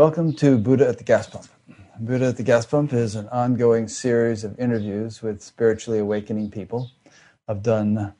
Welcome 0.00 0.32
to 0.36 0.56
Buddha 0.56 0.88
at 0.88 0.96
the 0.96 1.04
Gas 1.04 1.28
Pump. 1.28 1.44
Buddha 1.98 2.28
at 2.28 2.38
the 2.38 2.42
Gas 2.42 2.64
Pump 2.64 2.94
is 2.94 3.16
an 3.16 3.28
ongoing 3.28 3.86
series 3.86 4.44
of 4.44 4.58
interviews 4.58 5.20
with 5.20 5.42
spiritually 5.42 5.98
awakening 5.98 6.50
people. 6.50 6.90
I've 7.46 7.62
done 7.62 8.14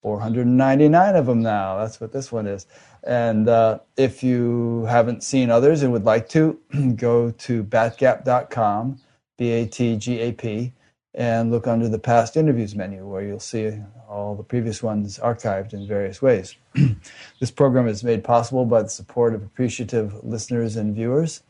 499 0.00 1.16
of 1.16 1.26
them 1.26 1.42
now. 1.42 1.76
That's 1.76 2.00
what 2.00 2.14
this 2.14 2.32
one 2.32 2.46
is. 2.46 2.66
And 3.02 3.50
uh, 3.50 3.80
if 3.98 4.22
you 4.22 4.86
haven't 4.88 5.22
seen 5.22 5.50
others 5.50 5.82
and 5.82 5.92
would 5.92 6.06
like 6.06 6.26
to, 6.30 6.58
go 6.96 7.32
to 7.32 7.64
batgap.com, 7.64 8.98
B 9.36 9.50
A 9.50 9.66
T 9.66 9.98
G 9.98 10.20
A 10.20 10.32
P, 10.32 10.72
and 11.12 11.50
look 11.50 11.66
under 11.66 11.90
the 11.90 11.98
past 11.98 12.34
interviews 12.34 12.74
menu 12.74 13.06
where 13.06 13.20
you'll 13.20 13.40
see 13.40 13.78
all 14.10 14.34
the 14.34 14.42
previous 14.42 14.82
ones 14.82 15.18
archived 15.20 15.72
in 15.72 15.86
various 15.86 16.20
ways. 16.20 16.56
this 17.40 17.50
program 17.50 17.86
is 17.86 18.02
made 18.02 18.24
possible 18.24 18.66
by 18.66 18.82
the 18.82 18.88
support 18.88 19.34
of 19.34 19.42
appreciative 19.42 20.24
listeners 20.24 20.76
and 20.76 20.94
viewers. 20.94 21.42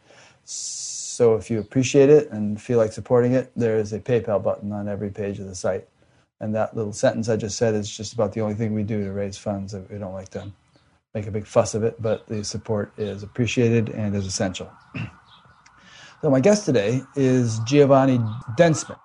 So 0.44 1.36
if 1.36 1.50
you 1.50 1.58
appreciate 1.58 2.10
it 2.10 2.30
and 2.30 2.60
feel 2.60 2.78
like 2.78 2.92
supporting 2.92 3.32
it, 3.32 3.50
there 3.56 3.76
is 3.76 3.92
a 3.92 3.98
PayPal 3.98 4.42
button 4.42 4.72
on 4.72 4.88
every 4.88 5.10
page 5.10 5.38
of 5.38 5.46
the 5.46 5.54
site. 5.54 5.88
And 6.40 6.54
that 6.54 6.76
little 6.76 6.92
sentence 6.92 7.28
I 7.28 7.36
just 7.36 7.56
said 7.56 7.74
is 7.74 7.94
just 7.94 8.12
about 8.12 8.32
the 8.32 8.40
only 8.42 8.54
thing 8.54 8.74
we 8.74 8.82
do 8.82 9.04
to 9.04 9.12
raise 9.12 9.38
funds. 9.38 9.74
We 9.74 9.98
don't 9.98 10.12
like 10.12 10.30
to 10.30 10.50
make 11.14 11.26
a 11.26 11.30
big 11.30 11.46
fuss 11.46 11.74
of 11.74 11.82
it, 11.82 12.00
but 12.00 12.26
the 12.26 12.44
support 12.44 12.92
is 12.98 13.22
appreciated 13.22 13.88
and 13.90 14.14
is 14.14 14.26
essential. 14.26 14.70
so 16.22 16.30
my 16.30 16.40
guest 16.40 16.66
today 16.66 17.02
is 17.16 17.58
Giovanni 17.60 18.18
Dienstmann. 18.58 18.98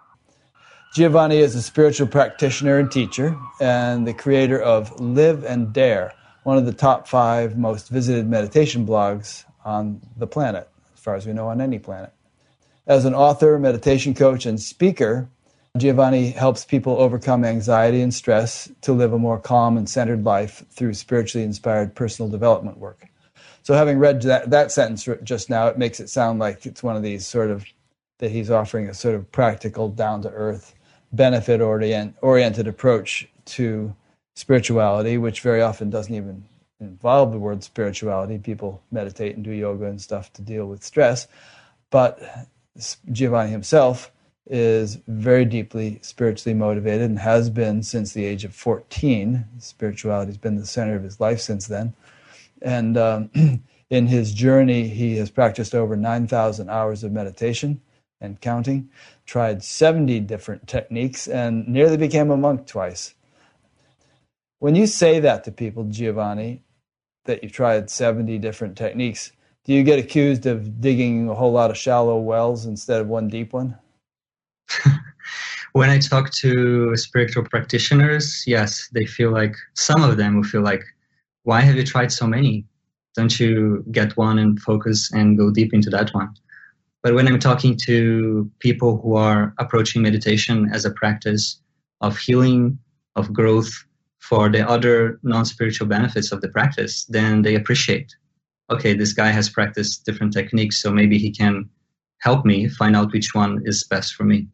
Giovanni 0.95 1.39
is 1.39 1.55
a 1.55 1.61
spiritual 1.61 2.07
practitioner 2.07 2.79
and 2.79 2.89
teacher, 2.89 3.37
and 3.59 4.07
the 4.07 4.13
creator 4.13 4.61
of 4.61 4.97
Live 4.97 5.43
and 5.43 5.73
Dare, 5.73 6.13
one 6.43 6.57
of 6.57 6.65
the 6.65 6.71
top 6.71 7.05
five 7.05 7.57
most 7.57 7.89
visited 7.89 8.29
meditation 8.29 8.87
blogs 8.87 9.43
on 9.65 9.99
the 10.15 10.25
planet, 10.25 10.69
as 10.93 11.01
far 11.01 11.15
as 11.15 11.27
we 11.27 11.33
know, 11.33 11.49
on 11.49 11.59
any 11.59 11.79
planet. 11.79 12.13
As 12.87 13.03
an 13.03 13.13
author, 13.13 13.59
meditation 13.59 14.13
coach, 14.13 14.45
and 14.45 14.57
speaker, 14.57 15.27
Giovanni 15.75 16.29
helps 16.31 16.63
people 16.63 16.97
overcome 16.97 17.43
anxiety 17.43 17.99
and 17.99 18.13
stress 18.13 18.71
to 18.79 18.93
live 18.93 19.11
a 19.11 19.19
more 19.19 19.37
calm 19.37 19.75
and 19.75 19.89
centered 19.89 20.23
life 20.23 20.63
through 20.69 20.93
spiritually 20.93 21.43
inspired 21.43 21.93
personal 21.93 22.31
development 22.31 22.77
work. 22.77 23.05
So, 23.63 23.73
having 23.73 23.99
read 23.99 24.21
that, 24.21 24.49
that 24.49 24.71
sentence 24.71 25.09
just 25.23 25.49
now, 25.49 25.67
it 25.67 25.77
makes 25.77 25.99
it 25.99 26.09
sound 26.09 26.39
like 26.39 26.65
it's 26.65 26.81
one 26.81 26.95
of 26.95 27.03
these 27.03 27.27
sort 27.27 27.51
of 27.51 27.65
that 28.19 28.31
he's 28.31 28.49
offering 28.49 28.87
a 28.87 28.93
sort 28.93 29.15
of 29.15 29.29
practical, 29.33 29.89
down 29.89 30.21
to 30.21 30.29
earth 30.29 30.73
benefit 31.11 31.61
orient, 31.61 32.15
oriented 32.21 32.67
approach 32.67 33.27
to 33.45 33.95
spirituality, 34.35 35.17
which 35.17 35.41
very 35.41 35.61
often 35.61 35.89
doesn't 35.89 36.13
even 36.13 36.43
involve 36.79 37.31
the 37.31 37.39
word 37.39 37.63
spirituality. 37.63 38.37
People 38.37 38.81
meditate 38.91 39.35
and 39.35 39.43
do 39.43 39.51
yoga 39.51 39.85
and 39.85 40.01
stuff 40.01 40.31
to 40.33 40.41
deal 40.41 40.65
with 40.65 40.83
stress. 40.83 41.27
But 41.89 42.19
Giovanni 43.11 43.51
himself 43.51 44.11
is 44.47 44.99
very 45.07 45.45
deeply 45.45 45.99
spiritually 46.01 46.53
motivated 46.53 47.09
and 47.09 47.17
has 47.17 47.49
been 47.49 47.81
since 47.81 48.13
the 48.13 48.25
age 48.25 48.43
of 48.43 48.53
14. 48.53 49.45
Spirituality 49.59 50.29
has 50.29 50.37
been 50.37 50.55
the 50.55 50.65
center 50.65 50.95
of 50.95 51.03
his 51.03 51.19
life 51.19 51.39
since 51.39 51.67
then. 51.67 51.93
And 52.61 52.97
um, 52.97 53.29
in 53.89 54.07
his 54.07 54.33
journey, 54.33 54.87
he 54.87 55.17
has 55.17 55.31
practiced 55.31 55.73
over 55.73 55.95
9,000 55.95 56.69
hours 56.69 57.03
of 57.03 57.11
meditation 57.11 57.81
and 58.21 58.39
counting, 58.41 58.89
tried 59.25 59.63
70 59.63 60.21
different 60.21 60.67
techniques, 60.67 61.27
and 61.27 61.67
nearly 61.67 61.97
became 61.97 62.31
a 62.31 62.37
monk 62.37 62.65
twice. 62.65 63.13
When 64.59 64.75
you 64.75 64.87
say 64.87 65.19
that 65.19 65.43
to 65.43 65.51
people, 65.51 65.83
Giovanni, 65.85 66.63
that 67.25 67.43
you've 67.43 67.51
tried 67.51 67.89
70 67.89 68.37
different 68.39 68.77
techniques, 68.77 69.31
do 69.65 69.73
you 69.73 69.83
get 69.83 69.99
accused 69.99 70.45
of 70.45 70.79
digging 70.79 71.29
a 71.29 71.33
whole 71.33 71.51
lot 71.51 71.71
of 71.71 71.77
shallow 71.77 72.19
wells 72.19 72.65
instead 72.65 73.01
of 73.01 73.07
one 73.07 73.27
deep 73.27 73.51
one? 73.53 73.77
when 75.73 75.89
I 75.89 75.99
talk 75.99 76.31
to 76.41 76.95
spiritual 76.95 77.43
practitioners, 77.43 78.43
yes, 78.47 78.87
they 78.93 79.05
feel 79.05 79.31
like 79.31 79.55
some 79.73 80.03
of 80.03 80.17
them 80.17 80.35
will 80.35 80.43
feel 80.43 80.61
like, 80.61 80.83
why 81.43 81.61
have 81.61 81.75
you 81.75 81.83
tried 81.83 82.11
so 82.11 82.27
many? 82.27 82.65
Don't 83.15 83.39
you 83.39 83.83
get 83.91 84.15
one 84.17 84.39
and 84.39 84.59
focus 84.59 85.11
and 85.11 85.37
go 85.37 85.51
deep 85.51 85.73
into 85.73 85.89
that 85.89 86.13
one? 86.13 86.33
But 87.05 87.13
when 87.13 87.27
I'm 87.27 87.37
talking 87.37 87.77
to 87.85 88.49
people 88.57 88.99
who 88.99 89.15
are 89.15 89.53
approaching 89.59 90.01
meditation 90.01 90.71
as 90.73 90.85
a 90.85 90.89
practice 90.89 91.61
of 92.01 92.17
healing, 92.17 92.79
of 93.15 93.31
growth 93.31 93.71
for 94.17 94.49
the 94.49 94.67
other 94.67 95.19
non 95.21 95.45
spiritual 95.45 95.85
benefits 95.85 96.31
of 96.31 96.41
the 96.41 96.49
practice, 96.49 97.05
then 97.05 97.43
they 97.43 97.53
appreciate 97.53 98.15
okay, 98.71 98.95
this 98.95 99.13
guy 99.13 99.27
has 99.27 99.51
practiced 99.51 100.03
different 100.03 100.33
techniques, 100.33 100.81
so 100.81 100.91
maybe 100.91 101.19
he 101.19 101.29
can 101.29 101.69
help 102.21 102.43
me 102.43 102.67
find 102.67 102.95
out 102.95 103.13
which 103.13 103.35
one 103.35 103.61
is 103.65 103.83
best 103.83 104.15
for 104.15 104.23
me. 104.23 104.47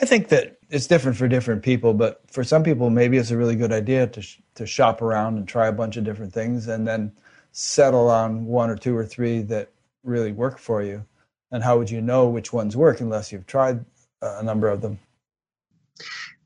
I 0.00 0.06
think 0.06 0.26
that 0.30 0.58
it's 0.70 0.88
different 0.88 1.16
for 1.16 1.28
different 1.28 1.62
people, 1.62 1.94
but 1.94 2.22
for 2.28 2.42
some 2.42 2.64
people, 2.64 2.90
maybe 2.90 3.16
it's 3.16 3.30
a 3.30 3.36
really 3.36 3.54
good 3.54 3.70
idea 3.70 4.08
to 4.08 4.22
sh- 4.22 4.40
to 4.56 4.66
shop 4.66 5.00
around 5.00 5.36
and 5.36 5.46
try 5.46 5.68
a 5.68 5.72
bunch 5.72 5.96
of 5.96 6.02
different 6.02 6.32
things, 6.32 6.66
and 6.66 6.84
then 6.84 7.12
settle 7.52 8.10
on 8.10 8.46
one 8.46 8.70
or 8.70 8.76
two 8.76 8.96
or 8.96 9.06
three 9.06 9.42
that 9.42 9.70
really 10.06 10.32
work 10.32 10.58
for 10.58 10.82
you? 10.82 11.04
And 11.52 11.62
how 11.62 11.78
would 11.78 11.90
you 11.90 12.00
know 12.00 12.28
which 12.28 12.52
ones 12.52 12.76
work 12.76 13.00
unless 13.00 13.30
you've 13.30 13.46
tried 13.46 13.84
uh, 14.22 14.38
a 14.40 14.42
number 14.42 14.68
of 14.68 14.80
them? 14.80 14.98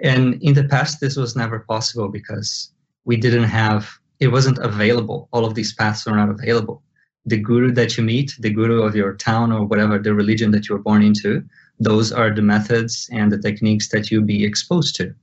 And 0.01 0.43
in 0.43 0.55
the 0.55 0.65
past, 0.65 1.01
this 1.01 1.17
was 1.17 1.37
never 1.37 1.61
possible 1.61 2.09
because 2.09 2.73
we 3.05 3.17
didn't 3.17 3.45
have, 3.45 3.91
it 4.19 4.29
wasn't 4.29 4.59
available. 4.59 5.29
All 5.33 5.45
of 5.45 5.55
these 5.55 5.75
paths 5.75 6.07
were 6.07 6.17
not 6.17 6.31
available. 6.31 6.83
The 7.27 7.39
guru 7.39 7.71
that 7.73 7.97
you 7.97 8.05
meet, 8.05 8.33
the 8.39 8.51
guru 8.51 8.83
of 8.83 8.97
your 8.97 9.15
town 9.15 9.53
or 9.53 9.67
whatever 9.67 9.99
the 9.99 10.15
religion 10.15 10.51
that 10.53 10.69
you 10.69 10.75
were 10.75 10.83
born 10.83 11.03
into, 11.03 11.45
those 11.79 12.13
are 12.13 12.35
the 12.35 12.43
methods 12.43 13.09
and 13.13 13.31
the 13.31 13.39
techniques 13.39 13.89
that 13.91 14.11
you'll 14.11 14.25
be 14.25 14.45
exposed 14.45 14.97
to. 14.97 15.15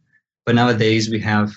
But 0.45 0.55
nowadays 0.55 1.09
we 1.09 1.19
have 1.19 1.53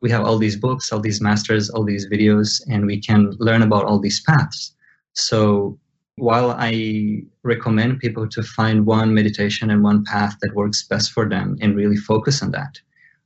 we 0.00 0.10
have 0.10 0.24
all 0.24 0.38
these 0.38 0.56
books, 0.56 0.92
all 0.92 1.00
these 1.00 1.20
masters, 1.20 1.70
all 1.70 1.84
these 1.84 2.06
videos, 2.08 2.62
and 2.68 2.86
we 2.86 3.00
can 3.00 3.32
learn 3.40 3.62
about 3.62 3.84
all 3.84 3.98
these 3.98 4.20
paths. 4.20 4.74
So 5.14 5.76
while 6.18 6.50
I 6.50 7.22
recommend 7.42 8.00
people 8.00 8.28
to 8.28 8.42
find 8.42 8.86
one 8.86 9.14
meditation 9.14 9.70
and 9.70 9.82
one 9.82 10.04
path 10.04 10.36
that 10.40 10.54
works 10.54 10.86
best 10.86 11.12
for 11.12 11.28
them 11.28 11.56
and 11.60 11.76
really 11.76 11.96
focus 11.96 12.42
on 12.42 12.50
that, 12.52 12.78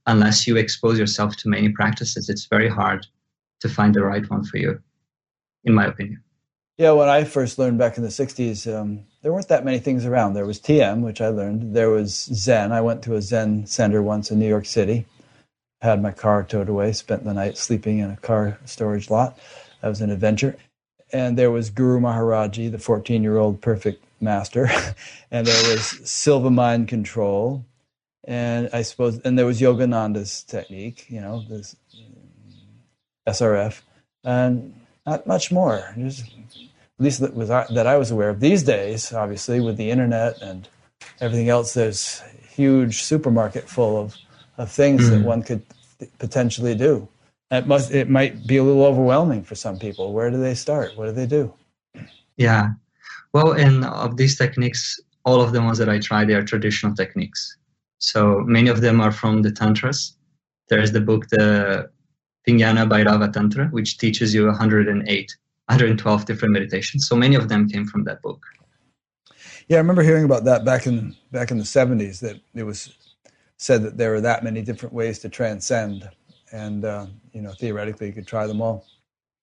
unless 0.06 0.46
you 0.46 0.56
expose 0.56 0.98
yourself 0.98 1.36
to 1.38 1.48
many 1.48 1.70
practices, 1.70 2.28
it's 2.28 2.46
very 2.46 2.68
hard 2.68 3.06
to 3.60 3.68
find 3.68 3.94
the 3.94 4.02
right 4.02 4.28
one 4.30 4.44
for 4.44 4.58
you, 4.58 4.80
in 5.64 5.74
my 5.74 5.86
opinion. 5.86 6.22
Yeah, 6.78 6.92
when 6.92 7.08
I 7.08 7.24
first 7.24 7.58
learned 7.58 7.78
back 7.78 7.96
in 7.96 8.02
the 8.02 8.08
60s, 8.08 8.72
um, 8.72 9.04
there 9.22 9.32
weren't 9.32 9.48
that 9.48 9.64
many 9.64 9.78
things 9.78 10.04
around. 10.04 10.34
There 10.34 10.46
was 10.46 10.58
TM, 10.58 11.02
which 11.02 11.20
I 11.20 11.28
learned. 11.28 11.74
There 11.74 11.90
was 11.90 12.14
Zen. 12.32 12.72
I 12.72 12.80
went 12.80 13.02
to 13.02 13.14
a 13.14 13.22
Zen 13.22 13.66
center 13.66 14.02
once 14.02 14.30
in 14.30 14.38
New 14.38 14.48
York 14.48 14.66
City, 14.66 15.06
had 15.80 16.02
my 16.02 16.10
car 16.10 16.42
towed 16.42 16.68
away, 16.68 16.92
spent 16.92 17.24
the 17.24 17.34
night 17.34 17.56
sleeping 17.56 17.98
in 17.98 18.10
a 18.10 18.16
car 18.16 18.58
storage 18.64 19.10
lot. 19.10 19.38
That 19.80 19.88
was 19.88 20.00
an 20.00 20.10
adventure 20.10 20.56
and 21.12 21.36
there 21.36 21.50
was 21.50 21.70
Guru 21.70 22.00
Maharaji, 22.00 22.70
the 22.70 22.78
14 22.78 23.22
year 23.22 23.36
old 23.36 23.60
perfect 23.60 24.04
master, 24.20 24.70
and 25.30 25.46
there 25.46 25.70
was 25.72 25.86
Silva 26.08 26.50
mind 26.50 26.88
control, 26.88 27.64
and 28.24 28.70
I 28.72 28.82
suppose, 28.82 29.18
and 29.20 29.38
there 29.38 29.46
was 29.46 29.60
Yogananda's 29.60 30.42
technique, 30.44 31.06
you 31.08 31.20
know, 31.20 31.44
this 31.48 31.76
SRF, 33.28 33.82
and 34.24 34.74
not 35.06 35.26
much 35.26 35.52
more. 35.52 35.92
Just, 35.98 36.24
at 36.24 37.04
least 37.04 37.20
that 37.20 37.34
was 37.34 37.48
that 37.48 37.86
I 37.86 37.96
was 37.96 38.10
aware 38.10 38.30
of. 38.30 38.40
These 38.40 38.62
days, 38.62 39.12
obviously, 39.12 39.60
with 39.60 39.76
the 39.76 39.90
internet 39.90 40.40
and 40.40 40.68
everything 41.20 41.48
else, 41.48 41.74
there's 41.74 42.22
a 42.42 42.46
huge 42.46 43.02
supermarket 43.02 43.68
full 43.68 43.98
of 43.98 44.16
of 44.58 44.70
things 44.70 45.02
mm-hmm. 45.02 45.22
that 45.22 45.26
one 45.26 45.42
could 45.42 45.62
potentially 46.18 46.74
do 46.74 47.08
it 47.52 47.66
must 47.66 47.92
it 47.92 48.08
might 48.08 48.46
be 48.46 48.56
a 48.56 48.64
little 48.64 48.84
overwhelming 48.84 49.42
for 49.44 49.54
some 49.54 49.78
people 49.78 50.12
where 50.12 50.30
do 50.30 50.38
they 50.38 50.54
start 50.54 50.96
what 50.96 51.06
do 51.06 51.12
they 51.12 51.26
do 51.26 51.52
yeah 52.36 52.70
well 53.32 53.52
and 53.52 53.84
of 53.84 54.16
these 54.16 54.36
techniques 54.36 54.98
all 55.24 55.40
of 55.40 55.52
the 55.52 55.60
ones 55.60 55.78
that 55.78 55.88
i 55.88 55.98
try 55.98 56.24
they 56.24 56.34
are 56.34 56.44
traditional 56.44 56.94
techniques 56.94 57.56
so 57.98 58.40
many 58.40 58.68
of 58.68 58.80
them 58.80 59.00
are 59.00 59.12
from 59.12 59.42
the 59.42 59.52
tantras 59.52 60.16
there's 60.68 60.92
the 60.92 61.00
book 61.00 61.28
the 61.28 61.88
Vijnana 62.46 62.88
Bhairava 62.88 63.32
Tantra, 63.32 63.68
which 63.68 63.98
teaches 63.98 64.34
you 64.34 64.46
108, 64.46 65.36
112 65.66 66.24
different 66.24 66.52
meditations. 66.52 67.06
So 67.06 67.14
many 67.14 67.36
of 67.36 67.48
them 67.48 67.68
came 67.68 67.86
from 67.86 68.04
that 68.04 68.20
book. 68.22 68.44
Yeah, 69.68 69.76
I 69.76 69.80
remember 69.80 70.02
hearing 70.02 70.24
about 70.24 70.44
that 70.44 70.64
back 70.64 70.86
in 70.86 71.16
back 71.30 71.50
in 71.50 71.58
the 71.58 71.64
70s. 71.64 72.20
That 72.20 72.40
it 72.54 72.64
was 72.64 72.96
said 73.58 73.82
that 73.84 73.96
there 73.96 74.10
were 74.10 74.20
that 74.20 74.42
many 74.42 74.60
different 74.60 74.92
ways 74.92 75.20
to 75.20 75.28
transcend 75.28 76.08
and 76.52 76.84
uh, 76.84 77.06
you 77.32 77.42
know 77.42 77.52
theoretically 77.52 78.08
you 78.08 78.12
could 78.12 78.26
try 78.26 78.46
them 78.46 78.60
all. 78.60 78.86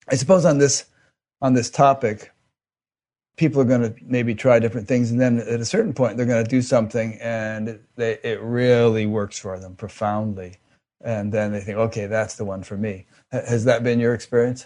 I 0.09 0.15
suppose 0.15 0.45
on 0.45 0.57
this 0.57 0.85
on 1.41 1.53
this 1.53 1.69
topic, 1.69 2.31
people 3.37 3.61
are 3.61 3.65
going 3.65 3.81
to 3.81 3.95
maybe 4.03 4.35
try 4.35 4.59
different 4.59 4.87
things, 4.87 5.11
and 5.11 5.19
then 5.19 5.39
at 5.39 5.59
a 5.59 5.65
certain 5.65 5.93
point 5.93 6.17
they're 6.17 6.25
going 6.25 6.43
to 6.43 6.49
do 6.49 6.61
something, 6.61 7.17
and 7.21 7.69
it, 7.69 7.83
they, 7.95 8.19
it 8.23 8.41
really 8.41 9.05
works 9.05 9.39
for 9.39 9.59
them 9.59 9.75
profoundly, 9.75 10.57
and 11.01 11.31
then 11.31 11.51
they 11.51 11.61
think, 11.61 11.77
okay, 11.77 12.07
that's 12.07 12.35
the 12.35 12.45
one 12.45 12.63
for 12.63 12.77
me. 12.77 13.05
Has 13.31 13.65
that 13.65 13.83
been 13.83 13.99
your 13.99 14.13
experience? 14.13 14.65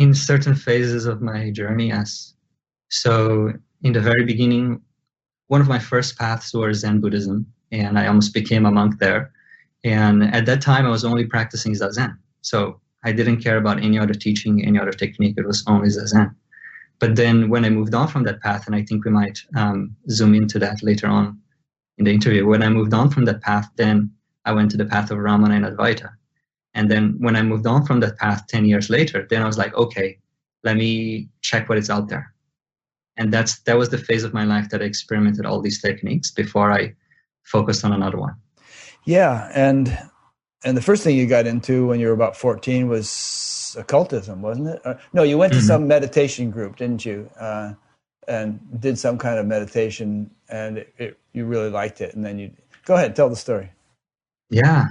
in 0.00 0.14
certain 0.14 0.54
phases 0.54 1.04
of 1.04 1.20
my 1.20 1.50
journey, 1.50 1.88
yes. 1.88 2.32
So 2.88 3.52
in 3.82 3.92
the 3.92 4.00
very 4.00 4.24
beginning, 4.24 4.80
one 5.48 5.60
of 5.60 5.68
my 5.68 5.78
first 5.78 6.18
paths 6.18 6.54
was 6.54 6.80
Zen 6.80 7.02
Buddhism, 7.02 7.46
and 7.70 7.98
I 7.98 8.06
almost 8.06 8.32
became 8.32 8.64
a 8.64 8.70
monk 8.70 8.98
there. 8.98 9.30
And 9.84 10.22
at 10.34 10.46
that 10.46 10.60
time, 10.60 10.86
I 10.86 10.90
was 10.90 11.04
only 11.04 11.26
practicing 11.26 11.72
Zazen. 11.72 12.16
So 12.42 12.80
I 13.04 13.12
didn't 13.12 13.42
care 13.42 13.56
about 13.56 13.82
any 13.82 13.98
other 13.98 14.14
teaching, 14.14 14.64
any 14.64 14.78
other 14.78 14.92
technique. 14.92 15.36
It 15.38 15.46
was 15.46 15.64
only 15.66 15.88
Zazen. 15.88 16.34
But 16.98 17.16
then 17.16 17.48
when 17.48 17.64
I 17.64 17.70
moved 17.70 17.94
on 17.94 18.08
from 18.08 18.24
that 18.24 18.42
path, 18.42 18.66
and 18.66 18.76
I 18.76 18.82
think 18.82 19.04
we 19.04 19.10
might 19.10 19.38
um, 19.56 19.96
zoom 20.10 20.34
into 20.34 20.58
that 20.58 20.82
later 20.82 21.06
on 21.06 21.40
in 21.96 22.04
the 22.04 22.12
interview, 22.12 22.46
when 22.46 22.62
I 22.62 22.68
moved 22.68 22.92
on 22.92 23.10
from 23.10 23.24
that 23.24 23.40
path, 23.40 23.70
then 23.76 24.12
I 24.44 24.52
went 24.52 24.70
to 24.72 24.76
the 24.76 24.84
path 24.84 25.10
of 25.10 25.18
Ramana 25.18 25.56
and 25.56 25.64
Advaita. 25.64 26.10
And 26.74 26.90
then 26.90 27.16
when 27.18 27.36
I 27.36 27.42
moved 27.42 27.66
on 27.66 27.84
from 27.86 28.00
that 28.00 28.18
path 28.18 28.46
10 28.48 28.66
years 28.66 28.90
later, 28.90 29.26
then 29.28 29.42
I 29.42 29.46
was 29.46 29.58
like, 29.58 29.74
okay, 29.74 30.18
let 30.62 30.76
me 30.76 31.28
check 31.40 31.68
what 31.68 31.78
is 31.78 31.90
out 31.90 32.08
there. 32.08 32.32
And 33.16 33.32
that's 33.32 33.60
that 33.60 33.76
was 33.76 33.88
the 33.88 33.98
phase 33.98 34.24
of 34.24 34.32
my 34.32 34.44
life 34.44 34.68
that 34.70 34.82
I 34.82 34.84
experimented 34.84 35.44
all 35.44 35.60
these 35.60 35.82
techniques 35.82 36.30
before 36.30 36.70
I 36.70 36.94
focused 37.42 37.84
on 37.84 37.92
another 37.92 38.18
one. 38.18 38.34
Yeah, 39.04 39.50
and 39.54 39.96
and 40.64 40.76
the 40.76 40.82
first 40.82 41.02
thing 41.02 41.16
you 41.16 41.26
got 41.26 41.46
into 41.46 41.86
when 41.86 42.00
you 42.00 42.08
were 42.08 42.12
about 42.12 42.36
14 42.36 42.88
was 42.88 43.76
occultism, 43.78 44.42
wasn't 44.42 44.68
it? 44.68 44.80
Or, 44.84 44.98
no, 45.12 45.22
you 45.22 45.38
went 45.38 45.52
to 45.54 45.58
mm-hmm. 45.58 45.66
some 45.66 45.88
meditation 45.88 46.50
group, 46.50 46.76
didn't 46.76 47.04
you? 47.04 47.30
Uh, 47.38 47.72
and 48.28 48.60
did 48.80 48.98
some 48.98 49.16
kind 49.16 49.38
of 49.38 49.46
meditation, 49.46 50.30
and 50.48 50.78
it, 50.78 50.94
it, 50.98 51.18
you 51.32 51.46
really 51.46 51.70
liked 51.70 52.00
it. 52.00 52.14
And 52.14 52.24
then 52.24 52.38
you 52.38 52.52
go 52.84 52.94
ahead, 52.94 53.16
tell 53.16 53.28
the 53.28 53.36
story. 53.36 53.70
Yeah. 54.50 54.88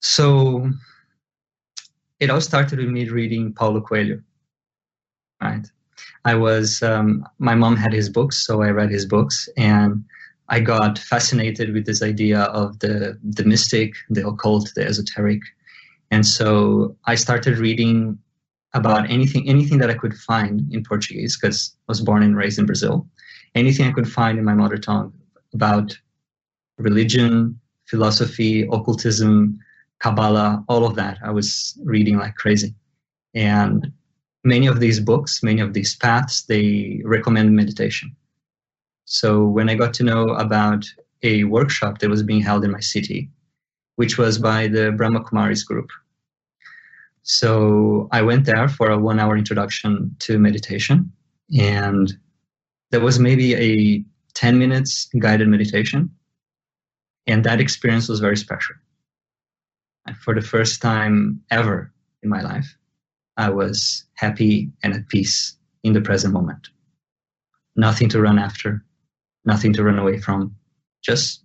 So 0.00 0.70
it 2.20 2.30
all 2.30 2.40
started 2.40 2.78
with 2.78 2.88
me 2.88 3.08
reading 3.08 3.52
Paulo 3.52 3.80
Coelho. 3.80 4.20
Right. 5.40 5.66
I 6.24 6.34
was 6.34 6.82
um, 6.82 7.26
my 7.38 7.54
mom 7.54 7.76
had 7.76 7.92
his 7.92 8.08
books, 8.08 8.44
so 8.44 8.62
I 8.62 8.70
read 8.70 8.90
his 8.90 9.06
books, 9.06 9.48
and 9.56 10.04
I 10.48 10.60
got 10.60 10.98
fascinated 10.98 11.72
with 11.72 11.86
this 11.86 12.02
idea 12.02 12.42
of 12.42 12.78
the 12.80 13.18
the 13.22 13.44
mystic, 13.44 13.94
the 14.10 14.26
occult, 14.26 14.72
the 14.74 14.86
esoteric, 14.86 15.40
and 16.10 16.26
so 16.26 16.96
I 17.06 17.14
started 17.14 17.58
reading 17.58 18.18
about 18.74 19.08
anything 19.10 19.48
anything 19.48 19.78
that 19.78 19.90
I 19.90 19.94
could 19.94 20.14
find 20.14 20.70
in 20.72 20.84
Portuguese 20.84 21.38
because 21.38 21.74
I 21.88 21.92
was 21.92 22.00
born 22.02 22.22
and 22.22 22.36
raised 22.36 22.58
in 22.58 22.66
Brazil. 22.66 23.08
Anything 23.54 23.86
I 23.86 23.92
could 23.92 24.10
find 24.10 24.38
in 24.38 24.44
my 24.44 24.54
mother 24.54 24.76
tongue 24.76 25.12
about 25.54 25.96
religion, 26.78 27.58
philosophy, 27.86 28.68
occultism, 28.70 29.58
Kabbalah, 30.00 30.64
all 30.68 30.84
of 30.84 30.96
that. 30.96 31.18
I 31.24 31.30
was 31.30 31.78
reading 31.84 32.18
like 32.18 32.34
crazy, 32.34 32.74
and 33.32 33.90
many 34.42 34.66
of 34.66 34.80
these 34.80 35.00
books, 35.00 35.42
many 35.42 35.62
of 35.62 35.72
these 35.72 35.96
paths, 35.96 36.42
they 36.42 37.00
recommend 37.04 37.56
meditation 37.56 38.14
so 39.04 39.44
when 39.44 39.68
I 39.68 39.74
got 39.74 39.94
to 39.94 40.04
know 40.04 40.28
about 40.30 40.84
a 41.22 41.44
workshop 41.44 41.98
that 41.98 42.10
was 42.10 42.22
being 42.22 42.40
held 42.40 42.64
in 42.64 42.70
my 42.70 42.80
city, 42.80 43.30
which 43.96 44.18
was 44.18 44.38
by 44.38 44.66
the 44.66 44.92
Brahma 44.92 45.20
Kumaris 45.20 45.64
group. 45.64 45.90
So 47.22 48.08
I 48.12 48.22
went 48.22 48.44
there 48.44 48.68
for 48.68 48.90
a 48.90 48.98
one 48.98 49.18
hour 49.18 49.36
introduction 49.36 50.14
to 50.20 50.38
meditation. 50.38 51.10
And 51.58 52.12
there 52.90 53.00
was 53.00 53.18
maybe 53.18 53.54
a 53.54 54.04
10 54.34 54.58
minutes 54.58 55.08
guided 55.18 55.48
meditation. 55.48 56.10
And 57.26 57.44
that 57.44 57.60
experience 57.60 58.08
was 58.08 58.20
very 58.20 58.36
special. 58.36 58.76
And 60.06 60.16
for 60.18 60.34
the 60.34 60.42
first 60.42 60.82
time 60.82 61.40
ever 61.50 61.90
in 62.22 62.28
my 62.28 62.42
life, 62.42 62.76
I 63.38 63.48
was 63.48 64.04
happy 64.14 64.70
and 64.82 64.92
at 64.92 65.08
peace 65.08 65.56
in 65.82 65.94
the 65.94 66.02
present 66.02 66.34
moment. 66.34 66.68
Nothing 67.76 68.08
to 68.10 68.20
run 68.20 68.38
after, 68.38 68.84
nothing 69.44 69.72
to 69.74 69.84
run 69.84 69.98
away 69.98 70.18
from, 70.18 70.54
just 71.02 71.44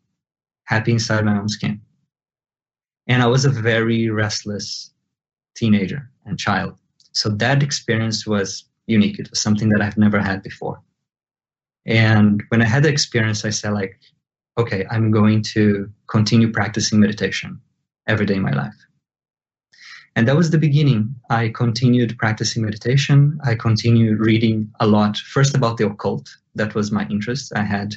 happy 0.65 0.91
inside 0.91 1.25
my 1.25 1.37
own 1.37 1.49
skin. 1.49 1.81
And 3.07 3.23
I 3.23 3.27
was 3.27 3.45
a 3.45 3.49
very 3.49 4.09
restless 4.09 4.91
teenager 5.55 6.09
and 6.25 6.37
child. 6.37 6.77
So 7.11 7.29
that 7.29 7.63
experience 7.63 8.27
was 8.27 8.65
unique. 8.85 9.19
It 9.19 9.29
was 9.29 9.41
something 9.41 9.69
that 9.69 9.81
I've 9.81 9.97
never 9.97 10.19
had 10.19 10.43
before. 10.43 10.81
And 11.85 12.43
when 12.49 12.61
I 12.61 12.65
had 12.65 12.83
the 12.83 12.89
experience, 12.89 13.45
I 13.45 13.49
said, 13.49 13.73
like, 13.73 13.99
okay, 14.57 14.85
I'm 14.91 15.09
going 15.11 15.41
to 15.53 15.89
continue 16.07 16.51
practicing 16.51 16.99
meditation 16.99 17.59
every 18.07 18.25
day 18.25 18.35
in 18.35 18.41
my 18.41 18.51
life. 18.51 18.75
And 20.19 20.27
that 20.27 20.35
was 20.35 20.49
the 20.49 20.57
beginning. 20.57 21.15
I 21.29 21.47
continued 21.47 22.17
practicing 22.17 22.61
meditation. 22.61 23.39
I 23.45 23.55
continued 23.55 24.19
reading 24.19 24.69
a 24.81 24.85
lot, 24.85 25.15
first 25.15 25.55
about 25.55 25.77
the 25.77 25.85
occult. 25.85 26.29
That 26.55 26.75
was 26.75 26.91
my 26.91 27.07
interest. 27.07 27.53
I 27.55 27.61
had 27.63 27.95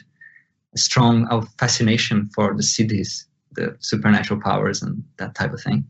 a 0.73 0.79
strong 0.79 1.27
fascination 1.59 2.31
for 2.33 2.55
the 2.55 2.63
siddhis, 2.63 3.25
the 3.57 3.77
supernatural 3.81 4.41
powers, 4.41 4.83
and 4.83 5.03
that 5.17 5.35
type 5.35 5.53
of 5.53 5.63
thing. 5.63 5.85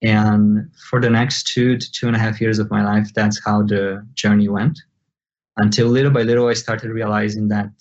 And 0.00 0.70
for 0.88 1.02
the 1.02 1.10
next 1.10 1.48
two 1.48 1.76
to 1.76 1.92
two 1.92 2.06
and 2.06 2.16
a 2.16 2.18
half 2.18 2.40
years 2.40 2.58
of 2.58 2.70
my 2.70 2.82
life, 2.82 3.12
that's 3.12 3.38
how 3.44 3.62
the 3.62 4.08
journey 4.14 4.48
went. 4.48 4.80
Until 5.58 5.88
little 5.88 6.12
by 6.12 6.22
little, 6.22 6.48
I 6.48 6.54
started 6.54 6.92
realizing 6.92 7.48
that 7.48 7.72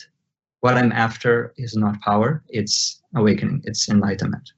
what 0.59 0.75
I'm 0.77 0.91
after 0.91 1.53
is 1.55 1.77
not 1.77 2.01
power, 2.01 2.43
it's 2.49 3.01
awakening, 3.15 3.61
it's 3.63 3.87
enlightenment. 3.87 4.51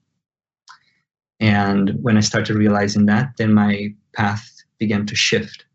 And 1.39 1.91
when 2.01 2.17
I 2.17 2.21
started 2.21 2.55
realizing 2.55 3.05
that, 3.07 3.33
then 3.37 3.53
my 3.53 3.93
path 4.13 4.49
began 4.77 5.05
to 5.07 5.15
shift. 5.15 5.65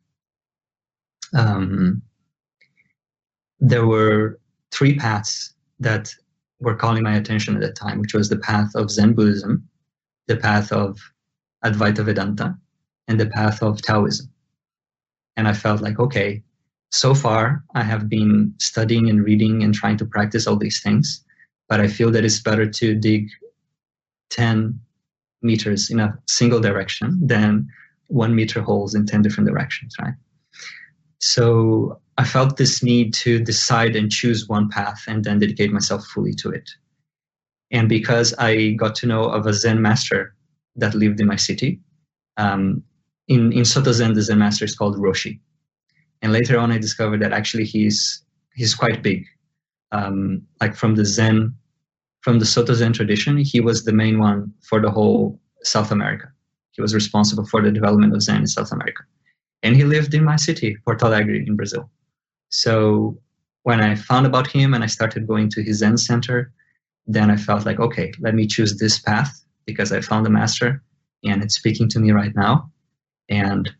Um, 1.35 2.03
there 3.61 3.87
were 3.87 4.39
three 4.71 4.97
paths 4.97 5.55
that 5.81 6.15
were 6.61 6.75
calling 6.75 7.03
my 7.03 7.17
attention 7.17 7.55
at 7.55 7.61
that 7.61 7.77
time, 7.77 8.01
which 8.01 8.15
was 8.15 8.29
the 8.29 8.39
path 8.39 8.71
of 8.75 8.91
Zen 8.91 9.15
Buddhism, 9.15 9.69
the 10.27 10.37
path 10.37 10.73
of 10.73 10.99
Advaita 11.65 12.05
Vedanta, 12.05 12.57
and 13.07 13.19
the 13.19 13.27
path 13.27 13.63
of 13.63 13.83
Taoism. 13.83 14.31
And 15.37 15.47
I 15.47 15.53
felt 15.53 15.81
like, 15.81 15.99
okay, 15.99 16.43
so 16.91 17.15
far 17.15 17.63
I 17.75 17.83
have 17.83 18.09
been 18.09 18.55
studying 18.59 19.09
and 19.09 19.23
reading 19.25 19.63
and 19.63 19.75
trying 19.75 19.97
to 19.99 20.07
practice 20.07 20.47
all 20.47 20.57
these 20.57 20.83
things, 20.83 21.25
but 21.69 21.81
I 21.81 21.89
feel 21.89 22.11
that 22.13 22.25
it's 22.25 22.41
better 22.41 22.69
to 22.69 22.95
dig 22.95 23.29
10 24.31 24.81
meters 25.43 25.91
in 25.91 26.01
a 26.01 26.19
single 26.27 26.61
direction 26.61 27.19
than 27.27 27.69
one 28.09 28.35
meter 28.35 28.61
holes 28.63 28.95
in 28.95 29.07
10 29.07 29.23
different 29.23 29.49
directions, 29.49 29.95
right? 30.01 30.15
So 31.21 32.01
I 32.17 32.25
felt 32.25 32.57
this 32.57 32.83
need 32.83 33.15
to 33.15 33.39
decide 33.39 33.97
and 33.97 34.11
choose 34.11 34.49
one 34.49 34.69
path 34.69 35.05
and 35.07 35.25
then 35.25 35.39
dedicate 35.39 35.73
myself 35.73 36.05
fully 36.07 36.33
to 36.35 36.51
it. 36.51 36.69
And 37.71 37.89
because 37.89 38.35
I 38.39 38.71
got 38.71 38.95
to 38.97 39.07
know 39.07 39.25
of 39.25 39.47
a 39.47 39.53
Zen 39.53 39.83
master 39.83 40.35
that 40.77 40.95
lived 40.95 41.21
in 41.21 41.27
my 41.27 41.37
city, 41.37 41.81
um, 42.37 42.83
in, 43.27 43.53
in 43.53 43.65
Soto 43.65 43.93
Zen, 43.93 44.15
the 44.15 44.23
Zen 44.23 44.39
master 44.39 44.65
is 44.65 44.75
called 44.75 44.97
Roshi. 44.97 45.41
And 46.23 46.33
later 46.33 46.59
on, 46.59 46.73
I 46.73 46.79
discovered 46.79 47.21
that 47.21 47.33
actually 47.33 47.65
he's, 47.65 48.25
he's 48.55 48.75
quite 48.75 49.03
big. 49.03 49.27
Um, 49.93 50.43
like 50.61 50.75
from 50.75 50.95
the 50.95 51.05
Zen 51.05 51.55
from 52.29 52.41
the 52.41 52.45
Soto 52.45 52.75
Zen 52.75 52.93
tradition, 52.93 53.39
he 53.39 53.59
was 53.59 53.85
the 53.85 53.93
main 53.95 54.19
one 54.19 54.53
for 54.61 54.83
the 54.83 54.91
whole 54.91 55.41
South 55.63 55.91
America. 55.91 56.31
He 56.73 56.83
was 56.83 56.95
responsible 56.95 57.47
for 57.47 57.63
the 57.63 57.73
development 57.73 58.15
of 58.15 58.21
Zen 58.21 58.43
in 58.43 58.47
South 58.47 58.71
America. 58.71 59.03
And 59.63 59.75
he 59.75 59.85
lived 59.85 60.13
in 60.13 60.25
my 60.25 60.37
city, 60.37 60.77
Porto 60.85 61.07
Alegre, 61.07 61.43
in 61.47 61.57
Brazil. 61.57 61.89
So 62.51 63.19
when 63.63 63.81
I 63.81 63.95
found 63.95 64.27
about 64.27 64.47
him 64.47 64.75
and 64.75 64.85
I 64.85 64.89
started 64.89 65.27
going 65.27 65.49
to 65.53 65.63
his 65.63 65.79
Zen 65.79 65.97
center, 65.97 66.53
then 67.07 67.31
I 67.31 67.39
felt 67.39 67.65
like, 67.65 67.81
okay, 67.81 68.13
let 68.21 68.35
me 68.35 68.47
choose 68.47 68.77
this 68.77 68.99
path 68.99 69.33
because 69.65 69.91
I 69.91 70.03
found 70.03 70.27
a 70.27 70.31
master 70.31 70.83
and 71.25 71.43
it's 71.43 71.55
speaking 71.55 71.89
to 71.89 71.99
me 71.99 72.11
right 72.11 72.37
now. 72.37 72.71
And 73.31 73.71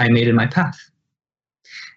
I 0.00 0.08
made 0.08 0.26
it 0.26 0.34
my 0.34 0.48
path. 0.48 0.80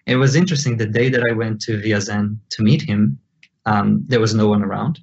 It 0.06 0.14
was 0.14 0.36
interesting. 0.36 0.76
The 0.76 0.86
day 0.86 1.08
that 1.08 1.24
I 1.28 1.32
went 1.32 1.60
to 1.62 1.80
Via 1.80 2.00
Zen 2.00 2.38
to 2.50 2.62
meet 2.62 2.82
him, 2.82 3.18
um, 3.66 4.04
there 4.06 4.20
was 4.20 4.32
no 4.32 4.46
one 4.46 4.62
around. 4.62 5.00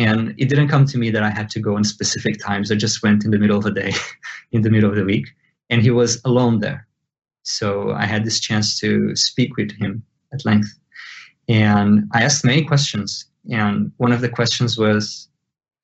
And 0.00 0.34
it 0.38 0.48
didn't 0.48 0.68
come 0.68 0.86
to 0.86 0.96
me 0.96 1.10
that 1.10 1.22
I 1.22 1.28
had 1.28 1.50
to 1.50 1.60
go 1.60 1.76
in 1.76 1.84
specific 1.84 2.38
times. 2.42 2.72
I 2.72 2.74
just 2.74 3.02
went 3.02 3.22
in 3.22 3.32
the 3.32 3.38
middle 3.38 3.58
of 3.58 3.64
the 3.64 3.70
day, 3.70 3.92
in 4.50 4.62
the 4.62 4.70
middle 4.70 4.88
of 4.88 4.96
the 4.96 5.04
week, 5.04 5.28
and 5.68 5.82
he 5.82 5.90
was 5.90 6.22
alone 6.24 6.60
there. 6.60 6.88
So 7.42 7.90
I 7.90 8.06
had 8.06 8.24
this 8.24 8.40
chance 8.40 8.80
to 8.80 9.14
speak 9.14 9.58
with 9.58 9.72
him 9.72 10.02
at 10.32 10.46
length. 10.46 10.72
And 11.50 12.08
I 12.14 12.22
asked 12.22 12.46
many 12.46 12.64
questions. 12.64 13.26
And 13.50 13.92
one 13.98 14.10
of 14.10 14.22
the 14.22 14.30
questions 14.30 14.78
was, 14.78 15.28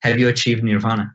Have 0.01 0.17
you 0.17 0.27
achieved 0.29 0.63
nirvana? 0.63 1.13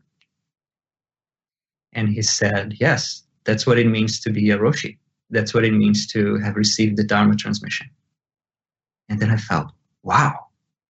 And 1.95 2.09
he 2.09 2.23
said, 2.23 2.77
Yes, 2.79 3.25
that's 3.43 3.67
what 3.67 3.81
it 3.81 3.89
means 3.89 4.21
to 4.21 4.31
be 4.31 4.51
a 4.51 4.59
Roshi. 4.59 4.97
That's 5.29 5.53
what 5.53 5.65
it 5.65 5.73
means 5.73 6.07
to 6.13 6.39
have 6.39 6.55
received 6.55 6.99
the 6.99 7.05
Dharma 7.05 7.35
transmission. 7.35 7.91
And 9.09 9.19
then 9.19 9.31
I 9.31 9.39
felt, 9.39 9.73
wow, 10.05 10.39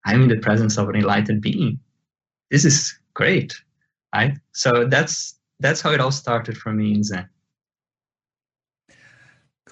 I'm 0.05 0.21
in 0.25 0.29
the 0.29 0.37
presence 0.37 0.77
of 0.77 0.91
an 0.91 0.97
enlightened 0.97 1.41
being 1.41 1.81
this 2.53 2.65
is 2.65 2.97
great 3.15 3.53
right 4.15 4.39
so 4.53 4.85
that's 4.85 5.35
that's 5.59 5.81
how 5.81 5.91
it 5.91 6.01
all 6.01 6.13
started 6.13 6.57
for 6.57 6.73
me 6.73 6.95
in 6.95 7.03
zen 7.03 7.29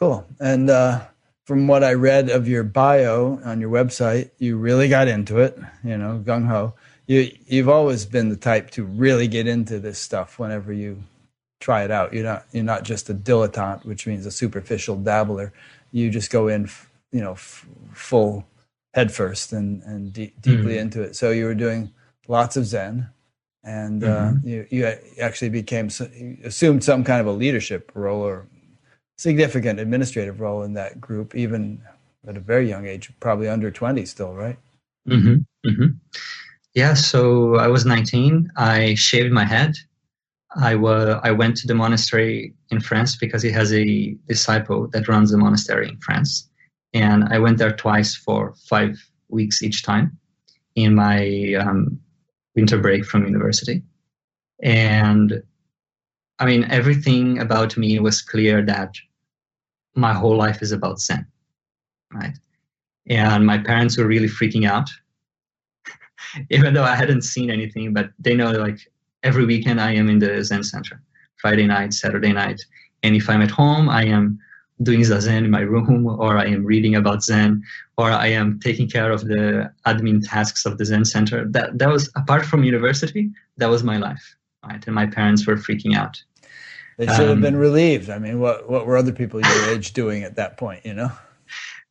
Cool. 0.00 0.26
And 0.40 0.70
uh, 0.70 1.02
from 1.44 1.68
what 1.68 1.84
I 1.84 1.92
read 1.92 2.30
of 2.30 2.48
your 2.48 2.64
bio 2.64 3.38
on 3.44 3.60
your 3.60 3.68
website, 3.68 4.30
you 4.38 4.56
really 4.56 4.88
got 4.88 5.08
into 5.08 5.40
it. 5.40 5.58
You 5.84 5.98
know, 5.98 6.22
gung 6.24 6.46
ho. 6.46 6.74
You 7.06 7.30
you've 7.46 7.68
always 7.68 8.06
been 8.06 8.30
the 8.30 8.36
type 8.36 8.70
to 8.70 8.84
really 8.84 9.28
get 9.28 9.46
into 9.46 9.78
this 9.78 9.98
stuff 9.98 10.38
whenever 10.38 10.72
you 10.72 11.02
try 11.60 11.84
it 11.84 11.90
out. 11.90 12.14
You're 12.14 12.24
not 12.24 12.46
you're 12.50 12.64
not 12.64 12.84
just 12.84 13.10
a 13.10 13.14
dilettante, 13.14 13.84
which 13.84 14.06
means 14.06 14.24
a 14.24 14.30
superficial 14.30 14.96
dabbler. 14.96 15.52
You 15.92 16.08
just 16.08 16.30
go 16.30 16.48
in, 16.48 16.70
you 17.12 17.20
know, 17.20 17.32
f- 17.32 17.66
full 17.92 18.46
head 18.94 19.12
first 19.12 19.52
and 19.52 19.82
and 19.82 20.14
de- 20.14 20.32
deeply 20.40 20.76
mm-hmm. 20.76 20.80
into 20.80 21.02
it. 21.02 21.14
So 21.14 21.30
you 21.30 21.44
were 21.44 21.54
doing 21.54 21.92
lots 22.30 22.56
of 22.56 22.64
Zen, 22.64 23.08
and 23.64 24.02
uh, 24.04 24.06
mm-hmm. 24.06 24.36
uh, 24.36 24.48
you 24.48 24.66
you 24.70 24.86
actually 25.20 25.50
became 25.50 25.90
assumed 26.44 26.82
some 26.84 27.04
kind 27.04 27.20
of 27.20 27.26
a 27.26 27.32
leadership 27.32 27.90
role 27.94 28.22
or 28.22 28.46
significant 29.18 29.80
administrative 29.80 30.40
role 30.40 30.62
in 30.62 30.72
that 30.74 31.00
group, 31.00 31.34
even 31.34 31.82
at 32.26 32.36
a 32.36 32.40
very 32.40 32.68
young 32.68 32.86
age, 32.86 33.12
probably 33.20 33.48
under 33.48 33.70
twenty 33.70 34.06
still, 34.06 34.34
right? 34.34 34.58
Mm-hmm. 35.08 35.68
mm-hmm. 35.68 35.86
Yeah. 36.74 36.94
So 36.94 37.56
I 37.56 37.66
was 37.66 37.84
nineteen. 37.84 38.48
I 38.56 38.94
shaved 38.94 39.32
my 39.32 39.44
head. 39.44 39.74
I 40.56 40.74
was 40.76 41.20
I 41.22 41.32
went 41.32 41.56
to 41.58 41.66
the 41.66 41.74
monastery 41.74 42.54
in 42.70 42.80
France 42.80 43.16
because 43.16 43.42
he 43.42 43.50
has 43.50 43.72
a 43.72 44.16
disciple 44.28 44.88
that 44.92 45.08
runs 45.08 45.32
the 45.32 45.38
monastery 45.38 45.88
in 45.88 45.98
France, 45.98 46.48
and 46.94 47.24
I 47.24 47.38
went 47.38 47.58
there 47.58 47.74
twice 47.74 48.14
for 48.14 48.54
five 48.68 48.96
weeks 49.28 49.62
each 49.62 49.82
time 49.84 50.18
in 50.74 50.94
my 50.94 51.54
um, 51.54 52.00
winter 52.54 52.78
break 52.78 53.04
from 53.04 53.26
university. 53.26 53.82
And 54.62 55.42
I 56.38 56.46
mean, 56.46 56.64
everything 56.70 57.38
about 57.38 57.76
me 57.76 57.98
was 57.98 58.22
clear 58.22 58.62
that 58.62 58.94
my 59.94 60.12
whole 60.12 60.36
life 60.36 60.62
is 60.62 60.72
about 60.72 61.00
Zen, 61.00 61.26
right? 62.12 62.36
And 63.08 63.46
my 63.46 63.58
parents 63.58 63.98
were 63.98 64.06
really 64.06 64.28
freaking 64.28 64.68
out, 64.68 64.88
even 66.50 66.74
though 66.74 66.84
I 66.84 66.94
hadn't 66.94 67.22
seen 67.22 67.50
anything, 67.50 67.92
but 67.92 68.10
they 68.18 68.34
know 68.34 68.52
like 68.52 68.78
every 69.22 69.44
weekend 69.44 69.80
I 69.80 69.92
am 69.92 70.08
in 70.08 70.18
the 70.18 70.42
Zen 70.42 70.62
center, 70.62 71.02
Friday 71.36 71.66
night, 71.66 71.92
Saturday 71.92 72.32
night. 72.32 72.60
And 73.02 73.16
if 73.16 73.28
I'm 73.28 73.42
at 73.42 73.50
home, 73.50 73.88
I 73.88 74.04
am 74.04 74.38
doing 74.82 75.00
zazen 75.00 75.44
in 75.44 75.50
my 75.50 75.60
room, 75.60 76.06
or 76.06 76.38
I 76.38 76.46
am 76.46 76.64
reading 76.64 76.94
about 76.94 77.22
Zen, 77.22 77.62
or 77.98 78.10
I 78.10 78.28
am 78.28 78.58
taking 78.60 78.88
care 78.88 79.10
of 79.10 79.26
the 79.26 79.72
admin 79.86 80.26
tasks 80.26 80.64
of 80.64 80.78
the 80.78 80.84
Zen 80.84 81.04
center. 81.04 81.46
That 81.48 81.78
that 81.78 81.88
was 81.88 82.10
apart 82.16 82.44
from 82.46 82.64
university, 82.64 83.30
that 83.58 83.68
was 83.68 83.82
my 83.84 83.98
life, 83.98 84.36
right? 84.66 84.84
And 84.86 84.94
my 84.94 85.06
parents 85.06 85.46
were 85.46 85.56
freaking 85.56 85.94
out. 85.96 86.22
They 86.96 87.06
should 87.06 87.28
have 87.28 87.30
um, 87.30 87.40
been 87.40 87.56
relieved. 87.56 88.10
I 88.10 88.18
mean, 88.18 88.40
what 88.40 88.68
what 88.70 88.86
were 88.86 88.96
other 88.96 89.12
people 89.12 89.40
your 89.40 89.70
age 89.70 89.92
doing 89.92 90.22
at 90.22 90.36
that 90.36 90.56
point? 90.56 90.84
You 90.84 90.94
know, 90.94 91.10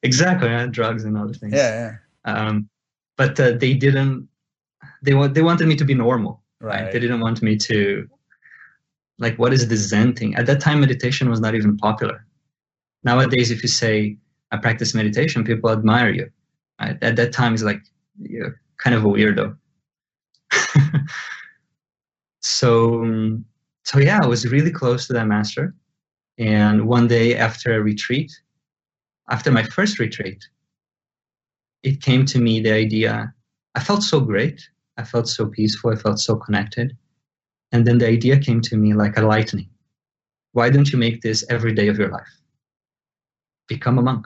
exactly, 0.03 0.49
drugs 0.67 1.03
and 1.03 1.17
other 1.17 1.33
things. 1.33 1.53
Yeah, 1.53 1.97
yeah. 2.25 2.33
Um, 2.33 2.69
but 3.17 3.39
uh, 3.39 3.51
they 3.51 3.73
didn't. 3.73 4.27
They 5.01 5.13
want 5.13 5.33
they 5.33 5.41
wanted 5.41 5.67
me 5.67 5.75
to 5.75 5.85
be 5.85 5.93
normal, 5.93 6.41
right? 6.59 6.83
right? 6.83 6.93
They 6.93 6.99
didn't 6.99 7.21
want 7.21 7.41
me 7.41 7.57
to 7.57 8.07
like 9.17 9.37
what 9.37 9.53
is 9.53 9.67
the 9.67 9.77
Zen 9.77 10.13
thing? 10.15 10.35
At 10.35 10.45
that 10.45 10.61
time, 10.61 10.79
meditation 10.79 11.29
was 11.29 11.39
not 11.39 11.55
even 11.55 11.77
popular 11.77 12.25
nowadays 13.03 13.51
if 13.51 13.63
you 13.63 13.69
say 13.69 14.17
i 14.51 14.57
practice 14.57 14.93
meditation 14.93 15.43
people 15.43 15.69
admire 15.69 16.11
you 16.11 16.29
right? 16.79 16.97
at 17.01 17.15
that 17.15 17.31
time 17.33 17.53
it's 17.53 17.63
like 17.63 17.81
you're 18.21 18.59
kind 18.77 18.95
of 18.95 19.05
a 19.05 19.07
weirdo. 19.07 19.55
So 22.41 23.41
so 23.83 23.99
yeah 23.99 24.19
i 24.23 24.25
was 24.25 24.47
really 24.47 24.71
close 24.71 25.07
to 25.07 25.13
that 25.13 25.27
master. 25.27 25.75
And 26.37 26.87
one 26.87 27.07
day 27.07 27.35
after 27.35 27.75
a 27.75 27.81
retreat 27.81 28.31
after 29.29 29.51
my 29.51 29.63
first 29.63 29.99
retreat 29.99 30.41
it 31.83 32.01
came 32.01 32.25
to 32.25 32.39
me 32.39 32.61
the 32.61 32.73
idea 32.73 33.33
i 33.75 33.79
felt 33.81 34.03
so 34.03 34.19
great. 34.19 34.61
I 34.97 35.03
felt 35.03 35.29
so 35.29 35.45
peaceful. 35.47 35.91
I 35.91 35.95
felt 35.95 36.19
so 36.19 36.35
connected. 36.35 36.97
And 37.71 37.85
then 37.87 37.99
the 37.99 38.07
idea 38.07 38.37
came 38.37 38.59
to 38.61 38.75
me 38.75 38.93
like 38.93 39.15
a 39.17 39.21
lightning. 39.21 39.69
Why 40.51 40.69
don't 40.69 40.91
you 40.91 40.99
make 40.99 41.21
this 41.21 41.45
every 41.49 41.73
day 41.73 41.87
of 41.87 41.97
your 41.97 42.09
life 42.09 42.38
become 43.69 43.97
a 43.97 44.01
monk. 44.01 44.25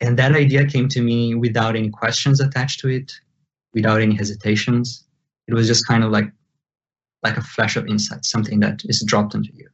And 0.00 0.18
that 0.18 0.32
idea 0.32 0.66
came 0.66 0.88
to 0.88 1.02
me 1.02 1.34
without 1.34 1.76
any 1.76 1.90
questions 1.90 2.40
attached 2.40 2.80
to 2.80 2.88
it, 2.88 3.12
without 3.74 4.00
any 4.00 4.16
hesitations. 4.16 5.04
It 5.46 5.54
was 5.54 5.66
just 5.66 5.86
kind 5.86 6.02
of 6.02 6.10
like 6.10 6.32
like 7.22 7.36
a 7.36 7.42
flash 7.42 7.76
of 7.76 7.86
insight, 7.86 8.24
something 8.24 8.58
that 8.60 8.80
is 8.86 9.04
dropped 9.06 9.34
into 9.34 9.50
you. 9.54 9.68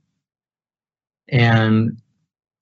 And 1.28 1.96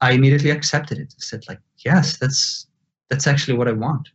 I 0.00 0.12
immediately 0.12 0.50
accepted 0.50 0.98
it. 0.98 1.12
I 1.16 1.20
said, 1.20 1.42
like, 1.48 1.60
yes, 1.84 2.18
that's 2.18 2.66
that's 3.10 3.26
actually 3.26 3.56
what 3.56 3.68
I 3.68 3.72
want. 3.72 4.08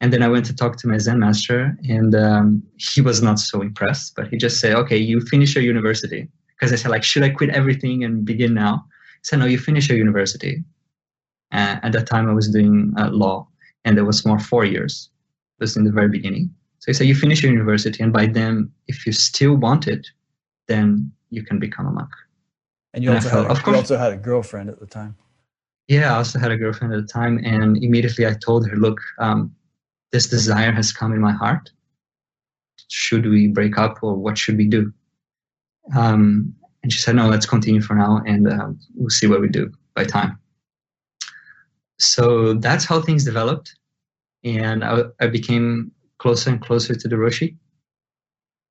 And 0.00 0.12
then 0.12 0.22
I 0.22 0.28
went 0.28 0.46
to 0.46 0.54
talk 0.54 0.76
to 0.78 0.88
my 0.88 0.98
Zen 0.98 1.20
master, 1.20 1.76
and 1.88 2.14
um, 2.14 2.62
he 2.76 3.00
was 3.00 3.22
not 3.22 3.38
so 3.38 3.62
impressed. 3.62 4.14
But 4.16 4.28
he 4.28 4.36
just 4.36 4.60
said, 4.60 4.74
"Okay, 4.74 4.96
you 4.96 5.20
finish 5.20 5.54
your 5.54 5.64
university." 5.64 6.28
Because 6.48 6.72
I 6.72 6.76
said, 6.76 6.90
like, 6.90 7.04
should 7.04 7.24
I 7.24 7.30
quit 7.30 7.50
everything 7.50 8.04
and 8.04 8.24
begin 8.24 8.54
now? 8.54 8.84
Said, 9.22 9.38
no, 9.38 9.46
you 9.46 9.58
finish 9.58 9.88
your 9.88 9.98
university. 9.98 10.64
Uh, 11.52 11.76
at 11.82 11.92
that 11.92 12.06
time, 12.06 12.28
I 12.28 12.32
was 12.32 12.48
doing 12.48 12.92
uh, 12.98 13.10
law, 13.10 13.46
and 13.84 13.96
there 13.96 14.04
was 14.04 14.24
more 14.24 14.38
four 14.38 14.64
years. 14.64 15.10
It 15.58 15.62
was 15.62 15.76
in 15.76 15.84
the 15.84 15.92
very 15.92 16.08
beginning. 16.08 16.50
So 16.78 16.86
he 16.86 16.94
said, 16.94 17.06
you 17.06 17.14
finish 17.14 17.42
your 17.42 17.52
university, 17.52 18.02
and 18.02 18.12
by 18.12 18.26
then, 18.26 18.70
if 18.88 19.06
you 19.06 19.12
still 19.12 19.54
want 19.56 19.86
it, 19.86 20.06
then 20.68 21.12
you 21.30 21.44
can 21.44 21.58
become 21.58 21.86
a 21.86 21.92
monk. 21.92 22.10
And 22.94 23.04
you, 23.04 23.10
and 23.10 23.18
also, 23.18 23.30
felt, 23.30 23.48
had 23.48 23.56
a, 23.56 23.60
course, 23.60 23.74
you 23.74 23.78
also 23.78 23.96
had 23.98 24.12
a 24.12 24.16
girlfriend 24.16 24.68
at 24.70 24.80
the 24.80 24.86
time. 24.86 25.16
Yeah, 25.88 26.12
I 26.12 26.16
also 26.16 26.38
had 26.38 26.50
a 26.50 26.56
girlfriend 26.56 26.94
at 26.94 27.00
the 27.00 27.12
time, 27.12 27.38
and 27.44 27.76
immediately 27.76 28.26
I 28.26 28.34
told 28.34 28.68
her, 28.68 28.76
look, 28.76 29.00
um, 29.18 29.54
this 30.10 30.26
desire 30.26 30.72
has 30.72 30.92
come 30.92 31.12
in 31.12 31.20
my 31.20 31.32
heart. 31.32 31.70
Should 32.88 33.26
we 33.26 33.48
break 33.48 33.78
up, 33.78 33.98
or 34.02 34.14
what 34.14 34.36
should 34.36 34.56
we 34.56 34.66
do? 34.66 34.92
Um, 35.94 36.54
and 36.82 36.92
she 36.92 37.00
said, 37.00 37.16
no, 37.16 37.28
let's 37.28 37.46
continue 37.46 37.80
for 37.80 37.94
now 37.94 38.22
and 38.26 38.48
uh, 38.48 38.68
we'll 38.94 39.10
see 39.10 39.26
what 39.26 39.40
we 39.40 39.48
do 39.48 39.72
by 39.94 40.04
time. 40.04 40.38
So 41.98 42.54
that's 42.54 42.84
how 42.84 43.00
things 43.00 43.24
developed. 43.24 43.76
And 44.44 44.84
I, 44.84 45.02
I 45.20 45.28
became 45.28 45.92
closer 46.18 46.50
and 46.50 46.60
closer 46.60 46.94
to 46.94 47.08
the 47.08 47.16
Roshi. 47.16 47.56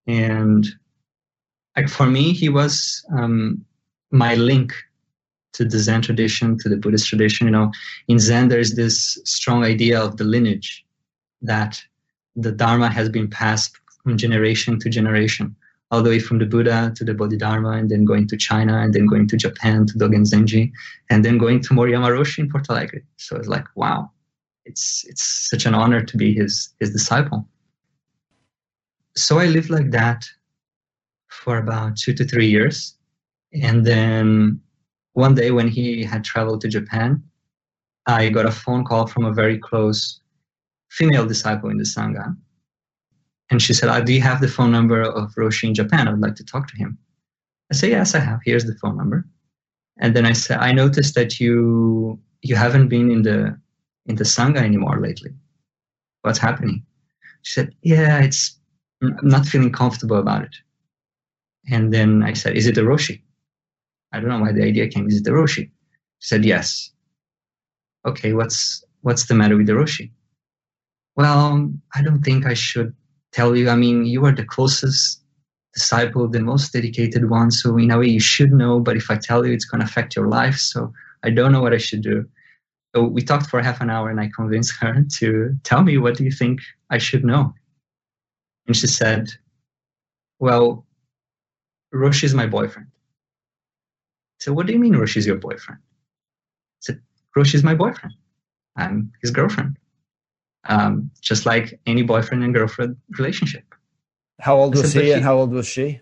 And 0.08 0.68
like 1.77 1.88
for 1.88 2.06
me, 2.06 2.34
he 2.34 2.50
was 2.50 3.06
um, 3.18 3.65
my 4.12 4.36
link 4.36 4.74
to 5.53 5.63
the 5.63 5.80
Zen 5.80 6.01
tradition, 6.01 6.58
to 6.60 6.70
the 6.70 6.77
Buddhist 6.77 7.08
tradition. 7.08 7.48
You 7.48 7.51
know, 7.51 7.72
in 8.08 8.20
Zen, 8.20 8.50
there's 8.50 8.74
this 8.74 9.18
strong 9.24 9.63
idea 9.63 10.01
of 10.01 10.18
the 10.18 10.25
lineage 10.25 10.86
that 11.41 11.82
the 12.36 12.51
Dharma 12.51 12.89
has 12.89 13.10
been 13.10 13.30
passed 13.30 13.77
from 14.03 14.18
generation 14.18 14.80
to 14.80 14.89
generation 14.89 15.56
all 15.91 16.01
the 16.01 16.10
way 16.10 16.19
from 16.19 16.39
the 16.39 16.45
Buddha 16.45 16.93
to 16.95 17.03
the 17.03 17.13
Bodhidharma, 17.13 17.71
and 17.71 17.89
then 17.89 18.05
going 18.05 18.27
to 18.27 18.38
China, 18.38 18.79
and 18.79 18.93
then 18.93 19.05
going 19.05 19.27
to 19.27 19.38
Japan 19.38 19.86
to 19.88 19.93
Dogen 19.98 20.25
Zenji, 20.25 20.71
and 21.10 21.24
then 21.24 21.38
going 21.38 21.62
to 21.62 21.74
Moriyama 21.74 22.10
Roshi 22.10 22.39
in 22.39 22.50
Porto 22.50 22.74
Alegre. 22.74 23.01
So 23.17 23.36
it's 23.36 23.50
like, 23.50 23.65
wow, 23.75 24.10
it's 24.65 25.05
it's 25.07 25.50
such 25.50 25.65
an 25.65 25.75
honor 25.75 26.01
to 26.01 26.17
be 26.17 26.33
his 26.33 26.74
his 26.79 26.91
disciple. 26.91 27.48
So 29.17 29.39
I 29.39 29.48
lived 29.48 29.69
like 29.69 29.91
that 29.91 30.25
for 31.27 31.57
about 31.57 31.98
two 31.98 32.13
to 32.13 32.24
three 32.24 32.48
years, 32.48 32.95
and 33.53 33.86
then 33.86 34.62
one 35.13 35.36
day 35.36 35.51
when 35.51 35.67
he 35.67 36.03
had 36.03 36.24
traveled 36.24 36.62
to 36.62 36.69
Japan, 36.69 37.21
I 38.07 38.29
got 38.29 38.45
a 38.45 38.51
phone 38.51 38.86
call 38.86 39.07
from 39.07 39.25
a 39.25 39.33
very 39.33 39.57
close 39.57 40.21
female 40.89 41.25
disciple 41.25 41.69
in 41.69 41.77
the 41.77 41.83
Sangha 41.83 42.36
and 43.51 43.62
she 43.62 43.74
said, 43.74 44.05
Do 44.05 44.13
you 44.13 44.22
have 44.22 44.39
the 44.39 44.48
phone 44.48 44.72
number 44.72 45.01
of 45.01 45.36
Roshi 45.36 45.65
in 45.65 45.74
Japan? 45.74 46.08
I 46.08 46.12
would 46.12 46.22
like 46.22 46.36
to 46.36 46.46
talk 46.46 46.67
to 46.70 46.77
him. 46.77 46.98
I 47.70 47.75
said, 47.75 47.89
Yes, 47.89 48.15
I 48.15 48.20
have. 48.20 48.39
Here's 48.43 48.65
the 48.65 48.75
phone 48.75 48.98
number. 48.98 49.27
And 50.00 50.15
then 50.15 50.25
I 50.25 50.31
said, 50.31 50.58
I 50.60 50.72
noticed 50.72 51.13
that 51.15 51.39
you 51.39 52.17
you 52.41 52.55
haven't 52.55 52.88
been 52.88 53.12
in 53.12 53.22
the 53.24 53.60
in 54.08 54.15
the 54.15 54.24
Sangha 54.24 54.58
anymore 54.58 55.00
lately. 55.00 55.31
What's 56.22 56.39
happening? 56.39 56.84
She 57.41 57.53
said, 57.53 57.75
Yeah, 57.84 58.24
it's 58.24 58.58
I'm 59.03 59.17
not 59.22 59.46
feeling 59.46 59.72
comfortable 59.72 60.17
about 60.17 60.43
it. 60.43 60.55
And 61.70 61.93
then 61.93 62.24
I 62.24 62.34
said, 62.34 62.55
Is 62.55 62.67
it 62.67 62.75
the 62.75 62.81
Roshi? 62.81 63.22
I 64.13 64.20
don't 64.20 64.29
know 64.29 64.39
why 64.39 64.53
the 64.53 64.63
idea 64.63 64.88
came. 64.88 65.08
Is 65.08 65.17
it 65.17 65.25
the 65.25 65.31
Roshi? 65.31 65.70
She 66.20 66.27
said, 66.27 66.46
Yes. 66.46 66.89
Okay, 68.05 68.31
what's 68.31 68.84
what's 69.01 69.25
the 69.25 69.36
matter 69.36 69.58
with 69.58 69.67
the 69.67 69.74
Roshi? 69.74 70.10
Well, 71.17 71.70
I 71.93 72.01
don't 72.01 72.24
think 72.24 72.46
I 72.46 72.53
should 72.53 72.96
tell 73.32 73.56
you, 73.56 73.70
I 73.70 73.76
mean, 73.76 74.06
you 74.06 74.26
are 74.26 74.32
the 74.32 74.46
closest 74.46 75.22
disciple, 75.74 76.28
the 76.28 76.42
most 76.42 76.74
dedicated 76.74 77.30
one. 77.30 77.52
So 77.52 77.78
in 77.78 77.92
a 77.92 77.98
way, 78.00 78.08
you 78.08 78.20
should 78.20 78.52
know. 78.52 78.80
But 78.80 78.98
if 78.98 79.10
I 79.10 79.18
tell 79.18 79.46
you, 79.46 79.54
it's 79.54 79.66
going 79.66 79.80
to 79.80 79.86
affect 79.86 80.16
your 80.16 80.28
life. 80.28 80.58
So 80.58 80.92
I 81.24 81.30
don't 81.30 81.52
know 81.52 81.62
what 81.62 81.74
I 81.74 81.78
should 81.78 82.02
do. 82.02 82.26
So 82.96 83.04
we 83.04 83.22
talked 83.22 83.50
for 83.50 83.62
half 83.62 83.80
an 83.82 83.90
hour, 83.90 84.10
and 84.10 84.20
I 84.20 84.30
convinced 84.36 84.74
her 84.82 85.06
to 85.20 85.56
tell 85.64 85.84
me 85.84 85.98
what 85.98 86.18
do 86.18 86.24
you 86.24 86.32
think 86.32 86.60
I 86.90 86.98
should 86.98 87.24
know. 87.24 87.54
And 88.68 88.76
she 88.76 88.88
said, 88.88 89.30
"Well, 90.40 90.86
Roshi 91.94 92.24
is 92.24 92.34
my 92.34 92.48
boyfriend. 92.48 92.88
So 94.40 94.54
What 94.54 94.66
do 94.66 94.74
you 94.74 94.80
mean 94.80 94.94
Roshi's 94.94 95.28
your 95.28 95.36
boyfriend? 95.38 95.80
I 95.80 96.80
said, 96.80 97.02
Roshi's 97.38 97.64
my 97.64 97.76
boyfriend. 97.76 98.16
I'm 98.76 99.12
his 99.22 99.32
girlfriend. 99.32 99.78
Um, 100.65 101.10
just 101.22 101.46
like 101.46 101.80
any 101.86 102.03
boyfriend 102.03 102.44
and 102.44 102.53
girlfriend 102.53 102.98
relationship. 103.18 103.63
How 104.39 104.58
old 104.58 104.75
was 104.75 104.91
said, 104.91 105.03
he 105.03 105.12
and 105.12 105.24
how 105.24 105.38
old 105.38 105.51
was 105.51 105.68
she? 105.68 106.01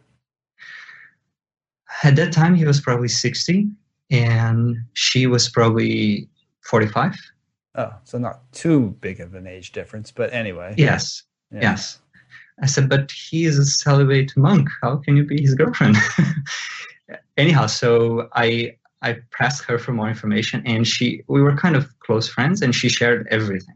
At 2.04 2.16
that 2.18 2.34
time, 2.34 2.56
he 2.56 2.66
was 2.66 2.80
probably 2.82 3.08
60 3.08 3.68
and 4.12 4.78
she 4.94 5.28
was 5.28 5.50
probably 5.50 6.30
45. 6.62 7.16
Oh, 7.76 7.94
so 8.04 8.18
not 8.18 8.52
too 8.52 8.98
big 9.02 9.20
of 9.20 9.34
an 9.34 9.48
age 9.48 9.72
difference, 9.72 10.12
but 10.12 10.34
anyway. 10.34 10.74
Yes. 10.78 11.24
Yeah. 11.52 11.62
Yes. 11.62 12.00
I 12.62 12.66
said, 12.66 12.90
but 12.90 13.12
he 13.12 13.46
is 13.46 13.58
a 13.58 13.66
celibate 13.66 14.36
monk. 14.36 14.70
How 14.82 14.98
can 14.98 15.16
you 15.16 15.24
be 15.24 15.42
his 15.42 15.56
girlfriend? 15.56 15.96
Anyhow, 17.38 17.68
so 17.68 18.28
I 18.34 18.76
I 19.02 19.18
pressed 19.32 19.64
her 19.64 19.80
for 19.80 19.94
more 19.94 20.10
information, 20.10 20.62
and 20.66 20.86
she 20.86 21.24
we 21.28 21.42
were 21.42 21.56
kind 21.56 21.76
of 21.76 21.88
close 22.00 22.28
friends, 22.28 22.62
and 22.62 22.76
she 22.76 22.90
shared 22.90 23.28
everything, 23.32 23.76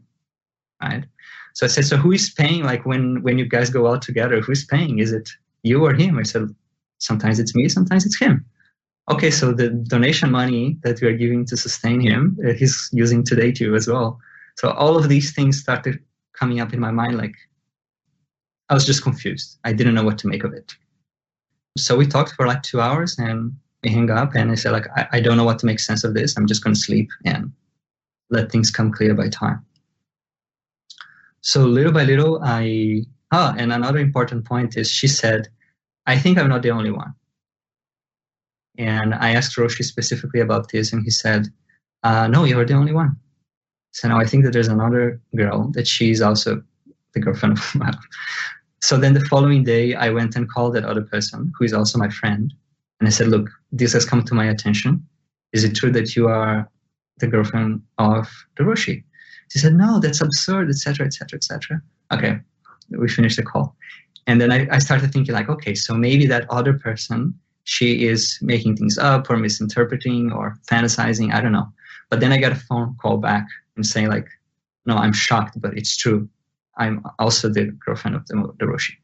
So 1.54 1.66
I 1.66 1.68
said, 1.68 1.84
so 1.84 1.96
who 1.96 2.12
is 2.12 2.30
paying? 2.30 2.64
Like 2.64 2.84
when 2.84 3.22
when 3.22 3.38
you 3.38 3.46
guys 3.46 3.70
go 3.70 3.86
out 3.86 4.02
together, 4.02 4.40
who's 4.40 4.64
paying? 4.64 4.98
Is 4.98 5.12
it 5.12 5.28
you 5.62 5.84
or 5.84 5.94
him? 5.94 6.18
I 6.18 6.24
said, 6.24 6.54
sometimes 6.98 7.38
it's 7.38 7.54
me, 7.54 7.68
sometimes 7.68 8.04
it's 8.06 8.18
him. 8.18 8.44
Okay, 9.10 9.30
so 9.30 9.52
the 9.52 9.68
donation 9.68 10.30
money 10.30 10.78
that 10.82 11.00
we 11.00 11.08
are 11.08 11.16
giving 11.16 11.44
to 11.46 11.56
sustain 11.56 12.00
him, 12.00 12.38
uh, 12.46 12.52
he's 12.54 12.88
using 12.92 13.22
today 13.22 13.52
too 13.52 13.74
as 13.74 13.86
well. 13.86 14.18
So 14.56 14.70
all 14.70 14.96
of 14.96 15.08
these 15.08 15.34
things 15.34 15.60
started 15.60 15.98
coming 16.32 16.60
up 16.60 16.72
in 16.72 16.80
my 16.80 16.90
mind, 16.90 17.18
like 17.18 17.34
I 18.70 18.74
was 18.74 18.86
just 18.86 19.02
confused. 19.02 19.58
I 19.64 19.72
didn't 19.72 19.94
know 19.94 20.04
what 20.04 20.18
to 20.18 20.26
make 20.26 20.44
of 20.44 20.52
it. 20.54 20.74
So 21.76 21.96
we 21.96 22.06
talked 22.06 22.32
for 22.32 22.46
like 22.46 22.62
two 22.62 22.80
hours 22.80 23.18
and 23.18 23.52
we 23.82 23.90
hung 23.90 24.10
up 24.10 24.34
and 24.34 24.50
I 24.50 24.54
said 24.54 24.72
like, 24.72 24.86
I, 24.96 25.06
I 25.12 25.20
don't 25.20 25.36
know 25.36 25.44
what 25.44 25.58
to 25.60 25.66
make 25.66 25.80
sense 25.80 26.04
of 26.04 26.14
this. 26.14 26.36
I'm 26.36 26.46
just 26.46 26.64
going 26.64 26.74
to 26.74 26.80
sleep 26.80 27.10
and 27.24 27.52
let 28.30 28.50
things 28.50 28.70
come 28.70 28.90
clear 28.90 29.14
by 29.14 29.28
time. 29.28 29.64
So 31.44 31.66
little 31.66 31.92
by 31.92 32.04
little, 32.04 32.40
I, 32.42 33.02
ah, 33.30 33.54
and 33.58 33.70
another 33.70 33.98
important 33.98 34.46
point 34.46 34.78
is 34.78 34.90
she 34.90 35.06
said, 35.06 35.48
I 36.06 36.18
think 36.18 36.38
I'm 36.38 36.48
not 36.48 36.62
the 36.62 36.70
only 36.70 36.90
one. 36.90 37.12
And 38.78 39.14
I 39.14 39.34
asked 39.34 39.56
Roshi 39.56 39.84
specifically 39.84 40.40
about 40.40 40.72
this 40.72 40.94
and 40.94 41.02
he 41.04 41.10
said, 41.10 41.48
uh, 42.02 42.28
no, 42.28 42.44
you're 42.44 42.64
the 42.64 42.72
only 42.72 42.94
one. 42.94 43.16
So 43.92 44.08
now 44.08 44.18
I 44.18 44.24
think 44.24 44.44
that 44.44 44.54
there's 44.54 44.68
another 44.68 45.20
girl 45.36 45.70
that 45.74 45.86
she's 45.86 46.22
also 46.22 46.62
the 47.12 47.20
girlfriend 47.20 47.58
of 47.58 47.76
So 48.80 48.96
then 48.96 49.12
the 49.12 49.24
following 49.26 49.64
day, 49.64 49.94
I 49.94 50.08
went 50.08 50.36
and 50.36 50.50
called 50.50 50.74
that 50.74 50.84
other 50.84 51.02
person 51.02 51.52
who 51.58 51.64
is 51.66 51.74
also 51.74 51.98
my 51.98 52.08
friend. 52.08 52.52
And 53.00 53.06
I 53.06 53.10
said, 53.10 53.28
look, 53.28 53.50
this 53.70 53.92
has 53.92 54.06
come 54.06 54.22
to 54.24 54.34
my 54.34 54.46
attention. 54.46 55.06
Is 55.52 55.62
it 55.62 55.74
true 55.74 55.92
that 55.92 56.16
you 56.16 56.26
are 56.26 56.70
the 57.18 57.26
girlfriend 57.26 57.82
of 57.98 58.32
the 58.56 58.64
Roshi? 58.64 59.04
She 59.50 59.58
said, 59.58 59.74
no, 59.74 60.00
that's 60.00 60.20
absurd, 60.20 60.68
etc., 60.68 61.06
etc., 61.06 61.36
etc. 61.36 61.82
Okay, 62.12 62.38
we 62.90 63.08
finished 63.08 63.36
the 63.36 63.42
call. 63.42 63.76
And 64.26 64.40
then 64.40 64.50
I, 64.50 64.66
I 64.70 64.78
started 64.78 65.12
thinking 65.12 65.34
like, 65.34 65.48
okay, 65.48 65.74
so 65.74 65.94
maybe 65.94 66.26
that 66.26 66.46
other 66.50 66.74
person, 66.74 67.38
she 67.64 68.06
is 68.06 68.38
making 68.40 68.76
things 68.76 68.98
up 68.98 69.28
or 69.30 69.36
misinterpreting 69.36 70.32
or 70.32 70.58
fantasizing. 70.66 71.32
I 71.32 71.40
don't 71.40 71.52
know. 71.52 71.68
But 72.10 72.20
then 72.20 72.32
I 72.32 72.38
got 72.38 72.52
a 72.52 72.56
phone 72.56 72.96
call 73.00 73.18
back 73.18 73.46
and 73.76 73.86
saying 73.86 74.08
like, 74.08 74.28
no, 74.86 74.96
I'm 74.96 75.12
shocked, 75.12 75.60
but 75.60 75.76
it's 75.76 75.96
true. 75.96 76.28
I'm 76.76 77.04
also 77.18 77.48
the 77.48 77.66
girlfriend 77.66 78.16
of 78.16 78.26
the, 78.26 78.52
the 78.58 78.66
Roshi. 78.66 78.94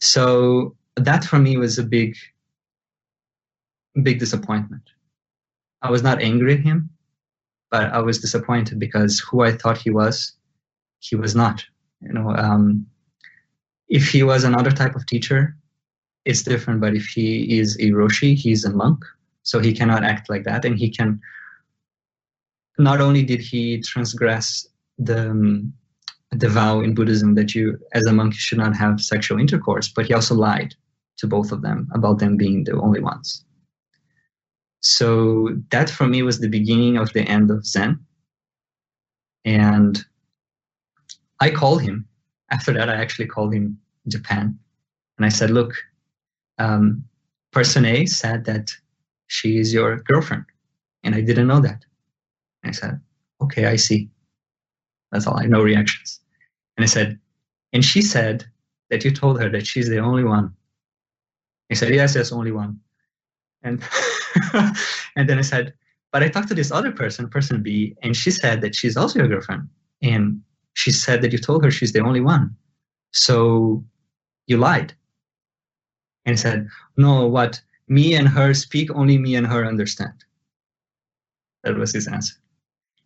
So 0.00 0.76
that 0.96 1.24
for 1.24 1.38
me 1.38 1.56
was 1.56 1.78
a 1.78 1.82
big, 1.82 2.16
big 4.02 4.18
disappointment. 4.18 4.82
I 5.82 5.90
was 5.90 6.02
not 6.02 6.20
angry 6.20 6.54
at 6.54 6.60
him, 6.60 6.90
but 7.70 7.92
I 7.92 8.00
was 8.00 8.18
disappointed 8.18 8.78
because 8.78 9.20
who 9.20 9.42
I 9.42 9.52
thought 9.52 9.78
he 9.78 9.90
was, 9.90 10.32
he 11.00 11.16
was 11.16 11.34
not. 11.34 11.64
You 12.00 12.12
know, 12.12 12.30
um, 12.30 12.86
if 13.88 14.08
he 14.10 14.22
was 14.22 14.44
another 14.44 14.70
type 14.70 14.94
of 14.94 15.06
teacher, 15.06 15.56
it's 16.24 16.42
different. 16.42 16.80
But 16.80 16.94
if 16.94 17.06
he 17.06 17.58
is 17.58 17.76
a 17.76 17.90
Roshi, 17.90 18.34
he's 18.34 18.64
a 18.64 18.70
monk, 18.70 19.04
so 19.42 19.58
he 19.58 19.72
cannot 19.72 20.04
act 20.04 20.28
like 20.28 20.44
that, 20.44 20.64
and 20.64 20.78
he 20.78 20.90
can. 20.90 21.20
Not 22.78 23.00
only 23.00 23.24
did 23.24 23.40
he 23.40 23.80
transgress 23.80 24.68
the 24.98 25.30
um, 25.30 25.72
the 26.30 26.48
vow 26.48 26.80
in 26.80 26.94
Buddhism 26.94 27.34
that 27.36 27.54
you, 27.54 27.78
as 27.92 28.04
a 28.06 28.12
monk, 28.12 28.34
should 28.34 28.58
not 28.58 28.76
have 28.76 29.00
sexual 29.00 29.40
intercourse, 29.40 29.88
but 29.88 30.06
he 30.06 30.14
also 30.14 30.34
lied 30.34 30.74
to 31.16 31.26
both 31.26 31.52
of 31.52 31.62
them 31.62 31.88
about 31.94 32.18
them 32.18 32.36
being 32.36 32.64
the 32.64 32.78
only 32.80 33.00
ones. 33.00 33.44
So 34.80 35.56
that 35.70 35.90
for 35.90 36.06
me 36.06 36.22
was 36.22 36.40
the 36.40 36.48
beginning 36.48 36.96
of 36.96 37.12
the 37.12 37.22
end 37.22 37.50
of 37.50 37.66
Zen. 37.66 37.98
And 39.44 39.98
I 41.40 41.50
called 41.50 41.82
him. 41.82 42.06
After 42.50 42.72
that, 42.72 42.88
I 42.88 42.94
actually 42.94 43.26
called 43.26 43.52
him 43.52 43.78
Japan. 44.06 44.58
And 45.16 45.26
I 45.26 45.28
said, 45.28 45.50
look, 45.50 45.74
um, 46.58 47.04
person 47.52 47.84
A 47.84 48.06
said 48.06 48.44
that 48.44 48.70
she 49.26 49.58
is 49.58 49.72
your 49.72 49.96
girlfriend. 49.98 50.44
And 51.02 51.14
I 51.14 51.20
didn't 51.20 51.46
know 51.46 51.60
that. 51.60 51.84
And 52.62 52.70
I 52.70 52.72
said, 52.72 53.00
okay, 53.40 53.66
I 53.66 53.76
see. 53.76 54.08
That's 55.12 55.26
all. 55.26 55.38
I 55.38 55.46
no 55.46 55.62
reactions. 55.62 56.20
And 56.76 56.84
I 56.84 56.86
said, 56.86 57.18
and 57.72 57.84
she 57.84 58.02
said 58.02 58.44
that 58.90 59.04
you 59.04 59.10
told 59.10 59.40
her 59.40 59.48
that 59.50 59.66
she's 59.66 59.88
the 59.88 59.98
only 59.98 60.24
one. 60.24 60.54
I 61.70 61.74
said, 61.74 61.92
yes, 61.92 62.14
yes, 62.14 62.32
only 62.32 62.52
one. 62.52 62.80
And 63.62 63.82
and 65.16 65.28
then 65.28 65.38
I 65.38 65.42
said, 65.42 65.74
but 66.12 66.22
I 66.22 66.28
talked 66.28 66.48
to 66.48 66.54
this 66.54 66.70
other 66.70 66.92
person, 66.92 67.28
person 67.28 67.62
B, 67.62 67.94
and 68.02 68.16
she 68.16 68.30
said 68.30 68.60
that 68.62 68.74
she's 68.74 68.96
also 68.96 69.18
your 69.18 69.28
girlfriend. 69.28 69.68
And 70.02 70.42
she 70.74 70.90
said 70.90 71.22
that 71.22 71.32
you 71.32 71.38
told 71.38 71.64
her 71.64 71.70
she's 71.70 71.92
the 71.92 72.00
only 72.00 72.20
one. 72.20 72.56
So 73.12 73.84
you 74.46 74.58
lied. 74.58 74.94
And 76.24 76.34
he 76.34 76.36
said, 76.36 76.68
no, 76.96 77.26
what 77.26 77.60
me 77.88 78.14
and 78.14 78.28
her 78.28 78.54
speak, 78.54 78.90
only 78.94 79.18
me 79.18 79.34
and 79.34 79.46
her 79.46 79.66
understand. 79.66 80.24
That 81.64 81.76
was 81.76 81.92
his 81.92 82.06
answer. 82.06 82.34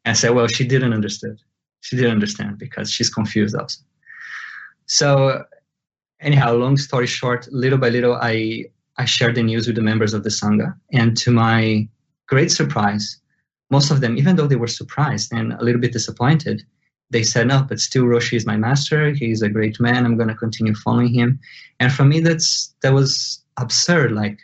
And 0.05 0.13
I 0.13 0.15
said, 0.15 0.31
well, 0.31 0.47
she 0.49 0.67
didn't 0.67 0.93
understand 0.93 1.39
she 1.83 1.97
didn't 1.97 2.13
understand 2.13 2.59
because 2.59 2.91
she's 2.91 3.11
confused 3.11 3.55
also. 3.55 3.83
So 4.87 5.45
anyhow, 6.21 6.55
long 6.55 6.77
story 6.77 7.07
short, 7.07 7.47
little 7.53 7.79
by 7.79 7.91
little, 7.91 8.15
I 8.15 8.67
I 8.99 9.05
shared 9.05 9.35
the 9.35 9.43
news 9.43 9.67
with 9.67 9.77
the 9.77 9.83
members 9.83 10.15
of 10.15 10.23
the 10.23 10.31
sangha, 10.31 10.75
and 10.93 11.17
to 11.19 11.31
my 11.31 11.89
great 12.27 12.51
surprise, 12.51 13.21
most 13.71 13.91
of 13.91 14.01
them, 14.01 14.19
even 14.19 14.37
though 14.37 14.47
they 14.47 14.57
were 14.57 14.67
surprised 14.67 15.33
and 15.33 15.55
a 15.55 15.65
little 15.65 15.81
bit 15.81 15.93
disappointed, 15.93 16.63
they 17.11 17.23
said, 17.23 17.49
"No, 17.49 17.65
but 17.69 17.81
still, 17.81 18.05
Roshi 18.05 18.37
is 18.37 18.47
my 18.47 18.57
master. 18.57 19.11
He's 19.11 19.43
a 19.43 19.49
great 19.49 19.81
man. 19.81 20.05
I'm 20.05 20.17
going 20.17 20.29
to 20.29 20.35
continue 20.35 20.75
following 20.75 21.13
him." 21.13 21.41
And 21.81 21.93
for 21.93 22.05
me, 22.05 22.21
that's 22.21 22.75
that 22.83 22.93
was 22.93 23.43
absurd. 23.59 24.13
Like, 24.13 24.39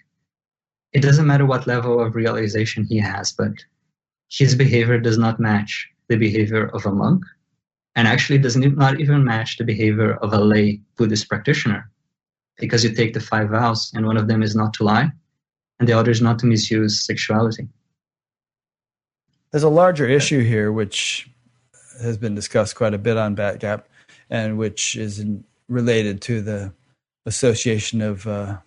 it 0.92 1.00
doesn't 1.00 1.26
matter 1.26 1.46
what 1.46 1.66
level 1.66 2.00
of 2.00 2.14
realization 2.14 2.84
he 2.84 2.98
has, 2.98 3.32
but 3.32 3.52
his 4.30 4.54
behavior 4.54 4.98
does 4.98 5.18
not 5.18 5.40
match 5.40 5.88
the 6.08 6.16
behavior 6.16 6.68
of 6.68 6.87
a 6.87 6.92
monk 6.92 7.24
and 7.94 8.08
actually 8.08 8.38
does 8.38 8.56
not 8.56 9.00
even 9.00 9.24
match 9.24 9.58
the 9.58 9.64
behavior 9.64 10.14
of 10.16 10.32
a 10.32 10.40
lay 10.40 10.80
Buddhist 10.96 11.28
practitioner 11.28 11.90
because 12.59 12.85
you 12.85 12.92
take 12.92 13.14
the 13.14 13.21
five 13.21 13.51
vows 13.51 13.90
and 13.94 14.07
one 14.07 14.16
of 14.16 14.29
them 14.29 14.42
is 14.42 14.55
not 14.55 14.75
to 14.75 14.85
lie 14.85 15.11
and 15.79 15.88
the 15.88 15.92
other 15.92 16.11
is 16.11 16.21
not 16.21 16.38
to 16.40 16.47
misuse 16.47 17.05
sexuality. 17.05 17.68
There's 19.51 19.62
a 19.62 19.68
larger 19.68 20.07
issue 20.07 20.42
here 20.42 20.71
which 20.71 21.31
has 22.03 22.18
been 22.18 22.35
discussed 22.35 22.77
quite 22.77 22.94
a 22.94 22.99
bit 22.99 23.16
on 23.16 23.35
Batgap 23.37 23.85
and 24.29 24.59
which 24.59 24.97
is 24.97 25.25
related 25.68 26.21
to 26.23 26.42
the 26.42 26.73
Association 27.27 28.01
of 28.01 28.27
uh, 28.27 28.59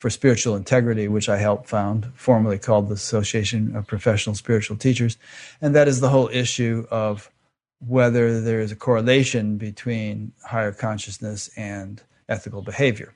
for 0.00 0.10
Spiritual 0.10 0.56
Integrity, 0.56 1.08
which 1.08 1.30
I 1.30 1.38
helped 1.38 1.66
found, 1.66 2.12
formerly 2.14 2.58
called 2.58 2.88
the 2.88 2.94
Association 2.94 3.74
of 3.74 3.86
Professional 3.86 4.34
Spiritual 4.34 4.76
Teachers. 4.76 5.16
And 5.62 5.74
that 5.74 5.88
is 5.88 6.00
the 6.00 6.10
whole 6.10 6.28
issue 6.30 6.86
of 6.90 7.30
whether 7.80 8.40
there 8.40 8.60
is 8.60 8.70
a 8.70 8.76
correlation 8.76 9.56
between 9.56 10.32
higher 10.44 10.72
consciousness 10.72 11.48
and 11.56 12.02
ethical 12.28 12.60
behavior. 12.60 13.14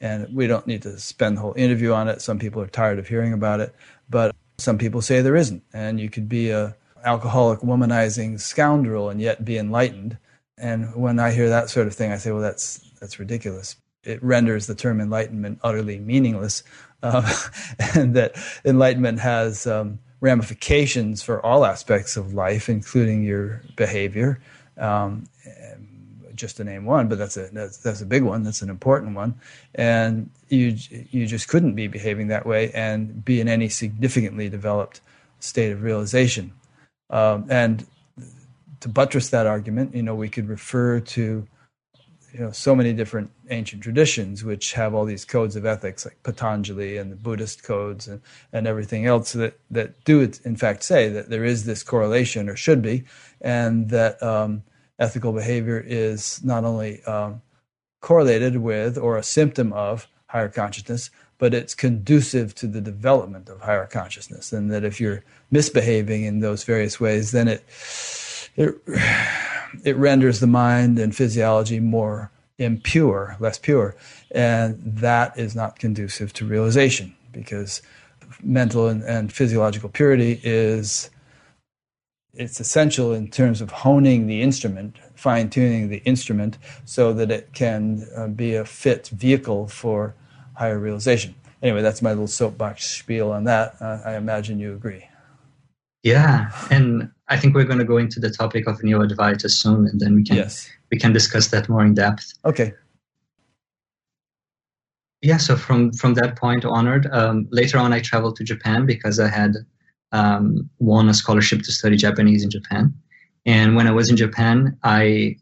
And 0.00 0.32
we 0.34 0.46
don't 0.46 0.66
need 0.66 0.82
to 0.82 0.98
spend 0.98 1.36
the 1.36 1.40
whole 1.40 1.54
interview 1.56 1.92
on 1.92 2.08
it. 2.08 2.22
Some 2.22 2.38
people 2.38 2.62
are 2.62 2.68
tired 2.68 2.98
of 2.98 3.08
hearing 3.08 3.32
about 3.32 3.60
it, 3.60 3.74
but 4.08 4.34
some 4.58 4.78
people 4.78 5.02
say 5.02 5.20
there 5.20 5.36
isn't. 5.36 5.62
And 5.72 5.98
you 5.98 6.08
could 6.08 6.28
be 6.28 6.50
a 6.50 6.76
alcoholic, 7.04 7.60
womanizing 7.60 8.40
scoundrel 8.40 9.08
and 9.08 9.20
yet 9.20 9.44
be 9.44 9.58
enlightened. 9.58 10.18
And 10.56 10.94
when 10.94 11.18
I 11.18 11.32
hear 11.32 11.48
that 11.48 11.70
sort 11.70 11.86
of 11.86 11.94
thing, 11.94 12.12
I 12.12 12.16
say, 12.16 12.32
well, 12.32 12.42
that's 12.42 12.78
that's 13.00 13.18
ridiculous 13.18 13.76
it 14.08 14.22
renders 14.22 14.66
the 14.66 14.74
term 14.74 15.00
enlightenment 15.00 15.60
utterly 15.62 15.98
meaningless, 15.98 16.62
uh, 17.02 17.30
and 17.94 18.14
that 18.14 18.34
enlightenment 18.64 19.20
has 19.20 19.66
um, 19.66 19.98
ramifications 20.20 21.22
for 21.22 21.44
all 21.44 21.64
aspects 21.64 22.16
of 22.16 22.34
life, 22.34 22.68
including 22.68 23.22
your 23.22 23.62
behavior. 23.76 24.40
Um, 24.78 25.24
just 26.38 26.56
to 26.56 26.64
name 26.64 26.84
one, 26.84 27.08
but 27.08 27.18
that's 27.18 27.36
a 27.36 27.48
that's, 27.52 27.78
that's 27.78 28.00
a 28.00 28.06
big 28.06 28.22
one. 28.22 28.42
That's 28.42 28.62
an 28.62 28.70
important 28.70 29.14
one, 29.14 29.34
and 29.74 30.30
you 30.48 30.76
you 31.10 31.26
just 31.26 31.48
couldn't 31.48 31.74
be 31.74 31.86
behaving 31.86 32.28
that 32.28 32.46
way 32.46 32.70
and 32.72 33.24
be 33.24 33.40
in 33.40 33.48
any 33.48 33.68
significantly 33.68 34.48
developed 34.48 35.00
state 35.40 35.72
of 35.72 35.82
realization. 35.82 36.52
Um, 37.10 37.46
and 37.48 37.86
to 38.80 38.88
buttress 38.88 39.30
that 39.30 39.46
argument, 39.46 39.94
you 39.94 40.02
know, 40.02 40.14
we 40.14 40.28
could 40.28 40.48
refer 40.48 41.00
to 41.00 41.46
you 42.32 42.40
know 42.40 42.52
so 42.52 42.74
many 42.74 42.92
different 42.92 43.30
ancient 43.50 43.82
traditions 43.82 44.44
which 44.44 44.74
have 44.74 44.94
all 44.94 45.04
these 45.04 45.24
codes 45.24 45.56
of 45.56 45.64
ethics 45.64 46.04
like 46.04 46.22
Patanjali 46.22 46.96
and 46.96 47.10
the 47.10 47.16
Buddhist 47.16 47.62
codes 47.62 48.06
and, 48.06 48.20
and 48.52 48.66
everything 48.66 49.06
else 49.06 49.32
that 49.32 49.58
that 49.70 50.04
do 50.04 50.20
in 50.44 50.56
fact 50.56 50.82
say 50.82 51.08
that 51.08 51.30
there 51.30 51.44
is 51.44 51.64
this 51.64 51.82
correlation 51.82 52.48
or 52.48 52.56
should 52.56 52.82
be 52.82 53.04
and 53.40 53.88
that 53.90 54.22
um, 54.22 54.62
ethical 54.98 55.32
behavior 55.32 55.82
is 55.84 56.42
not 56.44 56.64
only 56.64 57.02
um, 57.04 57.40
correlated 58.00 58.56
with 58.56 58.98
or 58.98 59.16
a 59.16 59.22
symptom 59.22 59.72
of 59.72 60.06
higher 60.26 60.48
consciousness 60.48 61.10
but 61.38 61.54
it's 61.54 61.74
conducive 61.74 62.52
to 62.54 62.66
the 62.66 62.80
development 62.80 63.48
of 63.48 63.60
higher 63.60 63.86
consciousness 63.86 64.52
and 64.52 64.70
that 64.70 64.84
if 64.84 65.00
you're 65.00 65.22
misbehaving 65.50 66.24
in 66.24 66.40
those 66.40 66.64
various 66.64 67.00
ways 67.00 67.30
then 67.30 67.48
it 67.48 67.64
it 68.56 68.74
it 69.84 69.96
renders 69.96 70.40
the 70.40 70.46
mind 70.46 70.98
and 70.98 71.14
physiology 71.14 71.80
more 71.80 72.30
impure, 72.58 73.36
less 73.38 73.58
pure. 73.58 73.96
And 74.30 74.80
that 74.84 75.38
is 75.38 75.54
not 75.54 75.78
conducive 75.78 76.32
to 76.34 76.46
realization 76.46 77.14
because 77.32 77.82
mental 78.42 78.88
and, 78.88 79.02
and 79.04 79.32
physiological 79.32 79.88
purity 79.88 80.40
is 80.42 81.10
it's 82.34 82.60
essential 82.60 83.12
in 83.12 83.28
terms 83.28 83.60
of 83.60 83.70
honing 83.70 84.26
the 84.26 84.42
instrument, 84.42 84.96
fine 85.14 85.50
tuning 85.50 85.88
the 85.88 85.98
instrument 85.98 86.58
so 86.84 87.12
that 87.12 87.30
it 87.30 87.52
can 87.52 88.06
uh, 88.16 88.28
be 88.28 88.54
a 88.54 88.64
fit 88.64 89.08
vehicle 89.08 89.66
for 89.68 90.14
higher 90.54 90.78
realization. 90.78 91.34
Anyway, 91.62 91.82
that's 91.82 92.02
my 92.02 92.10
little 92.10 92.28
soapbox 92.28 92.86
spiel 92.86 93.32
on 93.32 93.44
that. 93.44 93.74
Uh, 93.80 94.00
I 94.04 94.16
imagine 94.16 94.60
you 94.60 94.72
agree. 94.74 95.04
Yeah, 96.04 96.52
and 96.70 97.10
I 97.28 97.36
think 97.36 97.54
we're 97.54 97.64
going 97.64 97.80
to 97.80 97.84
go 97.84 97.96
into 97.96 98.20
the 98.20 98.30
topic 98.30 98.68
of 98.68 98.82
Neo-Advaita 98.82 99.50
soon, 99.50 99.86
and 99.86 100.00
then 100.00 100.14
we 100.14 100.22
can 100.22 100.36
yes. 100.36 100.70
we 100.92 100.98
can 100.98 101.12
discuss 101.12 101.48
that 101.48 101.68
more 101.68 101.84
in 101.84 101.94
depth. 101.94 102.32
Okay. 102.44 102.72
Yeah. 105.20 105.38
So 105.38 105.56
from 105.56 105.92
from 105.92 106.14
that 106.14 106.36
point 106.36 106.64
onward, 106.64 107.08
um, 107.12 107.48
later 107.50 107.78
on, 107.78 107.92
I 107.92 108.00
traveled 108.00 108.36
to 108.36 108.44
Japan 108.44 108.86
because 108.86 109.18
I 109.18 109.28
had 109.28 109.56
um, 110.12 110.68
won 110.78 111.08
a 111.08 111.14
scholarship 111.14 111.62
to 111.62 111.72
study 111.72 111.96
Japanese 111.96 112.42
in 112.42 112.50
Japan, 112.50 112.94
and 113.46 113.76
when 113.76 113.86
I 113.86 113.92
was 113.92 114.10
in 114.10 114.16
Japan, 114.16 114.76
I 114.82 115.36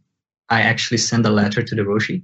I 0.49 0.63
actually 0.63 0.99
sent 0.99 1.27
a 1.27 1.31
letter 1.31 1.63
to 1.63 1.75
the 1.75 1.83
Roshi, 1.83 2.23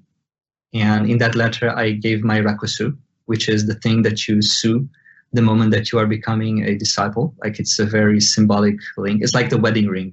and 0.72 1.10
in 1.10 1.18
that 1.18 1.34
letter, 1.34 1.70
I 1.76 1.92
gave 1.92 2.22
my 2.24 2.40
rakusu, 2.40 2.96
which 3.26 3.48
is 3.48 3.66
the 3.66 3.74
thing 3.74 4.02
that 4.02 4.28
you 4.28 4.42
sue 4.42 4.88
the 5.32 5.42
moment 5.42 5.70
that 5.70 5.92
you 5.92 5.98
are 5.98 6.06
becoming 6.06 6.64
a 6.64 6.74
disciple. 6.74 7.34
Like 7.42 7.58
it's 7.58 7.78
a 7.78 7.86
very 7.86 8.20
symbolic 8.20 8.76
link. 8.96 9.22
It's 9.22 9.34
like 9.34 9.50
the 9.50 9.58
wedding 9.58 9.88
ring, 9.88 10.12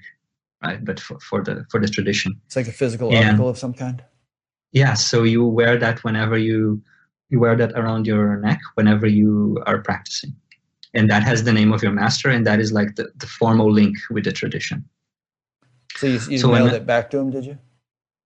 right? 0.63 0.84
But 0.84 1.00
for, 1.00 1.20
for 1.20 1.44
the 1.44 1.65
for 1.70 1.80
the 1.80 1.88
tradition, 1.88 2.39
it's 2.46 2.56
like 2.56 2.68
a 2.68 2.72
physical 2.72 3.12
and, 3.12 3.26
article 3.26 3.50
of 3.50 3.58
some 3.58 3.74
kind. 3.74 4.04
Yeah. 4.72 4.94
So 4.94 5.24
you 5.24 5.46
wear 5.46 5.78
that 5.78 6.04
whenever 6.04 6.38
you 6.38 6.82
you 7.30 7.39
wear 7.39 7.56
that 7.56 7.74
around 7.74 8.08
your 8.08 8.38
neck 8.38 8.60
whenever 8.76 9.08
you 9.08 9.62
are 9.65 9.80
practicing, 9.80 10.36
and 10.93 11.10
that 11.10 11.23
has 11.23 11.43
the 11.43 11.54
name 11.54 11.71
of 11.73 11.84
your 11.84 11.91
master, 11.91 12.30
and 12.30 12.45
that 12.47 12.60
is 12.60 12.71
like 12.71 12.95
the, 12.95 13.12
the 13.17 13.28
formal 13.28 13.71
link 13.71 13.97
with 14.10 14.23
the 14.23 14.32
tradition. 14.32 14.84
So 15.95 16.08
you, 16.08 16.19
you 16.30 16.38
so 16.39 16.52
mailed 16.52 16.73
it 16.73 16.86
back 16.86 17.10
to 17.12 17.17
him, 17.17 17.32
did 17.32 17.45
you? 17.45 17.58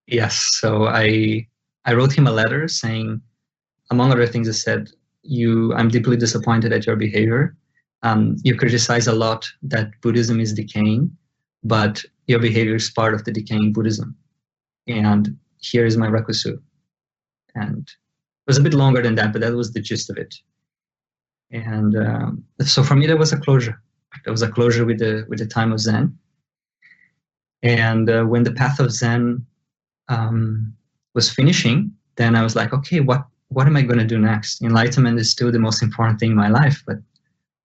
Yes. 0.08 0.36
So 0.60 0.88
I 0.88 1.48
I 1.86 1.94
wrote 1.94 2.14
him 2.14 2.28
a 2.28 2.32
letter 2.32 2.68
saying, 2.68 3.22
among 3.90 4.12
other 4.12 4.28
things, 4.28 4.48
I 4.48 4.54
said 4.54 4.90
you 5.24 5.74
i'm 5.74 5.90
deeply 5.90 6.18
disappointed 6.18 6.72
at 6.74 6.86
your 6.86 6.96
behavior 6.96 7.56
um, 8.04 8.36
you 8.44 8.58
criticize 8.58 9.08
a 9.08 9.14
lot 9.14 9.50
that 9.62 9.90
buddhism 10.02 10.40
is 10.40 10.54
decaying 10.54 11.10
but 11.64 12.04
your 12.28 12.40
behavior 12.40 12.76
is 12.76 12.90
part 12.90 13.14
of 13.14 13.24
the 13.24 13.32
decaying 13.32 13.72
buddhism 13.72 14.16
and 14.88 15.36
here 15.58 15.86
is 15.86 15.98
my 15.98 16.08
rakusu 16.08 16.60
and 17.56 17.88
it 17.88 18.48
was 18.48 18.58
a 18.58 18.62
bit 18.62 18.74
longer 18.74 19.02
than 19.02 19.16
that 19.16 19.32
but 19.32 19.42
that 19.42 19.54
was 19.54 19.72
the 19.72 19.80
gist 19.80 20.10
of 20.10 20.18
it 20.18 20.36
and 21.54 21.96
um, 21.96 22.44
so 22.60 22.84
for 22.84 22.96
me 22.96 23.08
there 23.08 23.18
was 23.18 23.32
a 23.32 23.38
closure 23.38 23.82
there 24.26 24.34
was 24.34 24.42
a 24.42 24.52
closure 24.52 24.86
with 24.86 25.00
the 25.00 25.26
with 25.30 25.40
the 25.40 25.46
time 25.46 25.72
of 25.72 25.80
zen 25.80 26.18
and 27.62 28.10
uh, 28.10 28.24
when 28.24 28.44
the 28.44 28.52
path 28.52 28.80
of 28.80 28.92
zen 28.92 29.46
um, 30.10 30.74
was 31.16 31.32
finishing 31.32 31.90
then 32.18 32.36
i 32.36 32.44
was 32.44 32.56
like 32.56 32.74
okay 32.74 33.00
what 33.00 33.26
what 33.54 33.68
am 33.68 33.78
I 33.78 33.82
going 33.84 34.00
to 34.00 34.06
do 34.06 34.20
next? 34.20 34.62
Enlightenment 34.62 35.20
is 35.20 35.32
still 35.32 35.52
the 35.52 35.60
most 35.60 35.82
important 35.82 36.20
thing 36.20 36.32
in 36.32 36.38
my 36.38 36.50
life, 36.50 36.84
but 36.86 36.98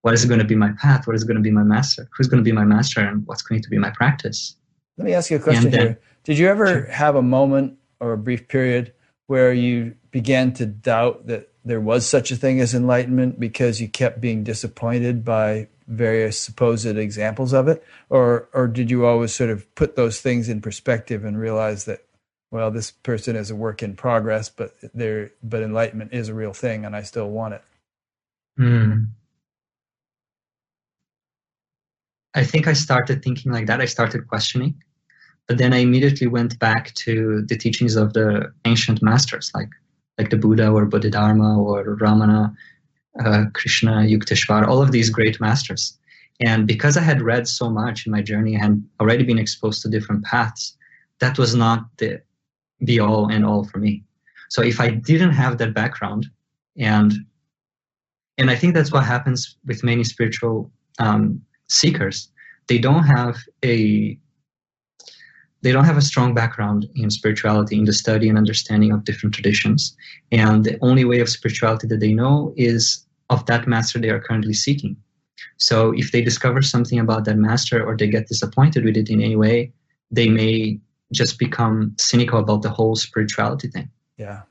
what 0.02 0.14
is 0.14 0.24
going 0.24 0.38
to 0.38 0.44
be 0.44 0.54
my 0.54 0.72
path? 0.80 1.06
What 1.06 1.16
is 1.16 1.24
going 1.24 1.36
to 1.36 1.42
be 1.42 1.50
my 1.50 1.62
master? 1.62 2.08
Who's 2.16 2.28
going 2.28 2.42
to 2.42 2.44
be 2.44 2.52
my 2.52 2.64
master 2.64 3.00
and 3.00 3.26
what's 3.26 3.42
going 3.42 3.62
to 3.62 3.68
be 3.68 3.78
my 3.78 3.90
practice? 3.90 4.54
Let 4.96 5.06
me 5.06 5.14
ask 5.14 5.30
you 5.30 5.38
a 5.38 5.40
question 5.40 5.70
then, 5.70 5.80
here. 5.80 6.00
Did 6.24 6.38
you 6.38 6.48
ever 6.48 6.66
sure. 6.66 6.86
have 6.86 7.16
a 7.16 7.22
moment 7.22 7.78
or 8.00 8.12
a 8.12 8.18
brief 8.18 8.48
period 8.48 8.92
where 9.26 9.52
you 9.52 9.94
began 10.10 10.52
to 10.54 10.66
doubt 10.66 11.26
that 11.26 11.52
there 11.68 11.80
was 11.80 12.06
such 12.06 12.30
a 12.30 12.36
thing 12.36 12.60
as 12.60 12.74
enlightenment 12.74 13.38
because 13.38 13.80
you 13.80 13.88
kept 13.88 14.20
being 14.20 14.42
disappointed 14.42 15.24
by 15.24 15.68
various 15.86 16.38
supposed 16.38 16.86
examples 16.86 17.52
of 17.52 17.68
it? 17.68 17.84
Or, 18.08 18.48
or 18.52 18.66
did 18.66 18.90
you 18.90 19.04
always 19.04 19.34
sort 19.34 19.50
of 19.50 19.74
put 19.74 19.94
those 19.94 20.20
things 20.20 20.48
in 20.48 20.60
perspective 20.60 21.24
and 21.24 21.38
realize 21.38 21.84
that 21.84 22.04
well, 22.50 22.70
this 22.70 22.90
person 22.90 23.36
is 23.36 23.50
a 23.50 23.54
work 23.56 23.82
in 23.82 23.94
progress, 23.94 24.48
but 24.48 24.74
there, 24.94 25.32
but 25.42 25.62
enlightenment 25.62 26.14
is 26.14 26.28
a 26.28 26.34
real 26.34 26.54
thing, 26.54 26.84
and 26.84 26.96
I 26.96 27.02
still 27.02 27.28
want 27.28 27.54
it. 27.54 27.64
Hmm. 28.56 29.04
I 32.34 32.44
think 32.44 32.66
I 32.66 32.72
started 32.72 33.22
thinking 33.22 33.52
like 33.52 33.66
that. 33.66 33.80
I 33.80 33.84
started 33.84 34.28
questioning, 34.28 34.82
but 35.46 35.58
then 35.58 35.72
I 35.72 35.78
immediately 35.78 36.26
went 36.26 36.58
back 36.58 36.94
to 36.94 37.42
the 37.46 37.56
teachings 37.56 37.96
of 37.96 38.12
the 38.12 38.52
ancient 38.64 39.02
masters, 39.02 39.50
like 39.54 39.68
like 40.18 40.30
the 40.30 40.36
Buddha 40.36 40.68
or 40.68 40.84
Bodhidharma 40.84 41.60
or 41.60 41.96
Ramana, 41.96 42.54
uh, 43.24 43.44
Krishna, 43.54 44.02
Yukteswar, 44.02 44.66
all 44.66 44.82
of 44.82 44.92
these 44.92 45.10
great 45.10 45.40
masters. 45.40 45.96
And 46.40 46.66
because 46.66 46.96
I 46.96 47.00
had 47.02 47.22
read 47.22 47.48
so 47.48 47.70
much 47.70 48.06
in 48.06 48.12
my 48.12 48.22
journey 48.22 48.54
and 48.54 48.84
already 49.00 49.24
been 49.24 49.38
exposed 49.38 49.82
to 49.82 49.88
different 49.88 50.24
paths, 50.24 50.76
that 51.20 51.38
was 51.38 51.54
not 51.54 51.86
the 51.98 52.20
be 52.84 53.00
all 53.00 53.28
and 53.28 53.44
all 53.44 53.64
for 53.64 53.78
me. 53.78 54.04
So 54.48 54.62
if 54.62 54.80
I 54.80 54.90
didn't 54.90 55.32
have 55.32 55.58
that 55.58 55.74
background, 55.74 56.26
and 56.76 57.12
and 58.38 58.50
I 58.50 58.54
think 58.54 58.74
that's 58.74 58.92
what 58.92 59.04
happens 59.04 59.56
with 59.66 59.82
many 59.82 60.04
spiritual 60.04 60.70
um, 61.00 61.42
seekers, 61.68 62.30
they 62.68 62.78
don't 62.78 63.02
have 63.02 63.36
a 63.64 64.16
they 65.62 65.72
don't 65.72 65.84
have 65.84 65.96
a 65.96 66.02
strong 66.02 66.34
background 66.34 66.88
in 66.94 67.10
spirituality, 67.10 67.76
in 67.76 67.84
the 67.84 67.92
study 67.92 68.28
and 68.28 68.38
understanding 68.38 68.92
of 68.92 69.04
different 69.04 69.34
traditions, 69.34 69.96
and 70.30 70.64
the 70.64 70.78
only 70.82 71.04
way 71.04 71.20
of 71.20 71.28
spirituality 71.28 71.86
that 71.88 72.00
they 72.00 72.12
know 72.12 72.52
is 72.56 73.04
of 73.30 73.44
that 73.46 73.66
master 73.66 73.98
they 73.98 74.10
are 74.10 74.20
currently 74.20 74.54
seeking. 74.54 74.96
So 75.56 75.92
if 75.96 76.12
they 76.12 76.22
discover 76.22 76.62
something 76.62 76.98
about 76.98 77.24
that 77.24 77.36
master 77.36 77.84
or 77.84 77.96
they 77.96 78.08
get 78.08 78.28
disappointed 78.28 78.84
with 78.84 78.96
it 78.96 79.10
in 79.10 79.20
any 79.20 79.36
way, 79.36 79.72
they 80.10 80.28
may 80.28 80.80
just 81.12 81.38
become 81.38 81.94
cynical 81.98 82.38
about 82.38 82.62
the 82.62 82.70
whole 82.70 82.96
spirituality 82.96 83.68
thing. 83.68 83.90
Yeah. 84.16 84.42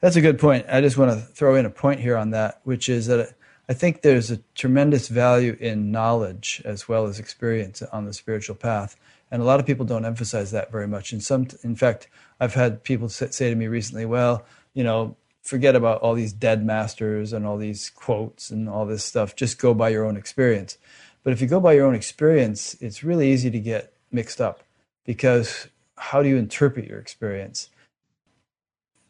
That's 0.00 0.16
a 0.16 0.20
good 0.20 0.38
point. 0.38 0.66
I 0.68 0.80
just 0.80 0.96
want 0.96 1.10
to 1.10 1.18
throw 1.18 1.56
in 1.56 1.66
a 1.66 1.70
point 1.70 2.00
here 2.00 2.16
on 2.16 2.30
that, 2.30 2.60
which 2.64 2.88
is 2.88 3.06
that 3.08 3.34
I 3.68 3.74
think 3.74 4.02
there's 4.02 4.30
a 4.30 4.38
tremendous 4.54 5.08
value 5.08 5.56
in 5.58 5.90
knowledge 5.90 6.62
as 6.64 6.88
well 6.88 7.06
as 7.06 7.18
experience 7.18 7.82
on 7.82 8.04
the 8.04 8.14
spiritual 8.14 8.54
path. 8.54 8.96
And 9.30 9.42
a 9.42 9.44
lot 9.44 9.60
of 9.60 9.66
people 9.66 9.84
don't 9.84 10.04
emphasize 10.04 10.50
that 10.52 10.72
very 10.72 10.86
much. 10.86 11.12
And 11.12 11.22
some, 11.22 11.48
in 11.62 11.76
fact, 11.76 12.08
I've 12.40 12.54
had 12.54 12.82
people 12.82 13.08
say 13.08 13.50
to 13.50 13.54
me 13.54 13.66
recently, 13.66 14.06
well, 14.06 14.44
you 14.74 14.84
know, 14.84 15.16
forget 15.42 15.76
about 15.76 16.00
all 16.00 16.14
these 16.14 16.32
dead 16.32 16.64
masters 16.64 17.32
and 17.32 17.46
all 17.46 17.56
these 17.56 17.90
quotes 17.90 18.50
and 18.50 18.68
all 18.68 18.86
this 18.86 19.04
stuff. 19.04 19.36
Just 19.36 19.58
go 19.58 19.74
by 19.74 19.88
your 19.88 20.04
own 20.04 20.16
experience. 20.16 20.78
But 21.24 21.32
if 21.32 21.40
you 21.40 21.46
go 21.46 21.60
by 21.60 21.72
your 21.72 21.86
own 21.86 21.94
experience, 21.94 22.74
it's 22.80 23.04
really 23.04 23.32
easy 23.32 23.50
to 23.50 23.60
get 23.60 23.92
mixed 24.10 24.40
up 24.40 24.62
because 25.04 25.68
how 25.96 26.22
do 26.22 26.28
you 26.28 26.36
interpret 26.36 26.86
your 26.86 26.98
experience? 26.98 27.70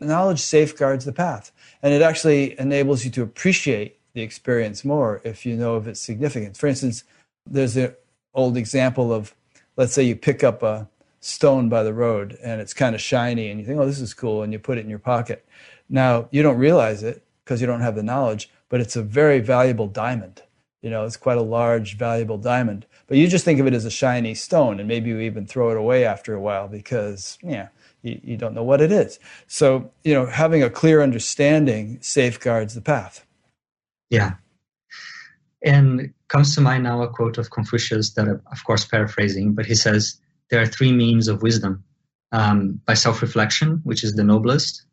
Knowledge 0.00 0.40
safeguards 0.40 1.04
the 1.04 1.12
path, 1.12 1.50
and 1.82 1.92
it 1.92 2.02
actually 2.02 2.58
enables 2.58 3.04
you 3.04 3.10
to 3.10 3.22
appreciate 3.22 3.98
the 4.14 4.22
experience 4.22 4.84
more 4.84 5.20
if 5.24 5.44
you 5.44 5.56
know 5.56 5.74
of 5.74 5.88
its 5.88 6.00
significance. 6.00 6.58
For 6.58 6.68
instance, 6.68 7.04
there's 7.44 7.76
an 7.76 7.94
old 8.32 8.56
example 8.56 9.12
of, 9.12 9.34
let's 9.78 9.94
say 9.94 10.02
you 10.02 10.14
pick 10.14 10.44
up 10.44 10.62
a 10.62 10.86
stone 11.20 11.70
by 11.70 11.82
the 11.82 11.94
road 11.94 12.36
and 12.44 12.60
it's 12.60 12.74
kind 12.74 12.94
of 12.94 13.00
shiny, 13.00 13.48
and 13.48 13.58
you 13.58 13.64
think, 13.64 13.80
oh, 13.80 13.86
this 13.86 14.00
is 14.00 14.12
cool, 14.12 14.42
and 14.42 14.52
you 14.52 14.58
put 14.58 14.76
it 14.76 14.82
in 14.82 14.90
your 14.90 14.98
pocket. 14.98 15.46
Now, 15.88 16.28
you 16.30 16.42
don't 16.42 16.58
realize 16.58 17.02
it 17.02 17.24
because 17.44 17.62
you 17.62 17.66
don't 17.66 17.80
have 17.80 17.94
the 17.94 18.02
knowledge, 18.02 18.50
but 18.68 18.80
it's 18.80 18.96
a 18.96 19.02
very 19.02 19.40
valuable 19.40 19.86
diamond. 19.86 20.42
You 20.82 20.90
know, 20.90 21.04
it's 21.04 21.16
quite 21.16 21.38
a 21.38 21.42
large, 21.42 21.96
valuable 21.96 22.38
diamond. 22.38 22.86
But 23.06 23.16
you 23.16 23.26
just 23.26 23.44
think 23.44 23.58
of 23.58 23.66
it 23.66 23.72
as 23.72 23.86
a 23.86 23.90
shiny 23.90 24.34
stone, 24.34 24.78
and 24.78 24.86
maybe 24.86 25.08
you 25.08 25.20
even 25.20 25.46
throw 25.46 25.70
it 25.70 25.76
away 25.76 26.04
after 26.04 26.34
a 26.34 26.40
while 26.40 26.68
because, 26.68 27.38
yeah, 27.42 27.68
you, 28.02 28.20
you 28.22 28.36
don't 28.36 28.54
know 28.54 28.62
what 28.62 28.80
it 28.80 28.92
is. 28.92 29.18
So, 29.46 29.90
you 30.04 30.12
know, 30.12 30.26
having 30.26 30.62
a 30.62 30.70
clear 30.70 31.02
understanding 31.02 31.98
safeguards 32.02 32.74
the 32.74 32.82
path. 32.82 33.24
Yeah. 34.10 34.34
And 35.62 36.12
comes 36.28 36.54
to 36.54 36.60
mind 36.60 36.84
now 36.84 37.02
a 37.02 37.08
quote 37.08 37.38
of 37.38 37.50
Confucius 37.50 38.12
that, 38.14 38.28
I'm, 38.28 38.42
of 38.52 38.64
course, 38.64 38.84
paraphrasing, 38.84 39.54
but 39.54 39.66
he 39.66 39.74
says, 39.74 40.20
There 40.50 40.60
are 40.60 40.66
three 40.66 40.92
means 40.92 41.28
of 41.28 41.42
wisdom 41.42 41.84
um, 42.32 42.80
by 42.84 42.94
self 42.94 43.22
reflection, 43.22 43.80
which 43.84 44.04
is 44.04 44.14
the 44.14 44.24
noblest, 44.24 44.84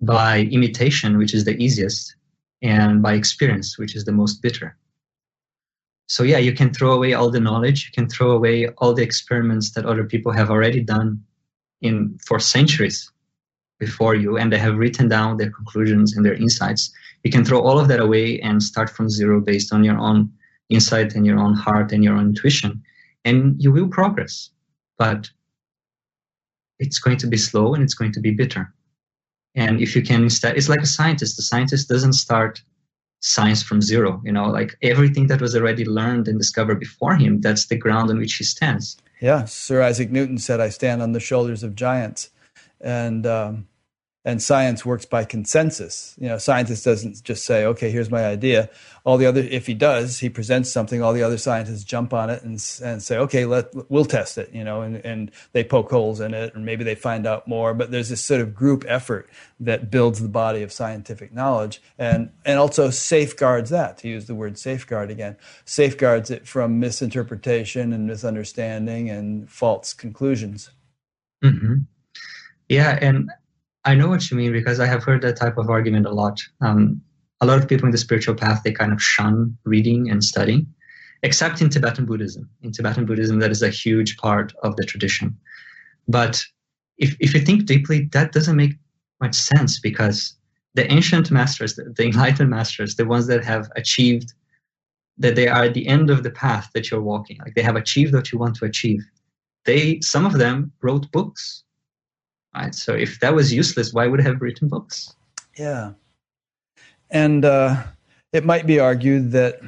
by 0.00 0.40
imitation, 0.40 1.18
which 1.18 1.34
is 1.34 1.44
the 1.44 1.56
easiest, 1.56 2.14
and 2.62 3.02
by 3.02 3.14
experience, 3.14 3.78
which 3.78 3.96
is 3.96 4.04
the 4.04 4.12
most 4.12 4.42
bitter. 4.42 4.76
So, 6.08 6.22
yeah, 6.22 6.38
you 6.38 6.52
can 6.52 6.72
throw 6.72 6.92
away 6.92 7.14
all 7.14 7.30
the 7.30 7.40
knowledge, 7.40 7.86
you 7.86 7.92
can 7.92 8.08
throw 8.08 8.30
away 8.30 8.68
all 8.78 8.94
the 8.94 9.02
experiments 9.02 9.72
that 9.72 9.86
other 9.86 10.04
people 10.04 10.32
have 10.32 10.50
already 10.50 10.80
done 10.80 11.24
in 11.82 12.18
for 12.24 12.38
centuries 12.38 13.10
before 13.78 14.14
you 14.14 14.38
and 14.38 14.52
they 14.52 14.58
have 14.58 14.76
written 14.76 15.08
down 15.08 15.36
their 15.36 15.50
conclusions 15.50 16.16
and 16.16 16.24
their 16.24 16.34
insights 16.34 16.90
you 17.22 17.30
can 17.30 17.44
throw 17.44 17.60
all 17.60 17.78
of 17.78 17.88
that 17.88 18.00
away 18.00 18.40
and 18.40 18.62
start 18.62 18.88
from 18.88 19.10
zero 19.10 19.40
based 19.40 19.72
on 19.72 19.84
your 19.84 19.98
own 19.98 20.30
insight 20.68 21.14
and 21.14 21.24
your 21.26 21.38
own 21.38 21.54
heart 21.54 21.92
and 21.92 22.02
your 22.02 22.16
own 22.16 22.28
intuition 22.28 22.82
and 23.24 23.62
you 23.62 23.72
will 23.72 23.88
progress. 23.88 24.50
But 24.98 25.30
it's 26.78 26.98
going 26.98 27.18
to 27.18 27.26
be 27.26 27.36
slow 27.36 27.74
and 27.74 27.82
it's 27.82 27.94
going 27.94 28.12
to 28.12 28.20
be 28.20 28.30
bitter. 28.30 28.72
And 29.54 29.80
if 29.80 29.96
you 29.96 30.02
can 30.02 30.22
instead 30.22 30.56
it's 30.56 30.68
like 30.68 30.82
a 30.82 30.86
scientist. 30.86 31.36
The 31.36 31.42
scientist 31.42 31.88
doesn't 31.88 32.14
start 32.14 32.62
science 33.20 33.62
from 33.62 33.80
zero 33.80 34.20
you 34.24 34.30
know 34.30 34.44
like 34.44 34.76
everything 34.82 35.26
that 35.26 35.40
was 35.40 35.56
already 35.56 35.86
learned 35.86 36.28
and 36.28 36.38
discovered 36.38 36.78
before 36.78 37.16
him 37.16 37.40
that's 37.40 37.66
the 37.66 37.76
ground 37.76 38.10
on 38.10 38.18
which 38.18 38.34
he 38.34 38.44
stands. 38.44 38.96
Yeah, 39.20 39.46
Sir 39.46 39.82
Isaac 39.82 40.10
Newton 40.10 40.38
said, 40.38 40.60
"I 40.60 40.68
stand 40.68 41.00
on 41.00 41.12
the 41.12 41.20
shoulders 41.20 41.62
of 41.62 41.74
giants," 41.74 42.30
and 42.80 43.26
um, 43.26 43.66
and 44.26 44.42
science 44.42 44.84
works 44.84 45.06
by 45.06 45.24
consensus. 45.24 46.16
You 46.18 46.28
know, 46.28 46.36
scientist 46.36 46.84
doesn't 46.84 47.22
just 47.22 47.44
say, 47.44 47.64
"Okay, 47.64 47.90
here's 47.90 48.10
my 48.10 48.26
idea." 48.26 48.68
All 49.04 49.18
the 49.18 49.26
other, 49.26 49.40
if 49.40 49.68
he 49.68 49.74
does, 49.74 50.18
he 50.18 50.28
presents 50.28 50.68
something. 50.68 51.00
All 51.00 51.12
the 51.12 51.22
other 51.22 51.38
scientists 51.38 51.84
jump 51.84 52.12
on 52.12 52.28
it 52.28 52.42
and 52.42 52.54
and 52.82 53.00
say, 53.00 53.16
"Okay, 53.18 53.44
let 53.44 53.70
we'll 53.88 54.04
test 54.04 54.36
it." 54.36 54.50
You 54.52 54.64
know, 54.64 54.82
and 54.82 54.96
and 55.06 55.30
they 55.52 55.62
poke 55.62 55.90
holes 55.90 56.18
in 56.18 56.34
it, 56.34 56.56
or 56.56 56.58
maybe 56.58 56.82
they 56.82 56.96
find 56.96 57.24
out 57.24 57.46
more. 57.46 57.72
But 57.72 57.92
there's 57.92 58.08
this 58.08 58.24
sort 58.24 58.40
of 58.40 58.52
group 58.52 58.84
effort 58.88 59.30
that 59.60 59.92
builds 59.92 60.20
the 60.20 60.28
body 60.28 60.62
of 60.64 60.72
scientific 60.72 61.32
knowledge, 61.32 61.80
and 61.96 62.30
and 62.44 62.58
also 62.58 62.90
safeguards 62.90 63.70
that. 63.70 63.96
To 63.98 64.08
use 64.08 64.26
the 64.26 64.34
word 64.34 64.58
safeguard 64.58 65.08
again, 65.08 65.36
safeguards 65.64 66.32
it 66.32 66.48
from 66.48 66.80
misinterpretation 66.80 67.92
and 67.92 68.08
misunderstanding 68.08 69.08
and 69.08 69.48
false 69.48 69.94
conclusions. 69.94 70.70
Mm-hmm. 71.44 71.74
Yeah, 72.68 72.98
and 73.00 73.30
I 73.86 73.94
know 73.94 74.08
what 74.08 74.28
you 74.30 74.36
mean 74.36 74.52
because 74.52 74.80
I 74.80 74.86
have 74.86 75.04
heard 75.04 75.22
that 75.22 75.36
type 75.36 75.56
of 75.58 75.70
argument 75.70 76.06
a 76.06 76.12
lot. 76.12 76.42
Um, 76.60 77.00
a 77.40 77.46
lot 77.46 77.58
of 77.58 77.68
people 77.68 77.86
in 77.86 77.92
the 77.92 77.98
spiritual 77.98 78.34
path 78.34 78.62
they 78.64 78.72
kind 78.72 78.92
of 78.92 79.00
shun 79.00 79.56
reading 79.64 80.10
and 80.10 80.24
studying, 80.24 80.66
except 81.22 81.62
in 81.62 81.70
Tibetan 81.70 82.04
Buddhism. 82.04 82.50
In 82.62 82.72
Tibetan 82.72 83.06
Buddhism, 83.06 83.38
that 83.38 83.52
is 83.52 83.62
a 83.62 83.70
huge 83.70 84.16
part 84.16 84.52
of 84.64 84.74
the 84.74 84.84
tradition. 84.84 85.38
But 86.08 86.42
if 86.98 87.16
if 87.20 87.32
you 87.32 87.40
think 87.40 87.66
deeply, 87.66 88.08
that 88.12 88.32
doesn't 88.32 88.56
make 88.56 88.74
much 89.20 89.36
sense 89.36 89.78
because 89.78 90.36
the 90.74 90.90
ancient 90.92 91.30
masters, 91.30 91.76
the, 91.76 91.84
the 91.96 92.06
enlightened 92.06 92.50
masters, 92.50 92.96
the 92.96 93.06
ones 93.06 93.28
that 93.28 93.44
have 93.44 93.70
achieved 93.76 94.34
that 95.18 95.36
they 95.36 95.46
are 95.46 95.64
at 95.64 95.74
the 95.74 95.86
end 95.86 96.10
of 96.10 96.24
the 96.24 96.30
path 96.30 96.70
that 96.74 96.90
you're 96.90 97.00
walking, 97.12 97.38
like 97.38 97.54
they 97.54 97.62
have 97.62 97.76
achieved 97.76 98.12
what 98.12 98.32
you 98.32 98.38
want 98.38 98.56
to 98.56 98.64
achieve. 98.64 99.02
They 99.64 100.00
some 100.00 100.26
of 100.26 100.38
them 100.38 100.72
wrote 100.82 101.10
books 101.12 101.62
Right? 102.56 102.74
So 102.74 102.94
if 102.94 103.20
that 103.20 103.34
was 103.34 103.52
useless, 103.52 103.92
why 103.92 104.06
would 104.06 104.20
I 104.20 104.24
have 104.24 104.40
written 104.40 104.68
books? 104.68 105.14
Yeah. 105.58 105.92
And 107.10 107.44
uh, 107.44 107.82
it 108.32 108.44
might 108.44 108.66
be 108.66 108.80
argued 108.80 109.32
that, 109.32 109.60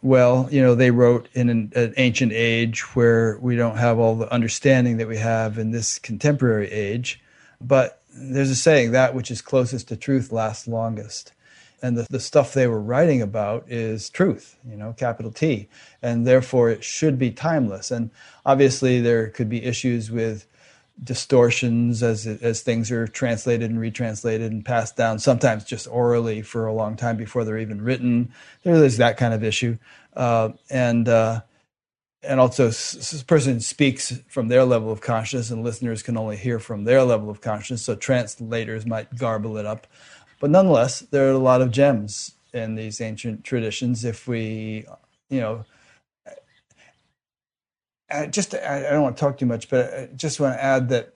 well, 0.00 0.48
you 0.50 0.62
know, 0.62 0.74
they 0.74 0.90
wrote 0.90 1.28
in 1.34 1.48
an, 1.48 1.72
an, 1.74 1.94
ancient 1.96 2.32
age 2.32 2.80
where 2.94 3.38
we 3.40 3.56
don't 3.56 3.78
have 3.78 3.98
all 3.98 4.16
the 4.16 4.32
understanding 4.32 4.98
that 4.98 5.08
we 5.08 5.16
have 5.16 5.58
in 5.58 5.72
this 5.72 5.98
contemporary 5.98 6.70
age. 6.70 7.20
But 7.60 8.02
there's 8.14 8.50
a 8.50 8.56
saying 8.56 8.92
that 8.92 9.14
which 9.14 9.30
is 9.30 9.42
closest 9.42 9.88
to 9.88 9.96
truth 9.96 10.30
lasts 10.30 10.68
longest. 10.68 11.32
And 11.82 11.98
the, 11.98 12.06
the 12.08 12.20
stuff 12.20 12.54
they 12.54 12.66
were 12.66 12.80
writing 12.80 13.20
about 13.20 13.66
is 13.68 14.08
truth, 14.08 14.56
you 14.66 14.76
know, 14.76 14.94
capital 14.96 15.32
T. 15.32 15.68
And 16.00 16.26
therefore 16.26 16.70
it 16.70 16.84
should 16.84 17.18
be 17.18 17.30
timeless. 17.30 17.90
And 17.90 18.10
obviously 18.46 19.00
there 19.00 19.28
could 19.28 19.48
be 19.48 19.64
issues 19.64 20.10
with 20.10 20.46
distortions 21.02 22.02
as 22.02 22.26
as 22.26 22.62
things 22.62 22.90
are 22.90 23.08
translated 23.08 23.70
and 23.70 23.80
retranslated 23.80 24.52
and 24.52 24.64
passed 24.64 24.96
down 24.96 25.18
sometimes 25.18 25.64
just 25.64 25.88
orally 25.88 26.40
for 26.40 26.66
a 26.66 26.72
long 26.72 26.96
time 26.96 27.16
before 27.16 27.44
they're 27.44 27.58
even 27.58 27.82
written. 27.82 28.32
There's 28.62 28.98
that 28.98 29.16
kind 29.16 29.34
of 29.34 29.42
issue. 29.42 29.78
Uh, 30.14 30.50
and 30.70 31.08
uh, 31.08 31.40
and 32.22 32.40
also 32.40 32.66
this 32.66 33.22
person 33.24 33.60
speaks 33.60 34.20
from 34.28 34.48
their 34.48 34.64
level 34.64 34.92
of 34.92 35.00
consciousness 35.00 35.50
and 35.50 35.64
listeners 35.64 36.02
can 36.02 36.16
only 36.16 36.36
hear 36.36 36.58
from 36.58 36.84
their 36.84 37.02
level 37.02 37.28
of 37.28 37.40
consciousness 37.40 37.82
so 37.82 37.96
translators 37.96 38.86
might 38.86 39.16
garble 39.16 39.56
it 39.56 39.66
up. 39.66 39.86
But 40.40 40.50
nonetheless 40.50 41.00
there 41.00 41.28
are 41.28 41.32
a 41.32 41.38
lot 41.38 41.60
of 41.60 41.72
gems 41.72 42.32
in 42.52 42.76
these 42.76 43.00
ancient 43.00 43.42
traditions 43.42 44.04
if 44.04 44.28
we 44.28 44.86
you 45.28 45.40
know 45.40 45.64
I 48.14 48.26
just 48.26 48.54
I, 48.54 48.80
don't 48.82 49.02
want 49.02 49.16
to 49.16 49.20
talk 49.20 49.38
too 49.38 49.46
much, 49.46 49.68
but 49.68 49.92
I 49.92 50.08
just 50.14 50.38
want 50.38 50.54
to 50.54 50.62
add 50.62 50.88
that 50.90 51.14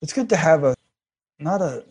it's 0.00 0.12
good 0.12 0.28
to 0.30 0.36
have 0.36 0.64
a 0.64 0.74
not 1.38 1.60
a 1.60 1.84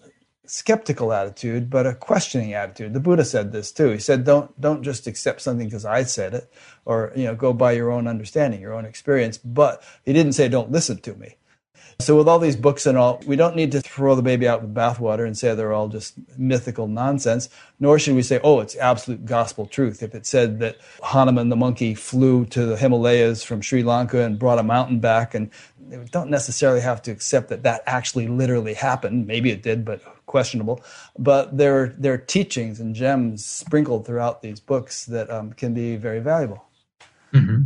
skeptical 0.45 1.13
attitude, 1.13 1.69
but 1.69 1.85
a 1.85 1.93
questioning 1.93 2.53
attitude. 2.53 2.93
The 2.93 2.99
Buddha 2.99 3.25
said 3.25 3.51
this 3.51 3.71
too. 3.71 3.89
He 3.91 3.99
said, 3.99 4.23
"Don't 4.23 4.59
don't 4.59 4.83
just 4.83 5.07
accept 5.07 5.41
something 5.41 5.67
because 5.67 5.85
I 5.85 6.03
said 6.03 6.33
it, 6.33 6.51
or 6.85 7.13
you 7.15 7.25
know, 7.25 7.35
go 7.35 7.53
by 7.53 7.73
your 7.73 7.91
own 7.91 8.07
understanding, 8.07 8.59
your 8.59 8.73
own 8.73 8.85
experience." 8.85 9.37
But 9.37 9.83
he 10.03 10.13
didn't 10.13 10.33
say, 10.33 10.49
"Don't 10.49 10.71
listen 10.71 10.97
to 11.01 11.13
me." 11.15 11.37
So, 11.99 12.17
with 12.17 12.27
all 12.27 12.39
these 12.39 12.55
books 12.55 12.85
and 12.85 12.97
all, 12.97 13.21
we 13.25 13.35
don't 13.35 13.55
need 13.55 13.71
to 13.73 13.81
throw 13.81 14.15
the 14.15 14.21
baby 14.21 14.47
out 14.47 14.61
with 14.61 14.73
bathwater 14.73 15.25
and 15.25 15.37
say 15.37 15.53
they're 15.53 15.73
all 15.73 15.87
just 15.87 16.15
mythical 16.37 16.87
nonsense, 16.87 17.49
nor 17.79 17.99
should 17.99 18.15
we 18.15 18.23
say, 18.23 18.39
oh, 18.43 18.59
it's 18.59 18.75
absolute 18.75 19.25
gospel 19.25 19.65
truth. 19.65 20.03
If 20.03 20.15
it 20.15 20.25
said 20.25 20.59
that 20.59 20.77
Hanuman 21.03 21.49
the 21.49 21.55
monkey 21.55 21.93
flew 21.95 22.45
to 22.47 22.65
the 22.65 22.77
Himalayas 22.77 23.43
from 23.43 23.61
Sri 23.61 23.83
Lanka 23.83 24.21
and 24.21 24.39
brought 24.39 24.59
a 24.59 24.63
mountain 24.63 24.99
back, 24.99 25.33
and 25.33 25.49
we 25.89 26.05
don't 26.05 26.29
necessarily 26.29 26.81
have 26.81 27.01
to 27.03 27.11
accept 27.11 27.49
that 27.49 27.63
that 27.63 27.83
actually 27.85 28.27
literally 28.27 28.73
happened. 28.73 29.27
Maybe 29.27 29.51
it 29.51 29.61
did, 29.61 29.85
but 29.85 30.01
questionable. 30.25 30.83
But 31.17 31.57
there, 31.57 31.93
there 31.97 32.13
are 32.13 32.17
teachings 32.17 32.79
and 32.79 32.95
gems 32.95 33.45
sprinkled 33.45 34.05
throughout 34.05 34.41
these 34.41 34.59
books 34.59 35.05
that 35.05 35.29
um, 35.29 35.53
can 35.53 35.73
be 35.73 35.95
very 35.95 36.19
valuable. 36.19 36.63
Mm-hmm. 37.33 37.63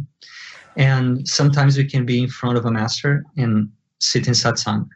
And 0.75 1.27
sometimes 1.27 1.77
we 1.77 1.85
can 1.85 2.05
be 2.05 2.23
in 2.23 2.29
front 2.29 2.57
of 2.57 2.65
a 2.65 2.71
master 2.71 3.25
and 3.35 3.71
sit 3.99 4.27
in 4.27 4.33
satsang. 4.33 4.87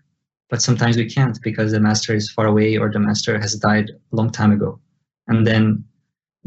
But 0.50 0.62
sometimes 0.62 0.98
we 0.98 1.10
can't 1.10 1.42
because 1.42 1.72
the 1.72 1.80
master 1.80 2.14
is 2.14 2.30
far 2.30 2.46
away 2.46 2.78
or 2.78 2.92
the 2.92 3.00
master 3.00 3.40
has 3.40 3.56
died 3.56 3.90
a 3.90 4.16
long 4.16 4.32
time 4.32 4.52
ago. 4.52 4.80
And 5.28 5.48
then 5.48 5.86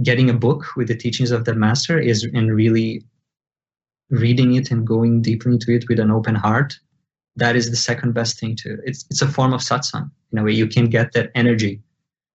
getting 0.03 0.29
a 0.29 0.35
book 0.35 0.77
with 0.77 0.89
the 0.89 0.97
teachings 0.97 1.31
of 1.31 1.45
the 1.45 1.55
master 1.55 1.99
is 1.99 2.25
and 2.25 2.55
really 2.55 3.05
reading 4.11 4.55
it 4.55 4.71
and 4.71 4.87
going 4.87 5.23
deeply 5.23 5.53
into 5.53 5.73
it 5.73 5.89
with 5.89 5.99
an 5.99 6.11
open 6.11 6.35
heart. 6.35 6.79
That 7.37 7.57
is 7.57 7.71
the 7.71 7.77
second 7.77 8.13
best 8.13 8.39
thing 8.39 8.55
to 8.57 8.79
it's 8.85 9.05
it's 9.11 9.23
a 9.23 9.29
form 9.29 9.53
of 9.53 9.61
satsang 9.61 10.11
in 10.33 10.39
a 10.39 10.45
way 10.45 10.53
you 10.53 10.67
can 10.67 10.87
get 10.87 11.13
that 11.13 11.31
energy. 11.35 11.81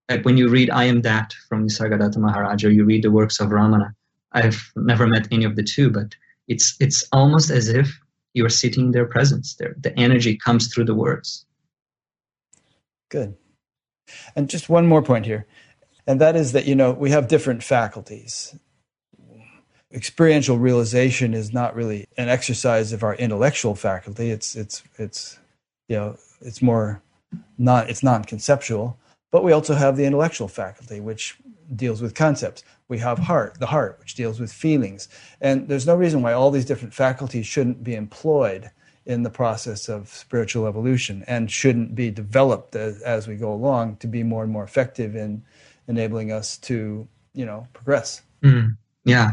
Like 0.08 0.24
when 0.24 0.36
you 0.36 0.48
read 0.48 0.70
I 0.70 0.84
Am 0.84 1.02
That 1.02 1.32
from 1.48 1.66
Nisargadatta 1.68 2.16
Maharaj 2.16 2.64
or 2.64 2.70
you 2.70 2.84
read 2.84 3.04
the 3.04 3.10
works 3.10 3.40
of 3.40 3.50
Ramana. 3.50 3.94
I've 4.32 4.60
never 4.76 5.06
met 5.06 5.28
any 5.30 5.44
of 5.44 5.56
the 5.56 5.62
two, 5.62 5.90
but 5.90 6.14
it's 6.48 6.76
it's 6.80 7.04
almost 7.12 7.50
as 7.50 7.68
if 7.68 7.99
you 8.34 8.44
are 8.44 8.50
sitting 8.50 8.86
in 8.86 8.90
their 8.92 9.06
presence. 9.06 9.54
There 9.54 9.74
the 9.78 9.96
energy 9.98 10.36
comes 10.36 10.72
through 10.72 10.84
the 10.84 10.94
words. 10.94 11.44
Good. 13.10 13.36
And 14.34 14.48
just 14.50 14.68
one 14.68 14.86
more 14.86 15.02
point 15.02 15.26
here 15.26 15.46
and 16.10 16.20
that 16.20 16.34
is 16.34 16.50
that 16.52 16.66
you 16.66 16.74
know 16.74 16.92
we 16.92 17.10
have 17.10 17.28
different 17.28 17.62
faculties. 17.62 18.56
Experiential 19.92 20.58
realization 20.58 21.34
is 21.34 21.52
not 21.52 21.74
really 21.76 22.06
an 22.16 22.28
exercise 22.28 22.92
of 22.92 23.04
our 23.04 23.14
intellectual 23.14 23.76
faculty. 23.76 24.30
It's 24.30 24.56
it's 24.56 24.82
it's 24.96 25.38
you 25.88 25.96
know 25.96 26.16
it's 26.40 26.60
more 26.60 27.00
not 27.58 27.88
it's 27.88 28.02
non-conceptual 28.02 28.98
but 29.30 29.44
we 29.44 29.52
also 29.52 29.74
have 29.74 29.96
the 29.96 30.04
intellectual 30.04 30.48
faculty 30.48 30.98
which 30.98 31.38
deals 31.76 32.02
with 32.02 32.12
concepts 32.16 32.64
we 32.90 32.98
have 32.98 33.18
heart, 33.18 33.58
the 33.60 33.66
heart, 33.66 33.96
which 34.00 34.16
deals 34.16 34.40
with 34.40 34.52
feelings. 34.52 35.08
And 35.40 35.68
there's 35.68 35.86
no 35.86 35.94
reason 35.94 36.20
why 36.22 36.32
all 36.32 36.50
these 36.50 36.64
different 36.64 36.92
faculties 36.92 37.46
shouldn't 37.46 37.82
be 37.84 37.94
employed 37.94 38.70
in 39.06 39.22
the 39.22 39.30
process 39.30 39.88
of 39.88 40.08
spiritual 40.08 40.66
evolution 40.66 41.24
and 41.26 41.50
shouldn't 41.50 41.94
be 41.94 42.10
developed 42.10 42.74
as, 42.76 43.00
as 43.02 43.28
we 43.28 43.36
go 43.36 43.52
along 43.52 43.96
to 43.98 44.06
be 44.06 44.22
more 44.22 44.42
and 44.42 44.52
more 44.52 44.64
effective 44.64 45.14
in 45.14 45.42
enabling 45.88 46.32
us 46.32 46.58
to, 46.58 47.08
you 47.32 47.46
know, 47.46 47.66
progress. 47.72 48.22
Mm, 48.42 48.76
yeah. 49.04 49.30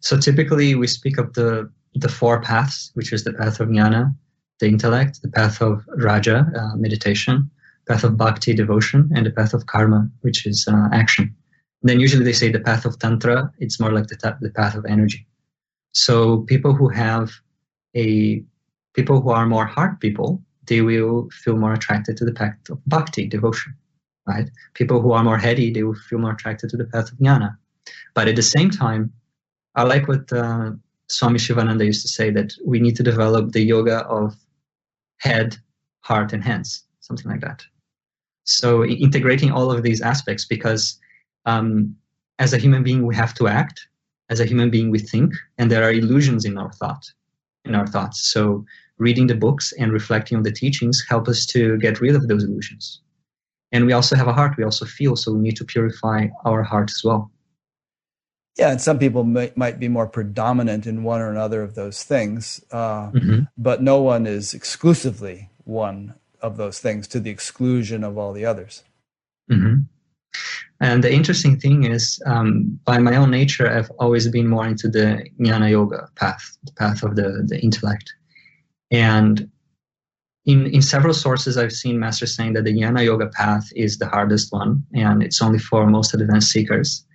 So 0.00 0.18
typically 0.18 0.74
we 0.74 0.86
speak 0.86 1.18
of 1.18 1.34
the 1.34 1.70
the 1.96 2.08
four 2.08 2.40
paths, 2.42 2.90
which 2.94 3.12
is 3.12 3.22
the 3.22 3.32
path 3.32 3.60
of 3.60 3.68
jnana, 3.68 4.12
the 4.58 4.66
intellect, 4.66 5.22
the 5.22 5.28
path 5.28 5.62
of 5.62 5.84
raja, 5.96 6.44
uh, 6.56 6.74
meditation, 6.76 7.48
path 7.86 8.02
of 8.02 8.16
bhakti, 8.16 8.52
devotion, 8.52 9.08
and 9.14 9.26
the 9.26 9.30
path 9.30 9.54
of 9.54 9.66
karma, 9.66 10.10
which 10.22 10.44
is 10.44 10.66
uh, 10.68 10.88
action. 10.92 11.32
Then 11.84 12.00
usually 12.00 12.24
they 12.24 12.32
say 12.32 12.50
the 12.50 12.60
path 12.60 12.86
of 12.86 12.98
tantra, 12.98 13.52
it's 13.58 13.78
more 13.78 13.92
like 13.92 14.08
the, 14.08 14.16
ta- 14.16 14.38
the 14.40 14.50
path 14.50 14.74
of 14.74 14.86
energy. 14.86 15.26
So 15.92 16.38
people 16.38 16.74
who 16.74 16.88
have 16.88 17.30
a 17.94 18.42
people 18.94 19.20
who 19.20 19.30
are 19.30 19.46
more 19.46 19.66
heart 19.66 20.00
people, 20.00 20.42
they 20.66 20.80
will 20.80 21.28
feel 21.30 21.56
more 21.56 21.74
attracted 21.74 22.16
to 22.16 22.24
the 22.24 22.32
path 22.32 22.56
of 22.70 22.80
bhakti, 22.86 23.26
devotion, 23.26 23.74
right? 24.26 24.48
People 24.72 25.02
who 25.02 25.12
are 25.12 25.22
more 25.22 25.38
heady, 25.38 25.70
they 25.70 25.82
will 25.82 25.94
feel 26.08 26.18
more 26.18 26.32
attracted 26.32 26.70
to 26.70 26.76
the 26.76 26.86
path 26.86 27.12
of 27.12 27.18
jnana. 27.18 27.56
But 28.14 28.28
at 28.28 28.36
the 28.36 28.42
same 28.42 28.70
time, 28.70 29.12
I 29.74 29.82
like 29.82 30.08
what 30.08 30.32
uh, 30.32 30.72
Swami 31.08 31.38
Shivananda 31.38 31.84
used 31.84 32.02
to 32.02 32.08
say 32.08 32.30
that 32.30 32.54
we 32.64 32.80
need 32.80 32.96
to 32.96 33.02
develop 33.02 33.52
the 33.52 33.62
yoga 33.62 33.98
of 34.06 34.34
head, 35.18 35.56
heart, 36.00 36.32
and 36.32 36.42
hands, 36.42 36.84
something 37.00 37.30
like 37.30 37.42
that. 37.42 37.62
So 38.44 38.84
integrating 38.84 39.50
all 39.50 39.70
of 39.70 39.82
these 39.82 40.00
aspects 40.00 40.46
because 40.46 40.98
um, 41.46 41.96
as 42.38 42.52
a 42.52 42.58
human 42.58 42.82
being 42.82 43.06
we 43.06 43.14
have 43.14 43.34
to 43.34 43.48
act, 43.48 43.86
as 44.30 44.40
a 44.40 44.44
human 44.44 44.70
being 44.70 44.90
we 44.90 44.98
think, 44.98 45.34
and 45.58 45.70
there 45.70 45.84
are 45.84 45.92
illusions 45.92 46.44
in 46.44 46.58
our 46.58 46.72
thought, 46.72 47.04
in 47.64 47.74
our 47.74 47.86
thoughts. 47.86 48.30
So 48.32 48.64
reading 48.98 49.26
the 49.26 49.34
books 49.34 49.72
and 49.72 49.92
reflecting 49.92 50.36
on 50.36 50.44
the 50.44 50.52
teachings 50.52 51.04
help 51.08 51.28
us 51.28 51.46
to 51.46 51.78
get 51.78 52.00
rid 52.00 52.14
of 52.14 52.28
those 52.28 52.44
illusions. 52.44 53.00
And 53.72 53.86
we 53.86 53.92
also 53.92 54.14
have 54.16 54.28
a 54.28 54.32
heart, 54.32 54.56
we 54.56 54.64
also 54.64 54.84
feel, 54.84 55.16
so 55.16 55.32
we 55.32 55.40
need 55.40 55.56
to 55.56 55.64
purify 55.64 56.28
our 56.44 56.62
heart 56.62 56.90
as 56.90 57.02
well. 57.04 57.30
Yeah, 58.56 58.70
and 58.70 58.80
some 58.80 59.00
people 59.00 59.24
might, 59.24 59.56
might 59.56 59.80
be 59.80 59.88
more 59.88 60.06
predominant 60.06 60.86
in 60.86 61.02
one 61.02 61.20
or 61.20 61.28
another 61.28 61.62
of 61.62 61.74
those 61.74 62.04
things, 62.04 62.64
uh, 62.70 63.10
mm-hmm. 63.10 63.40
but 63.58 63.82
no 63.82 64.00
one 64.00 64.26
is 64.26 64.54
exclusively 64.54 65.50
one 65.64 66.14
of 66.40 66.56
those 66.56 66.78
things 66.78 67.08
to 67.08 67.18
the 67.18 67.30
exclusion 67.30 68.04
of 68.04 68.16
all 68.16 68.32
the 68.32 68.44
others. 68.44 68.84
Mm-hmm. 69.50 69.82
And 70.80 71.02
the 71.02 71.12
interesting 71.12 71.58
thing 71.58 71.84
is, 71.84 72.20
um, 72.26 72.78
by 72.84 72.98
my 72.98 73.16
own 73.16 73.30
nature, 73.30 73.68
I've 73.70 73.90
always 73.98 74.28
been 74.28 74.48
more 74.48 74.66
into 74.66 74.88
the 74.88 75.24
jnana 75.40 75.70
yoga 75.70 76.08
path, 76.16 76.56
the 76.64 76.72
path 76.72 77.02
of 77.02 77.16
the, 77.16 77.44
the 77.46 77.60
intellect. 77.60 78.12
And 78.90 79.50
in, 80.46 80.66
in 80.66 80.82
several 80.82 81.14
sources, 81.14 81.56
I've 81.56 81.72
seen 81.72 81.98
masters 81.98 82.36
saying 82.36 82.52
that 82.54 82.64
the 82.64 82.74
jnana 82.74 83.04
yoga 83.04 83.28
path 83.28 83.66
is 83.74 83.98
the 83.98 84.08
hardest 84.08 84.52
one, 84.52 84.84
and 84.94 85.22
it's 85.22 85.40
only 85.40 85.58
for 85.58 85.86
most 85.86 86.12
advanced 86.14 86.50
seekers. 86.50 87.06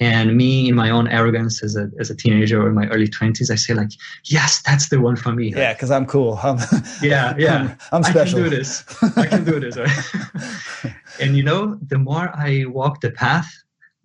And 0.00 0.34
me, 0.34 0.66
in 0.66 0.74
my 0.74 0.88
own 0.88 1.08
arrogance 1.08 1.62
as 1.62 1.76
a, 1.76 1.90
as 2.00 2.08
a 2.08 2.16
teenager 2.16 2.62
or 2.62 2.68
in 2.68 2.74
my 2.74 2.86
early 2.88 3.06
20s, 3.06 3.50
I 3.50 3.54
say, 3.54 3.74
like, 3.74 3.90
yes, 4.24 4.62
that's 4.62 4.88
the 4.88 4.98
one 4.98 5.14
for 5.14 5.32
me. 5.32 5.52
Yeah, 5.54 5.74
because 5.74 5.90
I'm 5.90 6.06
cool. 6.06 6.40
I'm, 6.42 6.58
yeah, 7.02 7.34
yeah. 7.38 7.76
I'm, 7.92 8.02
I'm, 8.02 8.02
special. 8.02 8.38
I 8.38 8.42
can 8.42 8.50
do 8.50 8.56
this. 8.56 9.02
I 9.16 9.26
can 9.26 9.44
do 9.44 9.60
this. 9.60 9.76
Right? 9.76 10.94
and, 11.20 11.36
you 11.36 11.42
know, 11.42 11.78
the 11.86 11.98
more 11.98 12.30
I 12.34 12.64
walk 12.66 13.02
the 13.02 13.10
path, 13.10 13.52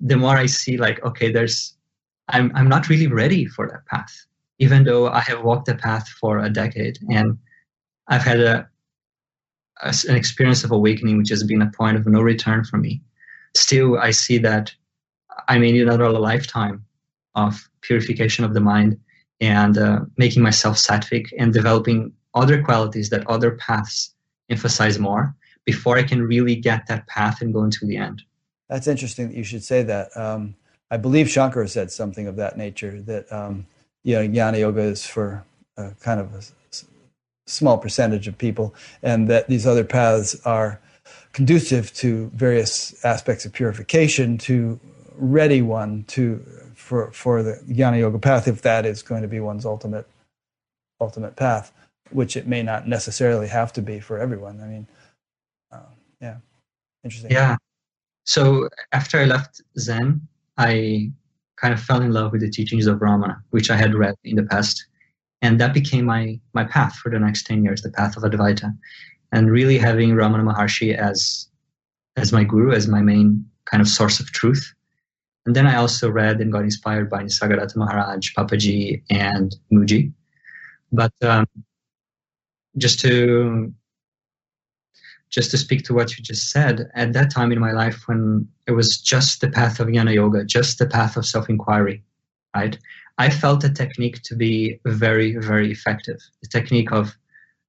the 0.02 0.18
more 0.18 0.36
I 0.36 0.48
see, 0.48 0.76
like, 0.76 1.02
okay, 1.06 1.32
there's, 1.32 1.74
I'm, 2.28 2.52
I'm 2.56 2.68
not 2.68 2.90
really 2.90 3.08
ready 3.08 3.46
for 3.46 3.66
that 3.70 3.86
path, 3.86 4.26
even 4.60 4.84
though 4.84 5.08
I 5.08 5.22
have 5.22 5.44
walked 5.44 5.68
the 5.68 5.76
path 5.76 6.10
for 6.10 6.40
a 6.40 6.50
decade. 6.50 7.00
And 7.10 7.38
I've 8.10 8.24
had 8.24 8.42
a, 8.42 8.68
a 9.82 9.96
an 10.10 10.16
experience 10.18 10.66
of 10.66 10.72
awakening, 10.72 11.20
which 11.20 11.30
has 11.30 11.44
been 11.46 11.62
a 11.62 11.72
point 11.72 11.96
of 11.96 12.06
no 12.06 12.20
return 12.20 12.66
for 12.66 12.78
me. 12.78 13.02
Still, 13.56 13.98
I 13.98 14.12
see 14.12 14.38
that 14.40 14.74
I 15.48 15.58
may 15.58 15.72
need 15.72 15.84
another 15.84 16.10
lifetime 16.10 16.86
of 17.36 17.70
purification 17.82 18.46
of 18.46 18.54
the 18.54 18.62
mind 18.62 19.00
and 19.42 19.78
uh, 19.78 20.00
making 20.18 20.42
myself 20.42 20.78
sattvic 20.78 21.28
and 21.38 21.54
developing 21.54 22.14
other 22.34 22.62
qualities 22.64 23.10
that 23.10 23.28
other 23.28 23.52
paths 23.52 24.14
emphasize 24.50 25.00
more 25.00 25.36
before 25.66 25.98
I 25.98 26.04
can 26.04 26.22
really 26.22 26.56
get 26.56 26.88
that 26.88 27.08
path 27.08 27.42
and 27.42 27.54
go 27.54 27.64
into 27.64 27.86
the 27.86 27.98
end. 27.98 28.22
That's 28.70 28.88
interesting 28.88 29.30
that 29.30 29.36
you 29.36 29.44
should 29.44 29.64
say 29.64 29.84
that. 29.84 30.16
Um, 30.16 30.56
I 30.92 30.98
believe 30.98 31.28
Shankara 31.28 31.70
said 31.70 31.92
something 31.92 32.28
of 32.28 32.36
that 32.38 32.58
nature 32.58 33.02
that 33.02 33.32
um, 33.32 33.66
you 34.04 34.16
know 34.16 34.28
jnana 34.28 34.60
yoga 34.60 34.82
is 34.82 35.06
for 35.06 35.44
a 35.78 35.92
kind 36.00 36.20
of 36.20 36.34
a 36.34 36.42
small 37.48 37.78
percentage 37.78 38.28
of 38.28 38.38
people, 38.38 38.76
and 39.02 39.28
that 39.28 39.48
these 39.48 39.66
other 39.68 39.84
paths 39.84 40.40
are 40.46 40.80
conducive 41.34 41.94
to 41.94 42.32
various 42.34 43.04
aspects 43.04 43.46
of 43.46 43.54
purification 43.54 44.38
to 44.38 44.80
ready 45.18 45.62
one 45.62 46.04
to 46.08 46.40
for 46.76 47.12
for 47.12 47.42
the 47.42 47.62
jnana 47.70 48.00
yoga 48.00 48.20
path 48.20 48.48
if 48.48 48.62
that 48.62 48.86
is 48.86 49.02
going 49.02 49.22
to 49.22 49.28
be 49.28 49.40
one's 49.40 49.66
ultimate 49.66 50.08
ultimate 51.00 51.36
path 51.36 51.72
which 52.12 52.38
it 52.38 52.48
may 52.48 52.62
not 52.62 52.88
necessarily 52.88 53.48
have 53.48 53.74
to 53.74 53.82
be 53.82 54.00
for 54.00 54.20
everyone. 54.20 54.62
I 54.62 54.68
mean 54.68 54.88
uh, 55.72 55.80
yeah. 56.22 56.38
Interesting. 57.04 57.32
Yeah. 57.32 57.58
So 58.26 58.70
after 58.92 59.20
i 59.20 59.26
left 59.26 59.62
zen 59.78 60.28
i 60.58 61.12
kind 61.58 61.74
of 61.74 61.82
fell 61.82 62.02
in 62.02 62.12
love 62.12 62.32
with 62.32 62.42
the 62.42 62.50
teachings 62.50 62.88
of 62.88 63.00
ramana 63.00 63.38
which 63.52 63.70
i 63.70 63.76
had 63.76 63.96
read 63.96 64.16
in 64.24 64.36
the 64.36 64.44
past. 64.44 64.86
And 65.42 65.60
that 65.60 65.74
became 65.74 66.06
my 66.06 66.40
my 66.54 66.64
path 66.64 66.96
for 66.96 67.10
the 67.10 67.20
next 67.20 67.46
10 67.46 67.64
years 67.64 67.82
the 67.82 67.92
path 67.92 68.18
of 68.18 68.24
advaita. 68.24 68.76
And 69.32 69.52
really 69.52 69.78
having 69.78 70.12
ramana 70.12 70.44
maharshi 70.44 70.96
as 70.96 71.48
as 72.16 72.32
my 72.32 72.44
guru 72.44 72.72
as 72.72 72.88
my 72.88 73.02
main 73.02 73.46
kind 73.66 73.82
of 73.82 73.88
source 73.88 74.20
of 74.20 74.32
truth 74.32 74.74
and 75.46 75.56
then 75.56 75.68
I 75.68 75.76
also 75.76 76.10
read 76.10 76.42
and 76.42 76.52
got 76.52 76.64
inspired 76.64 77.10
by 77.10 77.24
Nisargadatta 77.24 77.76
Maharaj, 77.76 78.34
Papaji, 78.34 79.04
and 79.10 79.56
Mooji. 79.72 80.12
But 80.92 81.14
um, 81.22 81.46
just 82.78 83.00
to 83.02 83.74
just 85.30 85.52
to 85.52 85.58
speak 85.58 85.84
to 85.84 85.94
what 85.94 86.18
you 86.18 86.24
just 86.24 86.50
said, 86.52 86.90
at 86.96 87.14
that 87.14 87.30
time 87.30 87.52
in 87.52 87.60
my 87.60 87.72
life 87.72 88.04
when 88.08 88.48
it 88.68 88.72
was 88.72 88.98
just 88.98 89.42
the 89.42 89.50
path 89.50 89.80
of 89.80 89.88
jnana 89.88 90.14
yoga, 90.14 90.46
just 90.46 90.80
the 90.80 90.86
path 90.86 91.18
of 91.18 91.26
self-inquiry, 91.26 92.02
right? 92.56 92.78
I 93.18 93.30
felt 93.30 93.62
the 93.62 93.70
technique 93.70 94.22
to 94.24 94.36
be 94.36 94.80
very, 94.86 95.36
very 95.38 95.72
effective. 95.72 96.20
The 96.42 96.48
technique 96.48 96.92
of 96.92 97.18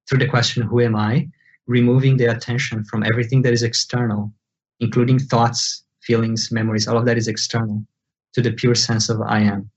through 0.07 0.19
the 0.19 0.27
question, 0.27 0.63
who 0.63 0.79
am 0.81 0.95
I? 0.95 1.29
Removing 1.65 2.15
the 2.15 2.25
attention 2.25 2.85
from 2.85 3.03
everything 3.03 3.41
that 3.41 3.53
is 3.53 3.63
external, 3.63 4.31
including 4.79 5.19
thoughts, 5.19 5.83
feelings, 6.07 6.51
memories, 6.51 6.87
all 6.87 6.97
of 6.97 7.05
that 7.05 7.17
is 7.17 7.27
external 7.27 7.85
to 8.33 8.41
the 8.41 8.51
pure 8.51 8.75
sense 8.75 9.09
of 9.09 9.21
I 9.21 9.39
am. 9.53 9.69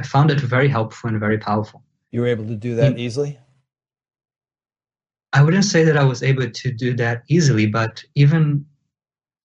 I 0.00 0.04
found 0.14 0.30
it 0.30 0.40
very 0.40 0.68
helpful 0.68 1.08
and 1.10 1.20
very 1.20 1.38
powerful. 1.38 1.82
You 2.10 2.20
were 2.20 2.26
able 2.26 2.46
to 2.46 2.56
do 2.56 2.74
that 2.76 2.98
easily? 2.98 3.38
I 5.32 5.42
wouldn't 5.42 5.64
say 5.64 5.82
that 5.84 5.96
I 5.96 6.04
was 6.04 6.22
able 6.22 6.48
to 6.50 6.72
do 6.72 6.94
that 6.96 7.22
easily, 7.28 7.66
but 7.66 8.04
even 8.14 8.66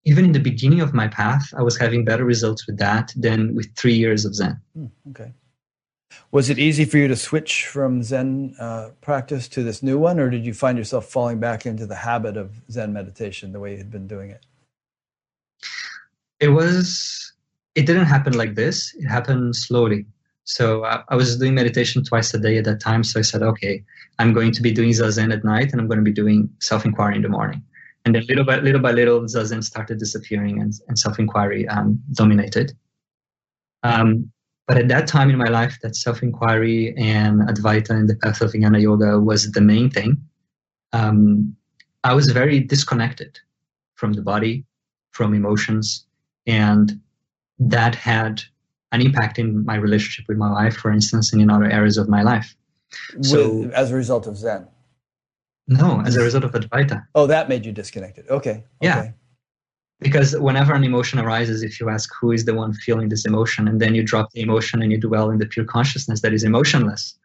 even 0.06 0.26
in 0.26 0.32
the 0.32 0.40
beginning 0.52 0.82
of 0.82 0.94
my 0.94 1.08
path, 1.08 1.54
I 1.56 1.62
was 1.62 1.78
having 1.78 2.06
better 2.06 2.26
results 2.26 2.66
with 2.66 2.78
that 2.78 3.12
than 3.16 3.54
with 3.54 3.68
three 3.76 3.94
years 3.94 4.26
of 4.26 4.34
Zen. 4.34 4.60
Hmm, 4.74 4.86
okay. 5.12 5.34
Was 6.32 6.50
it 6.50 6.58
easy 6.58 6.86
for 6.86 6.98
you 6.98 7.08
to 7.08 7.16
switch 7.16 7.68
from 7.68 8.02
Zen 8.02 8.56
uh, 8.60 8.90
practice 9.02 9.48
to 9.50 9.64
this 9.64 9.84
new 9.84 10.00
one, 10.00 10.20
or 10.20 10.30
did 10.30 10.46
you 10.46 10.54
find 10.54 10.78
yourself 10.78 11.06
falling 11.06 11.40
back 11.40 11.66
into 11.66 11.86
the 11.86 11.96
habit 11.96 12.38
of 12.38 12.62
Zen 12.72 12.94
meditation 12.94 13.52
the 13.52 13.60
way 13.60 13.72
you 13.74 13.78
had 13.78 13.92
been 13.92 14.08
doing 14.08 14.30
it? 14.32 14.46
It 16.40 16.50
was 16.50 17.34
it 17.76 17.86
didn't 17.86 18.06
happen 18.06 18.34
like 18.34 18.56
this. 18.56 18.94
It 18.96 19.08
happened 19.08 19.56
slowly. 19.56 20.06
So 20.44 20.84
I, 20.84 21.04
I, 21.10 21.16
was 21.16 21.38
doing 21.38 21.54
meditation 21.54 22.04
twice 22.04 22.34
a 22.34 22.40
day 22.40 22.58
at 22.58 22.66
that 22.66 22.82
time. 22.82 23.04
So 23.04 23.20
i 23.20 23.24
said 23.24 23.44
okay 23.44 23.84
i'm 24.18 24.34
going 24.34 24.52
to 24.52 24.62
be 24.62 24.72
doing 24.72 24.90
zazen 24.90 25.32
at 25.32 25.44
night 25.44 25.72
and 25.72 25.80
i'm 25.80 25.88
going 25.88 26.00
to 26.00 26.12
be 26.12 26.12
doing 26.12 26.50
self-inquiry 26.60 27.18
in 27.18 27.22
the 27.22 27.30
morning. 27.30 27.64
And 28.04 28.16
then 28.16 28.26
little 28.28 28.46
by 28.46 28.58
little 28.60 28.82
by 28.82 28.92
little 28.92 29.22
zazen 29.22 29.64
started 29.64 30.00
disappearing 30.00 30.60
and, 30.62 30.74
and 30.88 30.98
self-inquiry 30.98 31.68
um, 31.68 32.02
dominated. 32.14 32.74
Um, 33.84 34.32
but 34.68 34.78
at 34.78 34.88
that 34.88 35.08
time 35.08 35.30
in 35.30 35.38
my 35.38 35.50
life 35.50 35.78
that 35.84 35.96
self-inquiry 35.96 36.96
and 36.98 37.42
advaita 37.42 37.92
and 37.92 38.10
the 38.10 38.16
path 38.16 38.42
of 38.42 38.54
jnana 38.54 38.82
yoga 38.82 39.20
was 39.20 39.52
the 39.52 39.62
main 39.62 39.90
thing. 39.92 40.18
Um, 40.94 41.56
i 42.04 42.14
was 42.14 42.32
very 42.32 42.60
disconnected 42.60 43.38
from 43.96 44.14
the 44.14 44.24
body 44.24 44.66
from 45.12 45.34
emotions 45.34 46.08
and 46.50 47.00
that 47.60 47.94
had 47.94 48.42
an 48.92 49.02
impact 49.02 49.38
in 49.38 49.64
my 49.64 49.76
relationship 49.76 50.26
with 50.28 50.38
my 50.38 50.52
wife, 50.52 50.76
for 50.76 50.92
instance, 50.92 51.32
and 51.32 51.42
in 51.42 51.50
other 51.50 51.70
areas 51.70 51.98
of 51.98 52.10
my 52.10 52.24
life. 52.24 52.56
So, 53.22 53.60
with, 53.60 53.72
as 53.74 53.92
a 53.92 53.96
result 53.96 54.26
of 54.26 54.36
Zen? 54.36 54.68
No, 55.68 56.02
as 56.02 56.16
a 56.16 56.24
result 56.24 56.44
of 56.44 56.52
Advaita. 56.54 57.06
Oh, 57.14 57.28
that 57.28 57.48
made 57.48 57.66
you 57.66 57.72
disconnected. 57.72 58.28
Okay. 58.30 58.64
Yeah. 58.82 59.12
Because 60.00 60.36
whenever 60.36 60.74
an 60.74 60.84
emotion 60.84 61.20
arises, 61.20 61.62
if 61.62 61.80
you 61.80 61.90
ask 61.90 62.10
who 62.20 62.32
is 62.32 62.46
the 62.46 62.56
one 62.56 62.74
feeling 62.74 63.10
this 63.10 63.26
emotion, 63.26 63.68
and 63.68 63.80
then 63.80 63.94
you 63.94 64.02
drop 64.02 64.32
the 64.32 64.42
emotion 64.42 64.82
and 64.82 64.92
you 64.92 64.98
dwell 64.98 65.30
in 65.30 65.38
the 65.38 65.46
pure 65.46 65.66
consciousness 65.66 66.22
that 66.22 66.34
is 66.34 66.44
emotionless, 66.44 67.20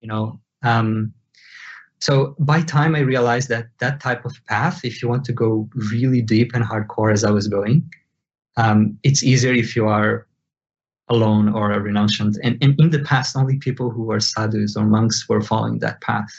you 0.00 0.08
know. 0.08 0.40
Um, 0.62 1.12
so 2.00 2.34
by 2.38 2.62
time 2.62 2.94
I 2.94 3.00
realized 3.00 3.50
that 3.50 3.66
that 3.80 4.00
type 4.00 4.24
of 4.24 4.32
path, 4.46 4.84
if 4.84 5.02
you 5.02 5.08
want 5.08 5.24
to 5.24 5.32
go 5.32 5.68
really 5.74 6.22
deep 6.22 6.52
and 6.54 6.64
hardcore 6.64 7.12
as 7.12 7.24
I 7.24 7.30
was 7.30 7.48
going, 7.48 7.90
um, 8.56 8.98
it's 9.02 9.22
easier 9.22 9.52
if 9.52 9.74
you 9.74 9.86
are 9.86 10.26
alone 11.08 11.48
or 11.48 11.72
a 11.72 11.80
renunciant. 11.80 12.36
And, 12.42 12.56
and 12.62 12.78
in 12.80 12.90
the 12.90 13.00
past, 13.00 13.36
only 13.36 13.58
people 13.58 13.90
who 13.90 14.04
were 14.04 14.20
sadhus 14.20 14.76
or 14.76 14.84
monks 14.84 15.28
were 15.28 15.42
following 15.42 15.78
that 15.80 16.00
path. 16.00 16.30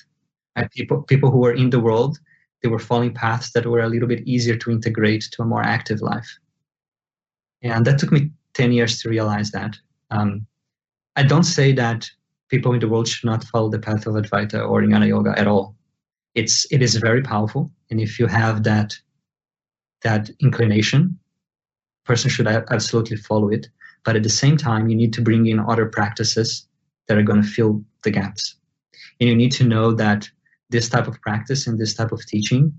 And 0.56 0.70
people, 0.72 1.04
people 1.04 1.30
who 1.30 1.40
were 1.40 1.54
in 1.54 1.70
the 1.70 1.80
world, 1.80 2.18
they 2.64 2.70
were 2.70 2.80
following 2.80 3.14
paths 3.14 3.52
that 3.52 3.66
were 3.66 3.82
a 3.82 3.90
little 3.90 4.08
bit 4.08 4.26
easier 4.28 4.56
to 4.58 4.72
integrate 4.72 5.26
to 5.34 5.44
a 5.44 5.46
more 5.46 5.62
active 5.62 6.02
life. 6.02 6.30
And 7.62 7.86
that 7.86 8.00
took 8.00 8.12
me 8.12 8.32
10 8.54 8.72
years 8.72 9.02
to 9.02 9.10
realize 9.10 9.52
that. 9.52 9.76
Um, 10.12 10.48
I 11.16 11.24
don't 11.24 11.44
say 11.44 11.74
that 11.74 12.10
people 12.50 12.74
in 12.74 12.80
the 12.80 12.88
world 12.88 13.08
should 13.08 13.26
not 13.26 13.44
follow 13.44 13.70
the 13.70 13.80
path 13.80 14.08
of 14.08 14.16
Advaita 14.16 14.68
or 14.68 14.82
Jnana 14.82 15.08
Yoga 15.08 15.38
at 15.38 15.48
all. 15.48 15.76
It's, 16.34 16.66
it 16.72 16.82
is 16.82 16.96
very 16.96 17.22
powerful. 17.22 17.72
And 17.90 18.00
if 18.00 18.20
you 18.20 18.28
have 18.28 18.64
that, 18.64 18.98
that 20.04 20.30
inclination, 20.42 21.18
person 22.06 22.30
should 22.30 22.48
absolutely 22.48 23.18
follow 23.18 23.50
it. 23.50 23.68
But 24.04 24.16
at 24.16 24.24
the 24.24 24.30
same 24.30 24.58
time, 24.58 24.88
you 24.88 24.96
need 24.96 25.14
to 25.14 25.22
bring 25.22 25.48
in 25.48 25.60
other 25.60 25.88
practices 25.88 26.68
that 27.08 27.18
are 27.18 27.24
going 27.24 27.42
to 27.42 27.48
fill 27.48 27.84
the 28.04 28.12
gaps. 28.12 28.56
And 29.20 29.30
you 29.30 29.36
need 29.36 29.52
to 29.54 29.64
know 29.64 29.94
that 29.94 30.30
this 30.70 30.90
type 30.90 31.08
of 31.08 31.20
practice 31.22 31.68
and 31.68 31.80
this 31.80 31.94
type 31.94 32.12
of 32.12 32.26
teaching 32.26 32.74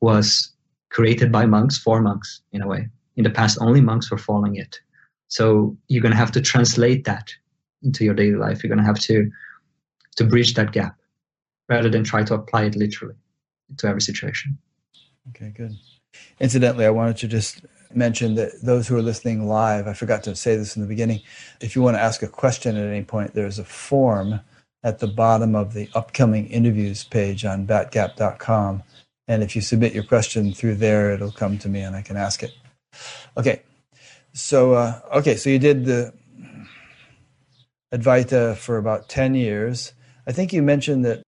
was 0.00 0.52
created 0.90 1.30
by 1.30 1.46
monks 1.46 1.78
for 1.78 2.00
monks 2.00 2.40
in 2.52 2.62
a 2.62 2.66
way. 2.66 2.88
In 3.16 3.24
the 3.24 3.30
past, 3.30 3.58
only 3.60 3.80
monks 3.80 4.10
were 4.10 4.18
following 4.18 4.56
it. 4.56 4.78
So 5.28 5.76
you're 5.88 6.02
going 6.02 6.12
to 6.12 6.18
have 6.18 6.32
to 6.32 6.40
translate 6.40 7.04
that 7.04 7.30
into 7.82 8.04
your 8.04 8.14
daily 8.14 8.36
life. 8.36 8.62
You're 8.62 8.74
going 8.74 8.84
to 8.84 8.84
have 8.84 8.98
to 9.00 9.30
to 10.16 10.24
bridge 10.24 10.54
that 10.54 10.72
gap 10.72 10.96
rather 11.68 11.88
than 11.88 12.02
try 12.02 12.22
to 12.24 12.34
apply 12.34 12.64
it 12.64 12.76
literally 12.76 13.14
to 13.78 13.86
every 13.86 14.02
situation. 14.02 14.58
Okay, 15.28 15.52
good. 15.56 15.72
Incidentally, 16.40 16.84
I 16.84 16.90
wanted 16.90 17.16
to 17.18 17.28
just 17.28 17.64
mention 17.94 18.34
that 18.36 18.62
those 18.62 18.88
who 18.88 18.96
are 18.96 19.02
listening 19.02 19.46
live, 19.46 19.86
I 19.86 19.92
forgot 19.92 20.22
to 20.24 20.36
say 20.36 20.56
this 20.56 20.76
in 20.76 20.82
the 20.82 20.88
beginning. 20.88 21.20
If 21.60 21.74
you 21.74 21.82
want 21.82 21.96
to 21.96 22.02
ask 22.02 22.22
a 22.22 22.28
question 22.28 22.76
at 22.76 22.86
any 22.86 23.04
point, 23.04 23.34
there's 23.34 23.58
a 23.58 23.64
form 23.64 24.40
at 24.82 24.98
the 24.98 25.06
bottom 25.06 25.54
of 25.54 25.74
the 25.74 25.88
upcoming 25.94 26.46
interviews 26.48 27.04
page 27.04 27.44
on 27.44 27.66
batgap.com. 27.66 28.82
And 29.28 29.42
if 29.42 29.54
you 29.54 29.62
submit 29.62 29.94
your 29.94 30.04
question 30.04 30.52
through 30.52 30.76
there, 30.76 31.12
it'll 31.12 31.32
come 31.32 31.58
to 31.58 31.68
me 31.68 31.80
and 31.80 31.94
I 31.94 32.02
can 32.02 32.16
ask 32.16 32.42
it. 32.42 32.52
Okay. 33.36 33.62
So, 34.32 34.74
uh, 34.74 35.00
okay, 35.16 35.36
so 35.36 35.50
you 35.50 35.58
did 35.58 35.84
the 35.84 36.12
Advaita 37.92 38.56
for 38.56 38.76
about 38.76 39.08
10 39.08 39.34
years. 39.34 39.92
I 40.26 40.32
think 40.32 40.52
you 40.52 40.62
mentioned 40.62 41.04
that 41.04 41.22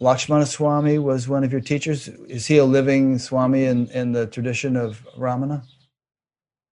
Lakshmana 0.00 0.46
Swami 0.46 0.98
was 0.98 1.28
one 1.28 1.44
of 1.44 1.52
your 1.52 1.60
teachers. 1.60 2.08
Is 2.08 2.46
he 2.46 2.58
a 2.58 2.64
living 2.64 3.18
Swami 3.18 3.64
in, 3.64 3.88
in 3.88 4.12
the 4.12 4.26
tradition 4.26 4.76
of 4.76 5.06
Ramana? 5.16 5.64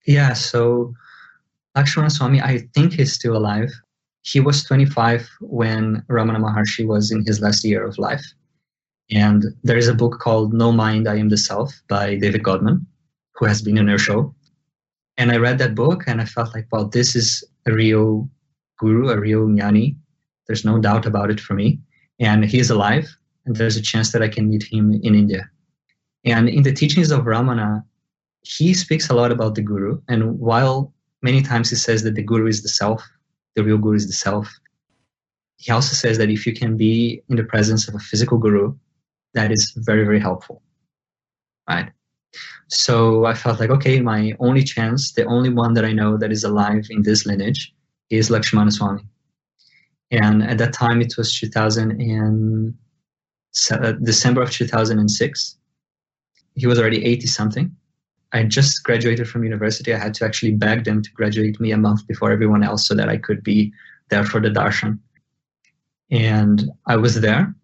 Yeah, 0.07 0.33
so 0.35 0.95
Lakshmana 1.75 2.11
Swami, 2.11 2.41
I 2.41 2.67
think 2.75 2.95
he's 2.95 3.13
still 3.13 3.37
alive. 3.37 3.71
He 4.23 4.41
was 4.41 4.65
25 4.65 5.29
when 5.41 6.03
Ramana 6.09 6.39
Maharshi 6.39 6.87
was 6.87 7.11
in 7.11 7.25
his 7.27 7.41
last 7.41 7.65
year 7.65 7.85
of 7.85 7.99
life. 7.99 8.25
And 9.11 9.45
there 9.63 9.77
is 9.77 9.89
a 9.89 9.95
book 9.95 10.19
called 10.21 10.53
No 10.53 10.73
Mind, 10.73 11.09
I 11.09 11.17
Am 11.17 11.29
the 11.29 11.37
Self 11.37 11.73
by 11.89 12.17
David 12.17 12.43
Godman, 12.43 12.87
who 13.35 13.47
has 13.47 13.63
been 13.63 13.79
in 13.79 13.89
our 13.89 13.99
show. 13.99 14.35
And 15.17 15.31
I 15.31 15.37
read 15.37 15.59
that 15.59 15.75
book 15.75 16.05
and 16.07 16.21
I 16.21 16.25
felt 16.25 16.55
like, 16.55 16.67
well, 16.73 16.87
this 16.89 17.15
is 17.15 17.45
a 17.67 17.73
real 17.73 18.29
guru, 18.79 19.09
a 19.09 19.19
real 19.19 19.47
jnani. 19.47 19.97
There's 20.47 20.65
no 20.65 20.79
doubt 20.79 21.07
about 21.07 21.31
it 21.31 21.41
for 21.41 21.55
me. 21.55 21.81
And 22.19 22.45
he 22.45 22.59
is 22.59 22.71
alive, 22.71 23.15
and 23.45 23.57
there's 23.57 23.77
a 23.77 23.83
chance 23.83 24.13
that 24.13 24.23
I 24.23 24.29
can 24.29 24.49
meet 24.49 24.63
him 24.63 24.95
in 25.03 25.15
India. 25.15 25.51
And 26.25 26.49
in 26.49 26.63
the 26.63 26.73
teachings 26.73 27.11
of 27.11 27.25
Ramana, 27.25 27.85
he 28.47 28.73
speaks 28.75 29.11
a 29.11 29.15
lot 29.15 29.33
about 29.33 29.57
the 29.57 29.63
guru. 29.63 30.01
And 30.09 30.39
while 30.39 30.93
many 31.21 31.43
times 31.43 31.69
he 31.71 31.77
says 31.77 32.03
that 32.05 32.15
the 32.15 32.23
guru 32.23 32.47
is 32.47 32.63
the 32.63 32.69
self, 32.69 33.03
the 33.57 33.65
real 33.65 33.79
guru 33.79 33.97
is 33.97 34.07
the 34.07 34.13
self, 34.13 34.49
he 35.57 35.73
also 35.73 35.95
says 35.95 36.19
that 36.19 36.31
if 36.31 36.47
you 36.47 36.53
can 36.53 36.77
be 36.77 37.23
in 37.29 37.37
the 37.37 37.45
presence 37.45 37.89
of 37.89 37.95
a 37.95 37.99
physical 37.99 38.39
guru, 38.39 38.75
that 39.35 39.51
is 39.51 39.73
very, 39.77 40.05
very 40.05 40.21
helpful. 40.21 40.63
Right? 41.69 41.91
So 42.69 43.25
I 43.25 43.35
felt 43.35 43.59
like, 43.59 43.71
okay, 43.71 44.01
my 44.01 44.33
only 44.39 44.63
chance, 44.63 45.13
the 45.13 45.25
only 45.25 45.51
one 45.51 45.75
that 45.75 45.85
I 45.85 45.93
know 45.93 46.17
that 46.17 46.31
is 46.31 46.45
alive 46.45 46.87
in 46.91 47.03
this 47.03 47.27
lineage 47.27 47.75
is 48.11 48.31
Lakshmana 48.31 48.71
Swami. 48.71 49.03
And 50.13 50.45
at 50.45 50.59
that 50.59 50.73
time, 50.73 51.01
it 51.01 51.15
was 51.19 51.37
2000 51.41 52.01
and 52.01 52.75
uh, 53.73 53.93
December 53.93 54.43
of 54.43 54.53
2006. 54.53 55.57
He 56.55 56.67
was 56.67 56.79
already 56.79 57.05
80 57.05 57.27
something. 57.27 57.77
I 58.37 58.43
just 58.43 58.85
graduated 58.85 59.29
from 59.29 59.45
university. 59.45 59.95
I 59.95 59.99
had 59.99 60.13
to 60.15 60.25
actually 60.27 60.53
beg 60.53 60.85
them 60.85 61.03
to 61.03 61.11
graduate 61.13 61.59
me 61.59 61.73
a 61.73 61.79
month 61.79 62.07
before 62.07 62.31
everyone 62.31 62.63
else 62.63 62.87
so 62.87 62.95
that 62.95 63.09
I 63.09 63.17
could 63.17 63.43
be 63.43 63.73
there 64.11 64.25
for 64.25 64.41
the 64.41 64.51
darshan. 64.51 64.99
And 66.11 66.71
I 66.87 66.97
was 66.97 67.21
there. 67.23 67.55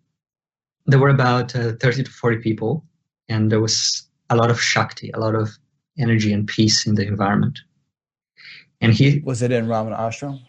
There 0.87 0.99
were 0.99 1.11
about 1.11 1.55
uh, 1.55 1.73
30 1.79 2.05
to 2.05 2.11
40 2.11 2.39
people, 2.39 2.85
and 3.29 3.53
there 3.53 3.61
was 3.61 4.09
a 4.31 4.37
lot 4.37 4.51
of 4.51 4.61
shakti, 4.61 5.11
a 5.11 5.21
lot 5.21 5.35
of 5.35 5.51
energy 5.99 6.33
and 6.33 6.47
peace 6.47 6.87
in 6.87 6.95
the 6.95 7.07
environment. 7.07 7.59
And 8.81 8.95
he 8.95 9.21
was 9.25 9.43
it 9.43 9.53
in 9.53 9.67
Ramana 9.67 9.99
Ashram? 9.99 10.41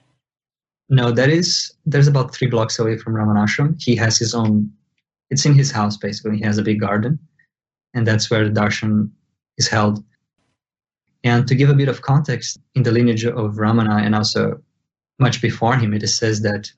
No, 0.90 1.12
that 1.12 1.30
is 1.30 1.72
there's 1.86 2.08
about 2.08 2.34
three 2.34 2.48
blocks 2.48 2.80
away 2.80 2.98
from 2.98 3.14
Ramana 3.14 3.44
Ashram. 3.46 3.76
He 3.78 3.96
has 3.98 4.18
his 4.18 4.34
own. 4.34 4.72
It's 5.30 5.46
in 5.46 5.54
his 5.54 5.70
house 5.70 5.98
basically. 5.98 6.38
He 6.38 6.46
has 6.46 6.58
a 6.58 6.64
big 6.64 6.80
garden, 6.80 7.20
and 7.94 8.08
that's 8.08 8.32
where 8.32 8.48
the 8.48 8.60
darshan 8.60 9.12
is 9.58 9.68
held. 9.68 10.04
And 11.24 11.48
to 11.48 11.56
give 11.56 11.70
a 11.70 11.74
bit 11.74 11.88
of 11.88 12.02
context 12.02 12.60
in 12.76 12.84
the 12.84 12.92
lineage 12.92 13.26
of 13.26 13.56
Ramana 13.56 14.02
and 14.02 14.14
also 14.14 14.62
much 15.20 15.42
before 15.42 15.76
him, 15.76 15.94
it 15.94 16.08
says 16.08 16.42
that 16.42 16.72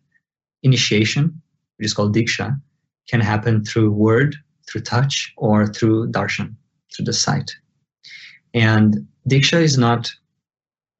initiation, 0.61 1.41
which 1.77 1.87
is 1.87 1.93
called 1.93 2.15
diksha, 2.15 2.59
can 3.09 3.21
happen 3.21 3.63
through 3.63 3.91
word, 3.91 4.35
through 4.67 4.81
touch, 4.81 5.33
or 5.37 5.67
through 5.67 6.11
darshan, 6.11 6.55
through 6.95 7.05
the 7.05 7.13
sight. 7.13 7.51
And 8.53 9.07
diksha 9.29 9.61
is 9.61 9.77
not 9.77 10.11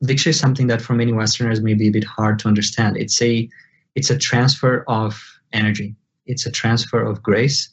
diksha 0.04 0.28
is 0.28 0.40
something 0.40 0.68
that 0.68 0.82
for 0.82 0.94
many 0.94 1.14
Westerners 1.14 1.62
may 1.62 1.74
be 1.74 1.88
a 1.88 1.92
bit 1.92 2.04
hard 2.04 2.40
to 2.40 2.48
understand. 2.48 2.98
It's 2.98 3.22
a 3.22 3.50
it's 3.96 4.10
a 4.10 4.18
transfer 4.18 4.84
of 4.88 5.22
energy. 5.54 5.96
It's 6.26 6.46
a 6.46 6.52
transfer 6.52 7.04
of 7.04 7.24
grace 7.24 7.70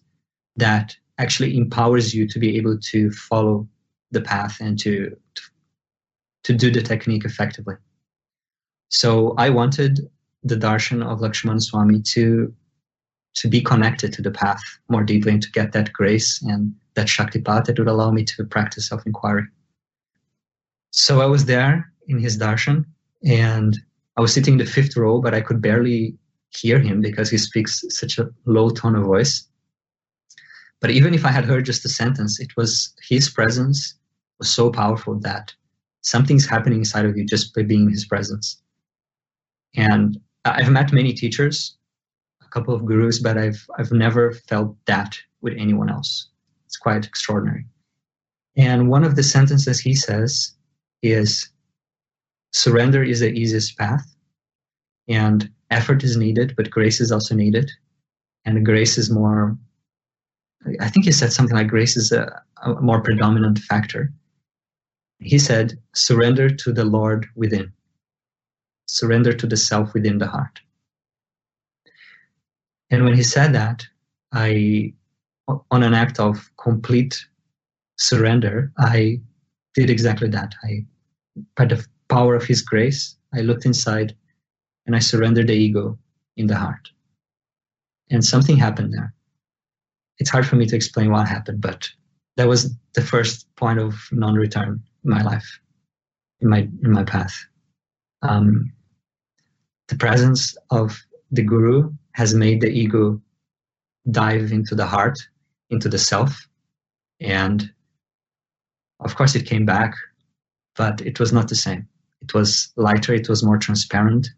that 0.57 0.95
actually 1.19 1.57
empowers 1.57 2.15
you 2.15 2.29
to 2.29 2.39
be 2.39 2.57
able 2.57 2.79
to 2.79 3.11
follow 3.11 3.69
the 4.11 4.21
path 4.21 4.59
and 4.61 4.79
to, 4.81 5.17
to, 6.45 6.53
do 6.53 6.71
the 6.71 6.83
technique 6.83 7.25
effectively. 7.25 7.75
So 8.89 9.35
I 9.39 9.51
wanted 9.51 10.01
the 10.43 10.57
darshan 10.57 11.05
of 11.05 11.21
Lakshmana 11.21 11.61
Swami 11.61 12.03
to 12.15 12.53
to 13.35 13.49
be 13.49 13.63
connected 13.63 14.13
to 14.13 14.21
the 14.21 14.31
path 14.31 14.63
more 14.91 15.03
deeply 15.03 15.33
and 15.33 15.43
to 15.43 15.51
get 15.53 15.73
that 15.73 15.91
grace 15.93 16.43
and 16.43 16.75
that 16.95 17.07
shaktipat 17.07 17.65
that 17.65 17.79
would 17.79 17.89
allow 17.89 18.11
me 18.11 18.25
to 18.25 18.45
practice 18.45 18.89
self-inquiry. 18.89 19.45
So 20.91 21.23
I 21.23 21.27
was 21.27 21.47
there 21.47 21.91
in 22.09 22.19
his 22.19 22.37
darshan 22.37 22.85
and 23.25 23.79
I 24.19 24.21
was 24.21 24.35
sitting 24.35 24.55
in 24.55 24.59
the 24.59 24.67
fifth 24.67 24.97
row, 24.97 25.21
but 25.21 25.33
I 25.33 25.41
could 25.41 25.63
barely 25.63 26.15
hear 26.51 26.79
him 26.79 27.01
because 27.01 27.31
he 27.31 27.39
speaks 27.39 27.83
such 27.89 28.19
a 28.19 28.29
low 28.45 28.69
tone 28.69 28.97
of 28.97 29.05
voice. 29.05 29.49
But 30.81 30.91
even 30.91 31.15
if 31.15 31.25
I 31.25 31.31
had 31.31 31.45
heard 31.45 31.65
just 31.65 31.85
a 31.85 31.89
sentence, 31.89 32.39
it 32.41 32.55
was 32.57 32.93
his 33.09 33.31
presence 33.31 33.95
was 34.39 34.51
so 34.51 34.71
powerful 34.71 35.19
that 35.21 35.55
something's 36.03 36.47
happening 36.47 36.81
inside 36.81 37.07
of 37.07 37.17
you 37.17 37.25
just 37.25 37.55
by 37.55 37.63
being 37.63 37.83
in 37.83 37.91
his 37.91 38.05
presence. 38.05 38.61
And 39.75 40.21
I've 40.45 40.71
met 40.71 40.93
many 40.93 41.13
teachers, 41.13 41.77
a 42.45 42.49
couple 42.49 42.75
of 42.75 42.85
gurus, 42.85 43.21
but 43.21 43.39
I've 43.39 43.67
I've 43.79 43.93
never 43.93 44.33
felt 44.33 44.77
that 44.87 45.19
with 45.41 45.55
anyone 45.57 45.89
else. 45.89 46.29
It's 46.67 46.77
quite 46.77 47.07
extraordinary. 47.07 47.65
And 48.57 48.91
one 48.91 49.05
of 49.05 49.17
the 49.17 49.23
sentences 49.23 49.81
he 49.81 49.95
says 49.95 50.53
is 51.03 51.49
surrender 52.53 53.03
is 53.03 53.21
the 53.21 53.33
easiest 53.33 53.79
path 53.79 54.05
and 55.09 55.51
effort 55.71 56.05
is 56.05 56.17
needed, 56.17 56.55
but 56.57 56.71
grace 56.71 57.01
is 57.01 57.11
also 57.11 57.35
needed. 57.35 57.71
And 58.45 58.67
grace 58.67 58.99
is 58.99 59.11
more 59.11 59.57
I 60.81 60.89
think 60.89 61.07
he 61.07 61.13
said 61.13 61.33
something 61.33 61.57
like 61.57 61.69
grace 61.69 61.97
is 61.97 62.13
a, 62.13 62.41
a 62.63 62.81
more 62.81 63.01
predominant 63.01 63.59
factor 63.59 64.13
he 65.23 65.39
said, 65.39 65.79
surrender 65.95 66.51
to 66.51 66.73
the 66.73 66.85
Lord 66.85 67.27
within, 67.35 67.73
surrender 68.87 69.33
to 69.33 69.47
the 69.47 69.57
self 69.57 69.95
within 69.95 70.19
the 70.19 70.27
heart. 70.27 70.61
And 72.91 73.05
when 73.05 73.15
he 73.15 73.23
said 73.23 73.55
that, 73.55 73.87
I, 74.33 74.93
on 75.71 75.83
an 75.83 75.95
act 75.95 76.19
of 76.19 76.51
complete 76.59 77.25
surrender, 77.97 78.73
I 78.79 79.21
did 79.75 79.91
exactly 79.91 80.29
that. 80.29 80.55
I, 80.65 80.85
by 81.57 81.67
the 81.67 81.87
power 82.09 82.35
of 82.35 82.45
his 82.45 82.63
grace, 82.63 83.17
I 83.33 83.41
looked 83.41 83.65
inside 83.65 84.15
and 84.87 84.97
I 84.97 84.99
surrendered 84.99 85.47
the 85.47 85.55
ego 85.55 85.99
in 86.37 86.49
the 86.49 86.57
heart. 86.57 86.91
And 88.11 88.25
something 88.25 88.57
happened 88.57 88.93
there. 88.93 89.15
It's 90.19 90.31
hard 90.31 90.47
for 90.47 90.57
me 90.57 90.67
to 90.67 90.77
explain 90.77 91.11
what 91.11 91.29
happened, 91.29 91.61
but 91.61 91.89
that 92.37 92.49
was 92.49 92.75
the 92.95 93.03
first 93.03 93.47
point 93.57 93.79
of 93.79 93.95
non 94.13 94.35
return 94.35 94.83
my 95.05 95.23
life, 95.23 95.61
in 96.41 96.49
my 96.49 96.69
in 96.83 96.93
my 96.93 97.05
path. 97.05 97.35
Um, 98.23 98.73
the 99.89 99.97
presence 99.97 100.57
of 100.71 100.99
the 101.31 101.43
guru 101.43 101.93
has 102.13 102.35
made 102.35 102.61
the 102.61 102.69
ego 102.69 103.21
dive 104.11 104.53
into 104.53 104.75
the 104.75 104.87
heart, 104.87 105.19
into 105.71 105.89
the 105.89 105.99
self. 105.99 106.49
And 107.21 107.71
of 109.01 109.17
course, 109.17 109.35
it 109.35 109.47
came 109.47 109.67
back, 109.67 109.95
but 110.77 111.01
it 111.01 111.19
was 111.19 111.33
not 111.33 111.49
the 111.49 111.55
same. 111.55 111.89
It 112.21 112.35
was 112.35 112.73
lighter, 112.77 113.15
it 113.15 113.29
was 113.29 113.43
more 113.43 113.59
transparent, 113.59 114.29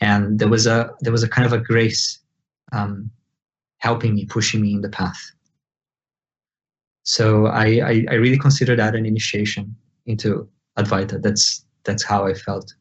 and 0.00 0.38
there 0.38 0.48
was 0.48 0.66
a 0.66 0.90
there 1.00 1.12
was 1.12 1.22
a 1.22 1.28
kind 1.28 1.46
of 1.46 1.52
a 1.52 1.58
grace 1.58 2.20
um, 2.72 3.10
helping 3.78 4.14
me, 4.14 4.26
pushing 4.26 4.60
me 4.60 4.74
in 4.74 4.82
the 4.82 4.90
path. 4.90 5.20
So 7.02 7.46
I, 7.46 7.80
I, 7.82 8.06
I 8.10 8.14
really 8.14 8.38
consider 8.38 8.76
that 8.76 8.94
an 8.94 9.06
initiation 9.06 9.74
into 10.10 10.48
Advaita. 10.78 11.22
That's 11.22 11.64
that's 11.84 12.04
how 12.04 12.26
I 12.26 12.34
felt. 12.34 12.74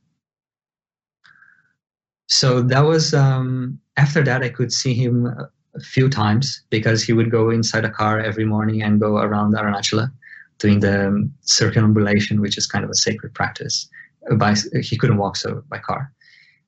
So 2.27 2.61
that 2.61 2.81
was 2.81 3.13
um, 3.13 3.79
after 3.97 4.23
that 4.23 4.43
I 4.43 4.49
could 4.49 4.71
see 4.71 4.93
him 4.93 5.25
a 5.25 5.79
few 5.79 6.09
times 6.09 6.63
because 6.69 7.03
he 7.03 7.13
would 7.13 7.31
go 7.31 7.49
inside 7.49 7.85
a 7.85 7.89
car 7.89 8.19
every 8.19 8.45
morning 8.45 8.81
and 8.81 8.99
go 8.99 9.17
around 9.17 9.55
Arunachala 9.55 10.11
doing 10.59 10.81
the 10.81 11.07
um, 11.07 11.33
circumambulation, 11.41 12.41
which 12.41 12.57
is 12.57 12.67
kind 12.67 12.83
of 12.83 12.91
a 12.91 12.95
sacred 12.95 13.33
practice. 13.33 13.89
By 14.37 14.55
he 14.81 14.97
couldn't 14.97 15.17
walk 15.17 15.37
so 15.37 15.63
by 15.69 15.79
car. 15.79 16.11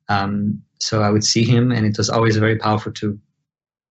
Um, 0.08 0.62
so 0.80 1.02
I 1.02 1.10
would 1.10 1.24
see 1.24 1.44
him, 1.44 1.70
and 1.70 1.86
it 1.86 1.96
was 1.96 2.10
always 2.10 2.36
very 2.36 2.56
powerful 2.56 2.92
to 2.92 3.18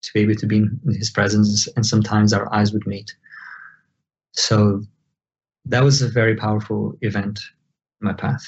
to 0.01 0.13
be 0.13 0.21
able 0.21 0.35
to 0.35 0.47
be 0.47 0.57
in 0.57 0.79
his 0.87 1.11
presence, 1.11 1.67
and 1.75 1.85
sometimes 1.85 2.33
our 2.33 2.53
eyes 2.53 2.73
would 2.73 2.87
meet. 2.87 3.15
So 4.33 4.81
that 5.65 5.83
was 5.83 6.01
a 6.01 6.09
very 6.09 6.35
powerful 6.35 6.95
event 7.01 7.39
in 8.01 8.07
my 8.07 8.13
path. 8.13 8.43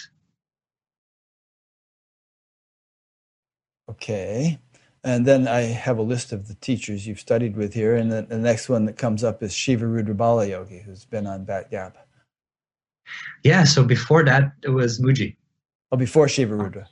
Okay. 3.90 4.60
And 5.04 5.26
then 5.26 5.48
I 5.48 5.62
have 5.62 5.98
a 5.98 6.02
list 6.02 6.32
of 6.32 6.48
the 6.48 6.56
teachers 6.56 7.06
you've 7.06 7.20
studied 7.20 7.58
with 7.58 7.74
here. 7.74 7.96
And 7.96 8.12
the, 8.12 8.22
the 8.22 8.38
next 8.38 8.70
one 8.70 8.86
that 8.86 8.98
comes 8.98 9.24
up 9.24 9.44
is 9.44 9.54
Shiva 9.54 9.86
Rudra 9.86 10.16
Balayogi, 10.16 10.82
who's 10.84 11.06
been 11.06 11.28
on 11.28 11.44
Bat 11.44 11.72
Gap. 11.72 11.98
Yeah, 13.44 13.66
so 13.66 13.84
before 13.84 14.24
that, 14.24 14.54
it 14.64 14.70
was 14.70 15.00
Mooji. 15.00 15.36
Oh, 15.92 15.98
before 15.98 16.30
Shiva 16.30 16.56
Rudra. 16.56 16.88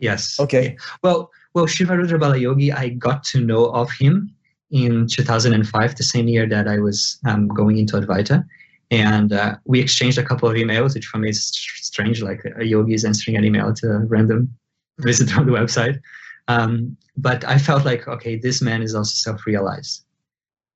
Yes. 0.00 0.38
Okay. 0.40 0.76
Well, 1.02 1.30
well, 1.54 1.66
Shiva 1.66 1.96
Rudra 1.96 2.18
Balayogi, 2.18 2.74
I 2.74 2.90
got 2.90 3.22
to 3.24 3.40
know 3.40 3.66
of 3.66 3.90
him 3.92 4.34
in 4.70 5.06
2005, 5.06 5.96
the 5.96 6.02
same 6.02 6.28
year 6.28 6.48
that 6.48 6.66
I 6.66 6.78
was 6.78 7.18
um, 7.24 7.46
going 7.48 7.78
into 7.78 7.96
Advaita. 7.96 8.44
And 8.90 9.32
uh, 9.32 9.56
we 9.64 9.80
exchanged 9.80 10.18
a 10.18 10.24
couple 10.24 10.48
of 10.48 10.54
emails, 10.54 10.94
which 10.94 11.06
for 11.06 11.18
me 11.18 11.30
is 11.30 11.44
strange, 11.44 12.22
like 12.22 12.42
a 12.58 12.64
yogi 12.64 12.94
is 12.94 13.04
answering 13.04 13.36
an 13.36 13.44
email 13.44 13.74
to 13.74 13.90
a 13.90 13.98
random 13.98 14.54
visitor 14.98 15.40
on 15.40 15.46
the 15.46 15.52
website. 15.52 16.00
Um, 16.48 16.96
but 17.16 17.44
I 17.44 17.58
felt 17.58 17.84
like, 17.84 18.06
okay, 18.06 18.36
this 18.36 18.62
man 18.62 18.82
is 18.82 18.94
also 18.94 19.12
self-realized. 19.12 20.04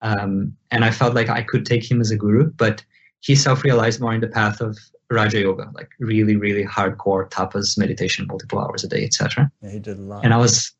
Um, 0.03 0.57
and 0.71 0.85
I 0.85 0.91
felt 0.91 1.15
like 1.15 1.29
I 1.29 1.43
could 1.43 1.67
take 1.67 1.89
him 1.89 2.01
as 2.01 2.11
a 2.11 2.17
guru, 2.17 2.51
but 2.51 2.83
he 3.21 3.35
self-realized 3.35 4.01
more 4.01 4.15
in 4.15 4.21
the 4.21 4.29
path 4.29 4.61
of 4.61 4.79
Raja 5.11 5.41
Yoga, 5.41 5.71
like 5.75 5.91
really, 5.99 6.37
really 6.37 6.65
hardcore 6.65 7.29
tapas 7.31 7.77
meditation, 7.77 8.27
multiple 8.27 8.59
hours 8.61 8.85
a 8.85 8.89
day, 8.89 9.05
etc. 9.05 9.51
Yeah, 9.63 9.71
he 9.71 9.79
did 9.79 9.99
a 9.99 10.03
lot. 10.03 10.25
And 10.25 10.33
I 10.33 10.39
was, 10.39 10.73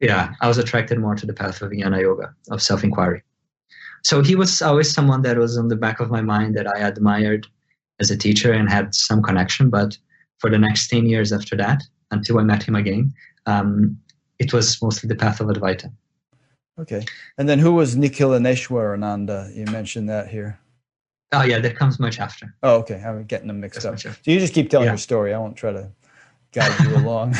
yeah, 0.00 0.34
I 0.40 0.48
was 0.48 0.58
attracted 0.58 0.98
more 0.98 1.14
to 1.14 1.26
the 1.26 1.32
path 1.32 1.62
of 1.62 1.70
Jnana 1.70 2.02
Yoga, 2.02 2.34
of 2.50 2.60
self-inquiry. 2.60 3.22
So 4.06 4.22
he 4.22 4.36
was 4.36 4.62
always 4.62 4.94
someone 4.94 5.22
that 5.22 5.36
was 5.36 5.58
on 5.58 5.66
the 5.66 5.74
back 5.74 5.98
of 5.98 6.12
my 6.12 6.20
mind 6.20 6.56
that 6.56 6.68
I 6.68 6.78
admired 6.78 7.48
as 7.98 8.08
a 8.08 8.16
teacher 8.16 8.52
and 8.52 8.70
had 8.70 8.94
some 8.94 9.20
connection. 9.20 9.68
But 9.68 9.98
for 10.38 10.48
the 10.48 10.58
next 10.58 10.86
10 10.86 11.06
years 11.06 11.32
after 11.32 11.56
that, 11.56 11.82
until 12.12 12.38
I 12.38 12.44
met 12.44 12.62
him 12.62 12.76
again, 12.76 13.12
um, 13.46 13.98
it 14.38 14.52
was 14.52 14.80
mostly 14.80 15.08
the 15.08 15.16
path 15.16 15.40
of 15.40 15.48
Advaita. 15.48 15.92
Okay. 16.78 17.04
And 17.36 17.48
then 17.48 17.58
who 17.58 17.72
was 17.72 17.96
Nikhilaneshwarananda? 17.96 19.56
You 19.56 19.64
mentioned 19.72 20.08
that 20.08 20.28
here. 20.28 20.60
Oh, 21.32 21.42
yeah, 21.42 21.58
that 21.58 21.74
comes 21.74 21.98
much 21.98 22.20
after. 22.20 22.54
Oh, 22.62 22.76
okay. 22.76 23.02
I'm 23.04 23.24
getting 23.24 23.48
them 23.48 23.58
mixed 23.58 23.82
That's 23.82 24.06
up. 24.06 24.14
So 24.14 24.30
you 24.30 24.38
just 24.38 24.54
keep 24.54 24.70
telling 24.70 24.84
yeah. 24.84 24.92
your 24.92 24.98
story. 24.98 25.34
I 25.34 25.38
won't 25.38 25.56
try 25.56 25.72
to 25.72 25.90
guide 26.52 26.78
you 26.86 26.94
along. 27.02 27.34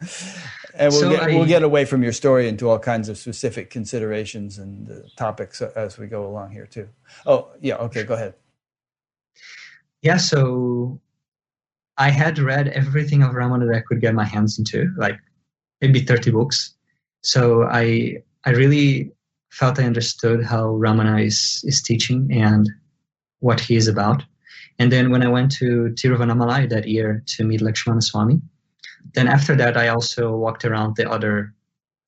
and 0.78 0.92
we'll, 0.92 1.00
so 1.00 1.10
get, 1.10 1.22
I, 1.22 1.26
we'll 1.34 1.46
get 1.46 1.62
away 1.62 1.84
from 1.84 2.02
your 2.02 2.12
story 2.12 2.48
into 2.48 2.68
all 2.68 2.78
kinds 2.78 3.08
of 3.08 3.18
specific 3.18 3.70
considerations 3.70 4.58
and 4.58 4.90
uh, 4.90 4.94
topics 5.16 5.60
as 5.62 5.98
we 5.98 6.06
go 6.06 6.26
along 6.26 6.52
here, 6.52 6.66
too. 6.66 6.88
Oh, 7.26 7.48
yeah. 7.60 7.76
Okay. 7.76 8.04
Go 8.04 8.14
ahead. 8.14 8.34
Yeah. 10.02 10.16
So 10.16 11.00
I 11.96 12.10
had 12.10 12.38
read 12.38 12.68
everything 12.68 13.22
of 13.22 13.32
Ramana 13.32 13.66
that 13.68 13.76
I 13.76 13.80
could 13.80 14.00
get 14.00 14.14
my 14.14 14.24
hands 14.24 14.58
into, 14.58 14.92
like 14.96 15.18
maybe 15.80 16.00
30 16.00 16.30
books. 16.30 16.74
So 17.22 17.64
I 17.64 18.22
I 18.44 18.50
really 18.50 19.10
felt 19.50 19.80
I 19.80 19.84
understood 19.84 20.44
how 20.44 20.66
Ramana 20.66 21.24
is, 21.24 21.62
is 21.64 21.82
teaching 21.82 22.28
and 22.30 22.70
what 23.40 23.58
he 23.58 23.74
is 23.74 23.88
about. 23.88 24.22
And 24.78 24.92
then 24.92 25.10
when 25.10 25.22
I 25.22 25.28
went 25.28 25.50
to 25.52 25.94
Tiruvannamalai 25.94 26.68
that 26.68 26.86
year 26.86 27.24
to 27.26 27.44
meet 27.44 27.62
Lakshmana 27.62 28.02
Swami, 28.02 28.40
then 29.14 29.28
after 29.28 29.54
that 29.56 29.76
I 29.76 29.88
also 29.88 30.36
walked 30.36 30.64
around 30.64 30.96
the 30.96 31.10
other. 31.10 31.54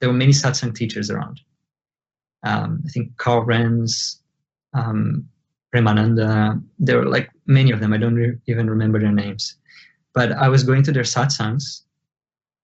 There 0.00 0.08
were 0.08 0.14
many 0.14 0.32
satsang 0.32 0.74
teachers 0.74 1.10
around. 1.10 1.40
Um, 2.44 2.82
I 2.86 2.88
think 2.90 3.16
Karl 3.16 3.44
Renz, 3.44 4.20
um, 4.74 5.28
Premananda. 5.74 6.62
There 6.78 6.98
were 6.98 7.06
like 7.06 7.30
many 7.46 7.70
of 7.70 7.80
them. 7.80 7.92
I 7.92 7.98
don't 7.98 8.14
re- 8.14 8.38
even 8.46 8.70
remember 8.70 9.00
their 9.00 9.12
names. 9.12 9.56
But 10.14 10.32
I 10.32 10.48
was 10.48 10.64
going 10.64 10.82
to 10.84 10.92
their 10.92 11.02
satsangs 11.02 11.82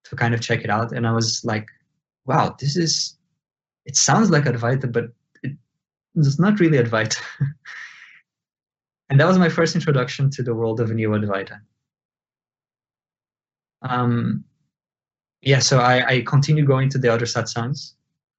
to 0.05 0.17
kind 0.17 0.35
of 0.35 0.41
check 0.41 0.63
it 0.65 0.71
out. 0.71 0.93
And 0.93 1.07
I 1.07 1.13
was 1.13 1.45
like, 1.45 1.67
wow, 2.27 2.57
this 2.59 2.77
is, 2.77 3.17
it 3.85 3.97
sounds 3.97 4.31
like 4.31 4.45
Advaita, 4.45 4.91
but 4.91 5.07
it, 5.43 5.53
it's 6.15 6.39
not 6.39 6.61
really 6.61 6.79
Advaita. 6.79 7.17
and 9.11 9.21
that 9.21 9.27
was 9.27 9.39
my 9.39 9.49
first 9.49 9.75
introduction 9.75 10.31
to 10.31 10.43
the 10.43 10.55
world 10.55 10.81
of 10.81 10.91
New 10.91 11.11
Advaita. 11.11 11.61
Um, 13.85 14.45
yeah, 15.43 15.61
so 15.61 15.79
I, 15.79 16.07
I 16.07 16.21
continued 16.23 16.67
going 16.67 16.89
to 16.91 16.99
the 16.99 17.13
other 17.13 17.27
satsangs. 17.27 17.93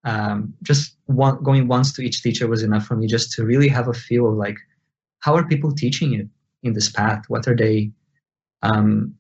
Um, 0.04 0.54
just 0.62 0.98
one, 1.06 1.42
going 1.44 1.68
once 1.68 1.94
to 1.94 2.02
each 2.02 2.22
teacher 2.22 2.48
was 2.48 2.64
enough 2.64 2.86
for 2.86 2.96
me 2.96 3.08
just 3.08 3.32
to 3.34 3.46
really 3.46 3.70
have 3.70 3.88
a 3.88 3.94
feel 3.94 4.28
of 4.28 4.36
like, 4.36 4.58
how 5.20 5.36
are 5.36 5.48
people 5.48 5.72
teaching 5.72 6.14
it 6.14 6.28
in 6.64 6.74
this 6.74 6.90
path? 6.90 7.24
What 7.28 7.48
are 7.48 7.56
they 7.56 7.92
um, 8.62 9.16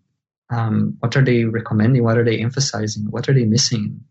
um, 0.49 0.97
what 0.99 1.15
are 1.15 1.23
they 1.23 1.45
recommending? 1.45 2.03
What 2.03 2.17
are 2.17 2.23
they 2.23 2.39
emphasizing? 2.39 3.05
What 3.09 3.27
are 3.29 3.33
they 3.33 3.45
missing? 3.45 4.01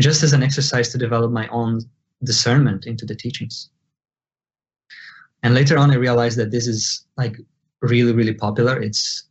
Just 0.00 0.22
as 0.22 0.32
an 0.32 0.42
exercise 0.42 0.90
to 0.90 0.98
develop 0.98 1.32
my 1.32 1.48
own 1.48 1.80
discernment 2.22 2.86
into 2.86 3.04
the 3.04 3.14
teachings. 3.14 3.70
And 5.42 5.54
later 5.54 5.76
on, 5.76 5.90
I 5.90 5.96
realized 5.96 6.38
that 6.38 6.52
this 6.52 6.66
is 6.68 7.04
like 7.16 7.36
really, 7.80 8.12
really 8.12 8.34
popular. 8.34 8.80
It's 8.80 9.24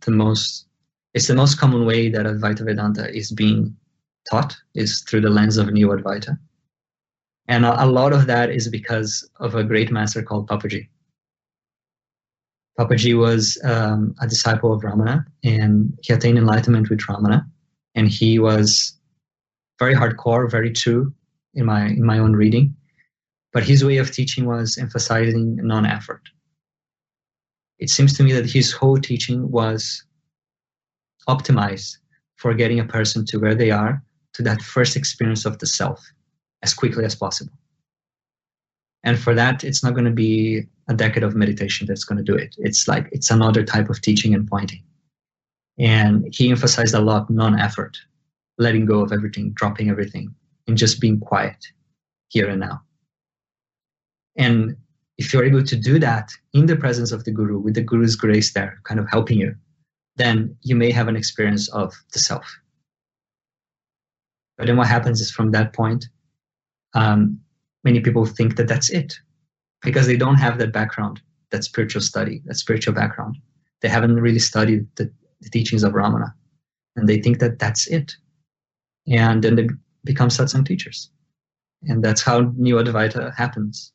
the 0.00 0.10
most, 0.10 0.66
it's 1.14 1.26
the 1.26 1.34
most 1.34 1.58
common 1.58 1.86
way 1.86 2.08
that 2.10 2.26
Advaita 2.26 2.64
Vedanta 2.64 3.14
is 3.14 3.32
being 3.32 3.76
taught 4.30 4.56
is 4.74 5.00
through 5.02 5.22
the 5.22 5.30
lens 5.30 5.56
of 5.56 5.72
New 5.72 5.88
Advaita. 5.88 6.38
And 7.46 7.64
a, 7.64 7.84
a 7.84 7.86
lot 7.86 8.12
of 8.12 8.26
that 8.26 8.50
is 8.50 8.68
because 8.68 9.28
of 9.40 9.54
a 9.54 9.64
great 9.64 9.90
master 9.90 10.22
called 10.22 10.48
Papaji. 10.48 10.88
Papaji 12.78 13.18
was 13.18 13.58
um, 13.64 14.14
a 14.20 14.28
disciple 14.28 14.72
of 14.72 14.82
Ramana 14.82 15.24
and 15.42 15.98
he 16.02 16.12
attained 16.12 16.38
enlightenment 16.38 16.90
with 16.90 17.00
Ramana. 17.00 17.44
And 17.94 18.08
he 18.08 18.38
was 18.38 18.96
very 19.78 19.94
hardcore, 19.94 20.48
very 20.48 20.72
true 20.72 21.12
in 21.54 21.64
my, 21.64 21.86
in 21.86 22.04
my 22.04 22.18
own 22.18 22.34
reading. 22.34 22.76
But 23.52 23.64
his 23.64 23.82
way 23.82 23.96
of 23.96 24.12
teaching 24.12 24.44
was 24.44 24.76
emphasizing 24.78 25.56
non 25.56 25.86
effort. 25.86 26.22
It 27.78 27.88
seems 27.88 28.16
to 28.18 28.22
me 28.22 28.32
that 28.32 28.50
his 28.50 28.72
whole 28.72 28.98
teaching 28.98 29.50
was 29.50 30.04
optimized 31.28 31.98
for 32.36 32.54
getting 32.54 32.80
a 32.80 32.84
person 32.84 33.24
to 33.26 33.38
where 33.38 33.54
they 33.54 33.70
are, 33.70 34.02
to 34.34 34.42
that 34.42 34.62
first 34.62 34.96
experience 34.96 35.44
of 35.44 35.58
the 35.58 35.66
self 35.66 36.04
as 36.62 36.74
quickly 36.74 37.04
as 37.04 37.14
possible. 37.14 37.52
And 39.04 39.18
for 39.18 39.34
that, 39.34 39.64
it's 39.64 39.82
not 39.84 39.94
going 39.94 40.04
to 40.04 40.10
be 40.10 40.64
a 40.88 40.94
decade 40.94 41.22
of 41.22 41.36
meditation 41.36 41.86
that's 41.86 42.04
going 42.04 42.18
to 42.18 42.24
do 42.24 42.34
it. 42.36 42.54
It's 42.58 42.88
like 42.88 43.08
it's 43.12 43.30
another 43.30 43.64
type 43.64 43.90
of 43.90 44.00
teaching 44.00 44.34
and 44.34 44.48
pointing. 44.48 44.82
And 45.78 46.26
he 46.32 46.50
emphasized 46.50 46.94
a 46.94 47.00
lot 47.00 47.30
non 47.30 47.58
effort, 47.58 47.96
letting 48.58 48.86
go 48.86 49.00
of 49.00 49.12
everything, 49.12 49.52
dropping 49.54 49.90
everything, 49.90 50.34
and 50.66 50.76
just 50.76 51.00
being 51.00 51.20
quiet 51.20 51.64
here 52.28 52.48
and 52.48 52.60
now. 52.60 52.80
And 54.36 54.76
if 55.16 55.32
you're 55.32 55.44
able 55.44 55.62
to 55.62 55.76
do 55.76 55.98
that 55.98 56.30
in 56.52 56.66
the 56.66 56.76
presence 56.76 57.12
of 57.12 57.24
the 57.24 57.30
guru, 57.30 57.58
with 57.58 57.74
the 57.74 57.82
guru's 57.82 58.16
grace 58.16 58.52
there, 58.52 58.80
kind 58.84 58.98
of 58.98 59.08
helping 59.10 59.38
you, 59.38 59.54
then 60.18 60.56
you 60.62 60.76
may 60.76 60.90
have 60.90 61.08
an 61.08 61.16
experience 61.16 61.68
of 61.68 61.94
the 62.12 62.18
self. 62.18 62.46
But 64.56 64.66
then 64.66 64.76
what 64.76 64.88
happens 64.88 65.20
is 65.20 65.30
from 65.30 65.52
that 65.52 65.72
point, 65.72 66.08
um, 66.94 67.40
many 67.84 68.00
people 68.00 68.26
think 68.26 68.56
that 68.56 68.68
that's 68.68 68.90
it 68.90 69.14
because 69.82 70.06
they 70.06 70.16
don't 70.16 70.34
have 70.36 70.58
that 70.58 70.72
background, 70.72 71.20
that 71.50 71.64
spiritual 71.64 72.02
study, 72.02 72.42
that 72.46 72.56
spiritual 72.56 72.94
background. 72.94 73.36
They 73.80 73.88
haven't 73.88 74.16
really 74.16 74.40
studied 74.40 74.86
the, 74.96 75.10
the 75.40 75.50
teachings 75.50 75.84
of 75.84 75.92
Ramana. 75.92 76.32
And 76.96 77.08
they 77.08 77.20
think 77.20 77.38
that 77.38 77.60
that's 77.60 77.86
it. 77.86 78.16
and 79.06 79.42
then 79.42 79.54
they 79.54 79.68
become 80.04 80.28
satsang 80.28 80.66
teachers. 80.66 81.10
And 81.82 82.02
that's 82.02 82.22
how 82.22 82.52
Neo 82.56 82.82
Advaita 82.82 83.34
happens. 83.36 83.92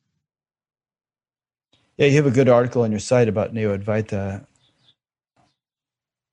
Yeah, 1.98 2.06
you 2.06 2.16
have 2.16 2.26
a 2.26 2.30
good 2.30 2.48
article 2.48 2.82
on 2.82 2.90
your 2.90 3.00
site 3.00 3.28
about 3.28 3.52
Neo 3.52 3.76
Advaita. 3.76 4.46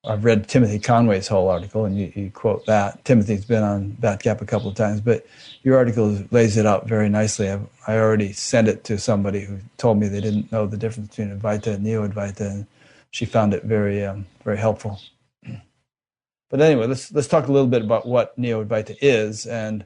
I've 0.04 0.26
read 0.26 0.47
Timothy 0.47 0.80
Conway's 0.80 1.28
whole 1.28 1.49
article, 1.49 1.86
and 1.86 1.97
you, 1.97 2.12
you 2.16 2.32
quote 2.32 2.66
that. 2.66 3.06
Timothy's 3.06 3.45
been 3.45 3.62
on 3.62 3.91
Batgap 4.02 4.41
a 4.41 4.45
couple 4.45 4.70
of 4.70 4.76
times, 4.76 4.99
but 4.99 5.26
your 5.62 5.78
article 5.78 6.18
lays 6.32 6.58
it 6.58 6.66
out 6.66 6.88
very 6.88 7.08
nicely. 7.08 7.49
I've, 7.49 7.68
i 7.88 7.97
already 7.97 8.34
sent 8.34 8.68
it 8.68 8.84
to 8.86 8.97
somebody 8.97 9.41
who 9.41 9.60
told 9.78 9.99
me 9.99 10.08
they 10.08 10.22
didn't 10.22 10.52
know 10.52 10.66
the 10.66 10.78
difference 10.78 11.10
between 11.10 11.38
Advaita 11.38 11.76
and 11.76 11.84
Neo 11.84 12.08
Advaita, 12.08 12.41
and 12.41 12.68
she 13.12 13.26
found 13.26 13.54
it 13.54 13.64
very, 13.64 14.04
um, 14.04 14.26
very 14.43 14.58
helpful. 14.58 14.99
But 16.49 16.62
anyway, 16.62 16.88
let's 16.88 17.12
let's 17.14 17.30
talk 17.30 17.47
a 17.47 17.52
little 17.52 17.68
bit 17.68 17.82
about 17.82 18.08
what 18.08 18.38
Neo 18.38 18.64
Advaita 18.66 18.97
is 19.02 19.45
and 19.45 19.86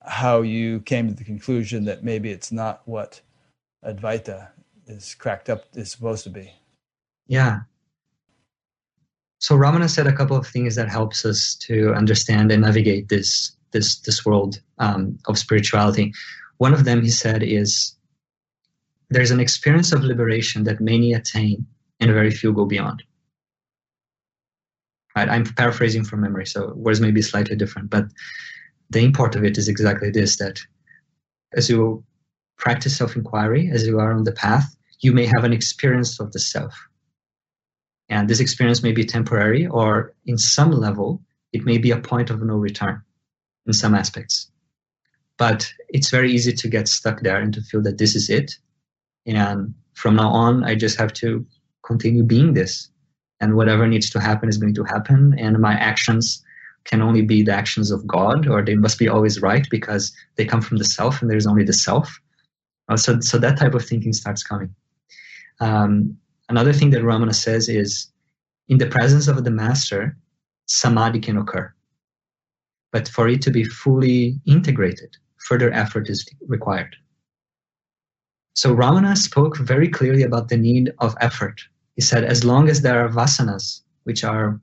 how 0.00 0.42
you 0.42 0.80
came 0.80 1.08
to 1.08 1.14
the 1.14 1.24
conclusion 1.24 1.84
that 1.86 2.04
maybe 2.04 2.30
it's 2.30 2.52
not 2.52 2.82
what 2.86 3.20
Advaita 3.84 4.48
is 4.86 5.14
cracked 5.14 5.50
up 5.50 5.64
is 5.74 5.90
supposed 5.90 6.24
to 6.24 6.30
be. 6.30 6.52
Yeah. 7.26 7.60
So 9.46 9.54
Ramana 9.54 9.88
said 9.88 10.08
a 10.08 10.12
couple 10.12 10.36
of 10.36 10.44
things 10.44 10.74
that 10.74 10.88
helps 10.88 11.24
us 11.24 11.54
to 11.66 11.94
understand 11.94 12.50
and 12.50 12.62
navigate 12.62 13.10
this 13.10 13.56
this 13.70 14.00
this 14.00 14.26
world 14.26 14.60
um, 14.78 15.20
of 15.28 15.38
spirituality. 15.38 16.12
One 16.56 16.74
of 16.74 16.84
them, 16.84 17.00
he 17.00 17.10
said, 17.10 17.44
is 17.44 17.94
there's 19.08 19.30
an 19.30 19.38
experience 19.38 19.92
of 19.92 20.02
liberation 20.02 20.64
that 20.64 20.80
many 20.80 21.12
attain 21.12 21.64
and 22.00 22.10
very 22.10 22.32
few 22.32 22.52
go 22.52 22.66
beyond. 22.66 23.04
Right? 25.14 25.28
I'm 25.28 25.44
paraphrasing 25.44 26.02
from 26.02 26.22
memory, 26.22 26.46
so 26.46 26.74
words 26.74 27.00
may 27.00 27.12
be 27.12 27.22
slightly 27.22 27.54
different, 27.54 27.88
but 27.88 28.06
the 28.90 29.04
import 29.04 29.36
of 29.36 29.44
it 29.44 29.56
is 29.58 29.68
exactly 29.68 30.10
this: 30.10 30.38
that 30.38 30.58
as 31.52 31.70
you 31.70 32.02
practice 32.56 32.96
self-inquiry, 32.96 33.70
as 33.72 33.86
you 33.86 34.00
are 34.00 34.12
on 34.12 34.24
the 34.24 34.32
path, 34.32 34.74
you 35.02 35.12
may 35.12 35.26
have 35.26 35.44
an 35.44 35.52
experience 35.52 36.18
of 36.18 36.32
the 36.32 36.40
self. 36.40 36.74
And 38.08 38.28
this 38.28 38.40
experience 38.40 38.82
may 38.82 38.92
be 38.92 39.04
temporary, 39.04 39.66
or 39.66 40.14
in 40.26 40.38
some 40.38 40.70
level, 40.70 41.20
it 41.52 41.64
may 41.64 41.78
be 41.78 41.90
a 41.90 41.98
point 41.98 42.30
of 42.30 42.42
no 42.42 42.54
return 42.54 43.02
in 43.66 43.72
some 43.72 43.94
aspects. 43.94 44.50
But 45.38 45.70
it's 45.88 46.10
very 46.10 46.32
easy 46.32 46.52
to 46.52 46.68
get 46.68 46.88
stuck 46.88 47.20
there 47.20 47.40
and 47.40 47.52
to 47.54 47.60
feel 47.60 47.82
that 47.82 47.98
this 47.98 48.14
is 48.14 48.30
it. 48.30 48.52
And 49.26 49.74
from 49.94 50.16
now 50.16 50.30
on, 50.30 50.64
I 50.64 50.74
just 50.74 50.98
have 50.98 51.12
to 51.14 51.44
continue 51.82 52.22
being 52.22 52.54
this. 52.54 52.88
And 53.40 53.54
whatever 53.54 53.86
needs 53.86 54.08
to 54.10 54.20
happen 54.20 54.48
is 54.48 54.56
going 54.56 54.74
to 54.74 54.84
happen. 54.84 55.34
And 55.38 55.58
my 55.58 55.74
actions 55.74 56.42
can 56.84 57.02
only 57.02 57.22
be 57.22 57.42
the 57.42 57.52
actions 57.52 57.90
of 57.90 58.06
God, 58.06 58.46
or 58.46 58.64
they 58.64 58.76
must 58.76 58.98
be 58.98 59.08
always 59.08 59.42
right 59.42 59.66
because 59.70 60.12
they 60.36 60.44
come 60.44 60.62
from 60.62 60.78
the 60.78 60.84
self 60.84 61.20
and 61.20 61.30
there's 61.30 61.46
only 61.46 61.64
the 61.64 61.72
self. 61.72 62.20
Uh, 62.88 62.96
so, 62.96 63.18
so 63.20 63.38
that 63.38 63.58
type 63.58 63.74
of 63.74 63.84
thinking 63.84 64.12
starts 64.12 64.42
coming. 64.42 64.74
Um, 65.60 66.16
another 66.48 66.72
thing 66.72 66.90
that 66.90 67.02
Ramana 67.02 67.34
says 67.34 67.68
is 67.68 68.08
in 68.68 68.78
the 68.78 68.86
presence 68.86 69.28
of 69.28 69.42
the 69.44 69.50
master, 69.50 70.16
samadhi 70.66 71.20
can 71.20 71.36
occur. 71.36 71.72
But 72.92 73.08
for 73.08 73.28
it 73.28 73.42
to 73.42 73.50
be 73.50 73.64
fully 73.64 74.40
integrated, 74.46 75.16
further 75.38 75.72
effort 75.72 76.08
is 76.08 76.28
required. 76.46 76.96
So 78.54 78.74
Ramana 78.74 79.16
spoke 79.16 79.58
very 79.58 79.88
clearly 79.88 80.22
about 80.22 80.48
the 80.48 80.56
need 80.56 80.92
of 80.98 81.14
effort. 81.20 81.60
He 81.94 82.02
said, 82.02 82.24
as 82.24 82.44
long 82.44 82.68
as 82.68 82.80
there 82.80 83.04
are 83.04 83.08
vasanas, 83.08 83.82
which 84.04 84.24
are 84.24 84.60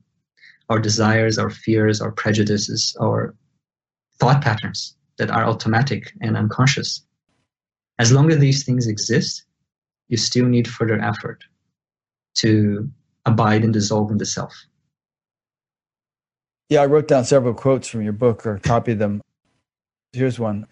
our 0.68 0.78
desires, 0.78 1.38
our 1.38 1.50
fears, 1.50 2.00
our 2.00 2.10
prejudices, 2.10 2.96
our 3.00 3.34
thought 4.18 4.42
patterns 4.42 4.96
that 5.18 5.30
are 5.30 5.44
automatic 5.44 6.12
and 6.20 6.36
unconscious, 6.36 7.04
as 7.98 8.10
long 8.10 8.30
as 8.30 8.38
these 8.38 8.64
things 8.64 8.86
exist, 8.86 9.44
you 10.08 10.16
still 10.16 10.46
need 10.46 10.66
further 10.66 11.00
effort 11.00 11.44
to 12.34 12.90
abide 13.24 13.64
and 13.64 13.72
dissolve 13.72 14.10
in 14.10 14.18
the 14.18 14.26
self. 14.26 14.54
Yeah, 16.68 16.82
I 16.82 16.86
wrote 16.86 17.08
down 17.08 17.24
several 17.24 17.54
quotes 17.54 17.88
from 17.88 18.02
your 18.02 18.12
book 18.12 18.46
or 18.46 18.58
copied 18.58 18.98
them. 18.98 19.20
Here's 20.12 20.38
one. 20.38 20.66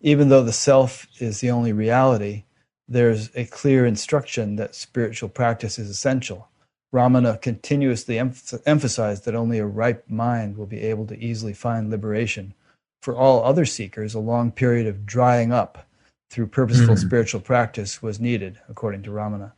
Even 0.00 0.28
though 0.28 0.42
the 0.42 0.52
self 0.52 1.06
is 1.20 1.40
the 1.40 1.50
only 1.50 1.72
reality, 1.72 2.44
there's 2.88 3.30
a 3.34 3.46
clear 3.46 3.86
instruction 3.86 4.56
that 4.56 4.74
spiritual 4.74 5.28
practice 5.28 5.78
is 5.78 5.88
essential. 5.88 6.48
Ramana 6.92 7.40
continuously 7.40 8.18
emphasized 8.18 9.24
that 9.24 9.34
only 9.34 9.58
a 9.58 9.66
ripe 9.66 10.04
mind 10.08 10.56
will 10.56 10.66
be 10.66 10.82
able 10.82 11.06
to 11.06 11.18
easily 11.18 11.52
find 11.52 11.90
liberation. 11.90 12.54
For 13.02 13.16
all 13.16 13.44
other 13.44 13.64
seekers, 13.64 14.14
a 14.14 14.20
long 14.20 14.52
period 14.52 14.86
of 14.86 15.04
drying 15.04 15.52
up 15.52 15.86
through 16.30 16.46
purposeful 16.48 16.94
mm. 16.94 16.98
spiritual 16.98 17.40
practice 17.40 18.02
was 18.02 18.20
needed, 18.20 18.60
according 18.68 19.02
to 19.04 19.10
Ramana. 19.10 19.52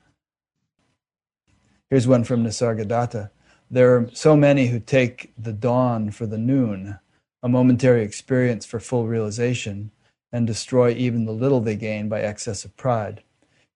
Here's 1.90 2.08
one 2.08 2.24
from 2.24 2.42
Nisargadatta. 2.42 3.30
There 3.70 3.96
are 3.96 4.10
so 4.12 4.36
many 4.36 4.66
who 4.68 4.80
take 4.80 5.32
the 5.38 5.52
dawn 5.52 6.10
for 6.10 6.26
the 6.26 6.38
noon, 6.38 6.98
a 7.42 7.48
momentary 7.48 8.02
experience 8.02 8.66
for 8.66 8.80
full 8.80 9.06
realization, 9.06 9.92
and 10.32 10.46
destroy 10.46 10.92
even 10.92 11.24
the 11.24 11.32
little 11.32 11.60
they 11.60 11.76
gain 11.76 12.08
by 12.08 12.20
excess 12.20 12.64
of 12.64 12.76
pride. 12.76 13.22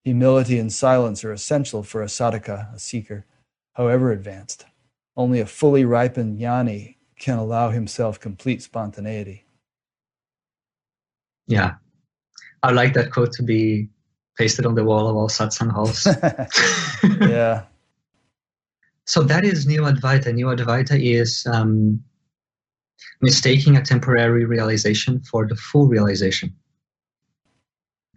Humility 0.04 0.58
and 0.58 0.72
silence 0.72 1.24
are 1.24 1.32
essential 1.32 1.82
for 1.82 2.02
a 2.02 2.06
sadhaka, 2.06 2.74
a 2.74 2.78
seeker, 2.78 3.26
however 3.74 4.10
advanced. 4.10 4.64
Only 5.16 5.40
a 5.40 5.46
fully 5.46 5.84
ripened 5.84 6.38
jnani 6.38 6.96
can 7.18 7.38
allow 7.38 7.70
himself 7.70 8.18
complete 8.18 8.62
spontaneity. 8.62 9.44
Yeah. 11.46 11.74
I'd 12.62 12.74
like 12.74 12.94
that 12.94 13.12
quote 13.12 13.32
to 13.32 13.42
be 13.42 13.88
pasted 14.36 14.66
on 14.66 14.74
the 14.74 14.84
wall 14.84 15.08
of 15.08 15.16
all 15.16 15.28
satsang 15.28 15.70
halls. 15.70 16.06
yeah. 17.20 17.64
So 19.10 19.24
that 19.24 19.44
is 19.44 19.66
New 19.66 19.80
Advaita. 19.80 20.32
New 20.32 20.46
Advaita 20.46 20.96
is 20.96 21.44
um, 21.52 22.00
mistaking 23.20 23.76
a 23.76 23.82
temporary 23.82 24.44
realization 24.44 25.20
for 25.28 25.48
the 25.48 25.56
full 25.56 25.88
realization. 25.88 26.54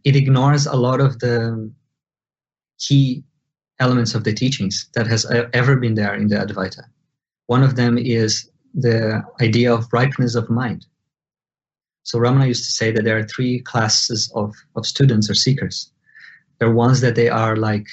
It 0.04 0.16
ignores 0.16 0.68
a 0.68 0.76
lot 0.76 1.02
of 1.02 1.18
the 1.18 1.72
key 2.78 3.24
elements 3.80 4.14
of 4.14 4.24
the 4.24 4.34
teachings 4.34 4.88
that 4.94 5.08
has 5.08 5.26
ever 5.52 5.78
been 5.78 5.96
there 5.96 6.14
in 6.14 6.28
the 6.28 6.36
Advaita. 6.36 6.84
One 7.48 7.64
of 7.64 7.76
them 7.76 7.98
is 7.98 8.48
the 8.76 9.24
idea 9.41 9.74
of 9.74 9.91
ripeness 9.91 10.36
of 10.36 10.48
mind. 10.48 10.86
So 12.04 12.20
Ramana 12.20 12.50
used 12.50 12.66
to 12.66 12.72
say 12.72 12.91
that 12.91 13.04
there 13.04 13.18
are 13.18 13.28
three 13.28 13.62
classes 13.62 14.32
of, 14.36 14.54
of 14.76 14.86
students 14.86 15.28
or 15.28 15.34
seekers. 15.34 15.91
There 16.60 16.70
are 16.70 16.74
ones 16.86 17.02
that 17.02 17.16
they 17.16 17.30
are 17.30 17.56
like 17.56 17.88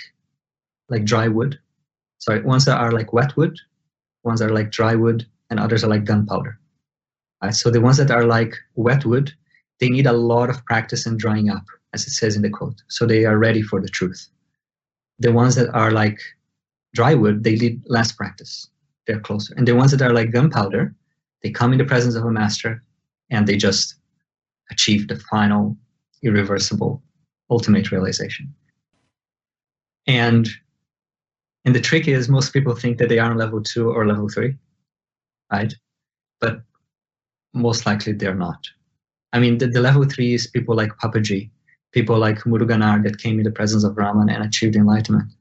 like 0.91 1.05
dry 1.05 1.29
wood, 1.29 1.59
sorry, 2.21 2.43
ones 2.43 2.65
that 2.67 2.79
are 2.79 2.93
like 2.93 3.13
wet 3.13 3.37
wood, 3.37 3.59
ones 4.23 4.41
that 4.41 4.51
are 4.51 4.55
like 4.55 4.71
dry 4.71 4.95
wood, 4.95 5.27
and 5.51 5.59
others 5.59 5.83
are 5.83 5.89
like 5.89 6.05
gunpowder. 6.05 6.59
Right? 7.43 7.55
So 7.55 7.71
the 7.71 7.81
ones 7.81 7.97
that 7.97 8.11
are 8.11 8.25
like 8.25 8.55
wet 8.77 9.05
wood, 9.05 9.33
they 9.81 9.89
need 9.89 10.07
a 10.07 10.13
lot 10.13 10.51
of 10.51 10.65
practice 10.67 11.07
and 11.07 11.19
drying 11.19 11.51
up, 11.51 11.65
as 11.93 12.07
it 12.07 12.11
says 12.11 12.37
in 12.37 12.43
the 12.43 12.51
quote. 12.51 12.83
So 12.89 13.07
they 13.07 13.25
are 13.25 13.39
ready 13.39 13.63
for 13.63 13.81
the 13.81 13.89
truth. 13.89 14.29
The 15.19 15.33
ones 15.33 15.57
that 15.57 15.71
are 15.75 15.91
like 15.91 16.21
dry 16.95 17.15
wood, 17.15 17.43
they 17.45 17.57
need 17.57 17.83
less 17.87 18.13
practice. 18.13 18.69
They're 19.07 19.21
closer. 19.21 19.55
And 19.57 19.67
the 19.67 19.75
ones 19.75 19.91
that 19.91 20.03
are 20.03 20.13
like 20.13 20.33
gunpowder, 20.33 20.95
they 21.43 21.51
come 21.51 21.73
in 21.73 21.79
the 21.79 21.85
presence 21.85 22.15
of 22.15 22.25
a 22.25 22.31
master 22.31 22.83
and 23.31 23.47
they 23.47 23.57
just 23.57 23.95
achieve 24.71 25.09
the 25.09 25.17
final, 25.17 25.77
irreversible, 26.23 27.03
ultimate 27.51 27.91
realization. 27.91 28.55
And 30.07 30.49
and 31.65 31.75
the 31.75 31.81
trick 31.81 32.09
is 32.09 32.29
most 32.29 32.53
people 32.53 32.75
think 32.75 32.99
that 32.99 33.09
they 33.09 33.19
are 33.19 33.31
on 33.31 33.37
level 33.37 33.63
two 33.63 33.91
or 33.91 34.07
level 34.07 34.29
three, 34.29 34.55
right? 35.53 35.75
But 36.41 36.63
most 37.53 37.87
likely 37.87 38.13
they're 38.15 38.35
not. 38.35 38.67
I 39.33 39.39
mean, 39.39 39.59
the, 39.59 39.67
the 39.67 39.81
level 39.81 40.05
three 40.05 40.35
is 40.35 40.47
people 40.47 40.75
like 40.75 40.97
Papaji, 41.03 41.51
people 41.93 42.19
like 42.19 42.39
Muruganar 42.41 43.03
that 43.05 43.19
came 43.19 43.39
in 43.39 43.45
the 43.45 43.51
presence 43.51 43.85
of 43.85 43.97
Raman 43.97 44.31
and 44.31 44.43
achieved 44.45 44.77
enlightenment. 44.77 45.33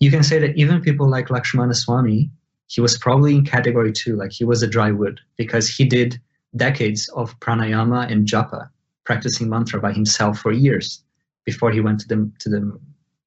You 0.00 0.10
can 0.10 0.22
say 0.22 0.38
that 0.40 0.56
even 0.56 0.80
people 0.80 1.08
like 1.08 1.30
Lakshmana 1.30 1.74
Swami, 1.74 2.30
he 2.66 2.80
was 2.80 2.98
probably 2.98 3.36
in 3.36 3.44
category 3.44 3.92
two, 3.92 4.16
like 4.16 4.32
he 4.32 4.44
was 4.44 4.62
a 4.62 4.66
dry 4.66 4.90
wood 4.90 5.20
because 5.36 5.68
he 5.68 5.84
did 5.84 6.20
decades 6.56 7.08
of 7.10 7.38
pranayama 7.40 8.10
and 8.10 8.26
japa, 8.26 8.68
practicing 9.04 9.48
mantra 9.48 9.80
by 9.80 9.92
himself 9.92 10.38
for 10.38 10.52
years 10.52 11.02
before 11.44 11.70
he 11.70 11.80
went 11.80 12.00
to 12.00 12.08
the, 12.08 12.30
to 12.40 12.48
the 12.48 12.78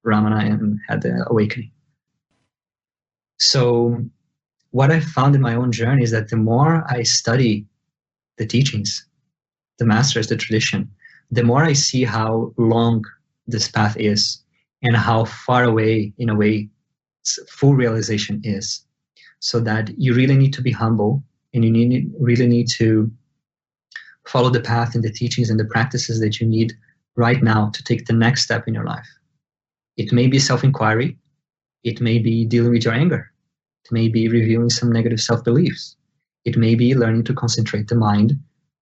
Ramana 0.04 0.44
and 0.44 0.78
had 0.88 1.02
the 1.02 1.24
awakening. 1.28 1.70
So, 3.38 4.04
what 4.70 4.90
I 4.90 5.00
found 5.00 5.34
in 5.34 5.40
my 5.40 5.54
own 5.54 5.72
journey 5.72 6.02
is 6.02 6.10
that 6.10 6.28
the 6.28 6.36
more 6.36 6.84
I 6.88 7.02
study 7.02 7.66
the 8.36 8.46
teachings, 8.46 9.06
the 9.78 9.86
masters, 9.86 10.28
the 10.28 10.36
tradition, 10.36 10.90
the 11.30 11.42
more 11.42 11.64
I 11.64 11.72
see 11.72 12.04
how 12.04 12.52
long 12.58 13.04
this 13.46 13.68
path 13.68 13.96
is 13.96 14.42
and 14.82 14.96
how 14.96 15.24
far 15.24 15.64
away, 15.64 16.12
in 16.18 16.28
a 16.28 16.34
way, 16.34 16.68
full 17.48 17.74
realization 17.74 18.40
is. 18.44 18.84
So 19.40 19.60
that 19.60 19.90
you 19.96 20.14
really 20.14 20.36
need 20.36 20.52
to 20.54 20.62
be 20.62 20.72
humble 20.72 21.22
and 21.54 21.64
you 21.64 21.70
need, 21.70 22.12
really 22.18 22.46
need 22.46 22.68
to 22.76 23.10
follow 24.26 24.50
the 24.50 24.60
path 24.60 24.94
and 24.94 25.02
the 25.02 25.12
teachings 25.12 25.48
and 25.48 25.58
the 25.58 25.64
practices 25.64 26.20
that 26.20 26.40
you 26.40 26.46
need 26.46 26.72
right 27.16 27.42
now 27.42 27.70
to 27.70 27.82
take 27.82 28.06
the 28.06 28.12
next 28.12 28.42
step 28.42 28.66
in 28.66 28.74
your 28.74 28.84
life. 28.84 29.08
It 29.96 30.12
may 30.12 30.26
be 30.26 30.38
self 30.38 30.62
inquiry, 30.64 31.16
it 31.84 32.00
may 32.00 32.18
be 32.18 32.44
dealing 32.44 32.72
with 32.72 32.84
your 32.84 32.94
anger, 32.94 33.30
it 33.84 33.92
may 33.92 34.08
be 34.08 34.28
reviewing 34.28 34.70
some 34.70 34.90
negative 34.90 35.20
self 35.20 35.44
beliefs, 35.44 35.96
it 36.44 36.56
may 36.56 36.74
be 36.74 36.94
learning 36.94 37.24
to 37.24 37.34
concentrate 37.34 37.88
the 37.88 37.94
mind 37.94 38.38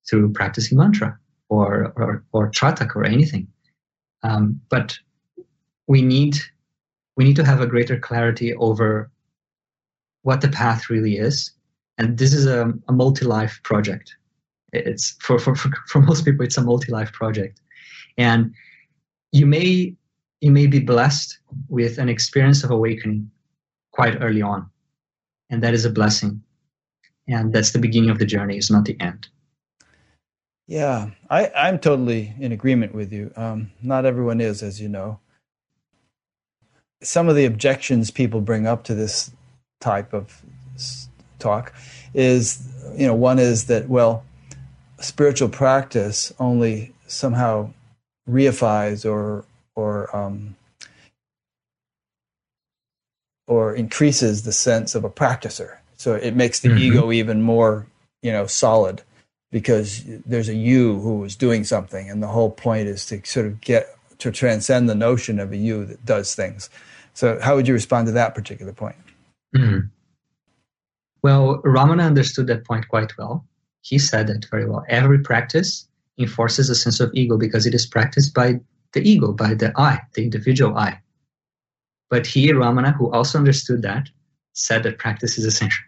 through 0.09 0.33
practicing 0.33 0.79
mantra 0.79 1.19
or, 1.49 1.93
or, 1.97 2.25
or 2.33 2.51
tratak 2.51 2.95
or 2.95 3.05
anything. 3.05 3.47
Um, 4.23 4.61
but 4.71 4.97
we 5.87 6.03
need 6.03 6.37
we 7.17 7.25
need 7.25 7.37
to 7.37 7.45
have 7.45 7.61
a 7.61 7.67
greater 7.67 7.99
clarity 7.99 8.55
over 8.55 9.11
what 10.23 10.41
the 10.41 10.49
path 10.49 10.91
really 10.91 11.17
is. 11.17 11.51
And 11.99 12.19
this 12.19 12.35
is 12.35 12.47
a, 12.47 12.73
a 12.89 12.93
multi-life 12.93 13.59
project. 13.63 14.15
It's 14.73 15.17
for, 15.21 15.39
for, 15.39 15.55
for, 15.55 15.71
for 15.87 16.01
most 16.03 16.25
people, 16.25 16.45
it's 16.45 16.59
a 16.59 16.63
multi-life 16.63 17.13
project. 17.13 17.61
And 18.19 18.53
you 19.33 19.47
may 19.47 19.95
you 20.41 20.51
may 20.51 20.67
be 20.67 20.81
blessed 20.81 21.39
with 21.69 21.99
an 21.99 22.09
experience 22.09 22.65
of 22.65 22.71
awakening 22.71 23.31
quite 23.93 24.21
early 24.21 24.43
on. 24.43 24.69
And 25.51 25.63
that 25.63 25.75
is 25.75 25.85
a 25.85 25.91
blessing. 25.91 26.43
And 27.29 27.53
that's 27.53 27.73
the 27.73 27.79
beginning 27.79 28.11
of 28.11 28.19
the 28.19 28.27
journey, 28.27 28.57
it's 28.57 28.71
not 28.71 28.85
the 28.85 28.97
end. 29.01 29.29
Yeah, 30.69 31.11
I, 31.31 31.51
I'm 31.57 31.79
totally 31.79 32.35
in 32.41 32.53
agreement 32.53 32.95
with 32.95 33.13
you. 33.13 33.33
Um, 33.37 33.71
not 33.83 34.05
everyone 34.05 34.41
is, 34.41 34.63
as 34.63 34.81
you 34.81 34.89
know. 34.89 35.21
Some 37.03 37.29
of 37.29 37.37
the 37.37 37.45
objections 37.45 38.11
people 38.11 38.41
bring 38.41 38.67
up 38.67 38.85
to 38.85 38.95
this 38.95 39.31
type 39.81 40.13
of 40.13 40.43
talk 41.39 41.73
is, 42.15 42.69
you 42.97 43.07
know, 43.07 43.15
one 43.15 43.39
is 43.39 43.67
that, 43.67 43.89
well, 43.89 44.25
spiritual 45.01 45.49
practice 45.49 46.33
only 46.41 46.93
somehow 47.07 47.73
reifies 48.29 49.09
or 49.09 49.45
or 49.77 50.15
um, 50.17 50.57
or 53.47 53.75
increases 53.75 54.43
the 54.43 54.53
sense 54.53 54.95
of 54.95 55.05
a 55.05 55.11
practicer. 55.11 55.77
So 55.97 56.15
it 56.15 56.35
makes 56.35 56.61
the 56.61 56.69
mm-hmm. 56.69 56.79
ego 56.79 57.13
even 57.13 57.43
more, 57.43 57.87
you 58.23 58.33
know, 58.33 58.47
solid 58.47 59.03
because 59.53 60.03
there's 60.05 60.49
a 60.49 60.55
you 60.55 60.99
who 60.99 61.23
is 61.25 61.37
doing 61.37 61.65
something, 61.65 62.11
and 62.11 62.23
the 62.23 62.27
whole 62.27 62.51
point 62.51 62.89
is 62.89 63.07
to 63.07 63.25
sort 63.25 63.47
of 63.47 63.61
get 63.61 63.97
to 64.19 64.33
transcend 64.33 64.89
the 64.89 64.95
notion 64.95 65.39
of 65.39 65.53
a 65.53 65.57
you 65.57 65.85
that 65.85 66.05
does 66.05 66.35
things. 66.35 66.69
So, 67.15 67.39
how 67.41 67.55
would 67.55 67.69
you 67.69 67.75
respond 67.75 68.07
to 68.09 68.13
that 68.13 68.35
particular 68.35 68.73
point? 68.73 68.97
Mm-hmm. 69.57 69.87
Well, 71.23 71.63
Ramana 71.63 72.05
understood 72.05 72.47
that 72.49 72.65
point 72.65 72.89
quite 72.89 73.17
well. 73.17 73.47
He 73.81 73.99
said 73.99 74.27
that 74.27 74.47
very 74.51 74.69
well. 74.69 74.85
Every 74.89 75.21
practice 75.21 75.89
enforces 76.19 76.69
a 76.71 76.75
sense 76.75 77.01
of 77.01 77.11
ego 77.15 77.39
because 77.39 77.67
it 77.67 77.75
is 77.75 77.87
practiced 77.87 78.35
by 78.35 78.61
the 78.97 79.09
ego, 79.09 79.33
by 79.33 79.55
the 79.55 79.73
I, 79.77 80.01
the 80.15 80.25
individual 80.25 80.77
I. 80.77 81.01
But 82.11 82.27
he, 82.27 82.51
Ramana, 82.53 82.97
who 82.97 83.13
also 83.13 83.39
understood 83.39 83.83
that, 83.83 84.09
said 84.53 84.83
that 84.83 84.99
practice 84.99 85.39
is 85.39 85.45
essential. 85.45 85.85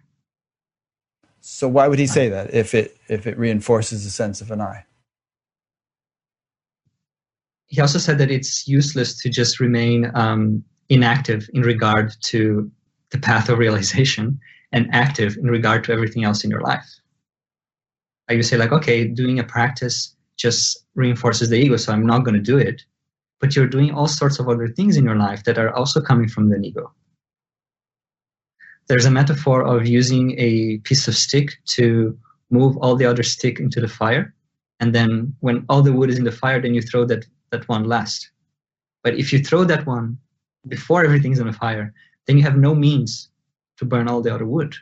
So 1.40 1.66
why 1.66 1.88
would 1.88 1.98
he 1.98 2.06
say 2.06 2.28
that 2.28 2.52
if 2.52 2.74
it 2.74 2.96
if 3.08 3.26
it 3.26 3.38
reinforces 3.38 4.04
the 4.04 4.10
sense 4.10 4.40
of 4.40 4.50
an 4.50 4.60
I? 4.60 4.84
He 7.66 7.80
also 7.80 7.98
said 7.98 8.18
that 8.18 8.30
it's 8.30 8.68
useless 8.68 9.16
to 9.22 9.30
just 9.30 9.60
remain 9.60 10.10
um, 10.14 10.64
inactive 10.88 11.48
in 11.54 11.62
regard 11.62 12.12
to 12.24 12.70
the 13.10 13.18
path 13.18 13.48
of 13.48 13.58
realization 13.58 14.38
and 14.72 14.88
active 14.92 15.36
in 15.36 15.46
regard 15.46 15.84
to 15.84 15.92
everything 15.92 16.24
else 16.24 16.44
in 16.44 16.50
your 16.50 16.60
life. 16.60 16.88
Like 18.28 18.36
you 18.36 18.42
say, 18.42 18.58
like, 18.58 18.72
okay, 18.72 19.06
doing 19.06 19.38
a 19.38 19.44
practice 19.44 20.14
just 20.36 20.84
reinforces 20.94 21.48
the 21.48 21.56
ego, 21.56 21.76
so 21.76 21.92
I'm 21.92 22.06
not 22.06 22.24
going 22.24 22.34
to 22.34 22.40
do 22.40 22.58
it. 22.58 22.82
But 23.40 23.54
you're 23.54 23.68
doing 23.68 23.92
all 23.92 24.08
sorts 24.08 24.38
of 24.38 24.48
other 24.48 24.68
things 24.68 24.96
in 24.96 25.04
your 25.04 25.16
life 25.16 25.44
that 25.44 25.58
are 25.58 25.72
also 25.74 26.00
coming 26.00 26.28
from 26.28 26.48
the 26.48 26.56
ego. 26.56 26.92
There's 28.88 29.04
a 29.04 29.10
metaphor 29.10 29.62
of 29.62 29.86
using 29.86 30.34
a 30.38 30.78
piece 30.78 31.08
of 31.08 31.14
stick 31.14 31.58
to 31.76 32.18
move 32.50 32.76
all 32.78 32.96
the 32.96 33.04
other 33.04 33.22
stick 33.22 33.60
into 33.60 33.80
the 33.80 33.88
fire. 33.88 34.34
And 34.80 34.94
then 34.94 35.34
when 35.40 35.64
all 35.68 35.82
the 35.82 35.92
wood 35.92 36.10
is 36.10 36.18
in 36.18 36.24
the 36.24 36.32
fire, 36.32 36.60
then 36.60 36.74
you 36.74 36.82
throw 36.82 37.04
that, 37.04 37.26
that 37.50 37.68
one 37.68 37.84
last. 37.84 38.30
But 39.02 39.18
if 39.18 39.32
you 39.32 39.40
throw 39.40 39.64
that 39.64 39.86
one 39.86 40.18
before 40.66 41.04
everything's 41.04 41.40
on 41.40 41.46
the 41.46 41.52
fire, 41.52 41.92
then 42.26 42.36
you 42.36 42.42
have 42.44 42.56
no 42.56 42.74
means 42.74 43.28
to 43.78 43.84
burn 43.84 44.08
all 44.08 44.22
the 44.22 44.34
other 44.34 44.46
wood. 44.46 44.74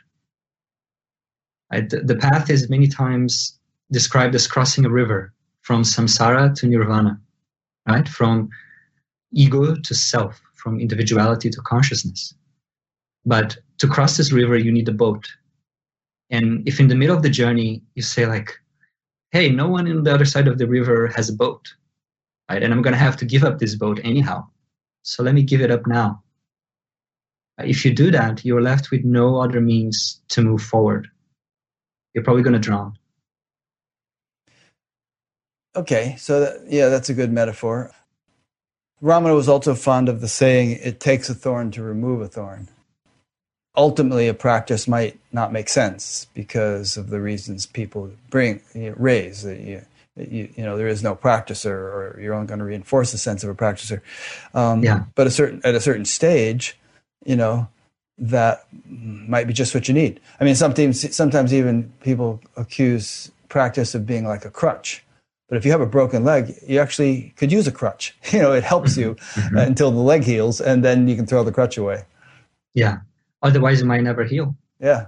The, 1.69 2.01
the 2.03 2.15
path 2.15 2.49
is 2.49 2.69
many 2.69 2.87
times 2.87 3.59
described 3.91 4.35
as 4.35 4.47
crossing 4.47 4.85
a 4.85 4.89
river 4.89 5.33
from 5.61 5.83
samsara 5.83 6.55
to 6.55 6.67
nirvana, 6.67 7.19
right? 7.87 8.07
From 8.07 8.49
ego 9.31 9.75
to 9.75 9.95
self, 9.95 10.41
from 10.55 10.79
individuality 10.79 11.49
to 11.49 11.61
consciousness. 11.61 12.33
But 13.25 13.57
to 13.79 13.87
cross 13.87 14.17
this 14.17 14.31
river, 14.31 14.57
you 14.57 14.71
need 14.71 14.89
a 14.89 14.93
boat. 14.93 15.27
And 16.29 16.67
if 16.67 16.79
in 16.79 16.87
the 16.87 16.95
middle 16.95 17.15
of 17.15 17.23
the 17.23 17.29
journey 17.29 17.83
you 17.95 18.01
say 18.01 18.25
like, 18.25 18.51
hey, 19.31 19.49
no 19.49 19.67
one 19.67 19.89
on 19.89 20.03
the 20.03 20.13
other 20.13 20.25
side 20.25 20.47
of 20.47 20.57
the 20.57 20.67
river 20.67 21.07
has 21.15 21.29
a 21.29 21.33
boat, 21.33 21.67
right? 22.49 22.63
And 22.63 22.73
I'm 22.73 22.81
to 22.93 22.99
have 22.99 23.17
to 23.17 23.25
give 23.25 23.43
up 23.43 23.59
this 23.59 23.75
boat 23.75 23.99
anyhow. 24.03 24.47
So 25.03 25.23
let 25.23 25.35
me 25.35 25.43
give 25.43 25.61
it 25.61 25.71
up 25.71 25.87
now. 25.87 26.23
If 27.59 27.83
you 27.85 27.93
do 27.93 28.11
that, 28.11 28.45
you're 28.45 28.61
left 28.61 28.91
with 28.91 29.03
no 29.03 29.41
other 29.41 29.61
means 29.61 30.21
to 30.29 30.41
move 30.41 30.61
forward. 30.61 31.07
You're 32.13 32.23
probably 32.23 32.43
to 32.53 32.59
drown. 32.59 32.97
Okay, 35.77 36.15
so 36.17 36.39
that, 36.39 36.63
yeah, 36.67 36.89
that's 36.89 37.09
a 37.09 37.13
good 37.13 37.31
metaphor. 37.31 37.91
Ramana 39.01 39.35
was 39.35 39.47
also 39.47 39.75
fond 39.75 40.09
of 40.09 40.21
the 40.21 40.27
saying, 40.27 40.71
it 40.71 40.99
takes 40.99 41.29
a 41.29 41.35
thorn 41.35 41.69
to 41.71 41.83
remove 41.83 42.19
a 42.21 42.27
thorn. 42.27 42.67
Ultimately, 43.75 44.27
a 44.27 44.33
practice 44.33 44.87
might 44.87 45.19
not 45.31 45.53
make 45.53 45.69
sense 45.69 46.25
because 46.33 46.97
of 46.97 47.11
the 47.11 47.21
reasons 47.21 47.67
people 47.67 48.09
bring 48.31 48.59
you 48.73 48.89
know, 48.89 48.95
raise. 48.97 49.43
That 49.43 49.59
you, 49.59 49.85
you, 50.15 50.49
you, 50.55 50.63
know, 50.63 50.77
there 50.77 50.87
is 50.87 51.03
no 51.03 51.15
practicer, 51.15 51.69
or 51.69 52.19
you're 52.19 52.33
only 52.33 52.47
going 52.47 52.57
to 52.57 52.65
reinforce 52.65 53.11
the 53.11 53.19
sense 53.19 53.43
of 53.43 53.51
a 53.51 53.53
practicer. 53.53 54.01
Um, 54.55 54.83
yeah. 54.83 55.03
But 55.13 55.27
a 55.27 55.31
certain 55.31 55.61
at 55.63 55.75
a 55.75 55.79
certain 55.79 56.05
stage, 56.05 56.75
you 57.23 57.35
know, 57.35 57.67
that 58.17 58.65
might 58.87 59.45
be 59.45 59.53
just 59.53 59.75
what 59.75 59.87
you 59.87 59.93
need. 59.93 60.21
I 60.39 60.43
mean, 60.43 60.55
sometimes 60.55 61.15
sometimes 61.15 61.53
even 61.53 61.93
people 62.01 62.41
accuse 62.55 63.31
practice 63.47 63.93
of 63.93 64.07
being 64.07 64.25
like 64.25 64.43
a 64.43 64.49
crutch 64.49 65.03
but 65.47 65.57
if 65.57 65.65
you 65.65 65.71
have 65.71 65.81
a 65.81 65.85
broken 65.85 66.23
leg, 66.23 66.53
you 66.67 66.79
actually 66.79 67.33
could 67.37 67.51
use 67.51 67.67
a 67.67 67.71
crutch. 67.71 68.15
You 68.31 68.39
know, 68.39 68.51
it 68.51 68.63
helps 68.63 68.97
you 68.97 69.15
mm-hmm. 69.15 69.57
until 69.57 69.91
the 69.91 69.99
leg 69.99 70.23
heals, 70.23 70.59
and 70.59 70.83
then 70.83 71.07
you 71.07 71.15
can 71.15 71.25
throw 71.25 71.43
the 71.43 71.51
crutch 71.51 71.77
away. 71.77 72.03
Yeah. 72.73 72.97
Otherwise, 73.41 73.81
it 73.81 73.85
might 73.85 74.03
never 74.03 74.23
heal. 74.23 74.55
Yeah. 74.79 75.07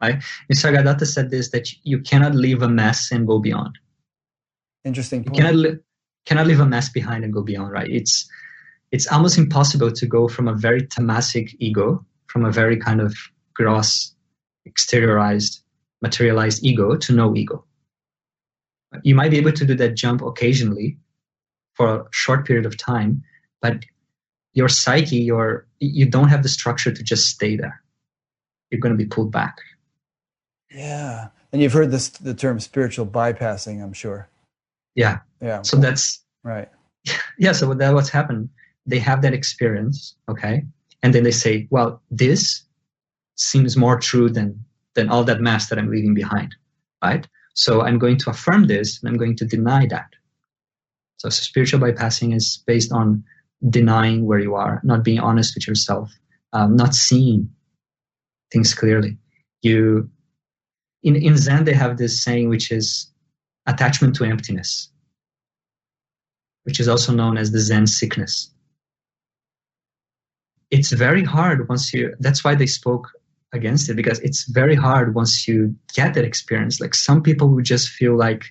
Right. 0.00 0.22
Nisargadatta 0.52 1.06
said 1.06 1.30
this 1.30 1.50
that 1.50 1.68
you 1.82 2.00
cannot 2.00 2.34
leave 2.34 2.62
a 2.62 2.68
mess 2.68 3.10
and 3.10 3.26
go 3.26 3.38
beyond. 3.38 3.78
Interesting. 4.84 5.24
Point. 5.24 5.36
You 5.36 5.42
cannot 5.42 5.54
li- 5.56 5.78
cannot 6.26 6.46
leave 6.46 6.60
a 6.60 6.66
mess 6.66 6.88
behind 6.88 7.24
and 7.24 7.32
go 7.32 7.42
beyond. 7.42 7.72
Right. 7.72 7.90
It's 7.90 8.28
it's 8.92 9.10
almost 9.10 9.36
impossible 9.36 9.90
to 9.90 10.06
go 10.06 10.28
from 10.28 10.46
a 10.48 10.54
very 10.54 10.82
tamasic 10.82 11.56
ego, 11.58 12.04
from 12.28 12.44
a 12.44 12.52
very 12.52 12.76
kind 12.76 13.00
of 13.00 13.16
gross, 13.54 14.14
exteriorized, 14.68 15.60
materialized 16.02 16.62
ego 16.62 16.94
to 16.96 17.12
no 17.12 17.34
ego 17.34 17.64
you 19.02 19.14
might 19.14 19.30
be 19.30 19.38
able 19.38 19.52
to 19.52 19.64
do 19.64 19.74
that 19.74 19.94
jump 19.94 20.22
occasionally 20.22 20.98
for 21.74 22.00
a 22.00 22.04
short 22.10 22.46
period 22.46 22.66
of 22.66 22.76
time, 22.76 23.22
but 23.60 23.84
your 24.54 24.68
psyche, 24.68 25.16
your 25.16 25.66
you 25.78 26.06
don't 26.06 26.28
have 26.28 26.42
the 26.42 26.48
structure 26.48 26.92
to 26.92 27.02
just 27.02 27.26
stay 27.26 27.56
there. 27.56 27.82
You're 28.70 28.80
going 28.80 28.96
to 28.96 29.02
be 29.02 29.08
pulled 29.08 29.30
back. 29.30 29.58
Yeah, 30.70 31.28
and 31.52 31.62
you've 31.62 31.72
heard 31.72 31.90
this 31.90 32.08
the 32.08 32.34
term 32.34 32.58
spiritual 32.60 33.06
bypassing. 33.06 33.82
I'm 33.82 33.92
sure. 33.92 34.28
Yeah. 34.94 35.20
Yeah. 35.40 35.62
So 35.62 35.76
that's 35.76 36.20
right. 36.42 36.68
Yeah. 37.38 37.52
So 37.52 37.72
that 37.72 37.94
what's 37.94 38.08
happened. 38.08 38.48
They 38.86 38.98
have 39.00 39.22
that 39.22 39.34
experience, 39.34 40.14
okay, 40.28 40.64
and 41.02 41.12
then 41.14 41.22
they 41.22 41.32
say, 41.32 41.66
"Well, 41.70 42.00
this 42.10 42.62
seems 43.36 43.76
more 43.76 43.98
true 43.98 44.30
than 44.30 44.64
than 44.94 45.08
all 45.08 45.22
that 45.24 45.40
mess 45.40 45.68
that 45.68 45.78
I'm 45.78 45.90
leaving 45.90 46.14
behind." 46.14 46.54
Right. 47.02 47.26
So 47.56 47.80
I'm 47.80 47.98
going 47.98 48.18
to 48.18 48.30
affirm 48.30 48.66
this 48.66 49.00
and 49.00 49.08
I'm 49.08 49.16
going 49.16 49.34
to 49.36 49.46
deny 49.46 49.86
that. 49.86 50.10
So 51.16 51.30
spiritual 51.30 51.80
bypassing 51.80 52.34
is 52.34 52.62
based 52.66 52.92
on 52.92 53.24
denying 53.70 54.26
where 54.26 54.38
you 54.38 54.54
are, 54.54 54.80
not 54.84 55.02
being 55.02 55.18
honest 55.18 55.54
with 55.54 55.66
yourself, 55.66 56.12
um, 56.52 56.76
not 56.76 56.94
seeing 56.94 57.50
things 58.52 58.74
clearly. 58.74 59.16
You 59.62 60.10
in, 61.02 61.16
in 61.16 61.36
Zen 61.36 61.64
they 61.64 61.72
have 61.72 61.96
this 61.96 62.22
saying 62.22 62.50
which 62.50 62.70
is 62.70 63.10
attachment 63.66 64.14
to 64.16 64.24
emptiness, 64.24 64.90
which 66.64 66.78
is 66.78 66.88
also 66.88 67.12
known 67.14 67.38
as 67.38 67.52
the 67.52 67.60
Zen 67.60 67.86
sickness. 67.86 68.52
It's 70.70 70.92
very 70.92 71.24
hard 71.24 71.68
once 71.70 71.94
you 71.94 72.14
that's 72.20 72.44
why 72.44 72.54
they 72.54 72.66
spoke 72.66 73.08
against 73.52 73.88
it 73.88 73.94
because 73.94 74.18
it's 74.20 74.44
very 74.44 74.74
hard 74.74 75.14
once 75.14 75.46
you 75.46 75.74
get 75.94 76.14
that 76.14 76.24
experience. 76.24 76.80
Like 76.80 76.94
some 76.94 77.22
people 77.22 77.48
would 77.50 77.64
just 77.64 77.88
feel 77.88 78.16
like 78.16 78.44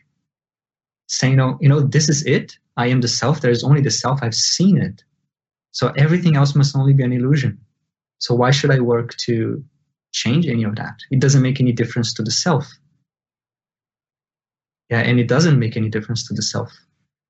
saying, 1.07 1.35
"No, 1.35 1.57
you 1.61 1.69
know, 1.69 1.81
this 1.81 2.09
is 2.09 2.23
it. 2.25 2.57
I 2.77 2.87
am 2.87 3.01
the 3.01 3.07
self. 3.07 3.41
There 3.41 3.51
is 3.51 3.63
only 3.63 3.81
the 3.81 3.91
self. 3.91 4.19
I've 4.21 4.35
seen 4.35 4.77
it. 4.77 5.03
So 5.71 5.91
everything 5.97 6.35
else 6.35 6.55
must 6.55 6.75
only 6.75 6.93
be 6.93 7.03
an 7.03 7.13
illusion. 7.13 7.59
So 8.19 8.33
why 8.33 8.51
should 8.51 8.71
I 8.71 8.79
work 8.79 9.15
to 9.27 9.63
change 10.13 10.47
any 10.47 10.63
of 10.63 10.75
that? 10.75 10.95
It 11.11 11.19
doesn't 11.19 11.41
make 11.41 11.59
any 11.59 11.73
difference 11.73 12.13
to 12.13 12.23
the 12.23 12.31
self. 12.31 12.65
Yeah, 14.89 14.99
and 14.99 15.19
it 15.19 15.27
doesn't 15.27 15.59
make 15.59 15.75
any 15.75 15.89
difference 15.89 16.27
to 16.27 16.33
the 16.33 16.41
self, 16.41 16.71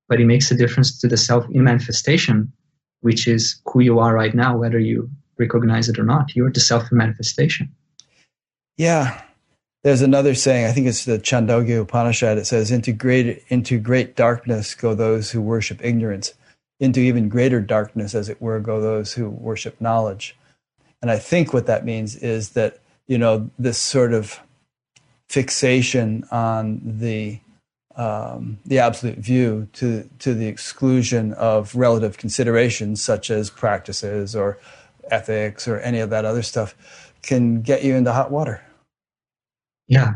but 0.08 0.20
it 0.20 0.26
makes 0.26 0.50
a 0.50 0.54
difference 0.56 0.98
to 1.00 1.08
the 1.08 1.16
self 1.16 1.44
in 1.50 1.64
manifestation, 1.64 2.52
which 3.00 3.26
is 3.26 3.60
who 3.64 3.80
you 3.80 3.98
are 3.98 4.14
right 4.14 4.34
now, 4.34 4.56
whether 4.56 4.78
you 4.78 5.10
recognize 5.38 5.88
it 5.88 5.98
or 5.98 6.04
not. 6.04 6.34
You're 6.34 6.50
the 6.50 6.60
self 6.60 6.90
manifestation. 6.90 7.74
Yeah. 8.76 9.20
There's 9.84 10.02
another 10.02 10.34
saying, 10.34 10.66
I 10.66 10.72
think 10.72 10.88
it's 10.88 11.04
the 11.04 11.18
Chandogya 11.18 11.80
Upanishad. 11.80 12.38
It 12.38 12.46
says, 12.46 12.72
into 12.72 12.92
great, 12.92 13.44
into 13.48 13.78
great 13.78 14.16
darkness 14.16 14.74
go 14.74 14.94
those 14.94 15.30
who 15.30 15.40
worship 15.40 15.84
ignorance. 15.84 16.34
Into 16.78 17.00
even 17.00 17.30
greater 17.30 17.60
darkness, 17.60 18.14
as 18.14 18.28
it 18.28 18.42
were, 18.42 18.60
go 18.60 18.82
those 18.82 19.14
who 19.14 19.30
worship 19.30 19.80
knowledge. 19.80 20.36
And 21.00 21.10
I 21.10 21.18
think 21.18 21.54
what 21.54 21.66
that 21.66 21.86
means 21.86 22.16
is 22.16 22.50
that, 22.50 22.80
you 23.06 23.16
know, 23.16 23.48
this 23.58 23.78
sort 23.78 24.12
of 24.12 24.40
fixation 25.28 26.24
on 26.30 26.80
the 26.84 27.40
um, 27.96 28.58
the 28.66 28.78
absolute 28.78 29.16
view 29.18 29.68
to 29.74 30.08
to 30.18 30.34
the 30.34 30.46
exclusion 30.46 31.32
of 31.32 31.74
relative 31.74 32.18
considerations 32.18 33.02
such 33.02 33.30
as 33.30 33.48
practices 33.48 34.36
or 34.36 34.58
ethics 35.10 35.66
or 35.68 35.78
any 35.80 36.00
of 36.00 36.10
that 36.10 36.24
other 36.24 36.42
stuff 36.42 37.12
can 37.22 37.62
get 37.62 37.84
you 37.84 37.94
into 37.94 38.12
hot 38.12 38.30
water. 38.30 38.62
Yeah. 39.88 40.14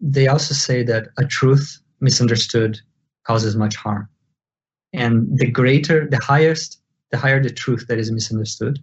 They 0.00 0.26
also 0.28 0.54
say 0.54 0.82
that 0.84 1.08
a 1.18 1.24
truth 1.24 1.80
misunderstood 2.00 2.80
causes 3.24 3.56
much 3.56 3.76
harm. 3.76 4.08
And 4.92 5.38
the 5.38 5.50
greater, 5.50 6.08
the 6.08 6.20
highest, 6.22 6.80
the 7.10 7.18
higher 7.18 7.42
the 7.42 7.50
truth 7.50 7.86
that 7.88 7.98
is 7.98 8.10
misunderstood, 8.10 8.78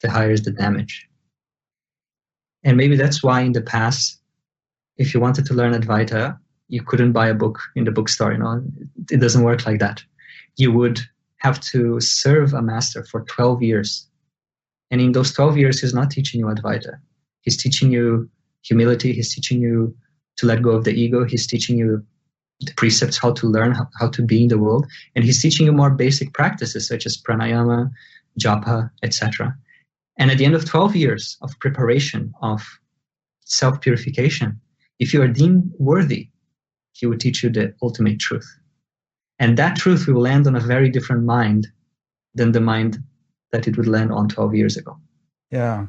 the 0.00 0.10
higher 0.10 0.32
is 0.32 0.42
the 0.42 0.50
damage. 0.50 1.08
And 2.64 2.76
maybe 2.76 2.96
that's 2.96 3.22
why 3.22 3.40
in 3.40 3.52
the 3.52 3.62
past, 3.62 4.18
if 4.96 5.14
you 5.14 5.20
wanted 5.20 5.46
to 5.46 5.54
learn 5.54 5.72
Advaita, 5.72 6.38
you 6.68 6.82
couldn't 6.82 7.12
buy 7.12 7.28
a 7.28 7.34
book 7.34 7.58
in 7.74 7.84
the 7.84 7.90
bookstore. 7.90 8.32
You 8.32 8.38
know, 8.38 8.62
it 9.10 9.20
doesn't 9.20 9.42
work 9.42 9.66
like 9.66 9.80
that. 9.80 10.02
You 10.56 10.72
would 10.72 11.00
have 11.38 11.60
to 11.60 12.00
serve 12.00 12.52
a 12.52 12.60
master 12.60 13.04
for 13.04 13.22
12 13.22 13.62
years 13.62 14.06
and 14.90 15.00
in 15.00 15.12
those 15.12 15.32
12 15.32 15.56
years, 15.56 15.80
he's 15.80 15.94
not 15.94 16.10
teaching 16.10 16.40
you 16.40 16.46
Advaita. 16.46 16.98
He's 17.42 17.56
teaching 17.56 17.92
you 17.92 18.28
humility. 18.62 19.12
He's 19.12 19.34
teaching 19.34 19.60
you 19.60 19.94
to 20.36 20.46
let 20.46 20.62
go 20.62 20.70
of 20.70 20.84
the 20.84 20.92
ego. 20.92 21.24
He's 21.24 21.46
teaching 21.46 21.78
you 21.78 22.04
the 22.60 22.72
precepts, 22.76 23.16
how 23.16 23.32
to 23.32 23.46
learn, 23.46 23.72
how, 23.72 23.88
how 23.98 24.08
to 24.10 24.22
be 24.22 24.42
in 24.42 24.48
the 24.48 24.58
world. 24.58 24.86
And 25.14 25.24
he's 25.24 25.40
teaching 25.40 25.66
you 25.66 25.72
more 25.72 25.90
basic 25.90 26.34
practices 26.34 26.86
such 26.86 27.06
as 27.06 27.16
pranayama, 27.16 27.90
japa, 28.38 28.90
etc. 29.02 29.56
And 30.18 30.30
at 30.30 30.38
the 30.38 30.44
end 30.44 30.54
of 30.54 30.64
12 30.64 30.96
years 30.96 31.38
of 31.40 31.58
preparation, 31.60 32.34
of 32.42 32.62
self 33.44 33.80
purification, 33.80 34.60
if 34.98 35.14
you 35.14 35.22
are 35.22 35.28
deemed 35.28 35.72
worthy, 35.78 36.28
he 36.92 37.06
will 37.06 37.16
teach 37.16 37.42
you 37.42 37.48
the 37.48 37.72
ultimate 37.82 38.18
truth. 38.18 38.46
And 39.38 39.56
that 39.56 39.76
truth 39.76 40.06
will 40.06 40.20
land 40.20 40.46
on 40.46 40.56
a 40.56 40.60
very 40.60 40.90
different 40.90 41.24
mind 41.24 41.68
than 42.34 42.52
the 42.52 42.60
mind 42.60 42.98
that 43.52 43.66
it 43.66 43.76
would 43.76 43.88
land 43.88 44.12
on 44.12 44.28
12 44.28 44.54
years 44.54 44.76
ago. 44.76 44.98
Yeah. 45.50 45.86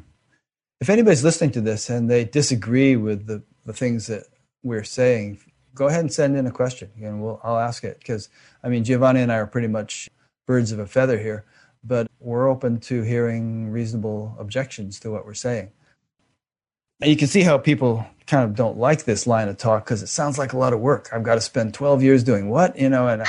If 0.80 0.90
anybody's 0.90 1.22
listening 1.22 1.52
to 1.52 1.60
this 1.60 1.88
and 1.88 2.10
they 2.10 2.24
disagree 2.24 2.96
with 2.96 3.26
the, 3.26 3.42
the 3.64 3.72
things 3.72 4.08
that 4.08 4.24
we're 4.62 4.84
saying, 4.84 5.38
go 5.74 5.86
ahead 5.86 6.00
and 6.00 6.12
send 6.12 6.36
in 6.36 6.46
a 6.46 6.50
question 6.50 6.90
and 7.00 7.22
we'll, 7.22 7.40
I'll 7.44 7.58
ask 7.58 7.84
it. 7.84 7.98
Because, 7.98 8.28
I 8.62 8.68
mean, 8.68 8.84
Giovanni 8.84 9.20
and 9.20 9.32
I 9.32 9.36
are 9.36 9.46
pretty 9.46 9.68
much 9.68 10.08
birds 10.46 10.72
of 10.72 10.78
a 10.78 10.86
feather 10.86 11.18
here, 11.18 11.44
but 11.84 12.08
we're 12.18 12.48
open 12.48 12.80
to 12.80 13.02
hearing 13.02 13.70
reasonable 13.70 14.34
objections 14.38 14.98
to 15.00 15.10
what 15.10 15.24
we're 15.24 15.34
saying. 15.34 15.70
And 17.00 17.10
you 17.10 17.16
can 17.16 17.28
see 17.28 17.42
how 17.42 17.58
people 17.58 18.06
kind 18.26 18.44
of 18.44 18.54
don't 18.54 18.78
like 18.78 19.04
this 19.04 19.26
line 19.26 19.48
of 19.48 19.56
talk 19.56 19.84
because 19.84 20.02
it 20.02 20.08
sounds 20.08 20.38
like 20.38 20.52
a 20.52 20.58
lot 20.58 20.72
of 20.72 20.80
work. 20.80 21.08
I've 21.12 21.24
got 21.24 21.34
to 21.34 21.40
spend 21.40 21.74
12 21.74 22.02
years 22.02 22.22
doing 22.22 22.48
what, 22.48 22.78
you 22.78 22.88
know, 22.88 23.08
and, 23.08 23.24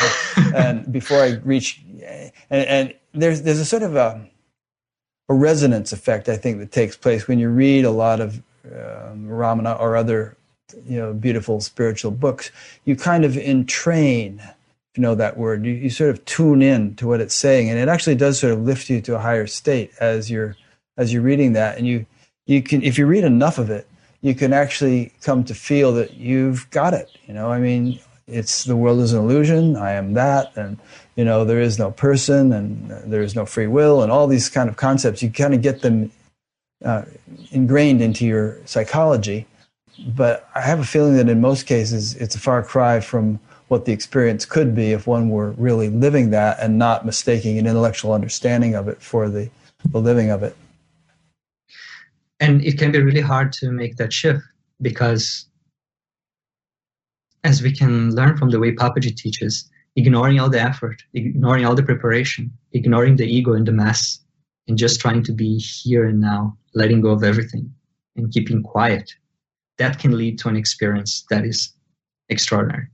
and 0.54 0.92
before 0.92 1.18
I 1.20 1.40
reach, 1.44 1.82
and, 1.90 2.32
and 2.50 2.94
there's 3.14 3.43
there's 3.43 3.59
a 3.59 3.66
sort 3.66 3.84
of 3.84 3.95
a, 3.95 4.28
a 5.30 5.34
resonance 5.34 5.93
effect 5.93 6.30
I 6.30 6.38
think 6.38 6.59
that 6.59 6.72
takes 6.72 6.97
place 6.97 7.28
when 7.28 7.39
you 7.39 7.49
read 7.49 7.86
a 7.86 7.91
lot 7.91 8.20
of 8.20 8.41
um, 8.66 9.28
Ramana 9.28 9.80
or 9.80 9.95
other 9.95 10.38
you 10.88 10.97
know 10.97 11.14
beautiful 11.14 11.61
spiritual 11.61 12.11
books. 12.11 12.51
You 12.86 12.95
kind 12.95 13.26
of 13.26 13.38
entrain, 13.38 14.39
if 14.39 14.97
you 14.97 15.01
know 15.01 15.16
that 15.16 15.38
word. 15.38 15.66
You, 15.66 15.74
you 15.74 15.89
sort 15.89 16.09
of 16.09 16.24
tune 16.26 16.61
in 16.61 16.95
to 16.95 17.07
what 17.07 17.22
it's 17.22 17.36
saying, 17.36 17.70
and 17.70 17.80
it 17.80 17.88
actually 17.88 18.16
does 18.16 18.39
sort 18.39 18.53
of 18.53 18.61
lift 18.61 18.89
you 18.89 19.01
to 19.01 19.16
a 19.16 19.20
higher 19.20 19.47
state 19.47 19.91
as 19.99 20.30
you're 20.30 20.55
as 20.97 21.14
you're 21.14 21.22
reading 21.22 21.53
that. 21.53 21.78
And 21.78 21.88
you 21.88 22.05
you 22.45 22.61
can 22.61 22.84
if 22.84 22.97
you 22.97 23.05
read 23.05 23.24
enough 23.24 23.57
of 23.57 23.70
it, 23.70 23.88
you 24.22 24.34
can 24.34 24.53
actually 24.53 25.14
come 25.22 25.43
to 25.45 25.53
feel 25.53 25.93
that 25.93 26.16
you've 26.16 26.70
got 26.72 26.93
it. 26.93 27.09
You 27.28 27.34
know, 27.34 27.51
I 27.51 27.59
mean, 27.59 27.99
it's 28.28 28.63
the 28.63 28.76
world 28.76 28.99
is 28.99 29.13
an 29.13 29.19
illusion. 29.19 29.76
I 29.76 29.91
am 29.91 30.13
that, 30.13 30.55
and 30.55 30.78
you 31.15 31.26
know 31.26 31.45
there 31.45 31.61
is 31.61 31.78
no 31.78 31.91
person, 31.91 32.53
and 32.53 32.89
there 33.11 33.21
is 33.21 33.36
no 33.36 33.45
free 33.45 33.67
will, 33.67 34.01
and 34.01 34.11
all 34.11 34.28
these 34.28 34.49
kind 34.49 34.69
of 34.69 34.78
concepts. 34.78 35.21
You 35.21 35.30
kind 35.30 35.53
of 35.53 35.61
get 35.61 35.82
them 35.82 36.11
uh, 36.84 37.03
ingrained 37.51 38.01
into 38.01 38.26
your 38.26 38.59
psychology. 38.65 39.47
But 40.07 40.49
I 40.55 40.61
have 40.61 40.80
a 40.80 40.86
feeling 40.86 41.15
that 41.17 41.30
in 41.30 41.39
most 41.39 41.67
cases, 41.67 42.15
it's 42.15 42.36
a 42.36 42.39
far 42.39 42.63
cry 42.63 42.99
from 42.99 43.39
what 43.67 43.86
the 43.86 43.91
experience 43.91 44.45
could 44.45 44.76
be 44.76 44.91
if 44.91 45.07
one 45.07 45.30
were 45.30 45.51
really 45.51 45.89
living 45.89 46.32
that 46.32 46.59
and 46.59 46.78
not 46.78 47.05
mistaking 47.05 47.57
an 47.57 47.67
intellectual 47.67 48.13
understanding 48.13 48.76
of 48.76 48.88
it 48.88 49.01
for 49.01 49.30
the, 49.30 49.49
the 49.91 49.99
living 49.99 50.30
of 50.30 50.43
it. 50.43 50.55
And 52.39 52.63
it 52.63 52.78
can 52.78 52.91
be 52.91 53.01
really 53.01 53.21
hard 53.21 53.53
to 53.53 53.71
make 53.71 53.97
that 53.97 54.11
shift 54.11 54.41
because 54.82 55.45
as 57.44 57.62
we 57.62 57.72
can 57.72 58.16
learn 58.16 58.38
from 58.38 58.50
the 58.50 58.60
way 58.60 58.72
Papaji 58.72 59.16
teaches, 59.16 59.70
ignoring 59.96 60.39
all 60.39 60.50
the 60.50 60.62
effort, 60.62 61.04
ignoring 61.14 61.66
all 61.66 61.76
the 61.76 61.84
preparation, 61.84 62.52
ignoring 62.72 63.18
the 63.18 63.26
ego 63.26 63.54
and 63.54 63.68
the 63.68 63.72
mass, 63.72 64.20
and 64.68 64.78
just 64.78 65.00
trying 65.00 65.24
to 65.24 65.34
be 65.34 65.58
here 65.58 66.06
and 66.06 66.22
now, 66.22 66.58
letting 66.74 67.02
go 67.02 67.10
of 67.10 67.24
everything 67.24 67.72
and 68.16 68.32
keeping 68.32 68.64
quiet, 68.64 69.12
that 69.78 70.00
can 70.00 70.18
lead 70.18 70.39
to 70.39 70.48
an 70.48 70.56
experience 70.56 71.26
that 71.30 71.46
is 71.46 71.74
extraordinary. 72.30 72.88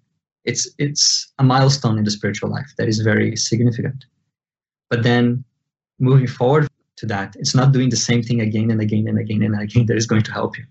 It's, 0.46 0.68
it's 0.80 1.32
a 1.38 1.44
milestone 1.44 1.98
in 1.98 2.06
the 2.06 2.12
spiritual 2.12 2.50
life 2.50 2.72
that 2.78 2.88
is 2.88 3.00
very 3.00 3.36
significant. 3.36 4.06
But 4.90 5.04
then 5.04 5.44
moving 6.00 6.28
forward 6.28 6.68
to 6.98 7.06
that, 7.06 7.36
it's 7.38 7.54
not 7.54 7.72
doing 7.72 7.90
the 7.90 7.98
same 7.98 8.24
thing 8.24 8.42
again 8.42 8.72
and 8.72 8.82
again 8.82 9.08
and 9.08 9.20
again 9.20 9.44
and 9.44 9.62
again 9.62 9.86
that 9.86 9.98
is 9.98 10.08
going 10.08 10.24
to 10.24 10.32
help 10.32 10.58
you. 10.58 10.66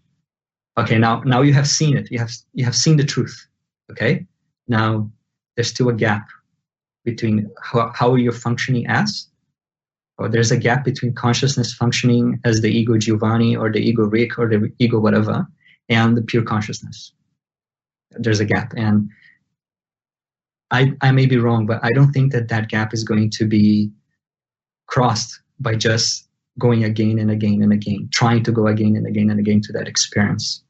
Okay, 0.78 0.98
now, 0.98 1.20
now 1.20 1.42
you 1.42 1.52
have 1.52 1.68
seen 1.68 1.96
it. 1.96 2.10
You 2.10 2.18
have, 2.18 2.30
you 2.54 2.64
have 2.64 2.74
seen 2.74 2.96
the 2.96 3.04
truth 3.04 3.46
Okay. 3.90 4.26
Now 4.66 5.10
there's 5.56 5.68
still 5.68 5.88
a 5.88 5.94
gap 5.94 6.28
between 7.04 7.50
how, 7.62 7.90
how 7.94 8.14
you're 8.14 8.32
functioning 8.32 8.86
as, 8.86 9.28
or 10.18 10.28
there's 10.28 10.50
a 10.50 10.56
gap 10.56 10.84
between 10.84 11.14
consciousness 11.14 11.72
functioning 11.72 12.40
as 12.44 12.60
the 12.60 12.70
ego 12.70 12.98
Giovanni 12.98 13.56
or 13.56 13.70
the 13.70 13.78
ego 13.78 14.04
Rick 14.04 14.38
or 14.38 14.48
the 14.48 14.72
ego 14.78 14.98
whatever, 14.98 15.46
and 15.88 16.16
the 16.16 16.22
pure 16.22 16.42
consciousness. 16.42 17.12
There's 18.10 18.40
a 18.40 18.44
gap. 18.44 18.72
And 18.76 19.08
I, 20.70 20.92
I 21.00 21.12
may 21.12 21.26
be 21.26 21.38
wrong, 21.38 21.66
but 21.66 21.82
I 21.82 21.92
don't 21.92 22.12
think 22.12 22.32
that 22.32 22.48
that 22.48 22.68
gap 22.68 22.92
is 22.92 23.04
going 23.04 23.30
to 23.30 23.46
be 23.46 23.90
crossed 24.86 25.40
by 25.60 25.76
just 25.76 26.28
going 26.58 26.84
again 26.84 27.18
and 27.18 27.30
again 27.30 27.62
and 27.62 27.72
again, 27.72 28.08
trying 28.12 28.42
to 28.42 28.52
go 28.52 28.66
again 28.66 28.96
and 28.96 29.06
again 29.06 29.30
and 29.30 29.38
again 29.38 29.60
to 29.62 29.72
that 29.72 29.88
experience. 29.88 30.62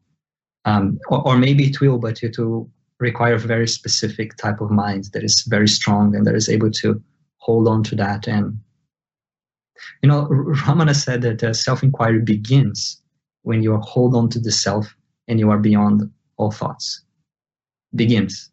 Um, 0.64 0.98
or, 1.08 1.26
or, 1.26 1.38
maybe 1.38 1.64
it 1.64 1.80
will, 1.80 1.98
but 1.98 2.22
it 2.22 2.36
will 2.36 2.68
require 3.00 3.34
a 3.34 3.38
very 3.38 3.68
specific 3.68 4.36
type 4.36 4.60
of 4.60 4.70
mind 4.70 5.04
that 5.12 5.22
is 5.22 5.44
very 5.48 5.68
strong 5.68 6.14
and 6.14 6.26
that 6.26 6.34
is 6.34 6.48
able 6.48 6.70
to 6.70 7.00
hold 7.36 7.68
on 7.68 7.82
to 7.84 7.94
that. 7.96 8.26
And, 8.26 8.58
you 10.02 10.08
know, 10.08 10.26
Ramana 10.26 10.94
said 10.94 11.22
that 11.22 11.42
uh, 11.42 11.54
self 11.54 11.82
inquiry 11.82 12.20
begins 12.20 13.00
when 13.42 13.62
you 13.62 13.76
hold 13.78 14.16
on 14.16 14.28
to 14.30 14.40
the 14.40 14.50
self 14.50 14.94
and 15.28 15.38
you 15.38 15.50
are 15.50 15.58
beyond 15.58 16.10
all 16.36 16.50
thoughts. 16.50 17.02
Begins. 17.94 18.50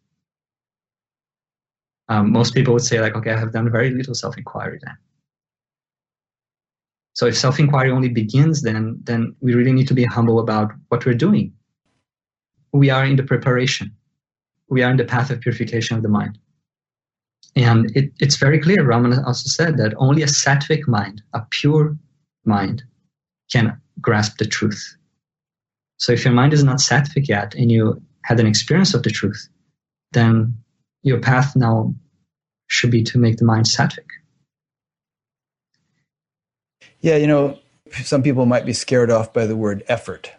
Um, 2.08 2.30
most 2.30 2.54
people 2.54 2.72
would 2.72 2.84
say, 2.84 3.00
like, 3.00 3.16
okay, 3.16 3.32
I 3.32 3.38
have 3.38 3.52
done 3.52 3.70
very 3.70 3.90
little 3.90 4.14
self 4.14 4.38
inquiry 4.38 4.78
then. 4.84 4.96
So 7.14 7.26
if 7.26 7.36
self 7.36 7.58
inquiry 7.58 7.90
only 7.90 8.10
begins, 8.10 8.62
then 8.62 9.00
then 9.02 9.34
we 9.40 9.54
really 9.54 9.72
need 9.72 9.88
to 9.88 9.94
be 9.94 10.04
humble 10.04 10.38
about 10.38 10.72
what 10.88 11.04
we're 11.04 11.14
doing. 11.14 11.52
We 12.72 12.90
are 12.90 13.04
in 13.04 13.16
the 13.16 13.22
preparation 13.22 13.96
we 14.68 14.82
are 14.82 14.90
in 14.90 14.96
the 14.96 15.04
path 15.04 15.30
of 15.30 15.40
purification 15.40 15.96
of 15.96 16.02
the 16.02 16.08
mind. 16.08 16.38
And 17.54 17.90
it, 17.96 18.12
it's 18.20 18.36
very 18.36 18.60
clear, 18.60 18.84
Ramana 18.84 19.24
also 19.26 19.48
said 19.48 19.78
that 19.78 19.94
only 19.96 20.22
a 20.22 20.26
sattvic 20.26 20.86
mind, 20.86 21.22
a 21.32 21.42
pure 21.50 21.96
mind, 22.44 22.82
can 23.50 23.80
grasp 24.00 24.38
the 24.38 24.44
truth. 24.44 24.96
So 25.98 26.12
if 26.12 26.24
your 26.24 26.34
mind 26.34 26.52
is 26.52 26.64
not 26.64 26.78
sattvic 26.78 27.28
yet 27.28 27.54
and 27.54 27.72
you 27.72 28.02
had 28.22 28.40
an 28.40 28.46
experience 28.46 28.92
of 28.92 29.02
the 29.02 29.10
truth, 29.10 29.48
then 30.12 30.54
your 31.02 31.20
path 31.20 31.56
now 31.56 31.94
should 32.66 32.90
be 32.90 33.02
to 33.04 33.18
make 33.18 33.38
the 33.38 33.44
mind 33.44 33.66
sattvic. 33.66 34.08
Yeah, 37.00 37.16
you 37.16 37.26
know, 37.26 37.58
some 37.92 38.22
people 38.22 38.46
might 38.46 38.66
be 38.66 38.72
scared 38.72 39.10
off 39.10 39.32
by 39.32 39.46
the 39.46 39.56
word 39.56 39.84
effort 39.88 40.32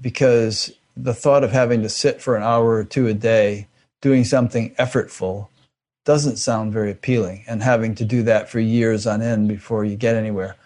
because 0.00 0.72
the 0.96 1.14
thought 1.14 1.44
of 1.44 1.52
having 1.52 1.82
to 1.82 1.88
sit 1.88 2.20
for 2.20 2.36
an 2.36 2.42
hour 2.42 2.74
or 2.74 2.84
two 2.84 3.06
a 3.06 3.14
day 3.14 3.68
doing 4.00 4.24
something 4.24 4.74
effortful 4.74 5.48
doesn't 6.04 6.36
sound 6.36 6.72
very 6.72 6.90
appealing 6.90 7.44
and 7.46 7.62
having 7.62 7.94
to 7.94 8.04
do 8.04 8.22
that 8.22 8.48
for 8.48 8.58
years 8.58 9.06
on 9.06 9.22
end 9.22 9.48
before 9.48 9.84
you 9.84 9.96
get 9.96 10.16
anywhere. 10.16 10.56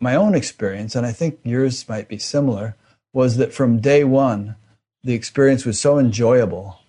My 0.00 0.16
own 0.16 0.34
experience, 0.34 0.94
and 0.94 1.06
I 1.06 1.12
think 1.12 1.38
yours 1.44 1.88
might 1.88 2.08
be 2.08 2.18
similar, 2.18 2.76
was 3.12 3.36
that 3.36 3.54
from 3.54 3.80
day 3.80 4.04
one, 4.04 4.56
the 5.02 5.14
experience 5.14 5.64
was 5.64 5.80
so 5.80 5.98
enjoyable 5.98 6.80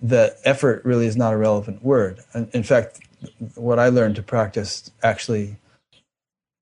that 0.00 0.38
effort 0.44 0.84
really 0.84 1.06
is 1.06 1.16
not 1.16 1.34
a 1.34 1.36
relevant 1.36 1.84
word. 1.84 2.20
In 2.52 2.62
fact, 2.62 3.00
what 3.54 3.78
I 3.78 3.88
learned 3.88 4.16
to 4.16 4.22
practice 4.22 4.90
actually 5.02 5.56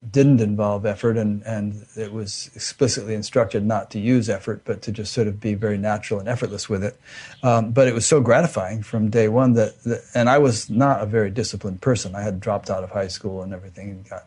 didn't 0.08 0.40
involve 0.40 0.86
effort 0.86 1.16
and, 1.16 1.42
and 1.42 1.84
it 1.96 2.12
was 2.12 2.50
explicitly 2.54 3.14
instructed 3.14 3.64
not 3.64 3.90
to 3.90 3.98
use 3.98 4.28
effort 4.28 4.62
but 4.64 4.80
to 4.80 4.92
just 4.92 5.12
sort 5.12 5.26
of 5.26 5.40
be 5.40 5.54
very 5.54 5.76
natural 5.76 6.20
and 6.20 6.28
effortless 6.28 6.68
with 6.68 6.84
it. 6.84 6.98
Um, 7.42 7.72
but 7.72 7.88
it 7.88 7.94
was 7.94 8.06
so 8.06 8.20
gratifying 8.20 8.82
from 8.82 9.10
day 9.10 9.26
one 9.28 9.54
that, 9.54 9.82
that, 9.82 10.04
and 10.14 10.28
i 10.28 10.38
was 10.38 10.70
not 10.70 11.02
a 11.02 11.06
very 11.06 11.30
disciplined 11.30 11.80
person. 11.80 12.14
I 12.14 12.22
had 12.22 12.38
dropped 12.38 12.70
out 12.70 12.84
of 12.84 12.90
high 12.90 13.08
school 13.08 13.42
and 13.42 13.52
everything 13.52 13.90
and 13.90 14.08
got 14.08 14.26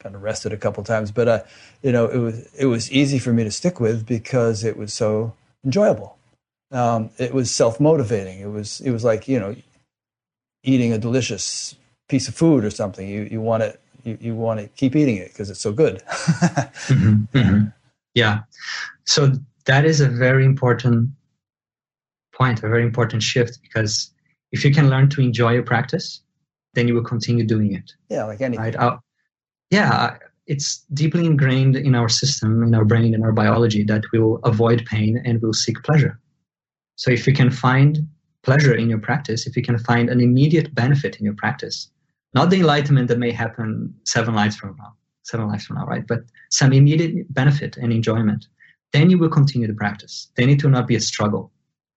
kind 0.00 0.14
of 0.14 0.24
arrested 0.24 0.52
a 0.52 0.56
couple 0.56 0.82
times 0.82 1.12
but 1.12 1.28
uh, 1.28 1.42
you 1.82 1.92
know 1.92 2.08
it 2.08 2.18
was 2.18 2.54
it 2.54 2.66
was 2.66 2.90
easy 2.90 3.18
for 3.18 3.32
me 3.32 3.44
to 3.44 3.50
stick 3.50 3.80
with 3.80 4.06
because 4.06 4.64
it 4.64 4.76
was 4.76 4.92
so 4.92 5.34
enjoyable. 5.64 6.16
Um, 6.70 7.10
it 7.18 7.34
was 7.34 7.50
self-motivating. 7.50 8.40
It 8.40 8.50
was 8.50 8.80
it 8.80 8.90
was 8.90 9.04
like 9.04 9.28
you 9.28 9.38
know 9.38 9.54
eating 10.64 10.92
a 10.92 10.98
delicious 10.98 11.74
piece 12.08 12.28
of 12.28 12.34
food 12.34 12.64
or 12.64 12.70
something. 12.70 13.06
You 13.06 13.28
you 13.30 13.40
want 13.40 13.62
it 13.62 13.80
you, 14.04 14.18
you 14.20 14.34
want 14.34 14.60
to 14.60 14.68
keep 14.68 14.96
eating 14.96 15.16
it 15.16 15.28
because 15.28 15.50
it's 15.50 15.60
so 15.60 15.72
good. 15.72 16.02
mm-hmm, 16.08 17.38
mm-hmm. 17.38 17.64
Yeah. 18.14 18.40
So 19.04 19.32
that 19.66 19.84
is 19.84 20.00
a 20.00 20.08
very 20.08 20.44
important 20.44 21.10
point, 22.34 22.62
a 22.62 22.68
very 22.68 22.82
important 22.82 23.22
shift 23.22 23.58
because 23.62 24.10
if 24.50 24.64
you 24.64 24.72
can 24.72 24.90
learn 24.90 25.08
to 25.10 25.20
enjoy 25.20 25.52
your 25.52 25.62
practice, 25.62 26.20
then 26.74 26.88
you 26.88 26.94
will 26.94 27.04
continue 27.04 27.44
doing 27.44 27.74
it. 27.74 27.92
Yeah, 28.08 28.24
like 28.24 28.40
anything. 28.40 28.64
Right? 28.64 28.76
Uh, 28.76 28.98
yeah, 29.70 30.16
it's 30.46 30.84
deeply 30.92 31.24
ingrained 31.24 31.76
in 31.76 31.94
our 31.94 32.08
system, 32.08 32.62
in 32.62 32.74
our 32.74 32.84
brain, 32.84 33.14
in 33.14 33.22
our 33.22 33.32
biology 33.32 33.84
that 33.84 34.02
we 34.12 34.18
will 34.18 34.38
avoid 34.44 34.84
pain 34.86 35.22
and 35.24 35.40
we'll 35.40 35.52
seek 35.52 35.82
pleasure. 35.82 36.18
So 36.96 37.10
if 37.10 37.26
you 37.26 37.32
can 37.32 37.50
find 37.50 38.06
pleasure 38.42 38.74
in 38.74 38.90
your 38.90 38.98
practice, 38.98 39.46
if 39.46 39.56
you 39.56 39.62
can 39.62 39.78
find 39.78 40.10
an 40.10 40.20
immediate 40.20 40.74
benefit 40.74 41.16
in 41.16 41.24
your 41.24 41.34
practice, 41.34 41.88
not 42.34 42.50
the 42.50 42.60
enlightenment 42.60 43.08
that 43.08 43.18
may 43.18 43.30
happen 43.30 43.94
seven 44.04 44.34
lives 44.34 44.56
from 44.56 44.76
now, 44.78 44.94
seven 45.22 45.48
lives 45.48 45.64
from 45.64 45.76
now, 45.76 45.86
right? 45.86 46.06
But 46.06 46.20
some 46.50 46.72
immediate 46.72 47.32
benefit 47.32 47.76
and 47.76 47.92
enjoyment. 47.92 48.46
Then 48.92 49.10
you 49.10 49.18
will 49.18 49.30
continue 49.30 49.66
to 49.66 49.74
practice. 49.74 50.30
Then 50.36 50.48
it 50.48 50.62
will 50.62 50.70
not 50.70 50.86
be 50.86 50.96
a 50.96 51.00
struggle. 51.00 51.50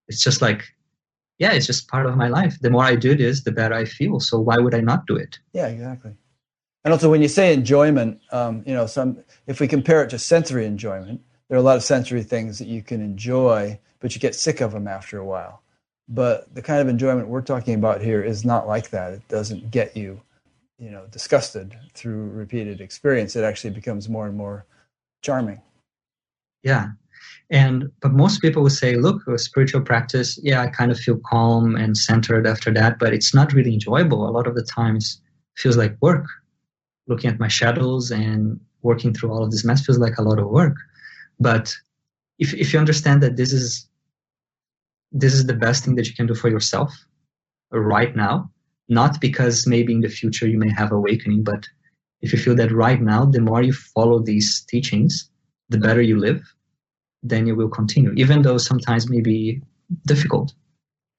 It's 0.08 0.24
just 0.24 0.42
like, 0.42 0.64
yeah, 1.40 1.52
it's 1.52 1.66
just 1.66 1.88
part 1.90 2.06
of 2.06 2.16
my 2.16 2.30
life. 2.30 2.58
The 2.62 2.70
more 2.70 2.84
I 2.84 2.96
do 2.96 3.16
this, 3.16 3.44
the 3.44 3.52
better 3.52 3.76
I 3.76 3.86
feel. 3.86 4.20
So 4.20 4.40
why 4.40 4.58
would 4.58 4.74
I 4.74 4.80
not 4.80 5.06
do 5.06 5.16
it? 5.16 5.38
Yeah, 5.54 5.68
exactly. 5.68 6.16
And 6.86 6.94
also, 6.94 7.10
when 7.10 7.22
you 7.22 7.28
say 7.28 7.54
enjoyment, 7.54 8.22
um, 8.32 8.64
you 8.66 8.74
know, 8.74 8.86
some 8.86 9.24
if 9.48 9.60
we 9.60 9.68
compare 9.68 10.04
it 10.04 10.10
to 10.12 10.20
sensory 10.20 10.66
enjoyment, 10.66 11.20
there 11.50 11.58
are 11.58 11.62
a 11.62 11.64
lot 11.64 11.78
of 11.78 11.84
sensory 11.84 12.24
things 12.24 12.60
that 12.60 12.68
you 12.68 12.84
can 12.84 13.02
enjoy, 13.02 13.80
but 14.00 14.14
you 14.14 14.22
get 14.22 14.36
sick 14.36 14.62
of 14.62 14.72
them 14.72 14.88
after 14.88 15.18
a 15.18 15.26
while. 15.26 15.64
But 16.08 16.54
the 16.54 16.62
kind 16.62 16.82
of 16.82 16.88
enjoyment 16.88 17.28
we're 17.28 17.42
talking 17.42 17.74
about 17.74 18.02
here 18.02 18.22
is 18.24 18.46
not 18.46 18.68
like 18.68 18.92
that. 18.92 19.14
It 19.14 19.28
doesn't 19.28 19.72
get 19.72 19.98
you, 19.98 20.22
you 20.78 20.92
know, 20.92 21.06
disgusted 21.10 21.78
through 21.94 22.30
repeated 22.30 22.82
experience. 22.82 23.36
It 23.36 23.44
actually 23.44 23.72
becomes 23.72 24.10
more 24.10 24.28
and 24.28 24.36
more 24.36 24.66
charming. 25.22 25.62
Yeah. 26.64 26.90
And 27.50 27.92
but 28.02 28.12
most 28.12 28.42
people 28.42 28.64
would 28.64 28.72
say, 28.72 28.96
look, 28.96 29.26
a 29.28 29.38
spiritual 29.38 29.82
practice, 29.82 30.40
yeah, 30.42 30.62
I 30.62 30.68
kind 30.68 30.92
of 30.92 31.00
feel 31.00 31.20
calm 31.26 31.76
and 31.76 31.96
centered 31.96 32.48
after 32.48 32.74
that, 32.74 33.00
but 33.00 33.14
it's 33.14 33.34
not 33.34 33.54
really 33.54 33.74
enjoyable. 33.74 34.28
A 34.28 34.32
lot 34.32 34.48
of 34.48 34.56
the 34.56 34.64
times 34.64 35.22
feels 35.56 35.78
like 35.78 35.96
work. 36.02 36.26
Looking 37.08 37.30
at 37.30 37.40
my 37.40 37.48
shadows 37.48 38.12
and 38.12 38.60
working 38.82 39.14
through 39.14 39.32
all 39.32 39.44
of 39.44 39.52
this 39.52 39.64
mess 39.64 39.86
feels 39.86 40.00
like 40.00 40.18
a 40.18 40.24
lot 40.24 40.40
of 40.40 40.50
work. 40.50 40.76
But 41.40 41.74
if 42.40 42.54
if 42.54 42.74
you 42.74 42.80
understand 42.80 43.22
that 43.24 43.38
this 43.38 43.54
is 43.54 43.88
this 45.12 45.34
is 45.34 45.46
the 45.46 45.54
best 45.54 45.86
thing 45.86 45.96
that 45.96 46.08
you 46.08 46.16
can 46.16 46.28
do 46.28 46.36
for 46.36 46.50
yourself 46.50 46.92
right 47.72 48.16
now 48.16 48.52
not 48.90 49.20
because 49.20 49.66
maybe 49.68 49.94
in 49.94 50.02
the 50.02 50.10
future 50.10 50.48
you 50.48 50.58
may 50.58 50.70
have 50.70 50.92
awakening 50.92 51.44
but 51.44 51.68
if 52.22 52.32
you 52.32 52.40
feel 52.40 52.56
that 52.56 52.72
right 52.72 53.02
now 53.02 53.26
the 53.26 53.42
more 53.42 53.62
you 53.62 53.74
follow 53.74 54.20
these 54.20 54.66
teachings 54.70 55.30
the 55.70 55.78
better 55.78 56.02
you 56.02 56.20
live 56.20 56.42
then 57.24 57.48
you 57.48 57.56
will 57.56 57.70
continue 57.70 58.14
even 58.14 58.42
though 58.42 58.58
sometimes 58.58 59.10
maybe 59.10 59.62
difficult 60.06 60.54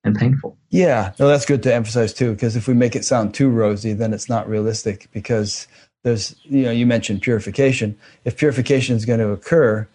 and 0.04 0.16
painful. 0.16 0.56
Yeah 0.70 1.12
no 1.18 1.28
that's 1.28 1.44
good 1.44 1.62
to 1.64 1.74
emphasize 1.74 2.14
too 2.14 2.32
because 2.32 2.56
if 2.56 2.68
we 2.68 2.74
make 2.74 2.96
it 2.96 3.04
sound 3.04 3.34
too 3.34 3.48
rosy 3.48 3.92
then 3.92 4.14
it's 4.14 4.28
not 4.28 4.48
realistic 4.48 5.08
because 5.12 5.66
there's 6.04 6.36
you 6.44 6.62
know 6.62 6.70
you 6.70 6.86
mentioned 6.86 7.22
purification. 7.22 7.98
If 8.24 8.36
purification 8.36 8.96
is 8.96 9.04
going 9.04 9.20
to 9.20 9.30
occur 9.30 9.88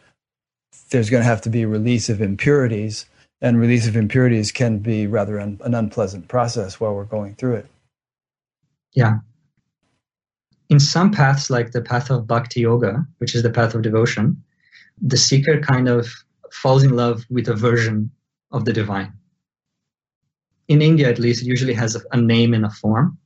there's 0.90 1.10
going 1.10 1.22
to 1.22 1.28
have 1.28 1.42
to 1.42 1.50
be 1.50 1.66
release 1.66 2.10
of 2.10 2.22
impurities 2.22 3.06
and 3.42 3.60
release 3.60 3.88
of 3.88 3.96
impurities 3.96 4.52
can 4.52 4.78
be 4.80 5.08
rather 5.08 5.40
un, 5.40 5.60
an 5.64 5.74
unpleasant 5.74 6.28
process 6.28 6.80
while 6.80 6.94
we're 6.94 7.06
going 7.06 7.36
through 7.36 7.56
it. 7.56 7.66
Yeah. 8.94 9.20
In 10.70 10.80
some 10.80 11.12
paths, 11.12 11.50
like 11.50 11.72
the 11.72 11.82
path 11.82 12.12
of 12.12 12.28
bhakti 12.28 12.62
yoga, 12.62 13.06
which 13.18 13.36
is 13.36 13.44
the 13.44 13.50
path 13.50 13.74
of 13.74 13.82
devotion, 13.82 14.42
the 15.02 15.18
seeker 15.18 15.60
kind 15.60 15.90
of 15.90 16.08
falls 16.52 16.84
in 16.84 16.96
love 16.96 17.26
with 17.30 17.48
a 17.48 17.56
version 17.56 18.12
of 18.52 18.66
the 18.66 18.74
divine. 18.74 19.12
In 20.68 20.82
India, 20.82 21.10
at 21.10 21.20
least, 21.20 21.42
it 21.42 21.48
usually 21.48 21.74
has 21.74 21.96
a, 21.96 22.02
a 22.12 22.18
name 22.18 22.54
and 22.54 22.66
a 22.66 22.70
form, 22.70 23.18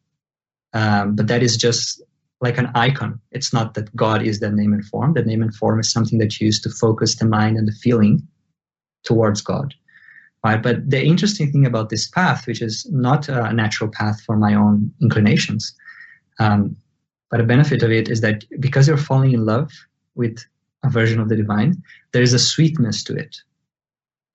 um, 0.73 1.15
but 1.15 1.27
that 1.27 1.43
is 1.43 1.57
just 1.57 2.01
like 2.41 2.57
an 2.57 2.71
icon. 2.73 3.19
It's 3.31 3.53
not 3.53 3.73
that 3.75 3.95
God 3.95 4.23
is 4.23 4.39
that 4.39 4.53
name 4.53 4.73
and 4.73 4.85
form. 4.85 5.13
The 5.13 5.23
name 5.23 5.41
and 5.41 5.53
form 5.53 5.79
is 5.79 5.91
something 5.91 6.17
that's 6.19 6.41
used 6.41 6.63
to 6.63 6.69
focus 6.69 7.15
the 7.15 7.25
mind 7.25 7.57
and 7.57 7.67
the 7.67 7.73
feeling 7.73 8.27
towards 9.03 9.41
God 9.41 9.75
right? 10.45 10.61
But 10.61 10.87
the 10.87 11.03
interesting 11.03 11.51
thing 11.51 11.65
about 11.65 11.89
this 11.89 12.07
path, 12.07 12.45
which 12.45 12.61
is 12.61 12.85
not 12.91 13.27
a 13.27 13.51
natural 13.51 13.89
path 13.89 14.21
for 14.21 14.37
my 14.37 14.53
own 14.53 14.91
inclinations, 15.01 15.75
um, 16.39 16.77
but 17.31 17.41
a 17.41 17.43
benefit 17.43 17.81
of 17.81 17.91
it 17.91 18.07
is 18.07 18.21
that 18.21 18.43
because 18.59 18.87
you're 18.87 19.09
falling 19.11 19.31
in 19.31 19.43
love 19.43 19.71
with 20.13 20.37
a 20.83 20.89
version 20.89 21.19
of 21.19 21.29
the 21.29 21.35
divine, 21.35 21.81
there 22.11 22.21
is 22.21 22.33
a 22.33 22.37
sweetness 22.37 23.03
to 23.05 23.15
it, 23.15 23.35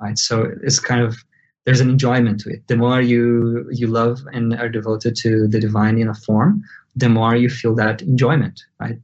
right? 0.02 0.18
So 0.18 0.50
it's 0.64 0.80
kind 0.80 1.00
of 1.00 1.16
there's 1.64 1.80
an 1.80 1.90
enjoyment 1.90 2.40
to 2.40 2.50
it. 2.50 2.66
The 2.66 2.76
more 2.76 3.00
you 3.00 3.68
you 3.70 3.86
love 3.86 4.18
and 4.32 4.52
are 4.54 4.68
devoted 4.68 5.14
to 5.22 5.46
the 5.46 5.60
divine 5.60 5.96
in 5.96 6.08
a 6.08 6.14
form, 6.14 6.64
the 6.96 7.08
more 7.08 7.36
you 7.36 7.48
feel 7.48 7.76
that 7.76 8.02
enjoyment, 8.02 8.60
right? 8.80 8.98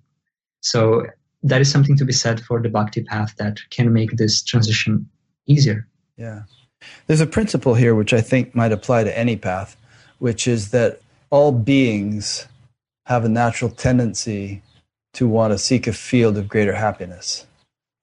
So 0.63 1.07
that 1.45 1.61
is 1.61 1.71
something 1.71 1.97
to 1.99 2.05
be 2.05 2.13
said 2.13 2.41
for 2.41 2.61
the 2.61 2.69
bhakti 2.69 3.05
path 3.05 3.37
that 3.37 3.61
can 3.71 3.93
make 3.93 4.17
this 4.17 4.43
transition 4.43 5.09
easier. 5.47 5.87
Yeah. 6.17 6.41
There's 7.07 7.21
a 7.21 7.27
principle 7.27 7.75
here 7.75 7.95
which 7.95 8.13
I 8.13 8.21
think 8.21 8.55
might 8.55 8.73
apply 8.73 9.05
to 9.05 9.19
any 9.19 9.37
path, 9.37 9.77
which 10.19 10.47
is 10.47 10.71
that 10.71 11.01
all 11.31 11.53
beings 11.53 12.47
have 13.07 13.25
a 13.25 13.29
natural 13.29 13.71
tendency 13.71 14.63
to 15.15 15.29
want 15.29 15.53
to 15.53 15.59
seek 15.59 15.87
a 15.87 15.93
field 15.93 16.37
of 16.37 16.49
greater 16.49 16.75
happiness. 16.75 17.47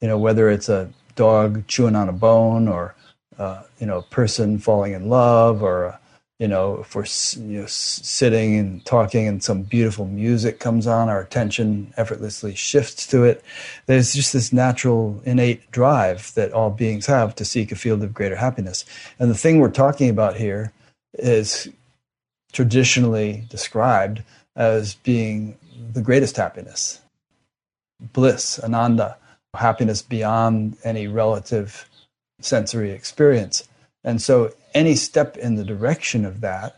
You 0.01 0.07
know, 0.07 0.17
whether 0.17 0.49
it's 0.49 0.69
a 0.69 0.89
dog 1.15 1.67
chewing 1.67 1.95
on 1.95 2.09
a 2.09 2.13
bone 2.13 2.67
or, 2.67 2.95
uh, 3.37 3.63
you 3.79 3.85
know, 3.85 3.99
a 3.99 4.03
person 4.03 4.57
falling 4.57 4.93
in 4.93 5.09
love 5.09 5.61
or 5.61 5.85
a, 5.85 5.99
you 6.43 6.49
know, 6.49 6.79
if 6.81 6.93
we're 6.93 7.05
you 7.41 7.61
know, 7.61 7.65
sitting 7.67 8.57
and 8.57 8.83
talking 8.83 9.29
and 9.29 9.41
some 9.41 9.61
beautiful 9.61 10.05
music 10.05 10.59
comes 10.59 10.85
on, 10.85 11.07
our 11.07 11.21
attention 11.21 11.93
effortlessly 11.95 12.53
shifts 12.53 13.07
to 13.07 13.23
it. 13.23 13.41
There's 13.85 14.13
just 14.13 14.33
this 14.33 14.51
natural, 14.51 15.21
innate 15.23 15.71
drive 15.71 16.33
that 16.33 16.51
all 16.51 16.69
beings 16.69 17.05
have 17.05 17.33
to 17.35 17.45
seek 17.45 17.71
a 17.71 17.77
field 17.77 18.03
of 18.03 18.13
greater 18.13 18.35
happiness. 18.35 18.83
And 19.19 19.31
the 19.31 19.37
thing 19.37 19.61
we're 19.61 19.71
talking 19.71 20.09
about 20.09 20.35
here 20.35 20.73
is 21.13 21.69
traditionally 22.51 23.45
described 23.49 24.21
as 24.57 24.95
being 24.95 25.57
the 25.93 26.01
greatest 26.01 26.35
happiness 26.35 26.99
bliss, 28.11 28.59
ananda, 28.59 29.15
happiness 29.53 30.01
beyond 30.01 30.75
any 30.83 31.07
relative 31.07 31.87
sensory 32.41 32.91
experience. 32.91 33.63
And 34.03 34.21
so 34.21 34.51
any 34.73 34.95
step 34.95 35.37
in 35.37 35.55
the 35.55 35.63
direction 35.63 36.25
of 36.25 36.41
that, 36.41 36.77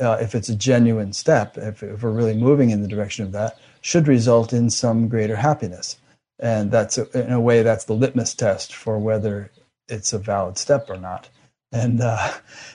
uh, 0.00 0.18
if 0.20 0.34
it's 0.34 0.48
a 0.48 0.56
genuine 0.56 1.12
step, 1.12 1.58
if, 1.58 1.82
if 1.82 2.02
we're 2.02 2.10
really 2.10 2.36
moving 2.36 2.70
in 2.70 2.82
the 2.82 2.88
direction 2.88 3.24
of 3.24 3.32
that, 3.32 3.58
should 3.82 4.08
result 4.08 4.52
in 4.52 4.70
some 4.70 5.08
greater 5.08 5.36
happiness. 5.36 5.96
and 6.38 6.70
that's 6.70 6.98
in 6.98 7.32
a 7.32 7.40
way 7.40 7.62
that's 7.62 7.84
the 7.84 7.94
litmus 7.94 8.34
test 8.34 8.74
for 8.74 8.98
whether 8.98 9.50
it's 9.88 10.12
a 10.12 10.18
valid 10.18 10.58
step 10.58 10.90
or 10.90 10.98
not. 10.98 11.28
And 11.72 12.00
uh, 12.02 12.32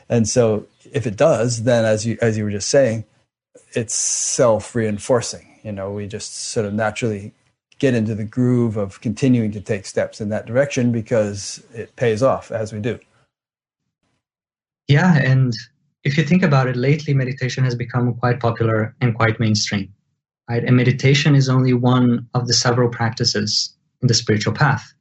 and 0.10 0.28
so 0.28 0.68
if 0.92 1.08
it 1.08 1.18
does, 1.18 1.64
then 1.64 1.86
as 1.86 2.06
you 2.06 2.18
as 2.22 2.38
you 2.38 2.46
were 2.46 2.52
just 2.52 2.70
saying, 2.70 3.06
it's 3.74 3.94
self 3.96 4.76
reinforcing. 4.76 5.60
You 5.64 5.72
know, 5.74 5.92
we 5.92 6.08
just 6.08 6.34
sort 6.36 6.66
of 6.66 6.74
naturally 6.74 7.34
get 7.80 7.94
into 7.94 8.16
the 8.16 8.24
groove 8.26 8.78
of 8.78 9.02
continuing 9.02 9.52
to 9.52 9.62
take 9.62 9.86
steps 9.86 10.22
in 10.22 10.30
that 10.30 10.46
direction 10.48 10.92
because 10.92 11.64
it 11.74 11.96
pays 11.96 12.24
off 12.24 12.52
as 12.52 12.74
we 12.74 12.80
do. 12.80 13.00
Yeah, 14.88 15.18
and 15.18 15.54
if 16.04 16.18
you 16.18 16.24
think 16.24 16.44
about 16.44 16.68
it, 16.68 16.76
lately 16.76 17.14
meditation 17.14 17.64
has 17.66 17.76
become 17.76 18.14
quite 18.16 18.40
popular 18.40 18.96
and 19.02 19.16
quite 19.16 19.40
mainstream. 19.40 19.94
Right? 20.50 20.64
And 20.64 20.78
meditation 20.78 21.36
is 21.36 21.50
only 21.50 21.74
one 21.74 22.28
of 22.34 22.48
the 22.48 22.54
several 22.54 22.90
practices 22.90 23.76
in 24.02 24.08
the 24.08 24.14
spiritual 24.14 24.54
path. 24.54 24.94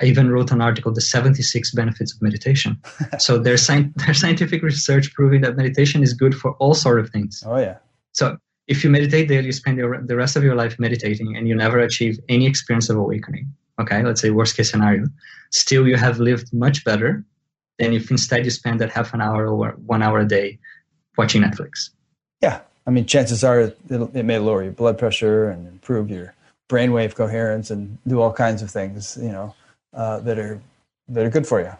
I 0.00 0.04
even 0.04 0.30
wrote 0.30 0.52
an 0.52 0.60
article, 0.60 0.92
The 0.92 1.00
76 1.00 1.70
Benefits 1.72 2.14
of 2.14 2.20
Meditation. 2.20 2.78
so 3.18 3.38
there's, 3.38 3.66
there's 3.66 4.20
scientific 4.20 4.62
research 4.62 5.12
proving 5.14 5.40
that 5.42 5.56
meditation 5.56 6.02
is 6.02 6.12
good 6.12 6.34
for 6.34 6.52
all 6.52 6.74
sort 6.74 7.00
of 7.00 7.10
things. 7.10 7.42
Oh, 7.46 7.56
yeah. 7.56 7.76
So 8.12 8.36
if 8.66 8.84
you 8.84 8.90
meditate 8.90 9.28
daily, 9.28 9.46
you 9.46 9.52
spend 9.52 9.78
your, 9.78 10.02
the 10.02 10.16
rest 10.16 10.36
of 10.36 10.42
your 10.42 10.54
life 10.54 10.78
meditating 10.78 11.36
and 11.36 11.48
you 11.48 11.54
never 11.54 11.78
achieve 11.78 12.18
any 12.28 12.46
experience 12.46 12.90
of 12.90 12.96
awakening. 12.96 13.50
Okay, 13.80 14.02
let's 14.02 14.20
say 14.20 14.30
worst 14.30 14.56
case 14.56 14.70
scenario. 14.70 15.06
Still, 15.50 15.86
you 15.86 15.96
have 15.96 16.18
lived 16.18 16.52
much 16.52 16.84
better 16.84 17.24
than 17.78 17.92
if 17.92 18.10
instead 18.10 18.44
you 18.44 18.50
spend 18.50 18.80
that 18.80 18.90
half 18.90 19.14
an 19.14 19.20
hour 19.20 19.48
or 19.48 19.70
one 19.72 20.02
hour 20.02 20.20
a 20.20 20.28
day 20.28 20.58
watching 21.16 21.42
Netflix. 21.42 21.90
Yeah, 22.40 22.60
I 22.86 22.90
mean, 22.90 23.06
chances 23.06 23.42
are 23.44 23.72
it 23.90 24.24
may 24.24 24.38
lower 24.38 24.62
your 24.62 24.72
blood 24.72 24.98
pressure 24.98 25.48
and 25.50 25.66
improve 25.66 26.10
your 26.10 26.34
brainwave 26.68 27.14
coherence 27.14 27.70
and 27.70 27.98
do 28.06 28.20
all 28.20 28.32
kinds 28.32 28.62
of 28.62 28.70
things, 28.70 29.18
you 29.20 29.30
know, 29.30 29.54
uh, 29.94 30.20
that 30.20 30.38
are 30.38 30.60
that 31.08 31.24
are 31.24 31.30
good 31.30 31.46
for 31.46 31.60
you. 31.60 31.72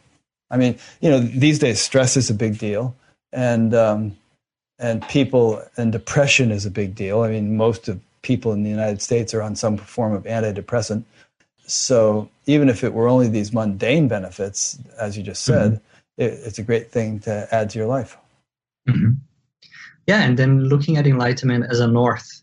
I 0.50 0.56
mean, 0.56 0.78
you 1.00 1.10
know, 1.10 1.18
these 1.18 1.58
days 1.58 1.80
stress 1.80 2.16
is 2.16 2.30
a 2.30 2.34
big 2.34 2.58
deal, 2.58 2.94
and 3.32 3.74
um, 3.74 4.16
and 4.78 5.06
people 5.08 5.62
and 5.76 5.92
depression 5.92 6.50
is 6.50 6.66
a 6.66 6.70
big 6.70 6.94
deal. 6.94 7.22
I 7.22 7.30
mean, 7.30 7.56
most 7.56 7.88
of 7.88 8.00
people 8.22 8.52
in 8.52 8.62
the 8.62 8.70
United 8.70 9.00
States 9.00 9.34
are 9.34 9.42
on 9.42 9.54
some 9.54 9.76
form 9.76 10.12
of 10.12 10.24
antidepressant. 10.24 11.04
So 11.66 12.28
even 12.46 12.68
if 12.68 12.84
it 12.84 12.92
were 12.92 13.08
only 13.08 13.28
these 13.28 13.52
mundane 13.52 14.08
benefits, 14.08 14.78
as 14.98 15.16
you 15.16 15.22
just 15.22 15.44
said, 15.44 15.80
it's 16.16 16.58
a 16.58 16.62
great 16.62 16.90
thing 16.90 17.20
to 17.20 17.48
add 17.50 17.70
to 17.70 17.78
your 17.78 17.88
life. 17.88 18.16
Mm-hmm. 18.88 19.14
Yeah, 20.06 20.22
and 20.22 20.38
then 20.38 20.64
looking 20.64 20.96
at 20.96 21.06
enlightenment 21.06 21.66
as 21.68 21.80
a 21.80 21.86
north, 21.86 22.42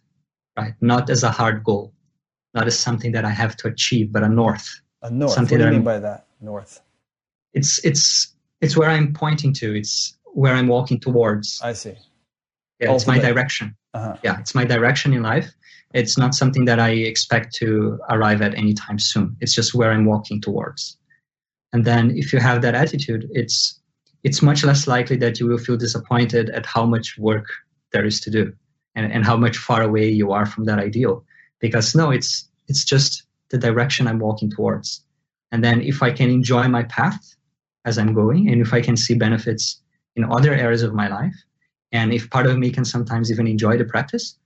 right? 0.57 0.73
Not 0.81 1.09
as 1.09 1.23
a 1.23 1.31
hard 1.31 1.63
goal, 1.63 1.93
not 2.53 2.67
as 2.67 2.77
something 2.77 3.13
that 3.13 3.25
I 3.25 3.29
have 3.29 3.55
to 3.57 3.67
achieve, 3.67 4.11
but 4.11 4.23
a 4.23 4.29
north. 4.29 4.69
A 5.01 5.09
north. 5.09 5.31
Something 5.31 5.59
what 5.59 5.65
do 5.65 5.69
you 5.69 5.75
mean 5.77 5.83
by 5.83 5.99
that? 5.99 6.27
North. 6.41 6.81
It's 7.53 7.83
it's 7.85 8.35
it's 8.61 8.75
where 8.75 8.89
I'm 8.89 9.13
pointing 9.13 9.53
to. 9.53 9.75
It's 9.75 10.17
where 10.33 10.53
I'm 10.53 10.67
walking 10.67 10.99
towards. 10.99 11.61
I 11.63 11.73
see. 11.73 11.95
Yeah, 12.79 12.93
it's 12.93 13.07
my 13.07 13.19
direction. 13.19 13.75
Uh-huh. 13.93 14.17
Yeah, 14.23 14.39
it's 14.39 14.55
my 14.55 14.65
direction 14.65 15.13
in 15.13 15.21
life. 15.23 15.53
It's 15.93 16.17
not 16.17 16.33
something 16.33 16.65
that 16.65 16.79
I 16.79 16.89
expect 16.89 17.53
to 17.55 17.99
arrive 18.09 18.41
at 18.41 18.55
anytime 18.55 18.97
soon. 18.97 19.37
It's 19.39 19.53
just 19.53 19.73
where 19.73 19.91
I'm 19.91 20.05
walking 20.05 20.41
towards. 20.41 20.97
And 21.73 21.85
then 21.85 22.11
if 22.15 22.31
you 22.31 22.39
have 22.39 22.61
that 22.61 22.75
attitude, 22.75 23.27
it's 23.31 23.79
it's 24.23 24.41
much 24.41 24.63
less 24.63 24.87
likely 24.87 25.17
that 25.17 25.39
you 25.39 25.47
will 25.47 25.57
feel 25.57 25.75
disappointed 25.75 26.49
at 26.51 26.65
how 26.65 26.85
much 26.85 27.17
work 27.17 27.47
there 27.91 28.05
is 28.05 28.21
to 28.21 28.31
do 28.31 28.53
and, 28.95 29.11
and 29.11 29.25
how 29.25 29.35
much 29.35 29.57
far 29.57 29.81
away 29.81 30.07
you 30.07 30.31
are 30.31 30.45
from 30.45 30.63
that 30.65 30.79
ideal. 30.79 31.25
Because 31.59 31.93
no, 31.95 32.11
it's 32.11 32.47
it's 32.67 32.85
just 32.85 33.23
the 33.49 33.57
direction 33.57 34.07
I'm 34.07 34.19
walking 34.19 34.49
towards. 34.49 35.03
And 35.51 35.63
then 35.63 35.81
if 35.81 36.01
I 36.01 36.11
can 36.11 36.29
enjoy 36.29 36.67
my 36.67 36.83
path 36.83 37.35
as 37.85 37.97
I'm 37.97 38.13
going, 38.13 38.49
and 38.49 38.61
if 38.61 38.73
I 38.73 38.81
can 38.81 38.95
see 38.95 39.15
benefits 39.15 39.81
in 40.15 40.31
other 40.31 40.53
areas 40.53 40.83
of 40.83 40.93
my 40.93 41.07
life, 41.09 41.35
and 41.91 42.13
if 42.13 42.29
part 42.29 42.47
of 42.47 42.57
me 42.57 42.71
can 42.71 42.85
sometimes 42.85 43.31
even 43.31 43.45
enjoy 43.45 43.77
the 43.77 43.85
practice, 43.85 44.37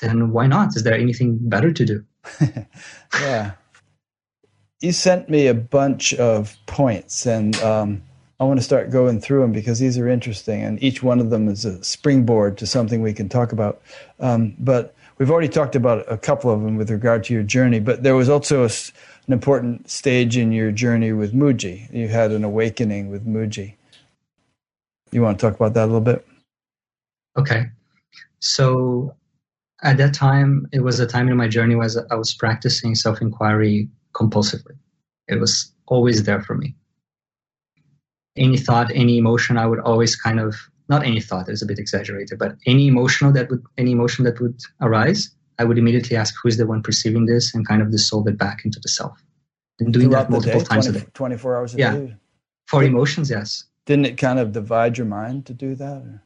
then 0.00 0.30
why 0.30 0.46
not? 0.46 0.76
Is 0.76 0.82
there 0.84 0.94
anything 0.94 1.38
better 1.42 1.72
to 1.72 1.84
do? 1.84 2.04
yeah. 3.20 3.52
You 4.80 4.92
sent 4.92 5.28
me 5.28 5.46
a 5.46 5.54
bunch 5.54 6.12
of 6.14 6.56
points, 6.66 7.26
and 7.26 7.56
um, 7.62 8.02
I 8.38 8.44
want 8.44 8.58
to 8.58 8.64
start 8.64 8.90
going 8.90 9.20
through 9.20 9.40
them 9.40 9.52
because 9.52 9.78
these 9.78 9.96
are 9.96 10.08
interesting, 10.08 10.62
and 10.62 10.82
each 10.82 11.02
one 11.02 11.20
of 11.20 11.30
them 11.30 11.48
is 11.48 11.64
a 11.64 11.82
springboard 11.82 12.58
to 12.58 12.66
something 12.66 13.00
we 13.00 13.14
can 13.14 13.28
talk 13.28 13.52
about. 13.52 13.80
Um, 14.20 14.54
but 14.58 14.94
we've 15.16 15.30
already 15.30 15.48
talked 15.48 15.76
about 15.76 16.04
a 16.10 16.18
couple 16.18 16.50
of 16.50 16.62
them 16.62 16.76
with 16.76 16.90
regard 16.90 17.24
to 17.24 17.34
your 17.34 17.42
journey, 17.42 17.80
but 17.80 18.02
there 18.02 18.14
was 18.14 18.28
also 18.28 18.64
a, 18.64 18.70
an 19.26 19.32
important 19.32 19.88
stage 19.88 20.36
in 20.36 20.52
your 20.52 20.70
journey 20.70 21.12
with 21.12 21.32
Mooji. 21.32 21.92
You 21.92 22.08
had 22.08 22.30
an 22.32 22.44
awakening 22.44 23.08
with 23.08 23.26
Mooji. 23.26 23.74
You 25.10 25.22
want 25.22 25.38
to 25.38 25.46
talk 25.46 25.56
about 25.56 25.72
that 25.74 25.84
a 25.84 25.86
little 25.86 26.00
bit? 26.02 26.26
Okay. 27.38 27.66
So 28.40 29.14
at 29.82 29.96
that 29.96 30.12
time, 30.12 30.68
it 30.72 30.80
was 30.80 31.00
a 31.00 31.06
time 31.06 31.28
in 31.28 31.36
my 31.36 31.48
journey 31.48 31.74
was 31.74 31.96
I 32.10 32.14
was 32.14 32.34
practicing 32.34 32.94
self 32.94 33.22
inquiry 33.22 33.88
compulsively. 34.16 34.76
It 35.28 35.38
was 35.40 35.72
always 35.86 36.24
there 36.24 36.42
for 36.42 36.54
me. 36.54 36.74
Any 38.36 38.58
thought, 38.58 38.90
any 38.94 39.18
emotion, 39.18 39.56
I 39.56 39.66
would 39.66 39.80
always 39.80 40.16
kind 40.16 40.40
of 40.40 40.54
not 40.88 41.04
any 41.04 41.20
thought 41.20 41.48
is 41.48 41.62
a 41.62 41.66
bit 41.66 41.78
exaggerated, 41.78 42.38
but 42.38 42.56
any 42.66 42.86
emotional 42.86 43.32
that 43.32 43.50
would 43.50 43.62
any 43.76 43.92
emotion 43.92 44.24
that 44.24 44.40
would 44.40 44.60
arise, 44.80 45.30
I 45.58 45.64
would 45.64 45.78
immediately 45.78 46.16
ask 46.16 46.34
who's 46.40 46.56
the 46.56 46.66
one 46.66 46.82
perceiving 46.82 47.26
this 47.26 47.54
and 47.54 47.66
kind 47.66 47.82
of 47.82 47.90
dissolve 47.90 48.28
it 48.28 48.38
back 48.38 48.64
into 48.64 48.78
the 48.80 48.88
self. 48.88 49.18
And 49.80 49.92
doing 49.92 50.08
Throughout 50.08 50.24
that 50.24 50.30
multiple 50.30 50.60
day, 50.60 50.66
times 50.66 50.86
20, 50.86 50.98
a 50.98 51.02
day. 51.02 51.10
Twenty 51.14 51.36
four 51.36 51.56
hours 51.56 51.74
a 51.74 51.78
yeah. 51.78 51.96
day. 51.96 52.16
For 52.66 52.82
emotions, 52.82 53.30
yes. 53.30 53.64
Didn't 53.84 54.06
it 54.06 54.16
kind 54.16 54.38
of 54.38 54.52
divide 54.52 54.98
your 54.98 55.06
mind 55.06 55.46
to 55.46 55.54
do 55.54 55.74
that? 55.76 56.02
Or? 56.02 56.22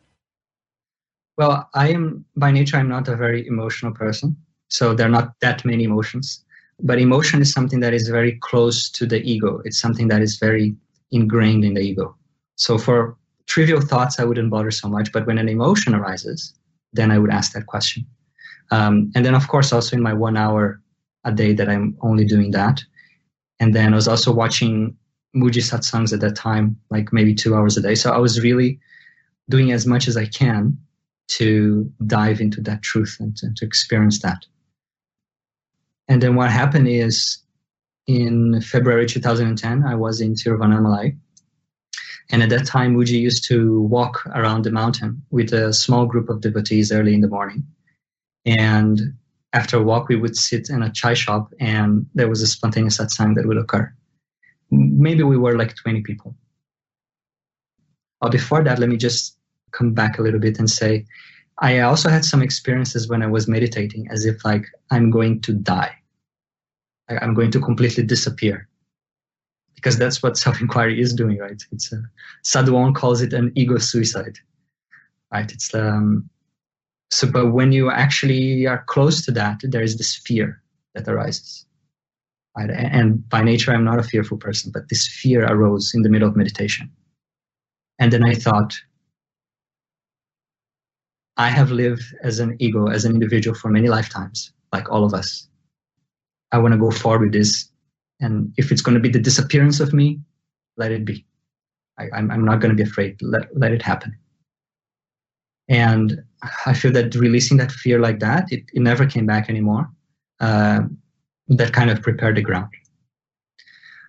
Well, 1.37 1.69
I 1.75 1.89
am 1.89 2.25
by 2.37 2.51
nature, 2.51 2.77
I'm 2.77 2.89
not 2.89 3.09
a 3.09 3.17
very 3.17 3.47
emotional 3.47 3.93
person. 3.93 4.37
So 4.69 4.95
there 4.95 5.07
are 5.07 5.11
not 5.11 5.35
that 5.41 5.65
many 5.65 5.85
emotions. 5.85 6.45
But 6.83 6.99
emotion 6.99 7.41
is 7.41 7.53
something 7.53 7.81
that 7.81 7.95
is 7.95 8.09
very 8.09 8.39
close 8.41 8.91
to 8.91 9.07
the 9.07 9.23
ego. 9.23 9.61
It's 9.65 9.81
something 9.81 10.09
that 10.09 10.23
is 10.23 10.37
very 10.37 10.75
ingrained 11.11 11.65
in 11.65 11.75
the 11.75 11.81
ego. 11.81 12.17
So 12.57 12.79
for 12.79 13.17
trivial 13.47 13.81
thoughts, 13.81 14.19
I 14.19 14.25
wouldn't 14.25 14.51
bother 14.51 14.71
so 14.71 14.89
much. 14.89 15.13
But 15.13 15.27
when 15.27 15.39
an 15.39 15.49
emotion 15.49 15.95
arises, 15.95 16.55
then 16.93 17.11
I 17.11 17.19
would 17.19 17.31
ask 17.31 17.53
that 17.53 17.67
question. 17.67 18.07
Um, 18.71 19.11
and 19.15 19.25
then, 19.25 19.35
of 19.35 19.49
course, 19.49 19.73
also 19.73 19.97
in 19.97 20.03
my 20.03 20.13
one 20.13 20.37
hour 20.37 20.81
a 21.25 21.33
day 21.33 21.53
that 21.53 21.69
I'm 21.69 21.97
only 22.03 22.25
doing 22.25 22.53
that. 22.53 22.83
And 23.59 23.75
then 23.75 23.93
I 23.93 23.97
was 23.97 24.09
also 24.09 24.33
watching 24.33 24.97
Mooji 25.37 25.63
satsangs 25.63 26.13
at 26.13 26.21
that 26.21 26.37
time, 26.37 26.77
like 26.91 27.13
maybe 27.13 27.35
two 27.35 27.55
hours 27.55 27.77
a 27.77 27.83
day. 27.83 27.95
So 27.95 28.13
I 28.13 28.19
was 28.19 28.41
really 28.41 28.81
doing 29.49 29.73
as 29.73 29.87
much 29.87 30.09
as 30.09 30.17
I 30.17 30.27
can 30.27 30.79
to 31.29 31.93
dive 32.07 32.41
into 32.41 32.61
that 32.63 32.83
truth 32.83 33.17
and 33.21 33.37
to, 33.37 33.53
to 33.55 33.65
experience 33.65 34.21
that. 34.23 34.47
And 36.11 36.21
then 36.21 36.35
what 36.35 36.51
happened 36.51 36.89
is 36.89 37.39
in 38.09 38.61
February 38.63 39.07
2010, 39.07 39.85
I 39.85 39.95
was 39.95 40.21
in 40.21 40.35
Tiruvannamalai. 40.35 41.17
And 42.33 42.43
at 42.43 42.49
that 42.49 42.67
time, 42.67 42.97
Mooji 42.97 43.21
used 43.21 43.47
to 43.47 43.83
walk 43.83 44.27
around 44.27 44.65
the 44.65 44.73
mountain 44.73 45.23
with 45.31 45.53
a 45.53 45.73
small 45.73 46.07
group 46.07 46.29
of 46.29 46.41
devotees 46.41 46.91
early 46.91 47.15
in 47.15 47.21
the 47.21 47.29
morning. 47.29 47.65
And 48.45 49.15
after 49.53 49.77
a 49.77 49.83
walk, 49.85 50.09
we 50.09 50.17
would 50.17 50.37
sit 50.37 50.69
in 50.69 50.83
a 50.83 50.91
chai 50.91 51.15
shop 51.15 51.53
and 51.61 52.07
there 52.15 52.29
was 52.29 52.43
a 52.43 52.49
spontaneous 52.49 52.99
satsang 52.99 53.37
that 53.37 53.47
would 53.47 53.57
occur. 53.57 53.93
Maybe 54.73 55.23
we 55.23 55.37
were 55.37 55.57
like 55.57 55.77
20 55.77 56.03
people. 56.03 56.35
But 58.21 58.33
before 58.33 58.65
that, 58.65 58.81
let 58.81 58.89
me 58.89 58.97
just 58.97 59.39
come 59.71 59.95
back 59.95 60.19
a 60.19 60.23
little 60.23 60.41
bit 60.41 60.59
and 60.59 60.69
say, 60.69 61.07
I 61.59 61.81
also 61.81 62.09
had 62.09 62.25
some 62.25 62.43
experiences 62.43 63.09
when 63.09 63.23
I 63.23 63.29
was 63.29 63.47
meditating 63.47 64.09
as 64.11 64.25
if 64.25 64.45
like 64.45 64.67
I'm 64.91 65.11
going 65.11 65.43
to 65.43 65.53
die. 65.53 66.00
I'm 67.11 67.35
going 67.35 67.51
to 67.53 67.61
completely 67.61 68.05
disappear. 68.05 68.69
Because 69.75 69.99
that's 69.99 70.23
what 70.23 70.37
self-inquiry 70.45 71.01
is 71.01 71.15
doing, 71.15 71.39
right? 71.39 71.63
It's 71.73 71.93
Sadhguru 72.45 72.95
calls 72.95 73.23
it 73.23 73.33
an 73.33 73.53
ego 73.55 73.79
suicide, 73.79 74.39
right? 75.33 75.51
It's 75.51 75.75
um, 75.75 76.29
so, 77.11 77.31
but 77.31 77.51
when 77.51 77.73
you 77.73 77.91
actually 77.91 78.67
are 78.67 78.85
close 78.87 79.25
to 79.25 79.33
that, 79.33 79.61
there 79.63 79.83
is 79.83 79.97
this 79.97 80.17
fear 80.17 80.63
that 80.95 81.09
arises, 81.09 81.67
right? 82.57 82.71
And 82.71 83.29
by 83.29 83.43
nature, 83.43 83.73
I'm 83.73 83.85
not 83.85 83.99
a 83.99 84.05
fearful 84.05 84.39
person, 84.39 84.71
but 84.73 84.89
this 84.89 85.09
fear 85.09 85.45
arose 85.45 85.93
in 85.93 86.03
the 86.03 86.09
middle 86.09 86.29
of 86.29 86.37
meditation, 86.37 86.91
and 87.99 88.13
then 88.13 88.23
I 88.23 88.35
thought, 88.35 88.81
I 91.37 91.49
have 91.49 91.71
lived 91.71 92.05
as 92.23 92.39
an 92.39 92.57
ego, 92.61 92.87
as 92.87 93.05
an 93.05 93.13
individual 93.13 93.57
for 93.57 93.71
many 93.71 93.89
lifetimes, 93.89 94.53
like 94.73 94.91
all 94.91 95.05
of 95.05 95.15
us. 95.15 95.49
I 96.53 96.59
want 96.59 96.73
to 96.73 96.79
go 96.79 96.91
forward 96.91 97.23
with 97.23 97.33
this. 97.33 97.69
And 98.21 98.53
if 98.57 98.71
it's 98.71 98.83
going 98.83 98.95
to 98.95 99.01
be 99.01 99.09
the 99.09 99.19
disappearance 99.19 99.81
of 99.81 99.93
me, 99.93 100.21
let 100.77 100.93
it 100.93 101.05
be. 101.05 101.25
I, 101.99 102.05
am 102.05 102.11
I'm, 102.13 102.31
I'm 102.31 102.45
not 102.45 102.61
going 102.61 102.75
to 102.75 102.83
be 102.83 102.89
afraid. 102.89 103.21
Let, 103.23 103.57
let 103.57 103.73
it 103.73 103.83
happen. 103.83 104.17
And 105.69 106.23
I 106.67 106.75
feel 106.75 106.93
that 106.93 107.15
releasing 107.15 107.59
that 107.59 107.71
fear 107.71 108.01
like 108.01 108.19
that, 108.21 108.51
it, 108.51 108.65
it 108.73 108.81
never 108.81 109.07
came 109.07 109.27
back 109.27 109.49
anymore. 109.49 109.89
Uh, 110.41 110.81
that 111.49 111.73
kind 111.73 111.91
of 111.91 112.03
prepared 112.03 112.37
the 112.37 112.43
ground. 112.43 112.71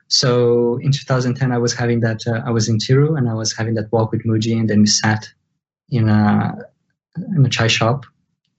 So 0.08 0.78
in 0.82 0.92
2010, 0.92 1.52
I 1.52 1.58
was 1.58 1.74
having 1.74 2.02
that, 2.02 2.22
uh, 2.28 2.42
I 2.46 2.52
was 2.52 2.68
in 2.68 2.78
Tiru 2.78 3.18
and 3.18 3.30
I 3.30 3.34
was 3.34 3.56
having 3.56 3.76
that 3.76 3.92
walk 3.92 4.12
with 4.12 4.26
Mooji, 4.26 4.60
and 4.60 4.70
then 4.70 4.82
we 4.82 4.88
sat 4.88 5.28
in 5.90 6.10
a, 6.10 6.58
in 7.36 7.46
a 7.46 7.50
chai 7.50 7.68
shop, 7.68 8.06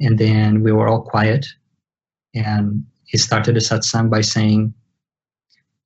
and 0.01 0.19
then 0.19 0.63
we 0.63 0.73
were 0.73 0.89
all 0.89 1.03
quiet. 1.03 1.47
And 2.35 2.85
he 3.13 3.19
started 3.19 3.55
the 3.55 3.61
satsang 3.61 4.09
by 4.09 4.23
saying, 4.23 4.73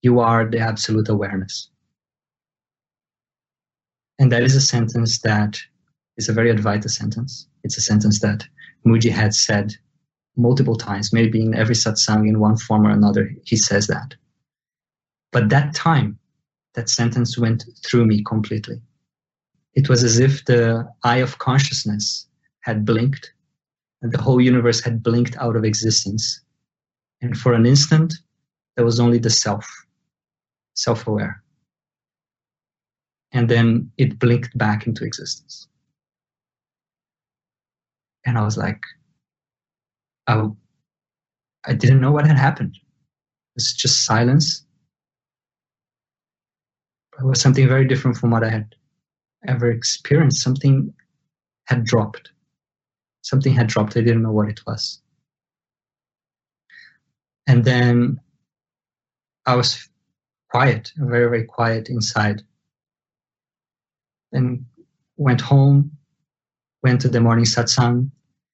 You 0.01 0.21
are 0.21 0.49
the 0.49 0.61
absolute 0.61 1.09
awareness. 1.09 1.69
And 4.21 4.31
that 4.31 4.45
is 4.45 4.55
a 4.55 4.61
sentence 4.61 5.19
that 5.23 5.59
is 6.17 6.29
a 6.29 6.33
very 6.33 6.55
Advaita 6.55 6.89
sentence. 6.89 7.49
It's 7.65 7.77
a 7.77 7.81
sentence 7.81 8.21
that 8.21 8.45
Mooji 8.87 9.11
had 9.11 9.35
said 9.35 9.75
multiple 10.37 10.77
times, 10.77 11.13
maybe 11.13 11.43
in 11.43 11.53
every 11.55 11.75
satsang 11.75 12.29
in 12.29 12.39
one 12.39 12.57
form 12.57 12.87
or 12.87 12.91
another, 12.91 13.33
he 13.45 13.57
says 13.57 13.89
that. 13.89 14.15
But 15.33 15.49
that 15.49 15.75
time, 15.75 16.19
that 16.75 16.89
sentence 16.89 17.37
went 17.37 17.65
through 17.85 18.07
me 18.07 18.23
completely. 18.23 18.81
It 19.75 19.89
was 19.89 20.05
as 20.05 20.21
if 20.21 20.45
the 20.45 20.89
eye 21.03 21.19
of 21.19 21.39
consciousness 21.39 22.29
had 22.61 22.85
blinked 22.85 23.33
and 24.01 24.13
the 24.13 24.23
whole 24.23 24.41
universe 24.41 24.81
had 24.81 25.03
blinked 25.03 25.37
out 25.39 25.57
of 25.57 25.65
existence. 25.65 26.41
And 27.23 27.37
for 27.37 27.55
an 27.55 27.67
instant, 27.67 28.15
there 28.77 28.85
was 28.85 29.01
only 29.01 29.19
the 29.19 29.31
self, 29.31 29.69
self 30.75 31.07
aware. 31.07 31.43
And 33.33 33.49
then 33.49 33.91
it 33.97 34.19
blinked 34.19 34.57
back 34.57 34.87
into 34.87 35.05
existence. 35.05 35.69
And 38.25 38.37
I 38.37 38.45
was 38.45 38.57
like, 38.57 38.83
I, 40.27 40.49
I 41.65 41.75
didn't 41.75 42.01
know 42.01 42.13
what 42.13 42.27
had 42.27 42.37
happened. 42.37 42.75
It 42.77 43.55
was 43.57 43.73
just 43.73 44.05
silence. 44.05 44.65
It 47.19 47.25
was 47.25 47.41
something 47.41 47.67
very 47.67 47.87
different 47.87 48.17
from 48.17 48.31
what 48.31 48.45
I 48.45 48.51
had 48.51 48.75
ever 49.47 49.71
experienced. 49.71 50.43
Something 50.43 50.93
had 51.65 51.85
dropped. 51.85 52.31
Something 53.23 53.55
had 53.55 53.69
dropped. 53.69 53.97
I 53.97 54.01
didn't 54.01 54.23
know 54.23 54.33
what 54.33 54.49
it 54.49 54.61
was. 54.67 55.01
And 57.47 57.65
then 57.65 58.21
I 59.47 59.55
was 59.55 59.89
quiet, 60.51 60.93
very, 60.97 61.29
very 61.29 61.45
quiet 61.45 61.89
inside. 61.89 62.43
And 64.33 64.65
went 65.17 65.41
home, 65.41 65.93
went 66.83 67.01
to 67.03 67.09
the 67.09 67.21
morning 67.21 67.45
satsang, 67.45 68.11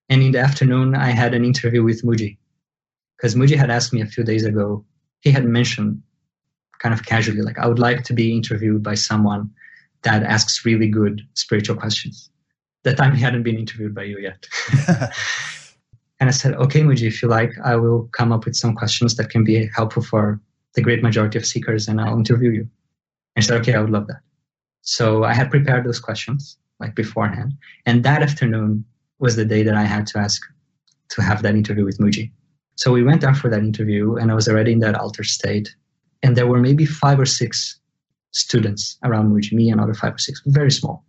and 0.09 0.23
in 0.23 0.33
the 0.33 0.41
afternoon, 0.41 0.95
I 0.95 1.11
had 1.11 1.35
an 1.35 1.45
interview 1.45 1.83
with 1.83 2.03
Mooji. 2.03 2.37
Because 3.17 3.35
Mooji 3.35 3.57
had 3.57 3.71
asked 3.71 3.93
me 3.93 4.03
a 4.03 4.07
few 4.07 4.25
days 4.25 4.45
ago, 4.45 4.85
he 5.21 5.31
had 5.31 5.45
mentioned 5.45 6.03
kind 6.79 6.93
of 6.93 7.07
casually, 7.07 7.41
like, 7.41 7.59
I 7.59 7.67
would 7.67 7.79
like 7.79 8.03
to 8.05 8.13
be 8.13 8.35
interviewed 8.37 8.83
by 8.83 8.95
someone 8.95 9.51
that 10.03 10.23
asks 10.25 10.65
really 10.65 10.89
good 10.89 11.23
spiritual 11.35 11.77
questions. 11.77 12.29
That 12.83 12.97
time 12.97 13.15
he 13.15 13.23
hadn't 13.23 13.45
been 13.45 13.57
interviewed 13.57 13.95
by 13.95 14.03
you 14.03 14.19
yet. 14.19 14.47
and 16.23 16.29
I 16.29 16.33
said, 16.33 16.55
okay, 16.55 16.83
Mooji, 16.83 17.09
if 17.09 17.21
you 17.21 17.27
like, 17.27 17.51
I 17.65 17.75
will 17.75 18.09
come 18.13 18.31
up 18.31 18.45
with 18.45 18.55
some 18.55 18.77
questions 18.77 19.17
that 19.17 19.29
can 19.29 19.43
be 19.43 19.69
helpful 19.75 20.05
for 20.05 20.41
the 20.77 20.81
great 20.81 21.03
majority 21.03 21.37
of 21.37 21.45
seekers 21.45 21.89
and 21.89 22.01
I'll 22.01 22.17
interview 22.17 22.51
you. 22.53 22.61
And 23.35 23.39
he 23.39 23.43
said, 23.43 23.61
okay, 23.61 23.75
I 23.75 23.81
would 23.81 23.91
love 23.91 24.07
that. 24.07 24.21
So 24.83 25.25
I 25.25 25.35
had 25.35 25.51
prepared 25.51 25.85
those 25.85 25.99
questions 25.99 26.57
like 26.79 26.95
beforehand. 26.95 27.55
And 27.87 28.05
that 28.05 28.23
afternoon, 28.23 28.85
was 29.19 29.35
the 29.35 29.45
day 29.45 29.65
that 29.65 29.75
I 29.75 29.83
had 29.83 30.07
to 30.09 30.19
ask 30.19 30.41
to 31.11 31.23
have 31.23 31.43
that 31.43 31.57
interview 31.57 31.85
with 31.85 31.99
Mooji. 31.99 32.31
So 32.77 32.93
we 32.93 33.03
went 33.03 33.23
down 33.23 33.35
for 33.35 33.51
that 33.51 33.61
interview, 33.61 34.15
and 34.15 34.31
I 34.31 34.35
was 34.35 34.47
already 34.47 34.73
in 34.73 34.79
that 34.81 34.95
altered 34.95 35.27
state. 35.27 35.75
And 36.23 36.37
there 36.37 36.47
were 36.47 36.61
maybe 36.61 36.87
five 36.87 37.19
or 37.19 37.27
six 37.27 37.81
students 38.31 38.97
around 39.03 39.33
Mooji, 39.33 39.55
me 39.55 39.71
and 39.71 39.81
other 39.81 39.95
five 39.95 40.15
or 40.15 40.19
six, 40.19 40.41
very 40.47 40.71
small. 40.71 41.05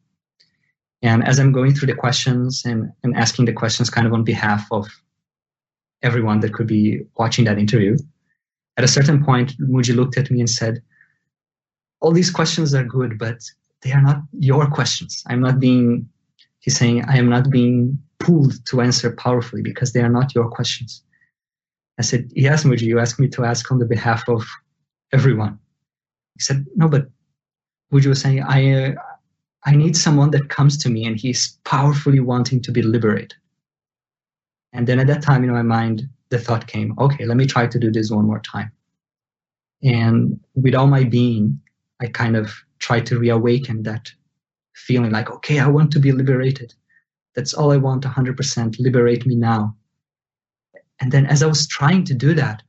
And 1.03 1.27
as 1.27 1.37
I'm 1.37 1.51
going 1.51 1.73
through 1.73 1.87
the 1.87 1.95
questions 1.95 2.63
and, 2.65 2.91
and 3.03 3.15
asking 3.15 3.45
the 3.45 3.53
questions 3.53 3.89
kind 3.89 4.07
of 4.07 4.13
on 4.13 4.23
behalf 4.23 4.65
of 4.71 4.87
everyone 6.03 6.39
that 6.41 6.53
could 6.53 6.67
be 6.67 7.01
watching 7.17 7.45
that 7.45 7.57
interview, 7.57 7.97
at 8.77 8.83
a 8.83 8.87
certain 8.87 9.23
point, 9.23 9.57
Mooji 9.59 9.95
looked 9.95 10.17
at 10.17 10.29
me 10.29 10.39
and 10.39 10.49
said, 10.49 10.81
All 12.01 12.11
these 12.11 12.31
questions 12.31 12.73
are 12.73 12.83
good, 12.83 13.17
but 13.17 13.39
they 13.81 13.91
are 13.91 14.01
not 14.01 14.21
your 14.39 14.67
questions. 14.67 15.23
I'm 15.27 15.41
not 15.41 15.59
being 15.59 16.09
He's 16.63 16.77
saying, 16.77 17.03
I 17.09 17.17
am 17.17 17.27
not 17.27 17.49
being 17.49 17.99
pulled 18.19 18.65
to 18.67 18.79
answer 18.79 19.11
powerfully 19.11 19.61
because 19.61 19.91
they 19.91 19.99
are 19.99 20.09
not 20.09 20.33
your 20.33 20.49
questions. 20.49 21.03
I 21.99 22.03
said, 22.03 22.31
Yes, 22.33 22.63
Mooji, 22.63 22.83
you 22.83 22.99
asked 22.99 23.19
me 23.19 23.27
to 23.29 23.43
ask 23.43 23.69
on 23.69 23.79
the 23.79 23.85
behalf 23.85 24.29
of 24.29 24.45
everyone. 25.11 25.59
He 26.35 26.39
said, 26.39 26.65
No, 26.77 26.87
but 26.87 27.07
Mooji 27.91 28.05
was 28.05 28.21
saying, 28.21 28.41
I, 28.41 28.71
uh, 28.71 28.93
I 29.65 29.75
need 29.75 29.97
someone 29.97 30.31
that 30.31 30.47
comes 30.47 30.77
to 30.77 30.89
me 30.89 31.05
and 31.05 31.19
he's 31.19 31.59
powerfully 31.65 32.21
wanting 32.21 32.61
to 32.61 32.71
be 32.71 32.81
liberated. 32.81 33.33
And 34.73 34.87
then 34.87 34.99
at 34.99 35.07
that 35.07 35.21
time 35.21 35.43
in 35.43 35.51
my 35.51 35.61
mind, 35.61 36.09
the 36.29 36.39
thought 36.39 36.67
came, 36.67 36.95
okay, 36.97 37.25
let 37.25 37.37
me 37.37 37.45
try 37.45 37.67
to 37.67 37.79
do 37.79 37.91
this 37.91 38.09
one 38.09 38.25
more 38.25 38.41
time. 38.41 38.71
And 39.83 40.39
with 40.55 40.73
all 40.73 40.87
my 40.87 41.03
being, 41.03 41.61
I 42.01 42.07
kind 42.07 42.35
of 42.35 42.51
tried 42.79 43.05
to 43.07 43.19
reawaken 43.19 43.83
that 43.83 44.11
feeling 44.73 45.11
like, 45.11 45.29
okay, 45.29 45.59
I 45.59 45.67
want 45.67 45.91
to 45.91 45.99
be 45.99 46.11
liberated. 46.11 46.73
That's 47.35 47.53
all 47.53 47.71
I 47.71 47.77
want 47.77 48.03
100%. 48.03 48.79
Liberate 48.79 49.25
me 49.25 49.35
now. 49.35 49.75
And 50.99 51.11
then 51.11 51.25
as 51.27 51.43
I 51.43 51.47
was 51.47 51.67
trying 51.67 52.03
to 52.05 52.13
do 52.13 52.33
that, 52.33 52.63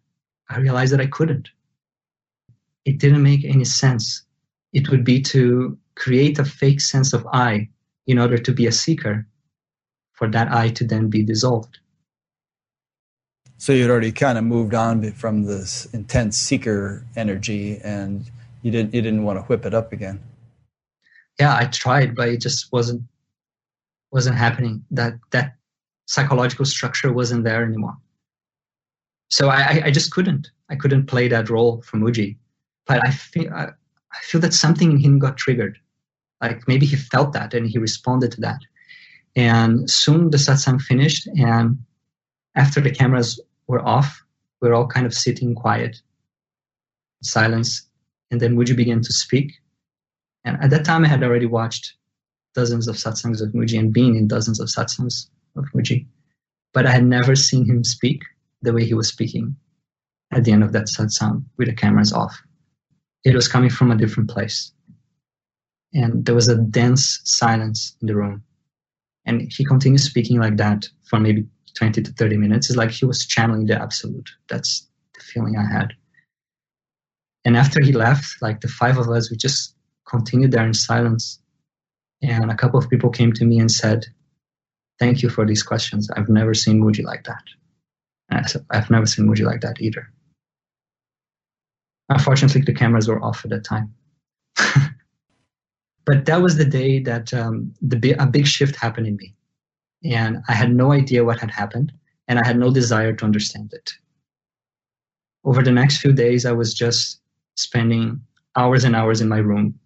I 0.51 0.59
realized 0.59 0.93
that 0.93 1.01
I 1.01 1.07
couldn't. 1.07 1.49
It 2.85 2.99
didn't 2.99 3.23
make 3.23 3.45
any 3.45 3.65
sense. 3.65 4.23
It 4.73 4.91
would 4.91 5.05
be 5.05 5.23
to 5.23 5.79
create 5.95 6.39
a 6.39 6.45
fake 6.45 6.81
sense 6.81 7.13
of 7.13 7.27
I 7.33 7.71
in 8.07 8.19
order 8.19 8.37
to 8.37 8.53
be 8.53 8.67
a 8.67 8.73
seeker, 8.73 9.27
for 10.13 10.29
that 10.29 10.53
I 10.53 10.69
to 10.71 10.87
then 10.87 11.09
be 11.09 11.23
dissolved. 11.23 11.79
So 13.65 13.73
you'd 13.73 13.91
already 13.91 14.13
kind 14.13 14.37
of 14.37 14.45
moved 14.45 14.75
on 14.75 15.11
from 15.13 15.45
this 15.45 15.87
intense 15.95 16.37
seeker 16.37 17.03
energy, 17.17 17.81
and 17.83 18.31
you 18.63 18.71
didn't 18.71 18.93
you 18.93 19.01
didn't 19.01 19.25
want 19.25 19.39
to 19.39 19.43
whip 19.45 19.65
it 19.65 19.73
up 19.73 19.93
again 19.93 20.21
yeah, 21.39 21.57
I 21.57 21.67
tried, 21.67 22.15
but 22.15 22.29
it 22.29 22.41
just 22.41 22.73
wasn't 22.73 23.03
wasn't 24.11 24.37
happening. 24.37 24.85
That 24.91 25.15
that 25.33 25.57
psychological 26.07 26.65
structure 26.65 27.13
wasn't 27.13 27.45
there 27.45 27.65
anymore. 27.65 27.97
So 29.31 29.49
I, 29.49 29.83
I 29.87 29.91
just 29.91 30.13
couldn't. 30.13 30.51
I 30.71 30.77
couldn't 30.77 31.07
play 31.07 31.29
that 31.29 31.51
role 31.51 31.83
for 31.83 31.97
Mooji 31.97 32.37
But 32.87 33.07
I 33.07 33.11
feel 33.11 33.53
I, 33.53 33.65
I 33.65 34.19
feel 34.23 34.41
that 34.43 34.55
something 34.55 34.93
in 34.93 34.99
him 34.99 35.19
got 35.19 35.37
triggered. 35.37 35.79
Like 36.41 36.69
maybe 36.69 36.87
he 36.87 36.97
felt 36.97 37.33
that 37.33 37.55
and 37.55 37.67
he 37.67 37.79
responded 37.79 38.33
to 38.33 38.41
that. 38.43 38.61
And 39.35 39.91
soon 39.91 40.31
the 40.31 40.37
satsang 40.37 40.81
finished, 40.81 41.27
and 41.27 41.79
after 42.55 42.81
the 42.81 42.93
cameras 42.93 43.41
were 43.67 43.85
off, 43.85 44.23
we 44.61 44.69
are 44.69 44.75
all 44.75 44.87
kind 44.87 45.07
of 45.07 45.15
sitting 45.15 45.55
quiet, 45.55 46.01
silence. 47.23 47.87
And 48.31 48.41
then 48.41 48.57
Mooji 48.57 48.77
began 48.77 49.01
to 49.03 49.13
speak, 49.13 49.53
and 50.45 50.63
at 50.63 50.71
that 50.71 50.85
time, 50.85 51.05
I 51.05 51.09
had 51.09 51.23
already 51.23 51.47
watched 51.47 51.95
dozens 52.55 52.87
of 52.87 52.97
satsangs 52.97 53.41
of 53.41 53.53
Mooji 53.53 53.79
and 53.79 53.93
been 53.93 54.15
in 54.15 54.29
dozens 54.29 54.61
of 54.61 54.69
satsangs 54.69 55.29
of 55.57 55.65
Mooji. 55.75 56.07
But 56.73 56.87
I 56.87 56.91
had 56.91 57.05
never 57.05 57.35
seen 57.35 57.65
him 57.65 57.85
speak 57.85 58.23
the 58.63 58.73
way 58.73 58.85
he 58.85 58.95
was 58.95 59.09
speaking 59.09 59.57
at 60.33 60.45
the 60.45 60.53
end 60.53 60.65
of 60.65 60.73
that 60.73 60.87
satsang 60.87 61.45
with 61.57 61.69
the 61.69 61.75
cameras 61.75 62.13
off. 62.13 62.37
It 63.25 63.35
was 63.35 63.49
coming 63.49 63.71
from 63.71 63.91
a 63.91 63.97
different 63.97 64.29
place. 64.29 64.73
And 65.93 66.25
there 66.27 66.35
was 66.35 66.49
a 66.49 66.57
dense 66.57 67.21
silence 67.25 67.97
in 68.01 68.09
the 68.09 68.17
room. 68.17 68.43
And 69.27 69.51
he 69.51 69.65
continued 69.65 70.01
speaking 70.01 70.41
like 70.41 70.57
that 70.57 70.89
for 71.05 71.21
maybe 71.21 71.47
20 71.75 72.03
to 72.03 72.13
30 72.13 72.37
minutes. 72.37 72.71
is 72.71 72.77
like 72.77 72.91
he 72.91 73.05
was 73.05 73.27
channeling 73.27 73.67
the 73.67 73.81
absolute. 73.81 74.31
That's 74.49 74.87
the 75.15 75.21
feeling 75.21 75.57
I 75.57 75.67
had. 75.67 75.93
And 77.45 77.57
after 77.57 77.81
he 77.83 77.93
left, 77.93 78.41
like 78.41 78.61
the 78.61 78.69
five 78.69 78.99
of 78.99 79.09
us, 79.11 79.31
we 79.31 79.37
just 79.37 79.75
continued 80.09 80.53
there 80.53 80.67
in 80.67 80.75
silence. 80.75 81.41
And 82.23 82.51
a 82.51 82.57
couple 82.57 82.79
of 82.79 82.89
people 82.89 83.11
came 83.11 83.33
to 83.35 83.45
me 83.45 83.59
and 83.59 83.71
said, 83.71 84.07
Thank 84.99 85.23
you 85.23 85.29
for 85.29 85.45
these 85.45 85.63
questions. 85.63 86.09
I've 86.17 86.29
never 86.29 86.55
seen 86.55 86.81
Mooji 86.81 87.05
like 87.05 87.25
that. 87.25 87.43
And 88.31 88.41
I 88.41 88.43
said, 88.47 88.65
I've 88.71 88.91
never 88.91 89.07
seen 89.07 89.27
Mooji 89.27 89.45
like 89.45 89.61
that 89.63 89.81
either. 89.81 90.09
Unfortunately, 92.09 92.61
the 92.61 92.73
cameras 92.73 93.09
were 93.09 93.23
off 93.23 93.45
at 93.45 93.51
that 93.51 93.65
time. 93.65 93.93
but 96.07 96.27
that 96.27 96.41
was 96.41 96.57
the 96.57 96.65
day 96.65 97.01
that 97.01 97.35
um, 97.35 97.75
the, 97.83 98.13
a 98.13 98.27
big 98.27 98.47
shift 98.47 98.77
happened 98.77 99.09
in 99.09 99.17
me. 99.17 99.35
And 100.05 100.39
I 100.49 100.55
had 100.55 100.75
no 100.75 100.93
idea 100.93 101.25
what 101.25 101.41
had 101.41 101.51
happened, 101.51 101.93
and 102.29 102.39
I 102.39 102.47
had 102.47 102.59
no 102.59 102.73
desire 102.73 103.13
to 103.15 103.25
understand 103.25 103.73
it. 103.75 103.93
Over 105.45 105.63
the 105.63 105.73
next 105.73 105.99
few 105.99 106.13
days, 106.13 106.47
I 106.47 106.53
was 106.53 106.75
just 106.75 107.21
spending 107.57 108.23
hours 108.57 108.85
and 108.85 108.97
hours 108.97 109.21
in 109.21 109.29
my 109.29 109.39
room 109.39 109.79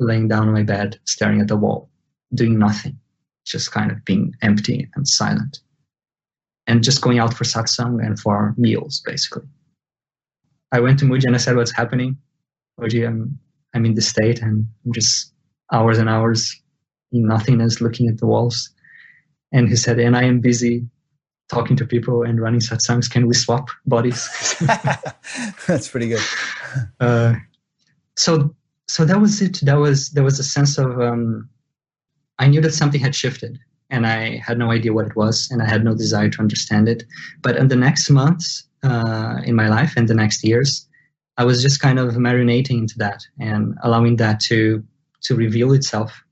laying 0.00 0.28
down 0.28 0.48
on 0.48 0.54
my 0.54 0.64
bed, 0.64 0.98
staring 1.06 1.40
at 1.40 1.48
the 1.48 1.56
wall, 1.56 1.90
doing 2.34 2.58
nothing, 2.58 2.98
just 3.46 3.72
kind 3.72 3.90
of 3.92 4.04
being 4.04 4.34
empty 4.42 4.88
and 4.96 5.06
silent. 5.08 5.60
and 6.66 6.84
just 6.84 7.02
going 7.02 7.18
out 7.20 7.34
for 7.34 7.44
satsang 7.44 8.04
and 8.04 8.18
for 8.18 8.54
meals, 8.58 9.02
basically. 9.06 9.44
I 10.72 10.80
went 10.80 10.98
to 11.00 11.04
Mooji 11.06 11.26
and 11.26 11.34
I 11.34 11.38
said, 11.38 11.56
"What's 11.56 11.76
happening, 11.76 12.18
Mooji? 12.80 13.06
I'm 13.06 13.38
I'm 13.74 13.86
in 13.86 13.94
the 13.94 14.02
state 14.02 14.42
and 14.42 14.66
I'm 14.86 14.92
just 14.92 15.32
hours 15.72 15.98
and 15.98 16.08
hours 16.08 16.60
in 17.12 17.26
nothingness, 17.26 17.80
looking 17.80 18.08
at 18.08 18.18
the 18.18 18.26
walls." 18.26 18.70
And 19.52 19.68
he 19.68 19.76
said, 19.76 19.98
"And 19.98 20.16
I 20.16 20.24
am 20.24 20.40
busy 20.40 20.86
talking 21.48 21.76
to 21.76 21.84
people 21.84 22.22
and 22.22 22.40
running 22.40 22.60
satsangs. 22.60 23.10
Can 23.10 23.26
we 23.26 23.34
swap 23.34 23.70
bodies?" 23.86 24.28
That's 25.66 25.88
pretty 25.88 26.08
good. 26.08 26.22
Uh, 27.00 27.34
so 28.14 28.54
so 28.86 29.04
that 29.04 29.20
was 29.20 29.42
it. 29.42 29.58
That 29.62 29.78
was 29.78 30.10
there 30.10 30.22
was 30.22 30.38
a 30.38 30.44
sense 30.44 30.78
of 30.78 31.00
um, 31.00 31.48
I 32.38 32.46
knew 32.46 32.60
that 32.60 32.74
something 32.74 33.00
had 33.00 33.14
shifted, 33.14 33.58
and 33.88 34.06
I 34.06 34.36
had 34.36 34.58
no 34.58 34.70
idea 34.70 34.92
what 34.92 35.06
it 35.06 35.16
was, 35.16 35.48
and 35.50 35.62
I 35.62 35.68
had 35.68 35.84
no 35.84 35.94
desire 35.94 36.28
to 36.30 36.40
understand 36.40 36.88
it. 36.88 37.04
But 37.42 37.56
in 37.56 37.68
the 37.68 37.76
next 37.76 38.10
months 38.10 38.64
uh, 38.82 39.40
in 39.44 39.54
my 39.54 39.68
life 39.68 39.94
and 39.96 40.08
the 40.08 40.14
next 40.14 40.44
years, 40.44 40.88
I 41.36 41.44
was 41.44 41.62
just 41.62 41.80
kind 41.80 41.98
of 41.98 42.14
marinating 42.14 42.78
into 42.78 42.98
that 42.98 43.24
and 43.38 43.76
allowing 43.82 44.16
that 44.16 44.40
to 44.48 44.84
to 45.22 45.34
reveal 45.34 45.72
itself. 45.72 46.22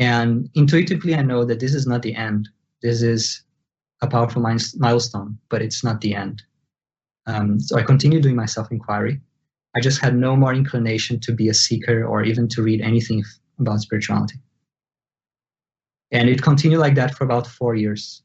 And 0.00 0.48
intuitively, 0.54 1.14
I 1.14 1.20
know 1.20 1.44
that 1.44 1.60
this 1.60 1.74
is 1.74 1.86
not 1.86 2.00
the 2.00 2.16
end. 2.16 2.48
This 2.82 3.02
is 3.02 3.42
a 4.00 4.06
powerful 4.06 4.40
milestone, 4.40 5.38
but 5.50 5.60
it's 5.60 5.84
not 5.84 6.00
the 6.00 6.14
end. 6.14 6.42
Um, 7.26 7.60
so 7.60 7.76
I 7.76 7.82
continued 7.82 8.22
doing 8.22 8.34
my 8.34 8.46
self 8.46 8.72
inquiry. 8.72 9.20
I 9.76 9.80
just 9.80 10.00
had 10.00 10.16
no 10.16 10.34
more 10.34 10.54
inclination 10.54 11.20
to 11.20 11.32
be 11.32 11.48
a 11.50 11.54
seeker 11.54 12.04
or 12.04 12.24
even 12.24 12.48
to 12.48 12.62
read 12.62 12.80
anything 12.80 13.22
about 13.58 13.80
spirituality. 13.80 14.38
And 16.10 16.30
it 16.30 16.42
continued 16.42 16.80
like 16.80 16.94
that 16.94 17.14
for 17.14 17.24
about 17.24 17.46
four 17.46 17.74
years. 17.74 18.22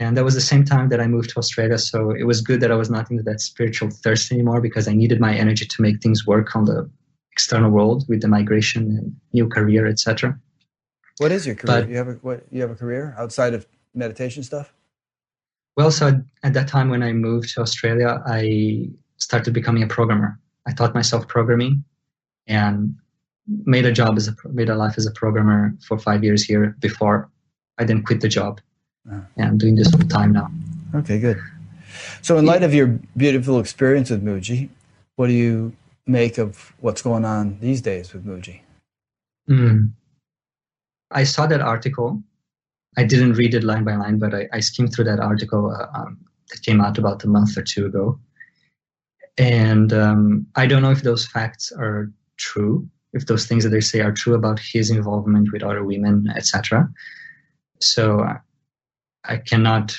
And 0.00 0.16
that 0.16 0.24
was 0.24 0.34
the 0.34 0.40
same 0.40 0.64
time 0.64 0.88
that 0.90 1.00
I 1.00 1.06
moved 1.06 1.30
to 1.30 1.38
Australia. 1.38 1.78
So 1.78 2.10
it 2.10 2.24
was 2.24 2.40
good 2.40 2.60
that 2.60 2.72
I 2.72 2.76
was 2.76 2.90
not 2.90 3.10
into 3.10 3.22
that 3.22 3.40
spiritual 3.40 3.90
thirst 3.90 4.32
anymore 4.32 4.60
because 4.60 4.88
I 4.88 4.94
needed 4.94 5.20
my 5.20 5.34
energy 5.34 5.64
to 5.64 5.82
make 5.82 6.02
things 6.02 6.26
work 6.26 6.54
on 6.54 6.64
the 6.64 6.90
external 7.38 7.70
world 7.70 8.00
with 8.08 8.20
the 8.20 8.30
migration 8.38 8.82
and 8.96 9.16
new 9.32 9.46
career, 9.56 9.86
etc. 9.86 10.36
What 11.18 11.30
is 11.30 11.46
your 11.46 11.54
career? 11.54 11.82
But, 11.82 11.88
you 11.88 11.96
have 11.96 12.08
a 12.08 12.16
what 12.28 12.38
you 12.50 12.60
have 12.64 12.72
a 12.76 12.78
career 12.82 13.14
outside 13.22 13.54
of 13.54 13.62
meditation 13.94 14.42
stuff? 14.42 14.72
Well, 15.76 15.92
so 15.92 16.04
at 16.42 16.52
that 16.54 16.66
time 16.74 16.88
when 16.90 17.02
I 17.08 17.12
moved 17.12 17.54
to 17.54 17.60
Australia, 17.60 18.10
I 18.26 18.42
started 19.18 19.54
becoming 19.54 19.84
a 19.84 19.90
programmer. 19.96 20.30
I 20.66 20.72
taught 20.72 20.94
myself 21.00 21.28
programming 21.28 21.84
and 22.48 22.96
made 23.46 23.86
a 23.86 23.94
job 24.00 24.12
as 24.20 24.26
a 24.30 24.34
made 24.60 24.70
a 24.74 24.78
life 24.84 24.96
as 25.00 25.06
a 25.06 25.14
programmer 25.22 25.60
for 25.86 25.96
five 26.08 26.20
years 26.26 26.42
here 26.50 26.64
before 26.80 27.30
I 27.78 27.84
then 27.84 28.02
quit 28.02 28.20
the 28.20 28.32
job 28.38 28.60
uh-huh. 29.08 29.20
and 29.36 29.46
I'm 29.48 29.58
doing 29.58 29.76
this 29.76 29.90
full 29.90 30.08
time 30.18 30.32
now. 30.32 30.48
Okay, 31.00 31.18
good. 31.20 31.38
So, 32.22 32.36
in 32.38 32.44
light 32.52 32.64
of 32.68 32.74
your 32.74 32.88
beautiful 33.16 33.60
experience 33.64 34.10
with 34.10 34.22
Mooji, 34.28 34.68
what 35.16 35.28
do 35.28 35.32
you 35.32 35.72
make 36.08 36.38
of 36.38 36.72
what's 36.80 37.02
going 37.02 37.24
on 37.24 37.58
these 37.60 37.80
days 37.80 38.12
with 38.12 38.24
Mooji? 38.24 38.60
Mm. 39.48 39.92
I 41.10 41.24
saw 41.24 41.46
that 41.46 41.60
article. 41.60 42.22
I 42.96 43.04
didn't 43.04 43.34
read 43.34 43.54
it 43.54 43.64
line 43.64 43.84
by 43.84 43.96
line, 43.96 44.18
but 44.18 44.34
I, 44.34 44.48
I 44.52 44.60
skimmed 44.60 44.92
through 44.92 45.04
that 45.04 45.20
article 45.20 45.70
uh, 45.70 45.86
um, 45.96 46.18
that 46.50 46.62
came 46.62 46.80
out 46.80 46.98
about 46.98 47.24
a 47.24 47.28
month 47.28 47.56
or 47.56 47.62
two 47.62 47.86
ago. 47.86 48.18
And 49.36 49.92
um, 49.92 50.46
I 50.56 50.66
don't 50.66 50.82
know 50.82 50.90
if 50.90 51.02
those 51.02 51.26
facts 51.26 51.70
are 51.70 52.10
true, 52.38 52.88
if 53.12 53.26
those 53.26 53.46
things 53.46 53.62
that 53.64 53.70
they 53.70 53.80
say 53.80 54.00
are 54.00 54.12
true 54.12 54.34
about 54.34 54.58
his 54.58 54.90
involvement 54.90 55.52
with 55.52 55.62
other 55.62 55.84
women, 55.84 56.32
etc. 56.36 56.88
So 57.80 58.26
I 59.24 59.36
cannot 59.36 59.96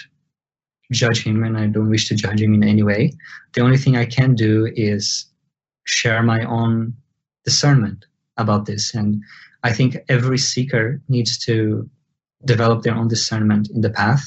judge 0.91 1.23
him, 1.23 1.43
and 1.43 1.57
I 1.57 1.67
don't 1.67 1.89
wish 1.89 2.07
to 2.09 2.15
judge 2.15 2.41
him 2.41 2.53
in 2.53 2.63
any 2.63 2.83
way. 2.83 3.13
The 3.53 3.61
only 3.61 3.77
thing 3.77 3.95
I 3.95 4.05
can 4.05 4.35
do 4.35 4.71
is 4.75 5.25
share 5.89 6.23
my 6.23 6.43
own 6.43 6.93
discernment 7.45 8.05
about 8.37 8.65
this, 8.65 8.93
and 8.93 9.23
I 9.63 9.73
think 9.73 9.97
every 10.07 10.37
seeker 10.37 11.01
needs 11.09 11.37
to 11.45 11.89
develop 12.45 12.83
their 12.83 12.95
own 12.95 13.07
discernment 13.07 13.69
in 13.69 13.81
the 13.81 13.89
path, 13.89 14.23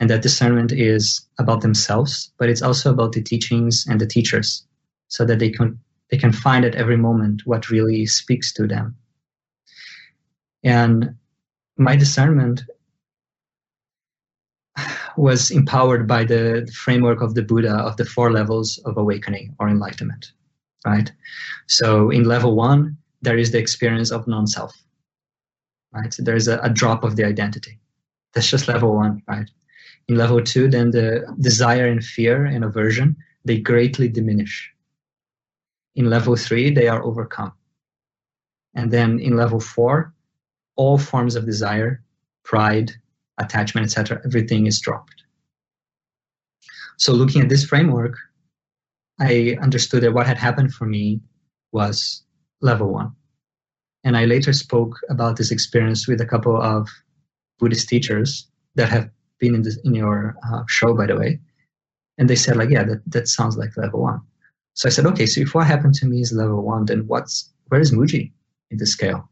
and 0.00 0.10
that 0.10 0.22
discernment 0.22 0.72
is 0.72 1.26
about 1.38 1.60
themselves, 1.60 2.32
but 2.38 2.48
it's 2.48 2.62
also 2.62 2.90
about 2.92 3.12
the 3.12 3.22
teachings 3.22 3.86
and 3.88 4.00
the 4.00 4.06
teachers, 4.06 4.66
so 5.08 5.24
that 5.24 5.38
they 5.38 5.50
can 5.50 5.78
they 6.10 6.18
can 6.18 6.32
find 6.32 6.64
at 6.64 6.74
every 6.74 6.96
moment 6.96 7.42
what 7.46 7.70
really 7.70 8.06
speaks 8.06 8.52
to 8.54 8.66
them. 8.66 8.96
And 10.62 11.16
my 11.76 11.96
discernment 11.96 12.62
was 15.16 15.50
empowered 15.50 16.06
by 16.06 16.24
the 16.24 16.70
framework 16.84 17.22
of 17.22 17.34
the 17.34 17.42
Buddha 17.42 17.74
of 17.74 17.96
the 17.96 18.04
four 18.04 18.30
levels 18.30 18.78
of 18.84 18.96
awakening 18.96 19.54
or 19.58 19.68
enlightenment, 19.68 20.32
right? 20.86 21.12
So 21.66 22.10
in 22.10 22.24
level 22.24 22.56
one, 22.56 22.96
there 23.20 23.36
is 23.36 23.52
the 23.52 23.58
experience 23.58 24.10
of 24.10 24.26
non-self, 24.26 24.72
right? 25.92 26.14
So 26.14 26.22
there 26.22 26.36
is 26.36 26.48
a, 26.48 26.58
a 26.60 26.70
drop 26.70 27.04
of 27.04 27.16
the 27.16 27.24
identity. 27.24 27.78
That's 28.32 28.48
just 28.48 28.68
level 28.68 28.94
one, 28.94 29.22
right? 29.28 29.50
In 30.08 30.16
level 30.16 30.42
two, 30.42 30.68
then 30.68 30.92
the 30.92 31.26
desire 31.40 31.88
and 31.88 32.02
fear 32.02 32.46
and 32.46 32.64
aversion, 32.64 33.16
they 33.44 33.58
greatly 33.58 34.08
diminish 34.08 34.72
in 35.96 36.10
level 36.10 36.36
three, 36.36 36.70
they 36.70 36.88
are 36.88 37.02
overcome. 37.02 37.52
And 38.74 38.90
then 38.90 39.18
in 39.18 39.36
level 39.36 39.58
four, 39.58 40.12
all 40.76 40.98
forms 40.98 41.34
of 41.34 41.46
desire, 41.46 42.02
pride, 42.44 42.92
attachment, 43.38 43.86
etc., 43.86 44.20
everything 44.24 44.66
is 44.66 44.78
dropped. 44.78 45.24
So 46.98 47.12
looking 47.12 47.40
at 47.40 47.48
this 47.48 47.64
framework, 47.64 48.16
I 49.18 49.56
understood 49.62 50.02
that 50.02 50.12
what 50.12 50.26
had 50.26 50.38
happened 50.38 50.74
for 50.74 50.86
me 50.86 51.20
was 51.72 52.22
level 52.60 52.92
one. 52.92 53.12
And 54.04 54.16
I 54.16 54.24
later 54.24 54.52
spoke 54.52 54.98
about 55.08 55.36
this 55.36 55.50
experience 55.50 56.06
with 56.06 56.20
a 56.20 56.26
couple 56.26 56.60
of 56.60 56.88
Buddhist 57.58 57.88
teachers 57.88 58.48
that 58.74 58.88
have 58.88 59.10
been 59.40 59.54
in, 59.54 59.62
this, 59.62 59.78
in 59.84 59.94
your 59.94 60.36
uh, 60.52 60.62
show, 60.68 60.94
by 60.94 61.06
the 61.06 61.16
way. 61.16 61.40
And 62.18 62.30
they 62.30 62.36
said, 62.36 62.56
like, 62.56 62.70
yeah, 62.70 62.84
that, 62.84 63.02
that 63.06 63.28
sounds 63.28 63.56
like 63.56 63.76
level 63.76 64.02
one. 64.02 64.20
So 64.74 64.88
I 64.88 64.90
said, 64.90 65.06
okay, 65.06 65.26
so 65.26 65.40
if 65.40 65.54
what 65.54 65.66
happened 65.66 65.94
to 65.94 66.06
me 66.06 66.20
is 66.20 66.32
level 66.32 66.62
one, 66.62 66.84
then 66.84 67.06
what's 67.06 67.50
where 67.68 67.80
is 67.80 67.92
Mooji 67.92 68.32
in 68.70 68.78
the 68.78 68.86
scale? 68.86 69.28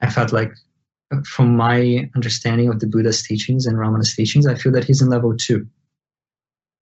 I 0.00 0.10
felt 0.10 0.32
like 0.32 0.52
from 1.24 1.56
my 1.56 2.08
understanding 2.14 2.68
of 2.68 2.80
the 2.80 2.86
Buddha's 2.86 3.22
teachings 3.22 3.66
and 3.66 3.76
Ramana's 3.76 4.14
teachings, 4.14 4.46
I 4.46 4.54
feel 4.54 4.72
that 4.72 4.84
he's 4.84 5.02
in 5.02 5.08
level 5.08 5.36
two. 5.36 5.66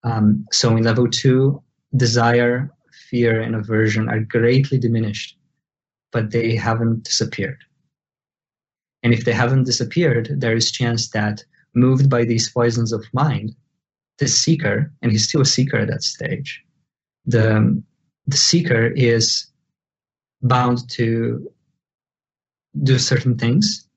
Um, 0.05 0.47
so 0.51 0.77
in 0.77 0.83
level 0.83 1.09
two, 1.09 1.63
desire, 1.97 2.73
fear, 3.11 3.41
and 3.41 3.55
aversion 3.55 4.09
are 4.09 4.21
greatly 4.21 4.79
diminished, 4.79 5.37
but 6.11 6.31
they 6.31 6.57
haven't 6.57 7.05
disappeared. 7.05 7.59
And 9.03 9.13
if 9.13 9.25
they 9.25 9.33
haven't 9.33 9.65
disappeared, 9.65 10.29
there 10.37 10.55
is 10.55 10.71
chance 10.71 11.11
that 11.11 11.45
moved 11.75 12.09
by 12.09 12.25
these 12.25 12.51
poisons 12.51 12.93
of 12.93 13.05
mind, 13.13 13.55
the 14.19 14.29
seeker, 14.29 14.93
and 15.03 15.11
he's 15.11 15.25
still 15.29 15.41
a 15.41 15.47
seeker 15.47 15.79
at 15.79 15.89
that 15.89 16.03
stage, 16.03 16.63
the 17.27 17.83
the 18.27 18.37
seeker 18.37 18.87
is 18.87 19.47
bound 20.43 20.89
to 20.91 21.51
do 22.83 22.99
certain 22.99 23.37
things 23.37 23.89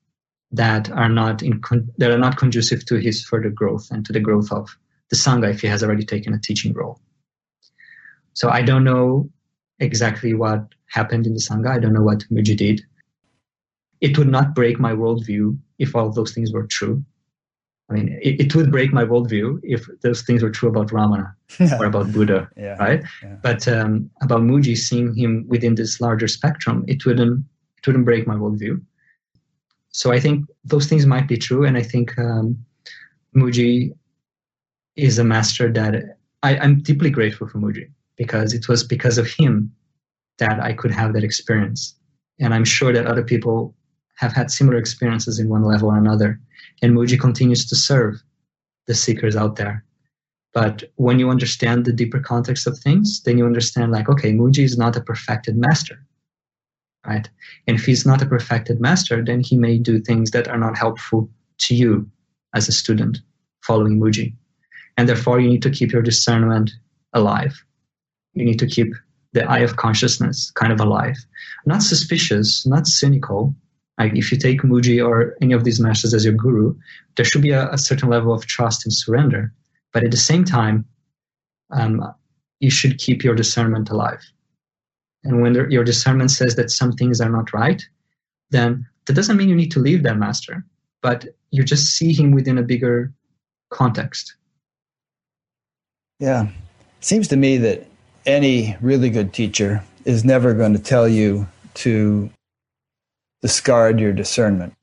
that 0.52 0.90
are 0.90 1.08
not 1.08 1.42
in 1.42 1.60
con- 1.60 1.90
that 1.98 2.10
are 2.10 2.18
not 2.18 2.36
conducive 2.36 2.84
to 2.86 2.96
his 2.96 3.24
further 3.24 3.50
growth 3.50 3.88
and 3.90 4.04
to 4.06 4.12
the 4.12 4.20
growth 4.20 4.50
of 4.52 4.68
the 5.10 5.16
sangha 5.16 5.50
if 5.50 5.60
he 5.60 5.68
has 5.68 5.82
already 5.82 6.04
taken 6.04 6.34
a 6.34 6.40
teaching 6.40 6.72
role. 6.72 7.00
So 8.34 8.50
I 8.50 8.62
don't 8.62 8.84
know 8.84 9.30
exactly 9.78 10.34
what 10.34 10.66
happened 10.88 11.26
in 11.26 11.34
the 11.34 11.40
sangha. 11.40 11.68
I 11.68 11.78
don't 11.78 11.92
know 11.92 12.02
what 12.02 12.24
Mooji 12.30 12.56
did. 12.56 12.82
It 14.00 14.18
would 14.18 14.28
not 14.28 14.54
break 14.54 14.78
my 14.78 14.92
worldview 14.92 15.58
if 15.78 15.94
all 15.94 16.06
of 16.08 16.14
those 16.14 16.32
things 16.32 16.52
were 16.52 16.66
true. 16.66 17.04
I 17.88 17.94
mean, 17.94 18.18
it, 18.20 18.40
it, 18.40 18.54
would 18.54 18.72
break 18.72 18.92
my 18.92 19.04
worldview 19.04 19.60
if 19.62 19.86
those 20.02 20.22
things 20.22 20.42
were 20.42 20.50
true 20.50 20.68
about 20.68 20.88
Ramana 20.88 21.32
or 21.78 21.84
about 21.84 22.12
Buddha, 22.12 22.48
yeah. 22.56 22.76
right? 22.78 23.02
Yeah. 23.22 23.36
But 23.42 23.68
um, 23.68 24.10
about 24.22 24.40
Mooji, 24.40 24.76
seeing 24.76 25.14
him 25.14 25.44
within 25.46 25.76
this 25.76 26.00
larger 26.00 26.26
spectrum, 26.26 26.84
it 26.88 27.06
wouldn't 27.06 27.44
it 27.78 27.86
wouldn't 27.86 28.04
break 28.04 28.26
my 28.26 28.34
worldview. 28.34 28.82
So 29.90 30.12
I 30.12 30.18
think 30.18 30.46
those 30.64 30.86
things 30.88 31.06
might 31.06 31.28
be 31.28 31.38
true, 31.38 31.64
and 31.64 31.76
I 31.76 31.82
think 31.82 32.18
um, 32.18 32.58
Mooji 33.36 33.94
is 34.96 35.18
a 35.18 35.24
master 35.24 35.72
that 35.72 36.18
I, 36.42 36.58
I'm 36.58 36.80
deeply 36.82 37.10
grateful 37.10 37.48
for 37.48 37.58
Mooji 37.58 37.90
because 38.16 38.54
it 38.54 38.68
was 38.68 38.84
because 38.84 39.18
of 39.18 39.28
him 39.28 39.72
that 40.38 40.60
I 40.60 40.72
could 40.72 40.90
have 40.90 41.14
that 41.14 41.24
experience, 41.24 41.94
and 42.40 42.54
I'm 42.54 42.64
sure 42.64 42.92
that 42.92 43.06
other 43.06 43.22
people 43.22 43.74
have 44.16 44.32
had 44.32 44.50
similar 44.50 44.78
experiences 44.78 45.38
in 45.38 45.48
one 45.48 45.64
level 45.64 45.90
or 45.90 45.98
another 45.98 46.40
and 46.82 46.94
Mooji 46.94 47.18
continues 47.18 47.66
to 47.66 47.76
serve 47.76 48.22
the 48.86 48.94
seekers 48.94 49.36
out 49.36 49.56
there. 49.56 49.84
But 50.52 50.84
when 50.96 51.18
you 51.18 51.30
understand 51.30 51.84
the 51.84 51.92
deeper 51.92 52.20
context 52.20 52.66
of 52.66 52.78
things, 52.78 53.22
then 53.24 53.36
you 53.38 53.44
understand 53.46 53.92
like, 53.92 54.08
okay, 54.08 54.32
Mooji 54.32 54.64
is 54.64 54.78
not 54.78 54.96
a 54.96 55.02
perfected 55.02 55.56
master, 55.56 55.98
right? 57.06 57.28
And 57.66 57.78
if 57.78 57.84
he's 57.84 58.06
not 58.06 58.22
a 58.22 58.26
perfected 58.26 58.80
master, 58.80 59.22
then 59.22 59.40
he 59.40 59.56
may 59.56 59.78
do 59.78 60.00
things 60.00 60.30
that 60.30 60.48
are 60.48 60.58
not 60.58 60.78
helpful 60.78 61.30
to 61.58 61.74
you 61.74 62.10
as 62.54 62.68
a 62.68 62.72
student 62.72 63.18
following 63.62 64.00
Mooji. 64.00 64.34
And 64.96 65.08
therefore, 65.08 65.40
you 65.40 65.48
need 65.48 65.62
to 65.62 65.70
keep 65.70 65.92
your 65.92 66.02
discernment 66.02 66.70
alive. 67.12 67.62
You 68.34 68.44
need 68.44 68.58
to 68.58 68.66
keep 68.66 68.94
the 69.32 69.44
eye 69.44 69.58
of 69.58 69.76
consciousness 69.76 70.50
kind 70.52 70.72
of 70.72 70.80
alive. 70.80 71.16
Not 71.66 71.82
suspicious, 71.82 72.66
not 72.66 72.86
cynical. 72.86 73.54
Like 73.98 74.16
if 74.16 74.30
you 74.30 74.38
take 74.38 74.62
Mooji 74.62 75.06
or 75.06 75.36
any 75.42 75.52
of 75.52 75.64
these 75.64 75.80
masters 75.80 76.14
as 76.14 76.24
your 76.24 76.34
guru, 76.34 76.74
there 77.16 77.24
should 77.24 77.42
be 77.42 77.50
a, 77.50 77.70
a 77.70 77.78
certain 77.78 78.08
level 78.08 78.32
of 78.32 78.46
trust 78.46 78.86
and 78.86 78.92
surrender. 78.92 79.52
But 79.92 80.04
at 80.04 80.10
the 80.10 80.16
same 80.16 80.44
time, 80.44 80.86
um, 81.70 82.14
you 82.60 82.70
should 82.70 82.98
keep 82.98 83.24
your 83.24 83.34
discernment 83.34 83.90
alive. 83.90 84.22
And 85.24 85.42
when 85.42 85.54
your 85.70 85.84
discernment 85.84 86.30
says 86.30 86.56
that 86.56 86.70
some 86.70 86.92
things 86.92 87.20
are 87.20 87.28
not 87.30 87.52
right, 87.52 87.82
then 88.50 88.86
that 89.06 89.14
doesn't 89.14 89.36
mean 89.36 89.48
you 89.48 89.56
need 89.56 89.72
to 89.72 89.80
leave 89.80 90.02
that 90.04 90.18
master, 90.18 90.64
but 91.02 91.26
you 91.50 91.62
just 91.64 91.86
see 91.86 92.12
him 92.12 92.30
within 92.32 92.58
a 92.58 92.62
bigger 92.62 93.12
context. 93.70 94.36
Yeah. 96.18 96.48
Seems 97.00 97.28
to 97.28 97.36
me 97.36 97.58
that 97.58 97.86
any 98.24 98.76
really 98.80 99.10
good 99.10 99.32
teacher 99.32 99.84
is 100.04 100.24
never 100.24 100.54
going 100.54 100.72
to 100.72 100.82
tell 100.82 101.06
you 101.08 101.46
to 101.74 102.30
discard 103.42 104.00
your 104.00 104.12
discernment, 104.12 104.74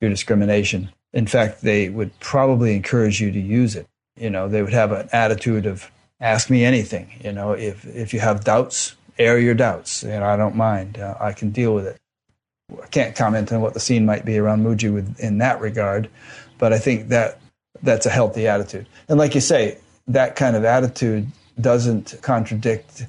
your 0.00 0.10
discrimination. 0.10 0.90
In 1.12 1.26
fact, 1.26 1.62
they 1.62 1.88
would 1.88 2.18
probably 2.20 2.76
encourage 2.76 3.20
you 3.20 3.32
to 3.32 3.40
use 3.40 3.74
it. 3.74 3.86
You 4.16 4.30
know, 4.30 4.48
they 4.48 4.62
would 4.62 4.72
have 4.72 4.92
an 4.92 5.08
attitude 5.12 5.66
of 5.66 5.90
ask 6.20 6.50
me 6.50 6.64
anything. 6.64 7.10
You 7.24 7.32
know, 7.32 7.52
if 7.52 7.84
if 7.86 8.12
you 8.12 8.20
have 8.20 8.44
doubts, 8.44 8.94
air 9.18 9.38
your 9.38 9.54
doubts. 9.54 10.02
You 10.02 10.10
know, 10.10 10.24
I 10.24 10.36
don't 10.36 10.54
mind. 10.54 10.98
Uh, 10.98 11.16
I 11.18 11.32
can 11.32 11.50
deal 11.50 11.74
with 11.74 11.86
it. 11.86 11.96
I 12.80 12.86
can't 12.86 13.16
comment 13.16 13.52
on 13.52 13.60
what 13.60 13.74
the 13.74 13.80
scene 13.80 14.06
might 14.06 14.24
be 14.24 14.38
around 14.38 14.62
Mooji 14.62 14.92
with, 14.92 15.18
in 15.18 15.38
that 15.38 15.60
regard, 15.60 16.08
but 16.58 16.72
I 16.72 16.78
think 16.78 17.08
that 17.08 17.40
that's 17.82 18.06
a 18.06 18.10
healthy 18.10 18.46
attitude. 18.46 18.86
And 19.08 19.18
like 19.18 19.34
you 19.34 19.40
say, 19.40 19.78
that 20.10 20.36
kind 20.36 20.56
of 20.56 20.64
attitude 20.64 21.26
doesn't 21.60 22.16
contradict 22.22 23.06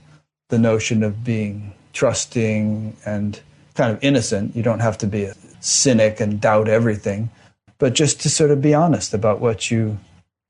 the 0.49 0.59
notion 0.59 1.03
of 1.03 1.23
being 1.23 1.73
trusting 1.93 2.95
and 3.05 3.39
kind 3.75 3.91
of 3.91 4.03
innocent. 4.03 4.55
You 4.55 4.63
don't 4.63 4.79
have 4.79 4.97
to 4.99 5.07
be 5.07 5.23
a 5.23 5.33
cynic 5.59 6.19
and 6.19 6.39
doubt 6.39 6.67
everything, 6.67 7.29
but 7.79 7.93
just 7.93 8.21
to 8.21 8.29
sort 8.29 8.51
of 8.51 8.61
be 8.61 8.73
honest 8.73 9.13
about 9.13 9.39
what 9.39 9.71
you 9.71 9.97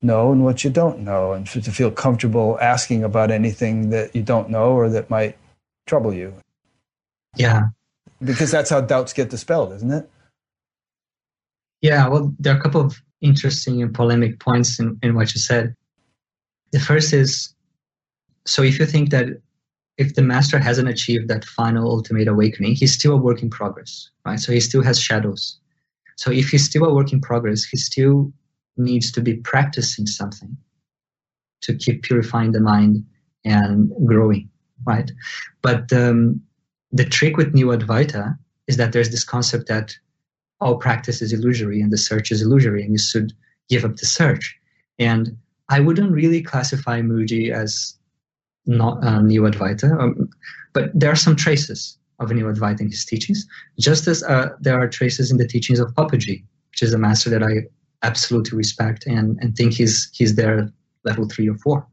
know 0.02 0.32
and 0.32 0.44
what 0.44 0.64
you 0.64 0.70
don't 0.70 0.98
know, 1.00 1.32
and 1.32 1.46
to 1.46 1.70
feel 1.70 1.90
comfortable 1.90 2.58
asking 2.60 3.04
about 3.04 3.30
anything 3.30 3.90
that 3.90 4.14
you 4.14 4.22
don't 4.22 4.50
know 4.50 4.72
or 4.72 4.88
that 4.90 5.08
might 5.08 5.38
trouble 5.86 6.12
you. 6.12 6.34
Yeah. 7.36 7.68
Because 8.22 8.50
that's 8.50 8.70
how 8.70 8.80
doubts 8.80 9.12
get 9.12 9.30
dispelled, 9.30 9.72
isn't 9.72 9.90
it? 9.90 10.10
Yeah, 11.80 12.08
well, 12.08 12.34
there 12.38 12.54
are 12.54 12.58
a 12.58 12.60
couple 12.60 12.80
of 12.80 13.00
interesting 13.20 13.80
and 13.82 13.94
polemic 13.94 14.40
points 14.40 14.78
in, 14.78 14.98
in 15.02 15.14
what 15.14 15.34
you 15.34 15.40
said. 15.40 15.74
The 16.72 16.80
first 16.80 17.12
is 17.12 17.54
so 18.46 18.62
if 18.62 18.78
you 18.78 18.86
think 18.86 19.10
that 19.10 19.28
if 19.98 20.14
the 20.14 20.22
master 20.22 20.58
hasn't 20.58 20.88
achieved 20.88 21.28
that 21.28 21.44
final 21.44 21.90
ultimate 21.90 22.28
awakening, 22.28 22.74
he's 22.74 22.94
still 22.94 23.12
a 23.12 23.16
work 23.16 23.42
in 23.42 23.50
progress, 23.50 24.10
right? 24.24 24.40
So 24.40 24.52
he 24.52 24.60
still 24.60 24.82
has 24.82 25.00
shadows. 25.00 25.58
So 26.16 26.30
if 26.30 26.48
he's 26.48 26.64
still 26.64 26.84
a 26.84 26.94
work 26.94 27.12
in 27.12 27.20
progress, 27.20 27.64
he 27.64 27.76
still 27.76 28.32
needs 28.76 29.12
to 29.12 29.20
be 29.20 29.34
practicing 29.34 30.06
something 30.06 30.56
to 31.62 31.74
keep 31.74 32.02
purifying 32.02 32.52
the 32.52 32.60
mind 32.60 33.04
and 33.44 33.92
growing, 34.06 34.48
right? 34.86 35.10
But 35.62 35.92
um, 35.92 36.40
the 36.90 37.04
trick 37.04 37.36
with 37.36 37.54
New 37.54 37.66
Advaita 37.66 38.36
is 38.66 38.76
that 38.78 38.92
there's 38.92 39.10
this 39.10 39.24
concept 39.24 39.68
that 39.68 39.94
all 40.60 40.76
practice 40.76 41.20
is 41.22 41.32
illusory 41.32 41.80
and 41.80 41.92
the 41.92 41.98
search 41.98 42.30
is 42.30 42.42
illusory, 42.42 42.82
and 42.82 42.92
you 42.92 42.98
should 42.98 43.32
give 43.68 43.84
up 43.84 43.96
the 43.96 44.06
search. 44.06 44.56
And 44.98 45.36
I 45.72 45.80
wouldn't 45.80 46.12
really 46.12 46.42
classify 46.42 47.00
Mooji 47.00 47.50
as 47.50 47.96
not 48.66 49.02
New 49.24 49.42
Advaita, 49.42 49.98
um, 49.98 50.28
but 50.74 50.90
there 50.94 51.10
are 51.10 51.16
some 51.16 51.34
traces 51.34 51.96
of 52.20 52.30
New 52.30 52.44
Advaita 52.44 52.82
in 52.82 52.90
his 52.90 53.06
teachings, 53.06 53.46
just 53.80 54.06
as 54.06 54.22
uh, 54.22 54.50
there 54.60 54.78
are 54.78 54.86
traces 54.86 55.30
in 55.30 55.38
the 55.38 55.48
teachings 55.48 55.80
of 55.80 55.94
Papaji, 55.94 56.44
which 56.70 56.82
is 56.82 56.92
a 56.92 56.98
master 56.98 57.30
that 57.30 57.42
I 57.42 57.68
absolutely 58.02 58.58
respect 58.58 59.06
and, 59.06 59.38
and 59.40 59.56
think 59.56 59.72
he's 59.72 60.10
he's 60.12 60.34
there 60.34 60.70
level 61.04 61.26
three 61.26 61.48
or 61.48 61.56
four. 61.56 61.86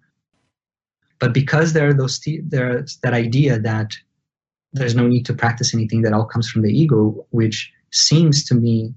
But 1.19 1.33
because 1.33 1.71
there 1.71 1.87
are 1.87 1.93
those 1.93 2.19
te- 2.19 2.41
there's 2.43 2.97
that 3.03 3.13
idea 3.13 3.59
that 3.59 3.93
there's 4.73 4.95
no 4.95 5.07
need 5.07 5.25
to 5.27 5.33
practice 5.33 5.73
anything 5.73 6.01
that 6.01 6.13
all 6.13 6.25
comes 6.25 6.49
from 6.49 6.63
the 6.63 6.73
ego, 6.81 7.25
which 7.29 7.71
seems 7.91 8.43
to 8.45 8.55
me 8.55 8.93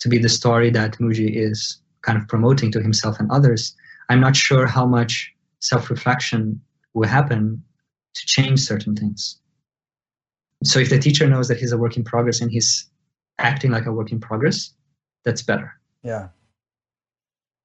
to 0.00 0.08
be 0.10 0.18
the 0.18 0.28
story 0.28 0.70
that 0.70 0.98
Mooji 0.98 1.30
is 1.34 1.79
kind 2.02 2.18
of 2.18 2.26
promoting 2.28 2.72
to 2.72 2.80
himself 2.80 3.20
and 3.20 3.30
others. 3.30 3.74
I'm 4.08 4.20
not 4.20 4.36
sure 4.36 4.66
how 4.66 4.86
much 4.86 5.32
self-reflection 5.60 6.60
will 6.94 7.08
happen 7.08 7.62
to 8.14 8.26
change 8.26 8.60
certain 8.60 8.96
things. 8.96 9.38
So 10.64 10.78
if 10.78 10.90
the 10.90 10.98
teacher 10.98 11.26
knows 11.26 11.48
that 11.48 11.58
he's 11.58 11.72
a 11.72 11.78
work 11.78 11.96
in 11.96 12.04
progress 12.04 12.40
and 12.40 12.50
he's 12.50 12.88
acting 13.38 13.70
like 13.70 13.86
a 13.86 13.92
work 13.92 14.12
in 14.12 14.20
progress, 14.20 14.72
that's 15.24 15.42
better. 15.42 15.78
Yeah. 16.02 16.28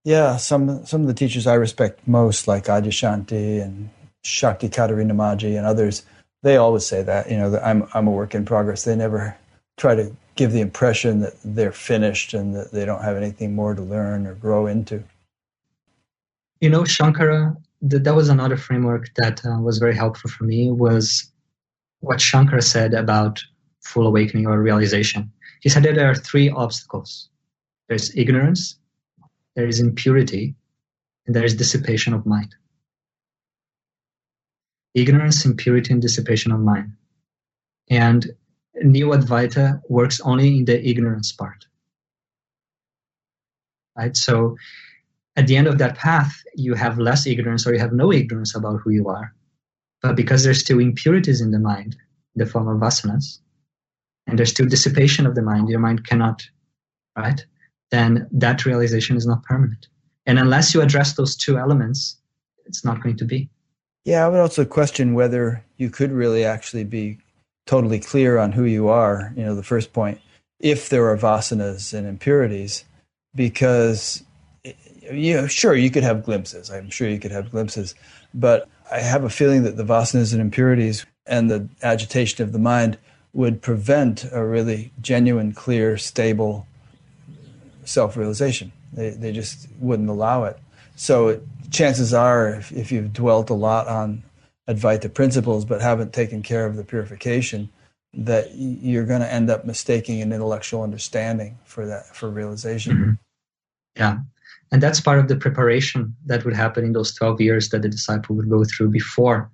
Yeah, 0.03 0.37
some 0.37 0.85
some 0.85 1.01
of 1.01 1.07
the 1.07 1.15
teachers 1.15 1.47
I 1.47 1.55
respect 1.55 2.07
most, 2.07 2.47
like 2.47 2.65
Adyashanti 2.65 3.61
and 3.61 3.89
Shakti 4.23 4.69
Caterina 4.69 5.15
Maggi 5.15 5.57
and 5.57 5.65
others, 5.65 6.03
they 6.43 6.57
always 6.57 6.85
say 6.85 7.01
that, 7.01 7.29
you 7.31 7.37
know, 7.37 7.49
that 7.49 7.65
I'm 7.65 7.87
I'm 7.93 8.07
a 8.07 8.11
work 8.11 8.35
in 8.35 8.45
progress. 8.45 8.83
They 8.83 8.95
never 8.95 9.35
try 9.77 9.95
to 9.95 10.15
give 10.35 10.51
the 10.51 10.61
impression 10.61 11.21
that 11.21 11.33
they're 11.43 11.71
finished 11.71 12.33
and 12.33 12.55
that 12.55 12.71
they 12.71 12.85
don't 12.85 13.03
have 13.03 13.17
anything 13.17 13.55
more 13.55 13.73
to 13.73 13.81
learn 13.81 14.27
or 14.27 14.35
grow 14.35 14.67
into. 14.67 15.03
You 16.61 16.69
know, 16.69 16.81
Shankara, 16.81 17.55
that 17.81 18.15
was 18.15 18.29
another 18.29 18.57
framework 18.57 19.13
that 19.15 19.45
uh, 19.45 19.59
was 19.61 19.77
very 19.77 19.95
helpful 19.95 20.29
for 20.29 20.43
me 20.43 20.71
was 20.71 21.31
what 21.99 22.19
Shankara 22.19 22.63
said 22.63 22.93
about 22.93 23.43
full 23.81 24.07
awakening 24.07 24.47
or 24.47 24.61
realization. 24.61 25.31
He 25.61 25.69
said 25.69 25.83
that 25.83 25.95
there 25.95 26.09
are 26.09 26.15
three 26.15 26.49
obstacles 26.49 27.29
there's 27.87 28.15
ignorance, 28.17 28.77
there 29.55 29.67
is 29.67 29.79
impurity, 29.79 30.55
and 31.27 31.35
there 31.35 31.45
is 31.45 31.55
dissipation 31.55 32.13
of 32.13 32.25
mind. 32.25 32.55
Ignorance, 34.95 35.45
impurity, 35.45 35.93
and 35.93 36.01
dissipation 36.01 36.51
of 36.51 36.61
mind. 36.61 36.93
And 37.89 38.35
New 38.81 39.07
Advaita 39.07 39.81
works 39.89 40.19
only 40.21 40.57
in 40.57 40.65
the 40.65 40.87
ignorance 40.87 41.31
part. 41.31 41.65
Right? 43.97 44.15
So 44.15 44.57
at 45.35 45.47
the 45.47 45.55
end 45.55 45.67
of 45.67 45.77
that 45.77 45.97
path, 45.97 46.43
you 46.55 46.73
have 46.73 46.99
less 46.99 47.25
ignorance 47.25 47.65
or 47.65 47.73
you 47.73 47.79
have 47.79 47.93
no 47.93 48.11
ignorance 48.11 48.55
about 48.55 48.81
who 48.83 48.91
you 48.91 49.07
are. 49.07 49.33
But 50.01 50.15
because 50.15 50.43
there's 50.43 50.59
still 50.59 50.79
impurities 50.79 51.41
in 51.41 51.51
the 51.51 51.59
mind, 51.59 51.95
in 52.35 52.43
the 52.43 52.45
form 52.45 52.67
of 52.67 52.79
vasanas, 52.79 53.39
and 54.27 54.37
there's 54.37 54.51
still 54.51 54.65
dissipation 54.65 55.25
of 55.25 55.35
the 55.35 55.41
mind, 55.41 55.69
your 55.69 55.79
mind 55.79 56.05
cannot, 56.05 56.43
right? 57.17 57.45
then 57.91 58.27
that 58.31 58.65
realization 58.65 59.15
is 59.15 59.25
not 59.25 59.43
permanent. 59.43 59.87
And 60.25 60.39
unless 60.39 60.73
you 60.73 60.81
address 60.81 61.13
those 61.13 61.35
two 61.35 61.57
elements, 61.57 62.17
it's 62.65 62.83
not 62.83 63.01
going 63.01 63.17
to 63.17 63.25
be. 63.25 63.49
Yeah, 64.05 64.25
I 64.25 64.29
would 64.29 64.39
also 64.39 64.65
question 64.65 65.13
whether 65.13 65.63
you 65.77 65.89
could 65.89 66.11
really 66.11 66.43
actually 66.43 66.83
be 66.83 67.19
totally 67.65 67.99
clear 67.99 68.37
on 68.37 68.51
who 68.51 68.63
you 68.63 68.89
are, 68.89 69.33
you 69.35 69.43
know, 69.43 69.55
the 69.55 69.63
first 69.63 69.93
point, 69.93 70.19
if 70.59 70.89
there 70.89 71.09
are 71.09 71.17
vasanas 71.17 71.93
and 71.93 72.07
impurities, 72.07 72.85
because, 73.33 74.23
you 75.11 75.33
know, 75.33 75.47
sure, 75.47 75.75
you 75.75 75.89
could 75.89 76.03
have 76.03 76.23
glimpses. 76.23 76.71
I'm 76.71 76.89
sure 76.89 77.09
you 77.09 77.19
could 77.19 77.31
have 77.31 77.51
glimpses. 77.51 77.95
But 78.33 78.69
I 78.91 78.99
have 78.99 79.23
a 79.23 79.29
feeling 79.29 79.63
that 79.63 79.77
the 79.77 79.83
vasanas 79.83 80.31
and 80.31 80.41
impurities 80.41 81.05
and 81.25 81.49
the 81.49 81.67
agitation 81.81 82.43
of 82.43 82.51
the 82.51 82.59
mind 82.59 82.97
would 83.33 83.61
prevent 83.61 84.25
a 84.31 84.45
really 84.45 84.91
genuine, 85.01 85.51
clear, 85.51 85.97
stable 85.97 86.67
self 87.83 88.15
realization. 88.15 88.71
They, 88.93 89.09
they 89.09 89.31
just 89.31 89.67
wouldn't 89.79 90.09
allow 90.09 90.45
it. 90.45 90.57
So 90.95 91.41
chances 91.71 92.13
are, 92.13 92.49
if, 92.49 92.71
if 92.71 92.91
you've 92.91 93.11
dwelt 93.11 93.49
a 93.49 93.53
lot 93.53 93.87
on 93.87 94.23
Advaita 94.67 95.13
principles 95.13 95.65
but 95.65 95.81
haven't 95.81 96.13
taken 96.13 96.41
care 96.41 96.65
of 96.65 96.75
the 96.75 96.83
purification, 96.83 97.69
that 98.13 98.49
you're 98.55 99.05
going 99.05 99.21
to 99.21 99.31
end 99.31 99.49
up 99.49 99.65
mistaking 99.65 100.21
an 100.21 100.31
intellectual 100.31 100.81
understanding 100.81 101.57
for 101.65 101.85
that 101.85 102.15
for 102.15 102.29
realization. 102.29 102.97
Mm-hmm. 102.97 103.11
Yeah, 103.97 104.17
and 104.71 104.81
that's 104.81 104.99
part 104.99 105.19
of 105.19 105.27
the 105.27 105.35
preparation 105.35 106.15
that 106.25 106.43
would 106.45 106.55
happen 106.55 106.83
in 106.83 106.93
those 106.93 107.13
12 107.13 107.41
years 107.41 107.69
that 107.69 107.81
the 107.81 107.89
disciple 107.89 108.35
would 108.35 108.49
go 108.49 108.63
through 108.63 108.89
before. 108.89 109.51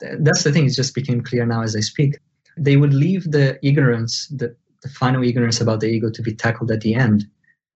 That's 0.00 0.44
the 0.44 0.52
thing; 0.52 0.66
it 0.66 0.74
just 0.74 0.94
became 0.94 1.22
clear 1.22 1.46
now 1.46 1.62
as 1.62 1.76
I 1.76 1.80
speak. 1.80 2.18
They 2.56 2.76
would 2.76 2.94
leave 2.94 3.30
the 3.30 3.58
ignorance, 3.66 4.26
the, 4.28 4.54
the 4.82 4.88
final 4.88 5.22
ignorance 5.22 5.60
about 5.60 5.80
the 5.80 5.86
ego, 5.86 6.10
to 6.10 6.22
be 6.22 6.34
tackled 6.34 6.70
at 6.72 6.80
the 6.80 6.94
end, 6.94 7.24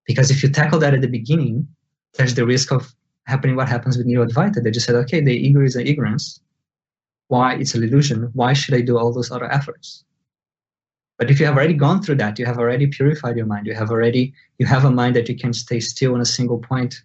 because 0.05 0.29
if 0.29 0.43
you 0.43 0.49
tackle 0.49 0.79
that 0.79 0.93
at 0.93 1.01
the 1.01 1.07
beginning, 1.07 1.67
there's 2.15 2.35
the 2.35 2.45
risk 2.45 2.71
of 2.71 2.93
happening 3.25 3.55
what 3.55 3.69
happens 3.69 3.97
with 3.97 4.05
New 4.05 4.19
Advaita. 4.19 4.63
They 4.63 4.71
just 4.71 4.85
said, 4.85 4.95
okay, 4.95 5.21
the 5.21 5.35
ego 5.35 5.61
is 5.61 5.75
an 5.75 5.87
ignorance. 5.87 6.39
Why? 7.27 7.55
It's 7.55 7.75
an 7.75 7.83
illusion. 7.83 8.29
Why 8.33 8.53
should 8.53 8.75
I 8.75 8.81
do 8.81 8.97
all 8.97 9.13
those 9.13 9.31
other 9.31 9.51
efforts? 9.51 10.03
But 11.17 11.29
if 11.29 11.39
you 11.39 11.45
have 11.45 11.55
already 11.55 11.73
gone 11.73 12.01
through 12.01 12.15
that, 12.15 12.39
you 12.39 12.45
have 12.45 12.57
already 12.57 12.87
purified 12.87 13.37
your 13.37 13.45
mind, 13.45 13.67
you 13.67 13.75
have 13.75 13.91
already 13.91 14.33
you 14.57 14.65
have 14.65 14.83
a 14.83 14.91
mind 14.91 15.15
that 15.15 15.29
you 15.29 15.37
can 15.37 15.53
stay 15.53 15.79
still 15.79 16.13
on 16.15 16.21
a 16.21 16.25
single 16.25 16.59
point 16.59 17.01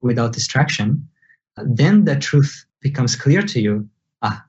without 0.00 0.32
distraction, 0.32 1.08
then 1.56 2.04
the 2.04 2.16
truth 2.16 2.64
becomes 2.80 3.16
clear 3.16 3.42
to 3.42 3.60
you. 3.60 3.88
Ah, 4.22 4.44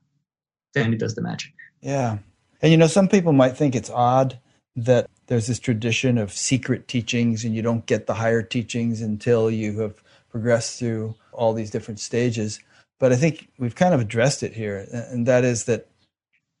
then 0.74 0.92
it 0.92 1.00
does 1.00 1.14
the 1.14 1.22
magic. 1.22 1.52
Yeah. 1.80 2.18
And 2.62 2.70
you 2.70 2.78
know, 2.78 2.86
some 2.86 3.08
people 3.08 3.32
might 3.32 3.56
think 3.56 3.74
it's 3.74 3.90
odd 3.90 4.38
that 4.76 5.10
there's 5.26 5.46
this 5.46 5.58
tradition 5.58 6.18
of 6.18 6.32
secret 6.32 6.88
teachings 6.88 7.44
and 7.44 7.54
you 7.54 7.62
don't 7.62 7.86
get 7.86 8.06
the 8.06 8.14
higher 8.14 8.42
teachings 8.42 9.00
until 9.00 9.50
you 9.50 9.80
have 9.80 10.02
progressed 10.30 10.78
through 10.78 11.14
all 11.32 11.52
these 11.52 11.70
different 11.70 11.98
stages. 11.98 12.60
But 13.00 13.12
I 13.12 13.16
think 13.16 13.48
we've 13.58 13.74
kind 13.74 13.94
of 13.94 14.00
addressed 14.00 14.44
it 14.44 14.52
here, 14.52 14.86
and 14.92 15.26
that 15.26 15.42
is 15.42 15.64
that 15.64 15.88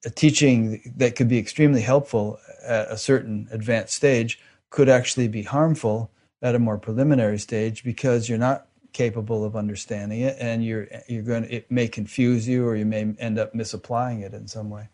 a 0.04 0.10
teaching 0.10 0.80
that 0.96 1.14
could 1.14 1.28
be 1.28 1.38
extremely 1.38 1.82
helpful 1.82 2.38
at 2.64 2.90
a 2.90 2.96
certain 2.96 3.46
advanced 3.52 3.94
stage 3.94 4.40
could 4.70 4.88
actually 4.88 5.28
be 5.28 5.42
harmful 5.42 6.10
at 6.42 6.54
a 6.54 6.58
more 6.58 6.78
preliminary 6.78 7.38
stage 7.38 7.84
because 7.84 8.28
you're 8.28 8.38
not 8.38 8.66
capable 8.92 9.44
of 9.44 9.54
understanding 9.54 10.20
it 10.22 10.36
and 10.40 10.64
you're 10.64 10.88
you're 11.06 11.22
going 11.22 11.44
to, 11.44 11.54
it 11.54 11.70
may 11.70 11.86
confuse 11.86 12.48
you 12.48 12.66
or 12.66 12.74
you 12.74 12.84
may 12.84 13.14
end 13.18 13.38
up 13.38 13.54
misapplying 13.54 14.20
it 14.20 14.34
in 14.34 14.48
some 14.48 14.68
way 14.68 14.88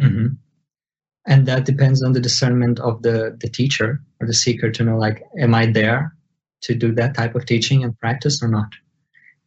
mm-hmm. 0.00 0.28
and 1.26 1.46
that 1.46 1.66
depends 1.66 2.02
on 2.02 2.12
the 2.12 2.20
discernment 2.20 2.80
of 2.80 3.02
the 3.02 3.36
the 3.40 3.48
teacher 3.48 4.00
or 4.20 4.26
the 4.26 4.32
seeker 4.32 4.70
to 4.70 4.82
know 4.82 4.96
like 4.96 5.22
am 5.38 5.54
i 5.54 5.66
there 5.66 6.16
to 6.62 6.74
do 6.74 6.90
that 6.92 7.14
type 7.14 7.34
of 7.34 7.44
teaching 7.44 7.84
and 7.84 7.98
practice 7.98 8.42
or 8.42 8.48
not 8.48 8.72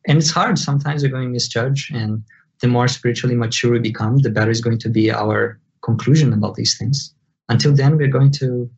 and 0.08 0.18
it's 0.18 0.32
hard. 0.32 0.58
Sometimes 0.58 1.04
we're 1.04 1.10
going 1.10 1.28
to 1.28 1.30
misjudge 1.30 1.92
and 1.94 2.24
the 2.62 2.68
more 2.68 2.88
spiritually 2.88 3.36
mature 3.36 3.72
we 3.72 3.80
become 3.80 4.20
the 4.20 4.30
better 4.30 4.52
is 4.52 4.62
going 4.62 4.78
to 4.80 4.90
be 4.90 5.12
our 5.12 5.60
conclusion 5.82 6.32
about 6.34 6.56
these 6.56 6.78
things. 6.78 7.14
Until 7.50 7.74
then 7.74 7.98
we're 7.98 8.08
going 8.08 8.32
to 8.34 8.70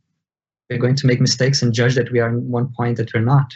we're 0.70 0.80
going 0.80 0.96
to 0.96 1.08
make 1.08 1.22
mistakes 1.22 1.62
and 1.62 1.74
judge 1.74 1.96
that 1.96 2.12
we 2.12 2.20
are 2.20 2.30
in 2.30 2.50
one 2.50 2.74
point 2.74 2.98
that 2.98 3.14
we're 3.14 3.22
not. 3.22 3.54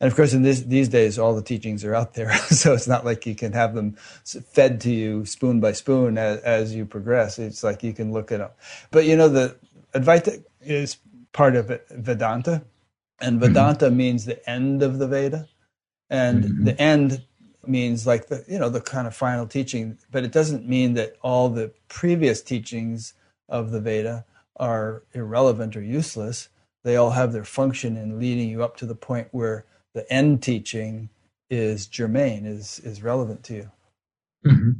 And 0.00 0.10
of 0.10 0.16
course 0.16 0.32
in 0.32 0.42
this, 0.42 0.62
these 0.62 0.88
days 0.88 1.18
all 1.18 1.34
the 1.34 1.42
teachings 1.42 1.84
are 1.84 1.94
out 1.94 2.14
there. 2.14 2.32
So 2.50 2.74
it's 2.74 2.88
not 2.88 3.04
like 3.04 3.24
you 3.24 3.34
can 3.34 3.52
have 3.52 3.74
them 3.74 3.96
fed 4.26 4.80
to 4.82 4.90
you 4.90 5.24
spoon 5.24 5.60
by 5.60 5.72
spoon 5.72 6.18
as, 6.18 6.40
as 6.40 6.74
you 6.74 6.84
progress. 6.84 7.38
It's 7.38 7.62
like 7.62 7.82
you 7.82 7.92
can 7.92 8.12
look 8.12 8.32
it 8.32 8.40
up. 8.40 8.58
But 8.90 9.06
you 9.06 9.16
know 9.16 9.28
the 9.28 9.56
advaita 9.94 10.44
is 10.60 10.96
part 11.32 11.56
of 11.56 11.80
vedanta. 11.90 12.62
And 13.20 13.40
mm-hmm. 13.40 13.46
vedanta 13.46 13.86
mm-hmm. 13.86 13.96
means 13.96 14.24
the 14.24 14.50
end 14.50 14.82
of 14.82 14.98
the 14.98 15.06
veda 15.06 15.48
and 16.12 16.44
mm-hmm. 16.44 16.64
the 16.64 16.80
end 16.80 17.24
means 17.66 18.06
like 18.06 18.28
the 18.28 18.44
you 18.48 18.58
know 18.58 18.68
the 18.68 18.80
kind 18.80 19.06
of 19.06 19.14
final 19.14 19.46
teaching 19.46 19.98
but 20.10 20.24
it 20.24 20.32
doesn't 20.32 20.68
mean 20.68 20.94
that 20.94 21.16
all 21.22 21.48
the 21.48 21.72
previous 21.88 22.42
teachings 22.42 23.14
of 23.48 23.70
the 23.70 23.80
veda 23.80 24.24
are 24.56 25.02
irrelevant 25.14 25.76
or 25.76 25.82
useless 25.82 26.48
they 26.84 26.96
all 26.96 27.10
have 27.10 27.32
their 27.32 27.44
function 27.44 27.96
in 27.96 28.18
leading 28.18 28.48
you 28.48 28.62
up 28.62 28.76
to 28.76 28.86
the 28.86 28.94
point 28.94 29.28
where 29.30 29.64
the 29.94 30.10
end 30.12 30.42
teaching 30.42 31.08
is 31.50 31.86
germane, 31.86 32.46
is 32.46 32.80
is 32.80 33.02
relevant 33.02 33.44
to 33.44 33.54
you. 33.54 33.70
Mm-hmm. 34.46 34.70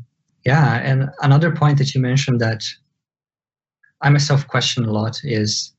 Yeah, 0.45 0.77
and 0.77 1.11
another 1.21 1.55
point 1.55 1.79
that 1.79 1.95
you 1.95 2.01
mentioned 2.01 2.41
that 2.41 2.65
I 4.01 4.09
myself 4.09 4.49
question 4.49 4.85
a 4.85 4.91
lot 4.91 5.21
is 5.23 5.73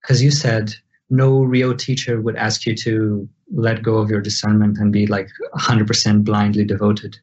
because 0.00 0.22
you 0.22 0.30
said 0.30 0.74
no 1.10 1.42
real 1.42 1.74
teacher 1.74 2.20
would 2.20 2.36
ask 2.36 2.66
you 2.66 2.74
to 2.76 3.28
let 3.54 3.82
go 3.82 3.98
of 3.98 4.10
your 4.10 4.20
discernment 4.20 4.78
and 4.78 4.92
be 4.92 5.06
like 5.06 5.28
100% 5.56 6.24
blindly 6.24 6.64
devoted. 6.64 7.16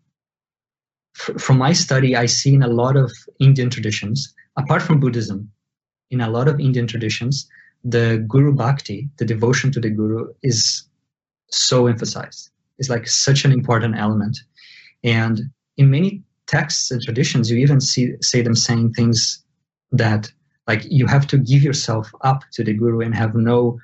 From 1.13 1.57
my 1.57 1.71
study, 1.73 2.15
I've 2.15 2.31
seen 2.31 2.61
a 2.61 2.67
lot 2.67 2.97
of 2.97 3.11
Indian 3.39 3.69
traditions, 3.69 4.33
apart 4.57 4.81
from 4.81 4.99
Buddhism, 4.99 5.51
in 6.11 6.21
a 6.21 6.29
lot 6.29 6.47
of 6.47 6.59
Indian 6.59 6.87
traditions, 6.87 7.47
the 7.83 8.25
Guru 8.27 8.51
Bhakti, 8.51 9.09
the 9.17 9.25
devotion 9.25 9.71
to 9.71 9.79
the 9.79 9.89
Guru, 9.89 10.33
is 10.41 10.83
so 11.51 11.87
emphasized. 11.87 12.49
It's 12.79 12.89
like 12.89 13.07
such 13.07 13.45
an 13.45 13.51
important 13.51 13.95
element. 13.97 14.37
And 15.03 15.41
in 15.77 15.91
many 15.91 16.23
texts 16.47 16.91
and 16.91 17.01
traditions, 17.01 17.49
you 17.49 17.57
even 17.57 17.79
see 17.79 18.13
say 18.21 18.41
them 18.41 18.55
saying 18.55 18.93
things 18.93 19.43
that 19.91 20.31
like 20.67 20.83
you 20.89 21.05
have 21.07 21.27
to 21.27 21.37
give 21.37 21.63
yourself 21.63 22.11
up 22.21 22.43
to 22.53 22.63
the 22.63 22.73
guru 22.73 23.01
and 23.01 23.15
have 23.15 23.35
no 23.35 23.79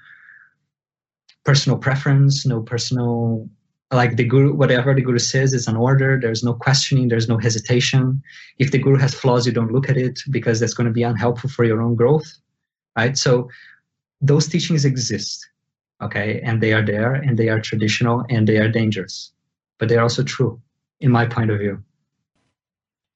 personal 1.44 1.78
preference, 1.78 2.46
no 2.46 2.62
personal 2.62 3.50
like 3.92 4.16
the 4.16 4.24
guru 4.24 4.54
whatever 4.54 4.94
the 4.94 5.02
guru 5.02 5.20
says 5.20 5.54
is 5.54 5.68
an 5.68 5.76
order. 5.76 6.20
There's 6.20 6.44
no 6.44 6.54
questioning. 6.54 7.10
There's 7.10 7.28
no 7.28 7.38
hesitation. 7.38 8.24
If 8.58 8.72
the 8.72 8.78
guru 8.78 8.98
has 8.98 9.14
flaws 9.14 9.46
you 9.46 9.52
don't 9.52 9.72
look 9.72 9.90
at 9.90 9.98
it 9.98 10.22
because 10.30 10.60
that's 10.60 10.74
going 10.74 10.88
to 10.88 10.94
be 10.94 11.04
unhelpful 11.04 11.50
for 11.50 11.66
your 11.66 11.82
own 11.82 11.96
growth 11.96 12.32
right? 12.96 13.18
So 13.18 13.50
those 14.22 14.48
teachings 14.48 14.86
exist 14.86 15.48
okay? 16.02 16.42
And 16.44 16.62
they 16.62 16.74
are 16.74 16.84
there 16.84 17.14
and 17.14 17.38
they 17.38 17.50
are 17.50 17.60
traditional 17.60 18.26
and 18.30 18.48
they 18.48 18.58
are 18.58 18.68
dangerous. 18.68 19.32
But 19.78 19.90
they're 19.90 20.02
also 20.02 20.24
true 20.24 20.60
in 21.00 21.12
my 21.12 21.26
point 21.26 21.52
of 21.52 21.60
view. 21.60 21.84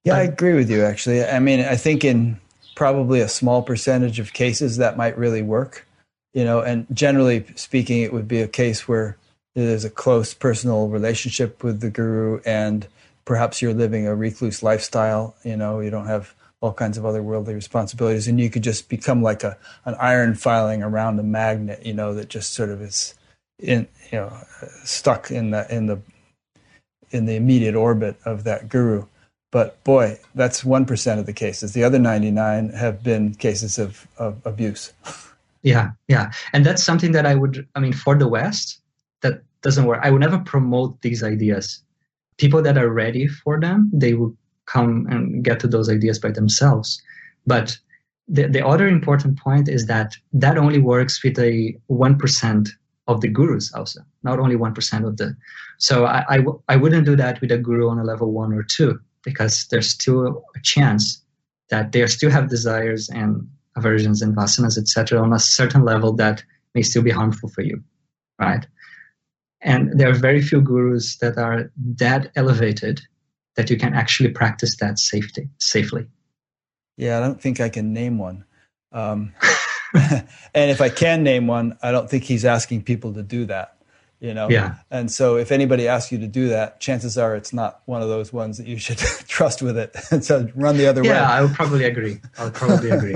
Yeah 0.04 0.16
i 0.16 0.22
agree 0.22 0.54
with 0.54 0.70
you 0.70 0.84
actually. 0.84 1.24
I 1.24 1.40
mean 1.40 1.62
i 1.62 1.76
think 1.76 2.04
in 2.04 2.40
probably 2.76 3.20
a 3.20 3.28
small 3.28 3.62
percentage 3.62 4.20
of 4.20 4.34
cases 4.34 4.78
that 4.78 4.98
might 4.98 5.18
really 5.18 5.42
work 5.42 5.88
you 6.34 6.44
know 6.44 6.62
and 6.62 6.86
generally 6.94 7.46
speaking 7.56 8.02
it 8.02 8.14
would 8.14 8.28
be 8.28 8.42
a 8.42 8.48
case 8.48 8.88
where 8.88 9.18
there's 9.56 9.86
a 9.86 9.90
close 9.90 10.34
personal 10.34 10.90
relationship 10.90 11.64
with 11.64 11.80
the 11.80 11.90
guru 11.90 12.40
and 12.46 12.88
perhaps 13.24 13.62
you're 13.62 13.74
living 13.74 14.06
a 14.06 14.16
recluse 14.16 14.62
lifestyle 14.62 15.36
you 15.44 15.56
know 15.56 15.80
you 15.80 15.90
don't 15.90 16.08
have 16.08 16.34
all 16.66 16.74
kinds 16.74 16.98
of 16.98 17.06
other 17.06 17.22
worldly 17.22 17.54
responsibilities, 17.54 18.28
and 18.28 18.40
you 18.40 18.50
could 18.50 18.64
just 18.64 18.90
become 18.90 19.22
like 19.22 19.44
a 19.44 19.58
an 19.86 19.96
iron 20.00 20.34
filing 20.34 20.82
around 20.82 21.20
a 21.20 21.24
magnet, 21.24 21.86
you 21.86 21.94
know, 21.94 22.14
that 22.16 22.30
just 22.30 22.54
sort 22.54 22.70
of 22.70 22.82
is 22.82 23.14
in 23.60 23.88
you 24.12 24.18
know 24.20 24.36
stuck 24.84 25.30
in 25.30 25.52
the 25.52 25.74
in 25.74 25.86
the 25.86 26.02
in 27.12 27.26
the 27.26 27.36
immediate 27.36 27.76
orbit 27.76 28.18
of 28.26 28.44
that 28.46 28.68
guru. 28.68 29.06
But 29.56 29.82
boy, 29.86 30.20
that's 30.34 30.66
one 30.66 30.86
percent 30.86 31.18
of 31.18 31.28
the 31.28 31.32
cases. 31.32 31.72
The 31.72 31.86
other 31.86 31.98
ninety 31.98 32.30
nine 32.30 32.72
have 32.72 33.02
been 33.02 33.36
cases 33.36 33.80
of, 33.80 34.06
of 34.18 34.46
abuse. 34.46 34.92
Yeah, 35.64 35.94
yeah, 36.08 36.32
and 36.54 36.64
that's 36.64 36.84
something 36.84 37.12
that 37.14 37.26
I 37.26 37.34
would. 37.34 37.68
I 37.74 37.80
mean, 37.80 37.94
for 37.94 38.16
the 38.16 38.28
West, 38.28 38.80
that 39.22 39.42
doesn't 39.64 39.86
work. 39.86 40.00
I 40.04 40.12
would 40.12 40.22
never 40.22 40.38
promote 40.38 41.02
these 41.02 41.24
ideas. 41.24 41.82
People 42.38 42.62
that 42.62 42.78
are 42.78 42.90
ready 42.90 43.28
for 43.28 43.60
them, 43.60 43.90
they 43.92 44.14
will 44.14 44.38
come 44.68 45.08
and 45.10 45.44
get 45.44 45.60
to 45.62 45.68
those 45.68 45.90
ideas 45.90 46.20
by 46.20 46.30
themselves. 46.30 47.02
But 47.48 47.76
the, 48.28 48.48
the 48.48 48.64
other 48.64 48.88
important 48.88 49.40
point 49.40 49.68
is 49.68 49.88
that 49.88 50.16
that 50.34 50.60
only 50.60 50.78
works 50.78 51.24
with 51.24 51.40
a 51.40 51.76
1% 51.90 52.70
of 53.08 53.22
the 53.22 53.28
gurus 53.28 53.74
also, 53.74 54.02
not 54.22 54.38
only 54.38 54.56
1% 54.56 55.08
of 55.08 55.18
the. 55.18 55.36
So 55.80 56.06
I 56.06 56.24
I, 56.30 56.38
w- 56.38 56.62
I 56.70 56.76
wouldn't 56.76 57.08
do 57.08 57.16
that 57.16 57.42
with 57.42 57.52
a 57.52 57.58
guru 57.58 57.90
on 57.90 57.98
a 57.98 58.04
level 58.04 58.32
one 58.32 58.54
or 58.54 58.62
two 58.62 59.00
because 59.26 59.68
there's 59.70 59.90
still 59.90 60.44
a 60.56 60.60
chance 60.62 61.22
that 61.70 61.92
they 61.92 62.06
still 62.08 62.32
have 62.32 62.50
desires 62.50 63.10
and 63.10 63.50
aversions 63.76 64.22
and 64.22 64.36
vasanas, 64.36 64.78
etc., 64.78 65.20
on 65.20 65.34
a 65.34 65.40
certain 65.40 65.84
level 65.84 66.14
that 66.14 66.44
may 66.74 66.82
still 66.82 67.02
be 67.02 67.12
harmful 67.12 67.50
for 67.50 67.62
you, 67.62 67.84
right? 68.40 68.66
And 69.62 70.00
there 70.00 70.10
are 70.10 70.14
very 70.14 70.42
few 70.42 70.62
gurus 70.62 71.18
that 71.18 71.38
are 71.38 71.72
that 71.98 72.32
elevated 72.36 73.02
that 73.56 73.70
you 73.70 73.78
can 73.78 73.94
actually 73.94 74.30
practice 74.30 74.78
that 74.78 75.00
safety 75.00 75.50
safely. 75.60 76.06
Yeah, 76.98 77.18
I 77.18 77.22
don't 77.22 77.42
think 77.42 77.60
I 77.60 77.70
can 77.70 77.94
name 77.94 78.18
one. 78.18 78.46
Um, 78.92 79.34
and 79.94 80.72
if 80.72 80.82
I 80.82 80.90
can 80.90 81.24
name 81.24 81.48
one, 81.48 81.78
I 81.82 81.92
don't 81.92 82.10
think 82.10 82.26
he's 82.26 82.46
asking 82.46 82.84
people 82.84 83.14
to 83.14 83.24
do 83.24 83.46
that. 83.46 83.75
You 84.26 84.34
know. 84.34 84.50
Yeah. 84.50 84.76
And 84.90 85.12
so, 85.12 85.38
if 85.38 85.52
anybody 85.52 85.88
asks 85.88 86.12
you 86.12 86.18
to 86.18 86.28
do 86.28 86.50
that, 86.50 86.80
chances 86.80 87.16
are 87.16 87.36
it's 87.36 87.54
not 87.54 87.82
one 87.86 88.02
of 88.02 88.10
those 88.10 88.34
ones 88.34 88.58
that 88.58 88.66
you 88.66 88.80
should 88.80 88.98
trust 89.28 89.62
with 89.62 89.78
it. 89.78 89.96
and 90.10 90.26
so, 90.30 90.50
run 90.56 90.78
the 90.78 90.88
other 90.88 91.04
yeah, 91.04 91.10
way. 91.10 91.16
Yeah, 91.16 91.32
I 91.32 91.42
would 91.42 91.54
probably 91.54 91.86
agree. 91.86 92.20
I 92.38 92.46
would 92.46 92.56
probably 92.56 92.90
agree. 92.90 93.16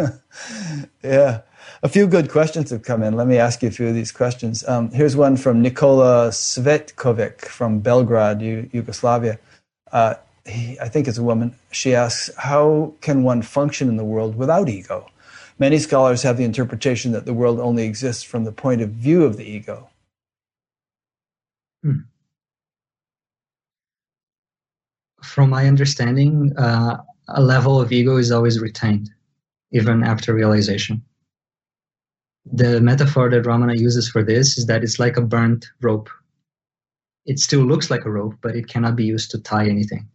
yeah. 1.03 1.41
A 1.81 1.90
few 1.90 2.07
good 2.07 2.30
questions 2.30 2.69
have 2.69 2.84
come 2.84 3.02
in. 3.02 3.15
Let 3.15 3.26
me 3.26 3.38
ask 3.38 3.64
you 3.64 3.69
a 3.69 3.72
few 3.72 3.88
of 3.88 3.95
these 3.95 4.11
questions. 4.11 4.68
Um, 4.68 4.91
here's 4.91 5.15
one 5.15 5.36
from 5.36 5.61
Nikola 5.61 6.30
Svetkovic 6.30 7.41
from 7.41 7.80
Belgrade, 7.80 8.69
Yugoslavia. 8.73 9.40
Uh, 9.91 10.15
he, 10.45 10.80
I 10.80 10.90
think 10.90 11.07
it's 11.07 11.18
a 11.18 11.23
woman, 11.23 11.56
she 11.72 11.95
asks, 11.95 12.30
How 12.38 12.94
can 13.02 13.23
one 13.23 13.41
function 13.41 13.88
in 13.88 13.98
the 13.98 14.06
world 14.06 14.36
without 14.36 14.69
ego? 14.69 15.10
Many 15.57 15.80
scholars 15.80 16.22
have 16.23 16.38
the 16.38 16.44
interpretation 16.44 17.11
that 17.14 17.26
the 17.26 17.34
world 17.34 17.60
only 17.60 17.84
exists 17.84 18.23
from 18.23 18.44
the 18.44 18.52
point 18.52 18.81
of 18.81 18.90
view 18.91 19.23
of 19.23 19.38
the 19.38 19.44
ego. 19.44 19.89
Hmm. 21.84 21.99
From 25.23 25.49
my 25.49 25.68
understanding, 25.68 26.53
uh, 26.57 26.97
a 27.27 27.41
level 27.41 27.80
of 27.80 27.91
ego 27.91 28.18
is 28.18 28.31
always 28.31 28.60
retained, 28.60 29.10
even 29.72 30.03
after 30.03 30.34
realization. 30.34 31.03
The 32.51 32.81
metaphor 32.81 33.30
that 33.30 33.43
Ramana 33.43 33.77
uses 33.77 34.10
for 34.10 34.23
this 34.23 34.57
is 34.57 34.65
that 34.65 34.84
it's 34.84 34.99
like 34.99 35.18
a 35.18 35.22
burnt 35.22 35.68
rope. 35.81 36.10
It 37.26 37.39
still 37.39 37.61
looks 37.61 37.89
like 37.91 38.06
a 38.06 38.11
rope, 38.11 38.35
but 38.41 38.56
it 38.56 38.68
cannot 38.68 38.95
be 38.95 39.06
used 39.06 39.31
to 39.31 39.39
tie 39.39 39.68
anything. 39.68 40.07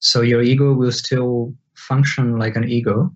So 0.00 0.20
your 0.20 0.42
ego 0.42 0.72
will 0.74 0.92
still 0.92 1.54
function 1.74 2.38
like 2.38 2.56
an 2.56 2.68
ego, 2.68 3.10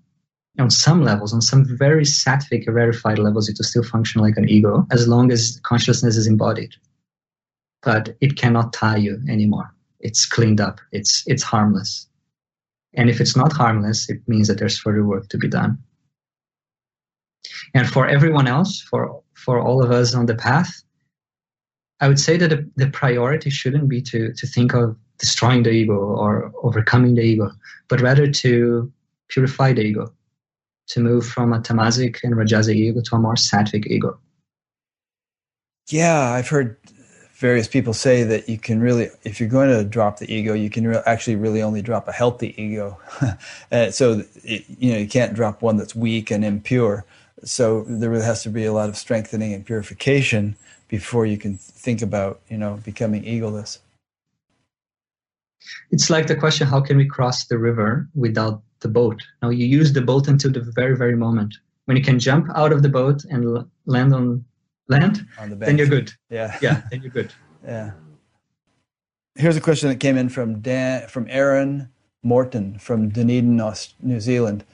on 0.59 0.70
some 0.70 1.02
levels, 1.02 1.32
on 1.32 1.40
some 1.40 1.64
very 1.64 2.05
sattvic, 2.05 2.64
rarefied 2.66 3.18
levels, 3.18 3.48
it 3.48 3.56
will 3.59 3.64
still 3.64 3.85
function 3.85 4.20
like 4.20 4.36
an 4.36 4.48
ego 4.48 4.86
as 4.90 5.06
long 5.06 5.31
as 5.31 5.60
consciousness 5.62 6.16
is 6.16 6.27
embodied. 6.27 6.74
But 7.82 8.16
it 8.20 8.36
cannot 8.36 8.73
tie 8.73 8.97
you 8.97 9.20
anymore. 9.28 9.74
It's 10.01 10.27
cleaned 10.27 10.61
up. 10.61 10.81
It's 10.93 11.23
it's 11.27 11.43
harmless. 11.43 12.07
And 12.94 13.09
if 13.09 13.20
it's 13.20 13.36
not 13.36 13.52
harmless, 13.52 14.11
it 14.11 14.20
means 14.27 14.48
that 14.48 14.59
there's 14.59 14.78
further 14.78 15.05
work 15.05 15.28
to 15.28 15.39
be 15.39 15.48
done. 15.48 15.78
And 17.74 17.89
for 17.89 18.07
everyone 18.07 18.47
else, 18.47 18.81
for 18.81 19.23
for 19.35 19.61
all 19.61 19.82
of 19.82 19.90
us 19.90 20.15
on 20.15 20.27
the 20.27 20.35
path, 20.35 20.82
I 22.01 22.09
would 22.09 22.19
say 22.19 22.36
that 22.36 22.48
the, 22.48 22.70
the 22.77 22.90
priority 22.90 23.51
shouldn't 23.51 23.89
be 23.89 24.02
to 24.02 24.32
to 24.32 24.47
think 24.47 24.74
of 24.74 24.97
destroying 25.19 25.62
the 25.62 25.70
ego 25.70 25.94
or 25.94 26.52
overcoming 26.62 27.15
the 27.15 27.23
ego, 27.23 27.51
but 27.89 28.01
rather 28.01 28.27
to 28.27 28.93
purify 29.28 29.73
the 29.73 29.82
ego, 29.82 30.12
to 30.89 31.01
move 31.01 31.27
from 31.27 31.52
a 31.52 31.61
tamasic 31.61 32.19
and 32.24 32.35
rajasic 32.35 32.74
ego 32.74 33.01
to 33.05 33.16
a 33.16 33.19
more 33.19 33.35
sattvic 33.35 33.86
ego. 33.86 34.19
Yeah, 35.90 36.31
I've 36.31 36.48
heard 36.48 36.77
various 37.40 37.66
people 37.66 37.94
say 37.94 38.22
that 38.22 38.50
you 38.50 38.58
can 38.58 38.80
really, 38.80 39.08
if 39.24 39.40
you're 39.40 39.48
going 39.48 39.70
to 39.70 39.82
drop 39.82 40.18
the 40.18 40.30
ego, 40.32 40.52
you 40.52 40.68
can 40.68 40.86
re- 40.86 41.00
actually 41.06 41.36
really 41.36 41.62
only 41.62 41.80
drop 41.80 42.06
a 42.06 42.12
healthy 42.12 42.54
ego. 42.62 42.98
Uh, 43.72 43.88
so, 43.88 44.24
it, 44.42 44.64
you 44.80 44.92
know, 44.92 44.98
you 44.98 45.06
can't 45.06 45.32
drop 45.32 45.62
one 45.62 45.76
that's 45.76 45.94
weak 45.94 46.32
and 46.32 46.44
impure. 46.44 47.04
So 47.44 47.84
there 47.86 48.10
really 48.10 48.24
has 48.24 48.42
to 48.42 48.48
be 48.48 48.64
a 48.64 48.72
lot 48.72 48.88
of 48.88 48.96
strengthening 48.96 49.54
and 49.54 49.64
purification 49.64 50.56
before 50.88 51.24
you 51.24 51.38
can 51.38 51.56
think 51.56 52.02
about, 52.02 52.40
you 52.48 52.58
know, 52.58 52.80
becoming 52.84 53.22
egoless. 53.22 53.78
It's 55.92 56.10
like 56.10 56.26
the 56.26 56.34
question, 56.34 56.66
how 56.66 56.80
can 56.80 56.96
we 56.96 57.06
cross 57.06 57.44
the 57.44 57.58
river 57.58 58.08
without 58.16 58.60
the 58.80 58.88
boat? 58.88 59.22
Now 59.40 59.50
you 59.50 59.66
use 59.66 59.92
the 59.92 60.02
boat 60.02 60.26
until 60.26 60.50
the 60.50 60.68
very, 60.74 60.96
very 60.96 61.16
moment. 61.16 61.54
When 61.84 61.96
you 61.96 62.02
can 62.02 62.18
jump 62.18 62.48
out 62.56 62.72
of 62.72 62.82
the 62.82 62.88
boat 62.88 63.24
and 63.30 63.64
land 63.86 64.12
on 64.12 64.44
land, 64.90 65.26
on 65.38 65.50
the 65.50 65.56
then 65.56 65.78
you're 65.78 65.86
good. 65.86 66.12
Yeah. 66.28 66.56
Yeah, 66.62 66.82
then 66.90 67.02
you're 67.02 67.10
good. 67.10 67.32
yeah. 67.64 67.92
Here's 69.36 69.56
a 69.56 69.60
question 69.60 69.88
that 69.88 70.00
came 70.00 70.16
in 70.16 70.28
from 70.28 70.60
Dan, 70.60 71.08
from 71.08 71.26
Aaron 71.30 71.88
Morton 72.22 72.78
from 72.78 73.08
Dunedin, 73.08 73.56
New 74.02 74.20
Zealand. 74.20 74.64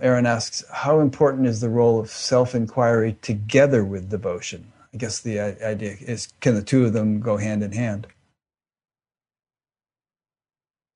Aaron 0.00 0.26
asks, 0.26 0.64
how 0.72 1.00
important 1.00 1.46
is 1.46 1.60
the 1.60 1.68
role 1.68 2.00
of 2.00 2.10
self-inquiry 2.10 3.18
together 3.20 3.84
with 3.84 4.10
devotion? 4.10 4.72
I 4.94 4.96
guess 4.96 5.20
the 5.20 5.38
idea 5.38 5.96
is, 6.00 6.28
can 6.40 6.54
the 6.54 6.62
two 6.62 6.86
of 6.86 6.94
them 6.94 7.20
go 7.20 7.36
hand 7.36 7.62
in 7.62 7.72
hand? 7.72 8.06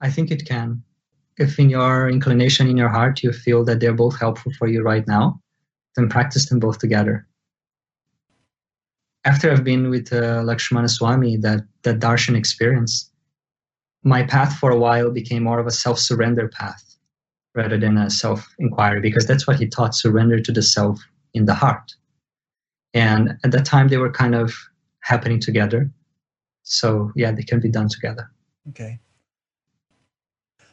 I 0.00 0.10
think 0.10 0.30
it 0.30 0.48
can. 0.48 0.82
If 1.36 1.58
in 1.58 1.70
your 1.70 2.08
inclination, 2.08 2.66
in 2.68 2.76
your 2.76 2.88
heart, 2.88 3.22
you 3.22 3.32
feel 3.32 3.64
that 3.64 3.80
they're 3.80 3.92
both 3.92 4.18
helpful 4.18 4.52
for 4.58 4.66
you 4.66 4.82
right 4.82 5.06
now, 5.06 5.40
then 5.96 6.08
practice 6.08 6.48
them 6.48 6.58
both 6.58 6.78
together 6.78 7.26
after 9.24 9.50
I've 9.50 9.64
been 9.64 9.90
with 9.90 10.12
uh, 10.12 10.42
Lakshmana 10.42 10.88
Swami, 10.88 11.36
that 11.38 11.60
that 11.82 11.98
darshan 11.98 12.36
experience, 12.36 13.10
my 14.02 14.22
path 14.22 14.56
for 14.58 14.70
a 14.70 14.78
while 14.78 15.10
became 15.10 15.42
more 15.44 15.58
of 15.58 15.66
a 15.66 15.70
self-surrender 15.70 16.48
path 16.48 16.96
rather 17.54 17.78
than 17.78 17.96
a 17.96 18.10
self-inquiry, 18.10 19.00
because 19.00 19.26
that's 19.26 19.46
what 19.46 19.58
he 19.58 19.66
taught: 19.66 19.94
surrender 19.94 20.40
to 20.40 20.52
the 20.52 20.62
self 20.62 21.00
in 21.32 21.46
the 21.46 21.54
heart. 21.54 21.94
And 22.92 23.38
at 23.44 23.50
that 23.52 23.64
time, 23.64 23.88
they 23.88 23.96
were 23.96 24.12
kind 24.12 24.34
of 24.34 24.54
happening 25.00 25.40
together. 25.40 25.90
So 26.62 27.12
yeah, 27.16 27.32
they 27.32 27.42
can 27.42 27.60
be 27.60 27.68
done 27.68 27.88
together. 27.88 28.30
Okay. 28.70 29.00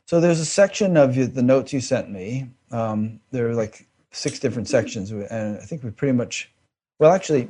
So 0.05 0.19
there's 0.19 0.39
a 0.39 0.45
section 0.45 0.97
of 0.97 1.15
the 1.15 1.41
notes 1.41 1.73
you 1.73 1.81
sent 1.81 2.09
me. 2.09 2.49
Um, 2.71 3.21
there 3.31 3.49
are 3.49 3.55
like 3.55 3.87
six 4.11 4.39
different 4.39 4.67
sections, 4.67 5.11
and 5.11 5.57
I 5.57 5.65
think 5.65 5.83
we 5.83 5.89
pretty 5.89 6.11
much, 6.11 6.51
well, 6.99 7.11
actually, 7.11 7.49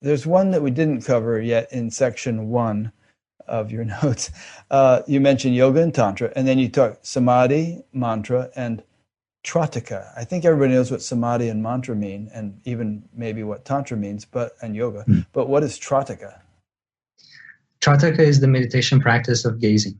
there's 0.00 0.26
one 0.26 0.50
that 0.52 0.62
we 0.62 0.70
didn't 0.70 1.02
cover 1.02 1.40
yet 1.40 1.72
in 1.72 1.90
section 1.90 2.48
one 2.48 2.92
of 3.46 3.72
your 3.72 3.84
notes. 4.02 4.30
Uh, 4.70 5.02
you 5.06 5.20
mentioned 5.20 5.54
yoga 5.54 5.82
and 5.82 5.94
tantra, 5.94 6.32
and 6.36 6.46
then 6.46 6.58
you 6.58 6.68
talk 6.68 6.98
samadhi, 7.02 7.82
mantra, 7.92 8.50
and 8.54 8.82
trataka. 9.44 10.12
I 10.16 10.24
think 10.24 10.44
everybody 10.44 10.74
knows 10.74 10.90
what 10.90 11.02
samadhi 11.02 11.48
and 11.48 11.62
mantra 11.62 11.96
mean, 11.96 12.30
and 12.32 12.60
even 12.64 13.02
maybe 13.14 13.42
what 13.42 13.64
tantra 13.64 13.96
means, 13.96 14.24
but 14.24 14.52
and 14.62 14.76
yoga. 14.76 15.04
Mm. 15.08 15.26
But 15.32 15.48
what 15.48 15.62
is 15.62 15.78
trataka? 15.78 16.40
Trataka 17.80 18.18
is 18.18 18.40
the 18.40 18.48
meditation 18.48 19.00
practice 19.00 19.44
of 19.44 19.60
gazing. 19.60 19.98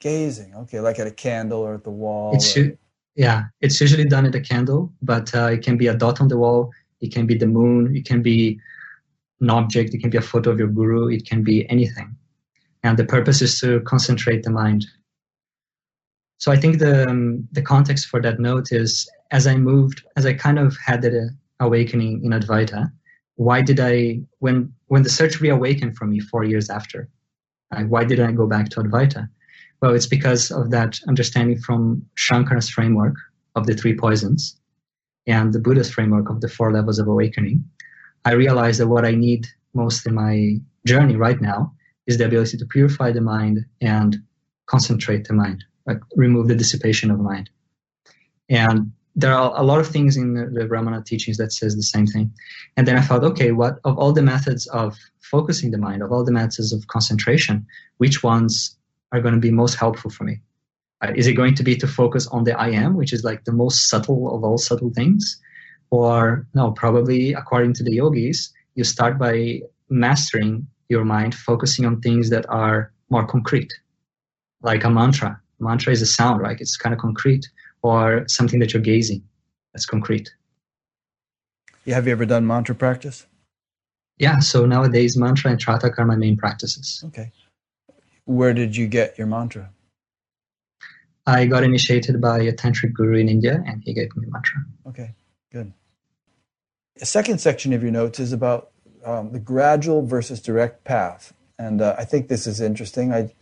Gazing, 0.00 0.54
okay, 0.54 0.80
like 0.80 0.98
at 0.98 1.06
a 1.06 1.12
candle 1.12 1.60
or 1.60 1.74
at 1.74 1.84
the 1.84 1.90
wall. 1.90 2.34
It's 2.34 2.56
or... 2.56 2.76
yeah, 3.14 3.44
it's 3.60 3.80
usually 3.80 4.04
done 4.04 4.26
at 4.26 4.34
a 4.34 4.40
candle, 4.40 4.92
but 5.02 5.34
uh, 5.34 5.50
it 5.52 5.62
can 5.62 5.76
be 5.76 5.86
a 5.86 5.94
dot 5.94 6.20
on 6.20 6.28
the 6.28 6.38
wall. 6.38 6.72
It 7.00 7.12
can 7.12 7.26
be 7.26 7.36
the 7.36 7.46
moon. 7.46 7.96
It 7.96 8.04
can 8.04 8.22
be 8.22 8.60
an 9.40 9.50
object, 9.50 9.94
it 9.94 10.00
can 10.00 10.10
be 10.10 10.18
a 10.18 10.22
photo 10.22 10.50
of 10.50 10.58
your 10.58 10.68
guru, 10.68 11.08
it 11.08 11.26
can 11.26 11.42
be 11.42 11.68
anything. 11.70 12.16
And 12.82 12.98
the 12.98 13.04
purpose 13.04 13.42
is 13.42 13.60
to 13.60 13.80
concentrate 13.80 14.42
the 14.42 14.50
mind. 14.50 14.86
So 16.38 16.50
I 16.50 16.56
think 16.56 16.78
the 16.78 17.08
um, 17.08 17.46
the 17.52 17.62
context 17.62 18.06
for 18.06 18.20
that 18.22 18.40
note 18.40 18.72
is 18.72 19.08
as 19.30 19.46
I 19.46 19.56
moved, 19.56 20.02
as 20.16 20.24
I 20.24 20.32
kind 20.32 20.58
of 20.58 20.76
had 20.84 21.02
the 21.02 21.30
awakening 21.60 22.24
in 22.24 22.30
Advaita, 22.30 22.90
why 23.36 23.60
did 23.62 23.78
I 23.80 24.20
when 24.38 24.72
when 24.86 25.02
the 25.02 25.10
search 25.10 25.40
reawakened 25.40 25.96
for 25.96 26.06
me 26.06 26.20
four 26.20 26.44
years 26.44 26.70
after? 26.70 27.08
why 27.86 28.02
did 28.02 28.18
I 28.18 28.32
go 28.32 28.48
back 28.48 28.68
to 28.70 28.80
Advaita? 28.80 29.28
Well, 29.80 29.94
it's 29.94 30.06
because 30.06 30.50
of 30.50 30.70
that 30.70 30.98
understanding 31.08 31.56
from 31.58 32.04
Shankara's 32.16 32.68
framework 32.68 33.14
of 33.54 33.66
the 33.66 33.74
three 33.74 33.96
poisons 33.96 34.60
and 35.26 35.52
the 35.52 35.60
Buddha's 35.60 35.90
framework 35.90 36.28
of 36.30 36.40
the 36.40 36.48
four 36.48 36.72
levels 36.72 36.98
of 36.98 37.06
awakening. 37.06 37.64
I 38.24 38.32
realized 38.32 38.80
that 38.80 38.88
what 38.88 39.04
I 39.04 39.12
need 39.12 39.46
most 39.74 40.06
in 40.06 40.14
my 40.14 40.56
journey 40.86 41.16
right 41.16 41.40
now 41.40 41.72
is 42.06 42.18
the 42.18 42.26
ability 42.26 42.56
to 42.58 42.66
purify 42.66 43.12
the 43.12 43.20
mind 43.20 43.64
and 43.80 44.16
concentrate 44.66 45.26
the 45.26 45.34
mind, 45.34 45.64
like 45.86 46.00
remove 46.16 46.48
the 46.48 46.54
dissipation 46.54 47.10
of 47.10 47.20
mind. 47.20 47.50
And 48.48 48.92
there 49.16 49.34
are 49.34 49.52
a 49.56 49.62
lot 49.62 49.80
of 49.80 49.88
things 49.88 50.16
in 50.16 50.34
the, 50.54 50.64
Brahmana 50.66 51.02
teachings 51.02 51.36
that 51.38 51.52
says 51.52 51.76
the 51.76 51.82
same 51.82 52.06
thing. 52.06 52.32
And 52.76 52.86
then 52.86 52.96
I 52.96 53.00
thought, 53.00 53.24
okay, 53.24 53.52
what 53.52 53.78
of 53.84 53.98
all 53.98 54.12
the 54.12 54.22
methods 54.22 54.66
of 54.68 54.96
focusing 55.20 55.70
the 55.70 55.78
mind, 55.78 56.02
of 56.02 56.12
all 56.12 56.24
the 56.24 56.32
methods 56.32 56.72
of 56.72 56.86
concentration, 56.86 57.66
which 57.98 58.22
ones 58.22 58.76
are 59.12 59.20
going 59.20 59.34
to 59.34 59.40
be 59.40 59.50
most 59.50 59.74
helpful 59.74 60.10
for 60.10 60.24
me? 60.24 60.40
Uh, 61.02 61.12
is 61.16 61.26
it 61.26 61.32
going 61.32 61.54
to 61.54 61.62
be 61.62 61.76
to 61.76 61.86
focus 61.86 62.26
on 62.28 62.44
the 62.44 62.58
I 62.58 62.68
am, 62.70 62.94
which 62.94 63.12
is 63.12 63.24
like 63.24 63.44
the 63.44 63.52
most 63.52 63.88
subtle 63.88 64.34
of 64.34 64.44
all 64.44 64.58
subtle 64.58 64.90
things? 64.90 65.40
Or 65.90 66.46
no, 66.54 66.70
probably 66.70 67.32
according 67.32 67.74
to 67.74 67.82
the 67.82 67.94
yogis, 67.94 68.52
you 68.74 68.84
start 68.84 69.18
by 69.18 69.62
mastering 69.88 70.66
your 70.88 71.04
mind, 71.04 71.34
focusing 71.34 71.84
on 71.84 72.00
things 72.00 72.30
that 72.30 72.48
are 72.48 72.92
more 73.08 73.26
concrete, 73.26 73.72
like 74.62 74.84
a 74.84 74.90
mantra. 74.90 75.40
Mantra 75.58 75.92
is 75.92 76.02
a 76.02 76.06
sound, 76.06 76.40
right? 76.40 76.60
It's 76.60 76.76
kind 76.76 76.94
of 76.94 77.00
concrete, 77.00 77.48
or 77.82 78.24
something 78.28 78.60
that 78.60 78.72
you're 78.72 78.82
gazing. 78.82 79.22
That's 79.72 79.86
concrete. 79.86 80.30
Yeah, 81.84 81.96
have 81.96 82.06
you 82.06 82.12
ever 82.12 82.26
done 82.26 82.46
mantra 82.46 82.74
practice? 82.74 83.26
Yeah, 84.18 84.38
so 84.40 84.66
nowadays 84.66 85.16
mantra 85.16 85.50
and 85.50 85.58
tratak 85.58 85.98
are 85.98 86.04
my 86.04 86.16
main 86.16 86.36
practices. 86.36 87.02
Okay. 87.06 87.32
Where 88.26 88.52
did 88.52 88.76
you 88.76 88.86
get 88.86 89.18
your 89.18 89.26
mantra? 89.26 89.70
I 91.26 91.46
got 91.46 91.64
initiated 91.64 92.20
by 92.20 92.40
a 92.40 92.52
tantric 92.52 92.92
guru 92.92 93.18
in 93.18 93.28
India, 93.28 93.62
and 93.66 93.82
he 93.84 93.94
gave 93.94 94.14
me 94.16 94.26
mantra. 94.28 94.64
Okay, 94.86 95.14
good. 95.52 95.72
A 97.00 97.06
second 97.06 97.40
section 97.40 97.72
of 97.72 97.82
your 97.82 97.92
notes 97.92 98.20
is 98.20 98.32
about 98.32 98.70
um, 99.04 99.32
the 99.32 99.38
gradual 99.38 100.04
versus 100.04 100.40
direct 100.40 100.84
path. 100.84 101.32
And 101.58 101.80
uh, 101.80 101.94
I 101.98 102.04
think 102.04 102.28
this 102.28 102.46
is 102.46 102.60
interesting. 102.60 103.12
I, 103.12 103.32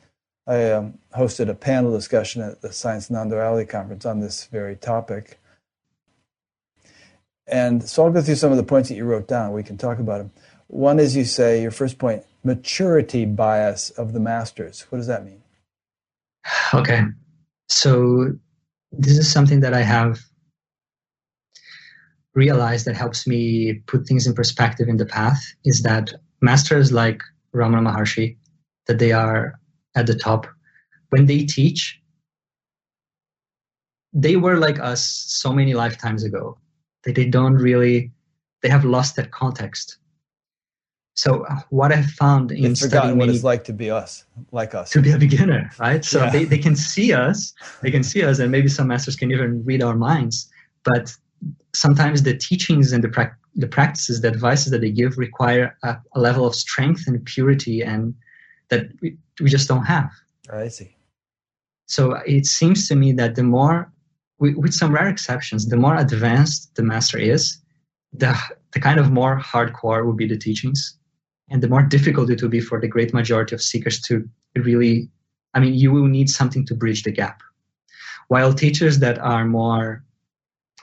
I 0.46 0.70
um, 0.70 0.98
hosted 1.16 1.48
a 1.48 1.54
panel 1.54 1.92
discussion 1.92 2.42
at 2.42 2.62
the 2.62 2.72
Science 2.72 3.10
Non-Duality 3.10 3.68
Conference 3.68 4.06
on 4.06 4.20
this 4.20 4.46
very 4.46 4.76
topic. 4.76 5.38
And 7.46 7.88
so 7.88 8.04
I'll 8.04 8.12
go 8.12 8.20
through 8.20 8.36
some 8.36 8.50
of 8.50 8.58
the 8.58 8.64
points 8.64 8.88
that 8.90 8.94
you 8.94 9.04
wrote 9.04 9.26
down. 9.26 9.52
We 9.52 9.62
can 9.62 9.78
talk 9.78 9.98
about 9.98 10.18
them. 10.18 10.32
One 10.68 10.98
is 10.98 11.16
you 11.16 11.24
say, 11.24 11.62
your 11.62 11.70
first 11.70 11.98
point, 11.98 12.24
maturity 12.44 13.24
bias 13.24 13.90
of 13.90 14.12
the 14.12 14.20
masters. 14.20 14.82
What 14.90 14.98
does 14.98 15.06
that 15.06 15.24
mean? 15.24 15.42
Okay. 16.74 17.02
So 17.68 18.32
this 18.92 19.16
is 19.18 19.30
something 19.30 19.60
that 19.60 19.74
I 19.74 19.82
have 19.82 20.20
realize 22.44 22.84
that 22.84 22.96
helps 23.04 23.26
me 23.26 23.40
put 23.90 24.00
things 24.06 24.26
in 24.28 24.32
perspective 24.40 24.86
in 24.92 24.96
the 25.02 25.06
path 25.18 25.40
is 25.64 25.82
that 25.82 26.06
masters 26.40 26.88
like 26.92 27.20
Ramana 27.54 27.82
Maharshi, 27.88 28.36
that 28.86 28.98
they 29.02 29.12
are 29.12 29.58
at 29.96 30.06
the 30.06 30.14
top, 30.14 30.46
when 31.10 31.26
they 31.26 31.40
teach, 31.44 31.80
they 34.12 34.36
were 34.36 34.56
like 34.66 34.78
us 34.92 35.02
so 35.42 35.52
many 35.52 35.74
lifetimes 35.74 36.22
ago 36.24 36.44
that 37.04 37.14
they 37.14 37.26
don't 37.26 37.54
really, 37.68 38.12
they 38.62 38.68
have 38.76 38.84
lost 38.84 39.16
that 39.16 39.30
context. 39.30 39.98
So 41.14 41.30
uh, 41.50 41.60
what 41.70 41.90
I 41.92 42.02
found 42.02 42.52
in 42.52 42.62
They've 42.62 42.78
forgotten 42.78 43.18
what 43.18 43.26
many- 43.26 43.34
it's 43.36 43.44
like 43.52 43.64
to 43.64 43.72
be 43.72 43.90
us, 43.90 44.24
like 44.52 44.72
us. 44.80 44.90
to 44.90 45.02
be 45.02 45.10
a 45.10 45.18
beginner, 45.26 45.70
right? 45.80 46.04
So 46.04 46.18
Yeah. 46.22 46.30
they, 46.30 46.44
they 46.44 46.58
can 46.66 46.76
see 46.76 47.12
us, 47.12 47.52
they 47.82 47.90
can 47.90 48.04
see 48.04 48.22
us, 48.22 48.38
and 48.38 48.52
maybe 48.52 48.68
some 48.68 48.86
masters 48.86 49.16
can 49.16 49.30
even 49.32 49.64
read 49.64 49.82
our 49.82 49.96
minds. 49.96 50.48
But 50.84 51.04
sometimes 51.78 52.22
the 52.22 52.36
teachings 52.36 52.92
and 52.92 53.02
the, 53.04 53.08
prac- 53.08 53.38
the 53.54 53.68
practices, 53.68 54.20
the 54.20 54.28
advices 54.28 54.70
that 54.72 54.80
they 54.80 54.90
give 54.90 55.16
require 55.16 55.76
a, 55.82 55.96
a 56.14 56.20
level 56.20 56.44
of 56.46 56.54
strength 56.54 57.04
and 57.06 57.24
purity 57.24 57.82
and 57.82 58.14
that 58.70 58.86
we, 59.00 59.16
we 59.40 59.48
just 59.48 59.68
don't 59.68 59.84
have. 59.84 60.10
I 60.52 60.68
see. 60.68 60.96
So 61.86 62.12
it 62.26 62.46
seems 62.46 62.88
to 62.88 62.94
me 62.96 63.12
that 63.12 63.34
the 63.34 63.42
more, 63.42 63.90
with, 64.38 64.56
with 64.56 64.74
some 64.74 64.92
rare 64.92 65.08
exceptions, 65.08 65.68
the 65.68 65.76
more 65.76 65.96
advanced 65.96 66.74
the 66.74 66.82
master 66.82 67.18
is, 67.18 67.58
the, 68.12 68.36
the 68.72 68.80
kind 68.80 68.98
of 68.98 69.10
more 69.10 69.38
hardcore 69.38 70.04
would 70.06 70.16
be 70.16 70.26
the 70.26 70.36
teachings. 70.36 70.96
And 71.50 71.62
the 71.62 71.68
more 71.68 71.82
difficult 71.82 72.30
it 72.30 72.42
will 72.42 72.50
be 72.50 72.60
for 72.60 72.78
the 72.80 72.88
great 72.88 73.14
majority 73.14 73.54
of 73.54 73.62
seekers 73.62 74.00
to 74.02 74.28
really, 74.54 75.08
I 75.54 75.60
mean, 75.60 75.74
you 75.74 75.90
will 75.92 76.06
need 76.06 76.28
something 76.28 76.66
to 76.66 76.74
bridge 76.74 77.04
the 77.04 77.10
gap. 77.10 77.40
While 78.28 78.52
teachers 78.52 78.98
that 78.98 79.18
are 79.18 79.46
more 79.46 80.04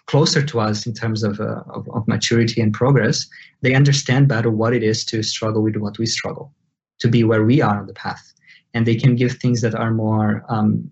closer 0.08 0.44
to 0.44 0.60
us 0.60 0.86
in 0.86 0.94
terms 0.94 1.24
of, 1.24 1.40
uh, 1.40 1.64
of, 1.68 1.90
of 1.90 2.08
maturity 2.08 2.62
and 2.62 2.74
progress, 2.74 3.28
they 3.62 3.74
understand 3.74 4.28
better 4.28 4.50
what 4.50 4.74
it 4.74 4.84
is 4.84 5.04
to 5.06 5.24
struggle 5.24 5.62
with 5.62 5.76
what 5.78 5.98
we 5.98 6.06
struggle, 6.06 6.54
to 7.00 7.08
be 7.08 7.24
where 7.24 7.44
we 7.44 7.62
are 7.62 7.80
on 7.80 7.88
the 7.88 7.94
path. 7.94 8.34
And 8.74 8.86
they 8.86 8.96
can 8.96 9.16
give 9.16 9.34
things 9.34 9.62
that 9.62 9.74
are 9.74 9.92
more, 9.92 10.44
um, 10.50 10.92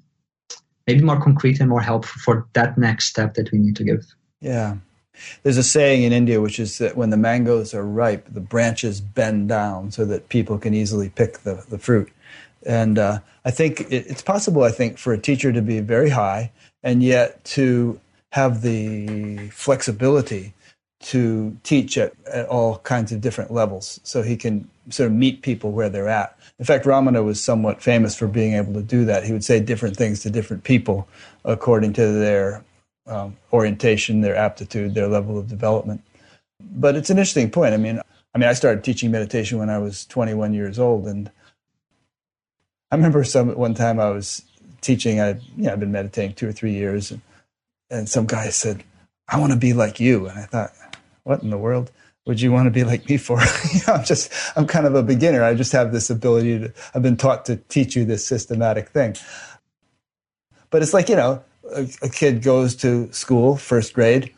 maybe 0.88 1.03
more 1.03 1.22
concrete 1.22 1.60
and 1.60 1.69
more 1.69 1.81
helpful 1.81 2.19
for 2.23 2.48
that 2.53 2.77
next 2.77 3.06
step 3.06 3.35
that 3.35 3.52
we 3.52 3.60
need 3.60 3.76
to 3.76 3.84
give. 3.84 4.03
Yeah. 4.41 4.77
There's 5.44 5.57
a 5.57 5.64
saying 5.64 6.03
in 6.03 6.11
India 6.11 6.41
which 6.41 6.60
is 6.60 6.80
that 6.80 6.98
when 6.98 7.11
the 7.11 7.18
mangoes 7.18 7.73
are 7.73 7.85
ripe, 7.85 8.27
the 8.34 8.41
branches 8.41 8.99
bend 8.99 9.49
down 9.49 9.91
so 9.91 10.06
that 10.06 10.30
people 10.30 10.57
can 10.57 10.73
easily 10.73 11.10
pick 11.10 11.40
the, 11.40 11.64
the 11.69 11.77
fruit. 11.77 12.11
And 12.65 12.98
uh, 12.98 13.19
I 13.45 13.52
think 13.52 13.81
it, 13.81 14.07
it's 14.07 14.22
possible, 14.22 14.64
I 14.64 14.72
think, 14.72 14.98
for 14.98 15.14
a 15.14 15.19
teacher 15.19 15.52
to 15.52 15.61
be 15.61 15.81
very 15.81 16.10
high 16.10 16.52
and 16.81 17.03
yet 17.03 17.44
to 17.45 17.99
have 18.34 18.64
the 18.64 19.38
flexibility 19.50 20.56
to 21.00 21.56
teach 21.62 22.00
at, 22.00 22.14
at 22.26 22.48
all 22.48 22.80
kinds 22.80 23.12
of 23.12 23.22
different 23.22 23.52
levels 23.52 24.00
so 24.04 24.24
he 24.24 24.36
can 24.36 24.68
sort 24.90 25.06
of 25.06 25.14
meet 25.16 25.44
people 25.44 25.72
where 25.72 25.88
they're 25.88 26.10
at. 26.10 26.36
In 26.58 26.66
fact, 26.66 26.86
Ramana 26.86 27.24
was 27.24 27.44
somewhat 27.44 27.84
famous 27.84 28.16
for 28.16 28.28
being 28.28 28.54
able 28.54 28.74
to 28.74 28.82
do 28.82 29.06
that. 29.06 29.24
He 29.24 29.34
would 29.34 29.44
say 29.44 29.60
different 29.60 29.96
things 29.96 30.22
to 30.22 30.32
different 30.32 30.64
people 30.64 31.08
according 31.46 31.94
to 31.94 32.12
their 32.12 32.64
um, 33.06 33.38
orientation, 33.52 34.22
their 34.22 34.36
aptitude, 34.36 34.96
their 34.96 35.08
level 35.08 35.38
of 35.38 35.48
development. 35.48 36.02
But 36.60 36.96
it's 36.96 37.12
an 37.12 37.20
interesting 37.20 37.52
point. 37.52 37.76
I 37.76 37.78
mean, 37.78 38.02
I 38.34 38.38
mean, 38.40 38.50
I 38.50 38.54
started 38.54 38.84
teaching 38.84 39.12
meditation 39.12 39.60
when 39.60 39.70
I 39.70 39.78
was 39.78 40.08
21 40.08 40.56
years 40.56 40.80
old, 40.80 41.06
and 41.06 41.30
I 42.90 42.96
remember 42.96 43.24
some 43.24 43.54
one 43.56 43.76
time 43.76 44.00
I 44.00 44.10
was 44.10 44.42
teaching. 44.82 45.22
I, 45.22 45.34
you 45.56 45.66
know, 45.66 45.74
I've 45.74 45.80
been 45.80 45.92
meditating 45.92 46.34
two 46.34 46.50
or 46.50 46.52
three 46.52 46.74
years, 46.74 47.12
and, 47.12 47.22
and 47.94 48.10
some 48.10 48.26
guy 48.26 48.49
said, 48.49 48.84
"I 49.28 49.40
want 49.40 49.53
to 49.53 49.57
be 49.57 49.74
like 49.74 49.99
you," 49.99 50.28
and 50.28 50.38
I 50.40 50.45
thought, 50.45 50.72
"What 51.24 51.44
in 51.44 51.49
the 51.49 51.57
world?" 51.57 51.91
Would 52.26 52.40
you 52.40 52.53
want 52.53 52.68
to 52.68 52.72
be 52.72 52.86
like 52.86 53.10
me 53.10 53.18
for? 53.18 53.38
you 53.74 53.82
know, 53.86 53.95
I'm 53.95 54.06
just, 54.06 54.32
I'm 54.56 54.65
kind 54.65 54.86
of 54.86 54.95
a 54.95 55.03
beginner. 55.03 55.44
I 55.44 55.56
just 55.56 55.74
have 55.74 55.91
this 55.91 56.10
ability 56.10 56.60
to, 56.60 56.74
I've 56.95 57.02
been 57.02 57.18
taught 57.18 57.44
to 57.48 57.57
teach 57.57 57.98
you 57.98 58.06
this 58.06 58.26
systematic 58.26 58.90
thing. 58.90 59.18
But 60.70 60.82
it's 60.82 60.94
like, 60.94 61.10
you 61.10 61.18
know, 61.18 61.44
a, 61.76 61.86
a 62.02 62.07
kid 62.07 62.41
goes 62.41 62.78
to 62.78 63.11
school, 63.11 63.57
first 63.57 63.94
grade, 63.94 64.34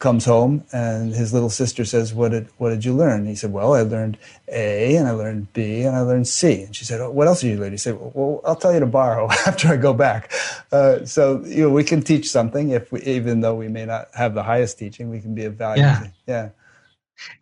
comes 0.00 0.24
home, 0.24 0.64
and 0.72 1.14
his 1.14 1.32
little 1.32 1.50
sister 1.50 1.84
says, 1.84 2.12
"What 2.12 2.32
did 2.32 2.48
what 2.56 2.70
did 2.70 2.84
you 2.84 2.94
learn?" 2.94 3.26
He 3.26 3.36
said, 3.36 3.52
"Well, 3.52 3.74
I 3.74 3.82
learned 3.82 4.18
A, 4.48 4.96
and 4.96 5.06
I 5.06 5.12
learned 5.12 5.52
B, 5.52 5.82
and 5.82 5.94
I 5.94 6.00
learned 6.00 6.26
C." 6.26 6.62
And 6.62 6.74
she 6.74 6.84
said, 6.84 7.00
oh, 7.00 7.10
"What 7.10 7.28
else 7.28 7.42
did 7.42 7.50
you 7.50 7.58
learn?" 7.58 7.70
He 7.70 7.78
said, 7.78 7.96
"Well, 8.00 8.40
I'll 8.44 8.56
tell 8.56 8.72
you 8.72 8.80
to 8.80 8.86
borrow 8.86 9.30
after 9.46 9.68
I 9.68 9.76
go 9.76 9.92
back." 9.92 10.32
Uh, 10.72 11.04
so 11.04 11.44
you 11.44 11.62
know, 11.62 11.70
we 11.70 11.84
can 11.84 12.02
teach 12.02 12.28
something 12.28 12.70
if 12.70 12.90
we, 12.90 13.00
even 13.02 13.40
though 13.42 13.54
we 13.54 13.68
may 13.68 13.84
not 13.84 14.08
have 14.14 14.34
the 14.34 14.42
highest 14.42 14.78
teaching, 14.78 15.10
we 15.10 15.20
can 15.20 15.34
be 15.34 15.44
of 15.44 15.54
value. 15.54 15.82
Yeah. 15.82 16.06
yeah, 16.26 16.48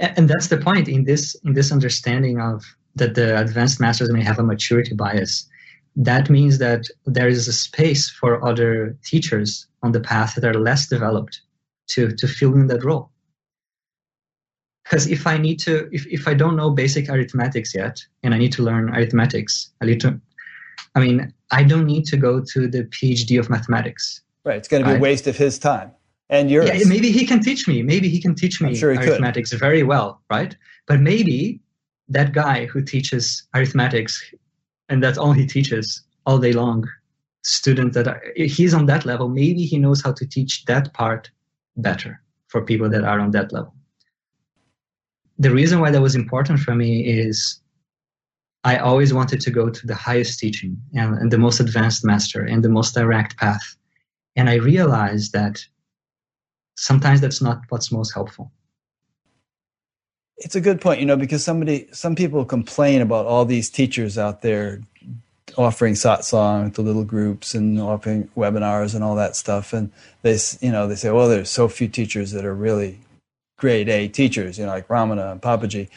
and, 0.00 0.18
and 0.18 0.28
that's 0.28 0.48
the 0.48 0.58
point 0.58 0.88
in 0.88 1.04
this 1.04 1.34
in 1.44 1.54
this 1.54 1.72
understanding 1.72 2.40
of 2.40 2.64
that 2.96 3.14
the 3.14 3.40
advanced 3.40 3.80
masters 3.80 4.10
may 4.12 4.22
have 4.22 4.38
a 4.38 4.42
maturity 4.42 4.94
bias 4.94 5.48
that 6.00 6.30
means 6.30 6.58
that 6.58 6.86
there 7.06 7.28
is 7.28 7.48
a 7.48 7.52
space 7.52 8.08
for 8.08 8.44
other 8.46 8.96
teachers 9.04 9.66
on 9.82 9.90
the 9.90 10.00
path 10.00 10.36
that 10.36 10.44
are 10.44 10.60
less 10.60 10.86
developed 10.86 11.40
to 11.88 12.14
to 12.16 12.26
fill 12.26 12.54
in 12.54 12.66
that 12.66 12.84
role 12.84 13.10
because 14.84 15.06
if 15.06 15.26
i 15.26 15.36
need 15.36 15.58
to 15.58 15.88
if, 15.92 16.06
if 16.06 16.28
i 16.28 16.34
don't 16.34 16.56
know 16.56 16.70
basic 16.70 17.08
arithmetics 17.08 17.74
yet 17.74 18.00
and 18.22 18.34
i 18.34 18.38
need 18.38 18.52
to 18.52 18.62
learn 18.62 18.90
arithmetics 18.94 19.70
i 19.82 19.84
need 19.84 20.00
to 20.00 20.20
i 20.94 21.00
mean 21.00 21.32
i 21.50 21.62
don't 21.62 21.86
need 21.86 22.04
to 22.04 22.16
go 22.16 22.40
to 22.40 22.68
the 22.68 22.84
phd 22.84 23.38
of 23.38 23.50
mathematics 23.50 24.22
right. 24.44 24.56
It's 24.56 24.68
going 24.68 24.82
to 24.82 24.88
be 24.88 24.96
a 24.96 24.98
waste 24.98 25.26
of 25.26 25.36
his 25.36 25.58
time 25.58 25.92
and 26.30 26.50
yours. 26.50 26.68
yeah, 26.68 26.86
maybe 26.86 27.10
he 27.10 27.26
can 27.26 27.40
teach 27.40 27.66
me. 27.66 27.82
Maybe 27.82 28.08
he 28.08 28.20
can 28.20 28.34
teach 28.34 28.60
me 28.60 28.74
sure 28.74 28.92
he 28.92 28.98
could. 28.98 29.08
arithmetics 29.08 29.52
very 29.52 29.82
well, 29.82 30.20
right? 30.30 30.54
But 30.86 31.00
maybe 31.00 31.60
that 32.08 32.32
guy 32.32 32.66
who 32.66 32.82
teaches 32.82 33.46
arithmetics 33.54 34.22
and 34.88 35.02
that's 35.02 35.18
all 35.18 35.32
he 35.32 35.46
teaches 35.46 36.02
all 36.26 36.38
day 36.38 36.52
long, 36.52 36.86
students 37.42 37.94
that 37.94 38.08
are, 38.08 38.22
he's 38.36 38.74
on 38.74 38.86
that 38.86 39.04
level, 39.04 39.28
maybe 39.28 39.64
he 39.64 39.78
knows 39.78 40.02
how 40.02 40.12
to 40.12 40.26
teach 40.26 40.64
that 40.66 40.92
part 40.94 41.30
better 41.78 42.20
for 42.48 42.62
people 42.62 42.88
that 42.90 43.04
are 43.04 43.20
on 43.20 43.30
that 43.32 43.52
level. 43.52 43.74
The 45.38 45.50
reason 45.50 45.80
why 45.80 45.90
that 45.90 46.02
was 46.02 46.14
important 46.14 46.60
for 46.60 46.74
me 46.74 47.06
is 47.06 47.60
I 48.64 48.78
always 48.78 49.14
wanted 49.14 49.40
to 49.40 49.50
go 49.50 49.70
to 49.70 49.86
the 49.86 49.94
highest 49.94 50.38
teaching 50.38 50.76
and, 50.94 51.14
and 51.14 51.30
the 51.30 51.38
most 51.38 51.60
advanced 51.60 52.04
master 52.04 52.42
and 52.44 52.62
the 52.62 52.68
most 52.68 52.94
direct 52.94 53.36
path. 53.36 53.76
And 54.36 54.50
I 54.50 54.54
realized 54.54 55.32
that 55.32 55.64
sometimes 56.76 57.20
that's 57.20 57.40
not 57.40 57.62
what's 57.68 57.92
most 57.92 58.12
helpful. 58.12 58.52
It's 60.38 60.54
a 60.54 60.60
good 60.60 60.80
point, 60.80 61.00
you 61.00 61.06
know, 61.06 61.16
because 61.16 61.42
somebody, 61.42 61.88
some 61.92 62.14
people 62.14 62.44
complain 62.44 63.00
about 63.00 63.26
all 63.26 63.44
these 63.44 63.70
teachers 63.70 64.18
out 64.18 64.42
there 64.42 64.80
offering 65.56 65.94
satsang 65.94 66.74
to 66.74 66.82
little 66.82 67.04
groups 67.04 67.54
and 67.54 67.80
offering 67.80 68.28
webinars 68.36 68.94
and 68.94 69.02
all 69.02 69.14
that 69.16 69.36
stuff, 69.36 69.72
and 69.72 69.90
they, 70.22 70.38
you 70.60 70.72
know, 70.72 70.86
they 70.86 70.94
say, 70.94 71.10
well, 71.10 71.28
there's 71.28 71.50
so 71.50 71.68
few 71.68 71.88
teachers 71.88 72.32
that 72.32 72.44
are 72.44 72.54
really 72.54 73.00
grade 73.58 73.88
A 73.88 74.08
teachers, 74.08 74.58
you 74.58 74.66
know, 74.66 74.72
like 74.72 74.88
Ramana 74.88 75.32
and 75.32 75.42
Papaji. 75.42 75.88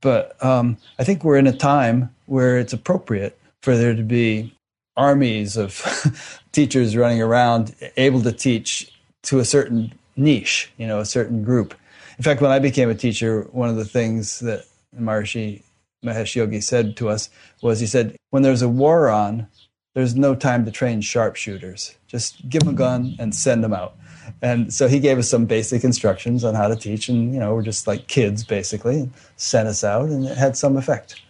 But 0.00 0.42
um, 0.44 0.78
I 0.98 1.04
think 1.04 1.24
we're 1.24 1.36
in 1.36 1.46
a 1.46 1.56
time 1.56 2.14
where 2.26 2.58
it's 2.58 2.72
appropriate 2.72 3.38
for 3.62 3.76
there 3.76 3.94
to 3.94 4.02
be 4.02 4.54
armies 4.96 5.56
of 5.56 6.38
teachers 6.52 6.96
running 6.96 7.22
around 7.22 7.74
able 7.96 8.22
to 8.22 8.32
teach 8.32 8.92
to 9.22 9.38
a 9.38 9.44
certain 9.44 9.92
niche, 10.16 10.70
you 10.78 10.86
know, 10.86 11.00
a 11.00 11.04
certain 11.04 11.44
group. 11.44 11.74
In 12.18 12.24
fact, 12.24 12.40
when 12.40 12.50
I 12.50 12.58
became 12.58 12.90
a 12.90 12.94
teacher, 12.94 13.48
one 13.52 13.68
of 13.68 13.76
the 13.76 13.84
things 13.84 14.40
that 14.40 14.64
Maharishi 14.98 15.62
Mahesh 16.04 16.34
Yogi 16.34 16.60
said 16.60 16.96
to 16.96 17.08
us 17.08 17.30
was 17.62 17.80
he 17.80 17.86
said, 17.86 18.16
when 18.30 18.42
there's 18.42 18.62
a 18.62 18.68
war 18.68 19.08
on, 19.08 19.46
there's 19.94 20.14
no 20.14 20.34
time 20.34 20.64
to 20.64 20.70
train 20.70 21.00
sharpshooters. 21.00 21.96
Just 22.06 22.48
give 22.48 22.62
them 22.62 22.74
a 22.74 22.76
gun 22.76 23.16
and 23.18 23.34
send 23.34 23.64
them 23.64 23.72
out. 23.72 23.96
And 24.42 24.72
so 24.72 24.88
he 24.88 25.00
gave 25.00 25.18
us 25.18 25.28
some 25.28 25.46
basic 25.46 25.84
instructions 25.84 26.44
on 26.44 26.54
how 26.54 26.68
to 26.68 26.76
teach, 26.76 27.08
and 27.08 27.34
you 27.34 27.40
know, 27.40 27.54
we're 27.54 27.62
just 27.62 27.86
like 27.86 28.06
kids 28.06 28.44
basically, 28.44 29.00
and 29.00 29.12
sent 29.36 29.68
us 29.68 29.82
out, 29.82 30.08
and 30.08 30.24
it 30.24 30.36
had 30.36 30.56
some 30.56 30.76
effect. 30.76 31.20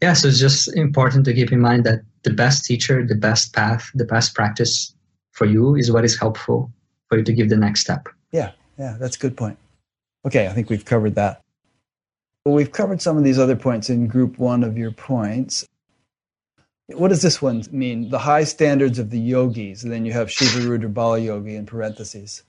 Yeah, 0.00 0.12
so 0.12 0.28
it's 0.28 0.38
just 0.38 0.74
important 0.76 1.24
to 1.24 1.34
keep 1.34 1.50
in 1.50 1.60
mind 1.60 1.84
that 1.84 2.00
the 2.22 2.32
best 2.32 2.64
teacher, 2.64 3.04
the 3.04 3.14
best 3.14 3.52
path, 3.52 3.90
the 3.94 4.04
best 4.04 4.34
practice 4.34 4.94
for 5.32 5.44
you 5.46 5.74
is 5.74 5.90
what 5.90 6.04
is 6.04 6.18
helpful 6.18 6.70
for 7.08 7.18
you 7.18 7.24
to 7.24 7.32
give 7.32 7.48
the 7.48 7.56
next 7.56 7.80
step. 7.80 8.06
Yeah, 8.30 8.52
yeah, 8.78 8.96
that's 9.00 9.16
a 9.16 9.18
good 9.18 9.36
point. 9.36 9.58
Okay, 10.24 10.46
I 10.46 10.52
think 10.52 10.70
we've 10.70 10.84
covered 10.84 11.16
that. 11.16 11.40
Well, 12.44 12.54
we've 12.54 12.72
covered 12.72 13.00
some 13.00 13.16
of 13.16 13.24
these 13.24 13.38
other 13.38 13.56
points 13.56 13.88
in 13.88 14.06
group 14.06 14.38
one 14.38 14.64
of 14.64 14.76
your 14.76 14.90
points. 14.90 15.66
What 16.88 17.08
does 17.08 17.22
this 17.22 17.40
one 17.40 17.64
mean? 17.72 18.10
The 18.10 18.18
high 18.18 18.44
standards 18.44 18.98
of 18.98 19.08
the 19.08 19.18
yogis, 19.18 19.82
and 19.82 19.90
then 19.90 20.04
you 20.04 20.12
have 20.12 20.30
Shiva 20.30 20.68
Rudra 20.68 20.90
Bala 20.90 21.18
Yogi 21.18 21.56
in 21.56 21.64
parentheses. 21.64 22.42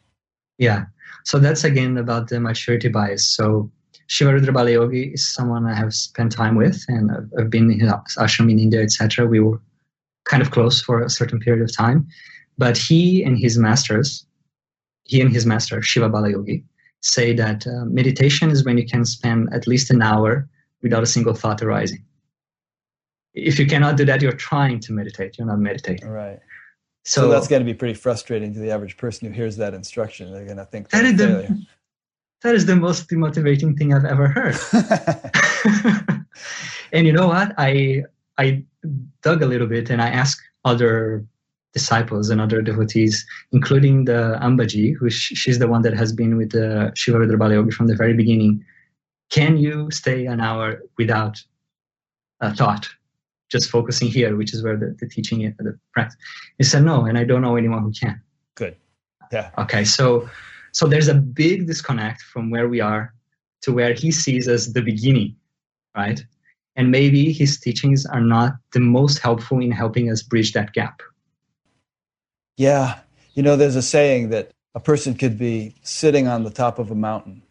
Yeah, 0.58 0.86
so 1.24 1.40
that's 1.40 1.64
again 1.64 1.98
about 1.98 2.28
the 2.30 2.40
maturity 2.40 2.90
bias. 2.90 3.26
So 3.26 3.72
Shivarudra 4.08 4.54
Bala 4.54 4.72
Yogi 4.72 5.14
is 5.14 5.34
someone 5.34 5.66
I 5.66 5.74
have 5.74 5.94
spent 5.94 6.32
time 6.32 6.56
with, 6.56 6.84
and 6.88 7.12
I've, 7.12 7.30
I've 7.40 7.50
been 7.50 7.72
in 7.72 7.80
his 7.80 7.92
ashram 8.18 8.52
in 8.52 8.60
India, 8.60 8.82
etc. 8.82 9.26
We 9.26 9.40
were 9.40 9.60
kind 10.26 10.42
of 10.42 10.52
close 10.52 10.82
for 10.82 11.02
a 11.02 11.10
certain 11.10 11.40
period 11.40 11.64
of 11.64 11.76
time, 11.76 12.08
but 12.58 12.78
he 12.78 13.24
and 13.24 13.38
his 13.38 13.58
masters, 13.58 14.26
he 15.04 15.22
and 15.22 15.32
his 15.32 15.46
master 15.46 15.82
Shiva 15.82 16.10
Bala 16.10 16.32
Yogi, 16.32 16.64
say 17.06 17.34
that 17.34 17.68
uh, 17.68 17.86
meditation 17.86 18.50
is 18.50 18.66
when 18.66 18.78
you 18.78 18.86
can 18.86 19.06
spend 19.06 19.54
at 19.54 19.68
least 19.68 19.92
an 19.92 20.02
hour 20.02 20.50
without 20.82 21.04
a 21.04 21.06
single 21.06 21.34
thought 21.34 21.62
arising. 21.62 22.04
If 23.34 23.60
you 23.60 23.68
cannot 23.68 23.98
do 23.98 24.06
that, 24.06 24.22
you're 24.22 24.32
trying 24.32 24.80
to 24.82 24.94
meditate. 24.94 25.38
You're 25.38 25.48
not 25.48 25.60
meditating. 25.60 26.08
Right. 26.08 26.40
So, 27.04 27.22
So, 27.22 27.30
that's 27.30 27.48
going 27.48 27.62
to 27.62 27.66
be 27.66 27.74
pretty 27.76 27.94
frustrating 27.94 28.54
to 28.54 28.60
the 28.60 28.72
average 28.72 28.98
person 28.98 29.28
who 29.28 29.34
hears 29.34 29.58
that 29.58 29.74
instruction. 29.76 30.32
They're 30.32 30.46
going 30.46 30.58
to 30.58 30.66
think 30.66 30.90
That 30.90 31.04
that's 31.04 31.14
is 31.14 31.18
the- 31.18 31.66
that 32.44 32.56
is 32.56 32.66
the 32.66 32.76
most 32.76 33.08
demotivating 33.10 33.78
thing 33.78 33.94
I've 33.94 34.06
ever 34.06 34.28
heard. 34.28 34.56
and 36.92 37.06
you 37.06 37.14
know 37.14 37.28
what? 37.28 37.54
I 37.58 38.04
I 38.38 38.64
dug 39.22 39.42
a 39.44 39.46
little 39.46 39.68
bit 39.68 39.90
and 39.90 40.02
I 40.02 40.10
asked 40.10 40.42
other 40.64 41.26
disciples 41.76 42.30
and 42.30 42.40
other 42.40 42.62
devotees, 42.62 43.26
including 43.52 44.06
the 44.06 44.40
Ambaji, 44.42 44.96
who 44.96 45.10
she's 45.10 45.60
the 45.60 45.68
one 45.68 45.82
that 45.82 45.94
has 45.94 46.14
been 46.14 46.38
with 46.38 46.52
the 46.52 46.92
Shiva 46.96 47.20
Rudra 47.20 47.38
Bala 47.38 47.56
Yogi 47.56 47.72
from 47.72 47.88
the 47.88 47.96
very 47.96 48.14
beginning. 48.14 48.64
Can 49.30 49.58
you 49.58 49.92
stay 49.92 50.26
an 50.26 50.40
hour 50.40 50.82
without 50.98 51.36
a 52.40 52.56
thought, 52.56 52.88
just 53.52 53.70
focusing 53.70 54.08
here, 54.08 54.38
which 54.38 54.54
is 54.54 54.64
where 54.64 54.78
the, 54.78 54.96
the 55.00 55.08
teaching 55.08 55.42
is, 55.42 55.54
the 55.58 55.78
practice? 55.94 56.18
He 56.58 56.64
said 56.64 56.84
no, 56.86 57.06
and 57.06 57.18
I 57.18 57.26
don't 57.26 57.42
know 57.42 57.58
anyone 57.58 57.84
who 57.84 57.92
can. 57.92 58.22
Good. 58.56 58.78
Yeah. 59.34 59.50
Okay, 59.58 59.84
so 59.84 60.30
so 60.72 60.88
there's 60.88 61.10
a 61.10 61.16
big 61.16 61.68
disconnect 61.68 62.22
from 62.22 62.50
where 62.52 62.70
we 62.70 62.80
are 62.80 63.14
to 63.64 63.74
where 63.74 63.94
he 63.94 64.12
sees 64.12 64.48
as 64.48 64.72
the 64.72 64.82
beginning, 64.82 65.36
right? 65.96 66.24
And 66.78 66.92
maybe 66.92 67.34
his 67.34 67.60
teachings 67.60 68.06
are 68.06 68.22
not 68.22 68.54
the 68.72 68.80
most 68.80 69.20
helpful 69.20 69.60
in 69.60 69.72
helping 69.72 70.10
us 70.12 70.22
bridge 70.22 70.54
that 70.54 70.72
gap. 70.74 71.02
Yeah. 72.58 73.00
You 73.34 73.44
know, 73.44 73.56
there's 73.56 73.76
a 73.76 73.82
saying 73.82 74.30
that 74.30 74.52
a 74.74 74.80
person 74.80 75.16
could 75.16 75.38
be 75.38 75.76
sitting 75.84 76.28
on 76.28 76.44
the 76.44 76.50
top 76.50 76.80
of 76.80 76.92
a 76.92 76.96
mountain 76.96 77.42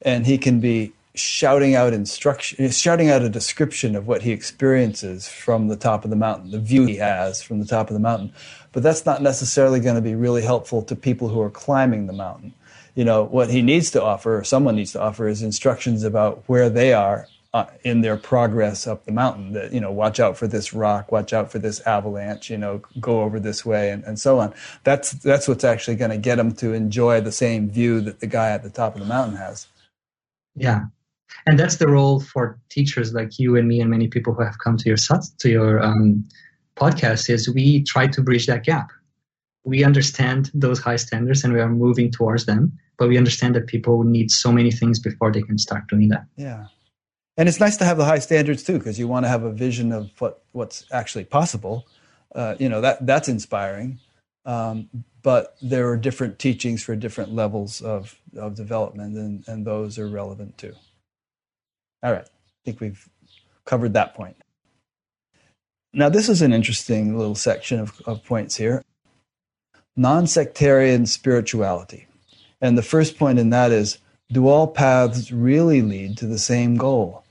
and 0.00 0.26
he 0.26 0.38
can 0.38 0.60
be 0.60 0.92
shouting 1.14 1.74
out 1.74 1.92
instruction, 1.92 2.70
shouting 2.70 3.10
out 3.10 3.22
a 3.22 3.28
description 3.28 3.94
of 3.94 4.06
what 4.06 4.22
he 4.22 4.30
experiences 4.30 5.28
from 5.28 5.68
the 5.68 5.76
top 5.76 6.04
of 6.04 6.10
the 6.10 6.16
mountain, 6.16 6.50
the 6.50 6.58
view 6.58 6.86
he 6.86 6.96
has 6.96 7.42
from 7.42 7.58
the 7.60 7.66
top 7.66 7.88
of 7.88 7.94
the 7.94 8.00
mountain. 8.00 8.32
But 8.72 8.82
that's 8.82 9.04
not 9.04 9.20
necessarily 9.20 9.80
going 9.80 9.96
to 9.96 10.00
be 10.00 10.14
really 10.14 10.42
helpful 10.42 10.82
to 10.82 10.96
people 10.96 11.28
who 11.28 11.40
are 11.40 11.50
climbing 11.50 12.06
the 12.06 12.12
mountain. 12.12 12.54
You 12.94 13.04
know, 13.04 13.24
what 13.24 13.50
he 13.50 13.62
needs 13.62 13.90
to 13.92 14.02
offer, 14.02 14.38
or 14.38 14.44
someone 14.44 14.76
needs 14.76 14.92
to 14.92 15.00
offer, 15.00 15.28
is 15.28 15.42
instructions 15.42 16.02
about 16.02 16.42
where 16.46 16.70
they 16.70 16.92
are 16.92 17.26
uh, 17.54 17.66
in 17.84 18.00
their 18.00 18.16
progress 18.16 18.86
up 18.86 19.04
the 19.04 19.12
mountain 19.12 19.52
that 19.52 19.72
you 19.72 19.80
know 19.80 19.90
watch 19.90 20.18
out 20.18 20.38
for 20.38 20.46
this 20.46 20.72
rock 20.72 21.12
watch 21.12 21.32
out 21.32 21.52
for 21.52 21.58
this 21.58 21.80
avalanche 21.80 22.48
you 22.48 22.56
know 22.56 22.80
go 22.98 23.22
over 23.22 23.38
this 23.38 23.64
way 23.64 23.90
and, 23.90 24.02
and 24.04 24.18
so 24.18 24.38
on. 24.38 24.54
That's 24.84 25.12
that's 25.12 25.48
what's 25.48 25.64
actually 25.64 25.96
going 25.96 26.10
to 26.10 26.16
get 26.16 26.36
them 26.36 26.52
to 26.56 26.72
enjoy 26.72 27.20
the 27.20 27.32
same 27.32 27.68
view 27.68 28.00
that 28.02 28.20
the 28.20 28.26
guy 28.26 28.50
at 28.50 28.62
the 28.62 28.70
top 28.70 28.94
of 28.94 29.00
the 29.00 29.06
mountain 29.06 29.36
has. 29.36 29.66
Yeah. 30.54 30.84
And 31.46 31.58
that's 31.58 31.76
the 31.76 31.88
role 31.88 32.20
for 32.20 32.58
teachers 32.70 33.12
like 33.12 33.38
you 33.38 33.56
and 33.56 33.66
me 33.66 33.80
and 33.80 33.90
many 33.90 34.06
people 34.08 34.32
who 34.32 34.44
have 34.44 34.58
come 34.58 34.76
to 34.76 34.88
your 34.88 34.96
to 34.96 35.48
your 35.50 35.82
um, 35.82 36.24
podcast 36.76 37.28
is 37.28 37.52
we 37.52 37.82
try 37.84 38.06
to 38.06 38.22
bridge 38.22 38.46
that 38.46 38.64
gap. 38.64 38.90
We 39.64 39.84
understand 39.84 40.50
those 40.54 40.80
high 40.80 40.96
standards 40.96 41.44
and 41.44 41.52
we 41.52 41.60
are 41.60 41.68
moving 41.68 42.10
towards 42.10 42.46
them 42.46 42.78
but 42.98 43.08
we 43.08 43.18
understand 43.18 43.54
that 43.56 43.66
people 43.66 44.04
need 44.04 44.30
so 44.30 44.52
many 44.52 44.70
things 44.70 45.00
before 45.00 45.32
they 45.32 45.42
can 45.42 45.58
start 45.58 45.88
doing 45.88 46.08
that. 46.08 46.24
Yeah 46.36 46.66
and 47.36 47.48
it's 47.48 47.60
nice 47.60 47.76
to 47.78 47.84
have 47.84 47.96
the 47.96 48.04
high 48.04 48.18
standards 48.18 48.62
too 48.62 48.78
because 48.78 48.98
you 48.98 49.08
want 49.08 49.24
to 49.24 49.28
have 49.28 49.42
a 49.42 49.52
vision 49.52 49.92
of 49.92 50.10
what 50.20 50.42
what's 50.52 50.84
actually 50.92 51.24
possible. 51.24 51.86
Uh, 52.34 52.54
you 52.58 52.68
know 52.68 52.80
that 52.80 53.04
that's 53.06 53.28
inspiring. 53.28 53.98
Um, 54.44 54.88
but 55.22 55.56
there 55.62 55.88
are 55.88 55.96
different 55.96 56.38
teachings 56.38 56.82
for 56.82 56.96
different 56.96 57.32
levels 57.32 57.80
of 57.80 58.18
of 58.36 58.54
development 58.54 59.16
and 59.16 59.44
and 59.46 59.66
those 59.66 59.98
are 59.98 60.08
relevant 60.08 60.58
too. 60.58 60.74
All 62.02 62.12
right. 62.12 62.24
I 62.24 62.64
think 62.64 62.80
we've 62.80 63.08
covered 63.64 63.94
that 63.94 64.14
point. 64.14 64.36
Now 65.92 66.08
this 66.08 66.28
is 66.28 66.42
an 66.42 66.52
interesting 66.52 67.16
little 67.16 67.34
section 67.34 67.80
of, 67.80 68.00
of 68.06 68.24
points 68.24 68.56
here. 68.56 68.82
Non-sectarian 69.96 71.06
spirituality. 71.06 72.06
And 72.60 72.78
the 72.78 72.82
first 72.82 73.18
point 73.18 73.38
in 73.38 73.50
that 73.50 73.72
is 73.72 73.98
do 74.30 74.48
all 74.48 74.66
paths 74.66 75.30
really 75.30 75.82
lead 75.82 76.16
to 76.18 76.26
the 76.26 76.38
same 76.38 76.76
goal? 76.76 77.21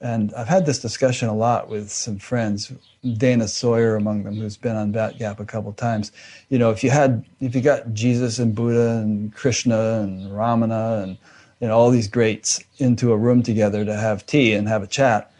And 0.00 0.32
I've 0.34 0.48
had 0.48 0.64
this 0.64 0.78
discussion 0.78 1.28
a 1.28 1.34
lot 1.34 1.68
with 1.68 1.90
some 1.90 2.18
friends, 2.18 2.72
Dana 3.18 3.46
Sawyer 3.46 3.96
among 3.96 4.22
them, 4.22 4.36
who's 4.36 4.56
been 4.56 4.76
on 4.76 4.92
Bat 4.92 5.18
Gap 5.18 5.40
a 5.40 5.44
couple 5.44 5.72
times. 5.74 6.10
You 6.48 6.58
know, 6.58 6.70
if 6.70 6.82
you 6.82 6.90
had, 6.90 7.24
if 7.40 7.54
you 7.54 7.60
got 7.60 7.92
Jesus 7.92 8.38
and 8.38 8.54
Buddha 8.54 8.98
and 8.98 9.34
Krishna 9.34 10.00
and 10.00 10.30
Ramana 10.30 11.02
and 11.02 11.18
you 11.60 11.68
know 11.68 11.76
all 11.76 11.90
these 11.90 12.08
greats 12.08 12.64
into 12.78 13.12
a 13.12 13.16
room 13.16 13.42
together 13.42 13.84
to 13.84 13.94
have 13.94 14.24
tea 14.24 14.54
and 14.54 14.68
have 14.68 14.82
a 14.82 14.86
chat, 14.86 15.30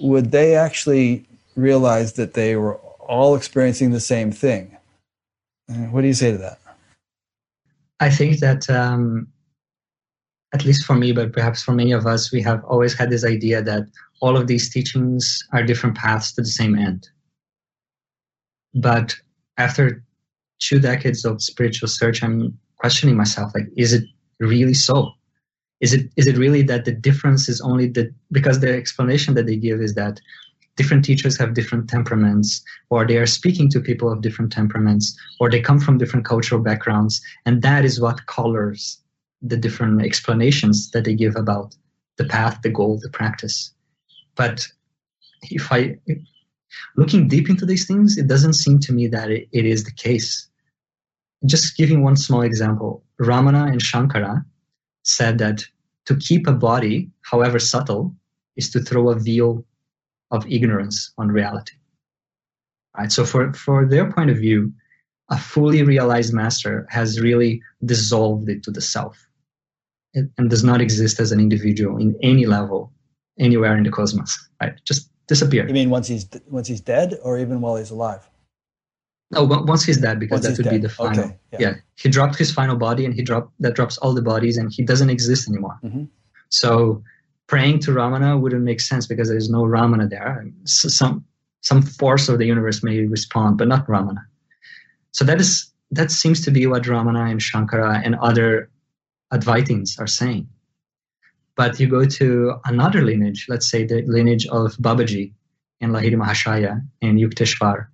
would 0.00 0.32
they 0.32 0.56
actually 0.56 1.24
realize 1.54 2.14
that 2.14 2.34
they 2.34 2.56
were 2.56 2.74
all 2.74 3.36
experiencing 3.36 3.92
the 3.92 4.00
same 4.00 4.32
thing? 4.32 4.76
What 5.90 6.00
do 6.00 6.08
you 6.08 6.14
say 6.14 6.32
to 6.32 6.38
that? 6.38 6.58
I 8.00 8.10
think 8.10 8.38
that 8.38 8.68
um, 8.70 9.28
at 10.54 10.64
least 10.64 10.84
for 10.84 10.94
me, 10.94 11.12
but 11.12 11.32
perhaps 11.32 11.62
for 11.62 11.72
many 11.72 11.92
of 11.92 12.06
us, 12.06 12.32
we 12.32 12.40
have 12.42 12.64
always 12.64 12.94
had 12.94 13.10
this 13.10 13.24
idea 13.24 13.62
that 13.62 13.84
all 14.20 14.36
of 14.36 14.46
these 14.46 14.70
teachings 14.70 15.46
are 15.52 15.62
different 15.62 15.96
paths 15.96 16.32
to 16.32 16.40
the 16.40 16.48
same 16.48 16.76
end. 16.76 17.08
But 18.74 19.14
after 19.58 20.02
two 20.58 20.78
decades 20.78 21.24
of 21.24 21.42
spiritual 21.42 21.88
search, 21.88 22.22
I'm 22.22 22.58
questioning 22.76 23.16
myself 23.16 23.52
like, 23.54 23.68
is 23.76 23.92
it 23.92 24.04
really 24.40 24.74
so? 24.74 25.12
Is 25.80 25.92
it 25.92 26.10
is 26.16 26.26
it 26.26 26.36
really 26.36 26.62
that 26.62 26.84
the 26.84 26.92
difference 26.92 27.48
is 27.48 27.60
only 27.60 27.86
the 27.88 28.12
because 28.32 28.58
the 28.58 28.74
explanation 28.74 29.34
that 29.34 29.46
they 29.46 29.56
give 29.56 29.80
is 29.80 29.94
that 29.94 30.20
different 30.76 31.04
teachers 31.04 31.36
have 31.38 31.54
different 31.54 31.88
temperaments, 31.88 32.62
or 32.90 33.06
they 33.06 33.16
are 33.16 33.26
speaking 33.26 33.68
to 33.70 33.80
people 33.80 34.10
of 34.10 34.22
different 34.22 34.50
temperaments, 34.50 35.16
or 35.38 35.50
they 35.50 35.60
come 35.60 35.78
from 35.78 35.98
different 35.98 36.24
cultural 36.24 36.60
backgrounds, 36.60 37.20
and 37.46 37.62
that 37.62 37.84
is 37.84 38.00
what 38.00 38.26
colors 38.26 38.98
the 39.42 39.56
different 39.56 40.02
explanations 40.02 40.90
that 40.90 41.04
they 41.04 41.14
give 41.14 41.36
about 41.36 41.74
the 42.16 42.24
path, 42.24 42.60
the 42.62 42.70
goal, 42.70 42.98
the 43.00 43.10
practice. 43.10 43.72
But 44.34 44.66
if 45.42 45.72
I, 45.72 45.96
looking 46.96 47.28
deep 47.28 47.48
into 47.48 47.64
these 47.64 47.86
things, 47.86 48.18
it 48.18 48.26
doesn't 48.26 48.54
seem 48.54 48.78
to 48.80 48.92
me 48.92 49.06
that 49.08 49.30
it, 49.30 49.48
it 49.52 49.64
is 49.64 49.84
the 49.84 49.92
case. 49.92 50.48
Just 51.46 51.76
giving 51.76 52.02
one 52.02 52.16
small 52.16 52.42
example, 52.42 53.04
Ramana 53.20 53.70
and 53.70 53.80
Shankara 53.80 54.44
said 55.04 55.38
that 55.38 55.64
to 56.06 56.16
keep 56.16 56.46
a 56.46 56.52
body, 56.52 57.10
however 57.22 57.58
subtle, 57.58 58.14
is 58.56 58.70
to 58.70 58.80
throw 58.80 59.10
a 59.10 59.18
veil 59.18 59.64
of 60.30 60.50
ignorance 60.50 61.12
on 61.16 61.28
reality. 61.28 61.76
Right? 62.96 63.12
So 63.12 63.24
for, 63.24 63.52
for 63.52 63.86
their 63.86 64.10
point 64.10 64.30
of 64.30 64.38
view, 64.38 64.72
a 65.30 65.38
fully 65.38 65.82
realized 65.82 66.32
master 66.32 66.86
has 66.90 67.20
really 67.20 67.62
dissolved 67.84 68.48
it 68.48 68.62
to 68.64 68.70
the 68.70 68.80
self 68.80 69.27
and 70.14 70.50
does 70.50 70.64
not 70.64 70.80
exist 70.80 71.20
as 71.20 71.32
an 71.32 71.40
individual 71.40 71.96
in 71.98 72.16
any 72.22 72.46
level 72.46 72.92
anywhere 73.38 73.76
in 73.76 73.84
the 73.84 73.90
cosmos 73.90 74.48
right 74.60 74.74
just 74.84 75.10
disappear 75.26 75.66
you 75.66 75.74
mean 75.74 75.90
once 75.90 76.08
he's 76.08 76.28
once 76.48 76.68
he's 76.68 76.80
dead 76.80 77.18
or 77.22 77.38
even 77.38 77.60
while 77.60 77.76
he's 77.76 77.90
alive 77.90 78.28
no 79.30 79.44
once 79.44 79.84
he's 79.84 79.98
dead 79.98 80.18
because 80.18 80.42
once 80.42 80.46
that 80.46 80.56
would 80.56 80.70
dead. 80.70 80.80
be 80.80 80.86
the 80.86 80.88
final 80.88 81.24
okay. 81.24 81.36
yeah. 81.52 81.58
yeah. 81.60 81.74
he 81.96 82.08
dropped 82.08 82.36
his 82.36 82.50
final 82.50 82.76
body 82.76 83.04
and 83.04 83.14
he 83.14 83.22
dropped 83.22 83.52
that 83.60 83.74
drops 83.74 83.98
all 83.98 84.14
the 84.14 84.22
bodies 84.22 84.56
and 84.56 84.72
he 84.72 84.82
doesn't 84.82 85.10
exist 85.10 85.48
anymore 85.48 85.78
mm-hmm. 85.84 86.04
so 86.48 87.02
praying 87.46 87.78
to 87.78 87.90
ramana 87.90 88.40
wouldn't 88.40 88.62
make 88.62 88.80
sense 88.80 89.06
because 89.06 89.28
there's 89.28 89.50
no 89.50 89.62
ramana 89.62 90.08
there 90.08 90.46
so 90.64 90.88
some 90.88 91.24
some 91.60 91.82
force 91.82 92.28
of 92.28 92.38
the 92.38 92.46
universe 92.46 92.82
may 92.82 93.00
respond 93.00 93.58
but 93.58 93.68
not 93.68 93.86
ramana 93.86 94.24
so 95.12 95.24
that 95.24 95.40
is 95.40 95.72
that 95.90 96.10
seems 96.10 96.44
to 96.44 96.50
be 96.50 96.66
what 96.66 96.82
ramana 96.84 97.30
and 97.30 97.40
shankara 97.40 98.00
and 98.04 98.14
other 98.16 98.70
Advaitins 99.32 99.98
are 100.00 100.06
saying. 100.06 100.48
But 101.56 101.80
you 101.80 101.88
go 101.88 102.04
to 102.04 102.54
another 102.64 103.02
lineage, 103.02 103.46
let's 103.48 103.68
say 103.68 103.84
the 103.84 104.02
lineage 104.02 104.46
of 104.46 104.76
Babaji 104.76 105.32
and 105.80 105.92
Lahiri 105.92 106.14
Mahashaya 106.14 106.80
and 107.02 107.18
Yukteswar, 107.18 107.88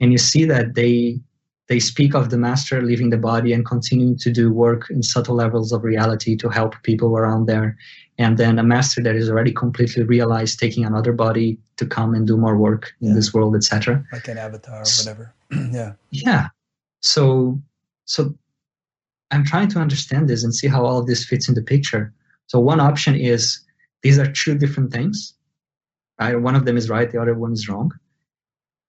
and 0.00 0.12
you 0.12 0.18
see 0.18 0.44
that 0.44 0.74
they 0.74 1.20
they 1.68 1.78
speak 1.78 2.14
of 2.14 2.30
the 2.30 2.38
master 2.38 2.82
leaving 2.82 3.10
the 3.10 3.18
body 3.18 3.52
and 3.52 3.64
continuing 3.64 4.16
to 4.16 4.32
do 4.32 4.50
work 4.50 4.88
in 4.90 5.02
subtle 5.02 5.36
levels 5.36 5.70
of 5.70 5.84
reality 5.84 6.34
to 6.34 6.48
help 6.48 6.74
people 6.82 7.16
around 7.16 7.46
there. 7.46 7.76
And 8.16 8.38
then 8.38 8.58
a 8.58 8.62
master 8.62 9.02
that 9.02 9.14
is 9.14 9.28
already 9.30 9.52
completely 9.52 10.02
realized 10.02 10.58
taking 10.58 10.86
another 10.86 11.12
body 11.12 11.58
to 11.76 11.86
come 11.86 12.14
and 12.14 12.26
do 12.26 12.38
more 12.38 12.56
work 12.56 12.94
yeah. 13.00 13.10
in 13.10 13.14
this 13.14 13.32
world 13.32 13.54
etc 13.54 14.04
like 14.12 14.26
an 14.28 14.38
avatar 14.38 14.80
or 14.80 14.90
whatever. 14.98 15.34
Yeah. 15.72 15.92
Yeah. 16.10 16.48
So 17.00 17.60
so 18.06 18.34
I'm 19.30 19.44
trying 19.44 19.68
to 19.68 19.78
understand 19.78 20.28
this 20.28 20.44
and 20.44 20.54
see 20.54 20.68
how 20.68 20.84
all 20.84 20.98
of 20.98 21.06
this 21.06 21.24
fits 21.24 21.48
in 21.48 21.54
the 21.54 21.62
picture. 21.62 22.12
So 22.46 22.58
one 22.58 22.80
option 22.80 23.14
is 23.14 23.60
these 24.02 24.18
are 24.18 24.30
two 24.30 24.56
different 24.56 24.92
things. 24.92 25.34
Right? 26.20 26.40
One 26.40 26.56
of 26.56 26.64
them 26.64 26.76
is 26.76 26.88
right, 26.88 27.10
the 27.10 27.20
other 27.20 27.34
one 27.34 27.52
is 27.52 27.68
wrong. 27.68 27.92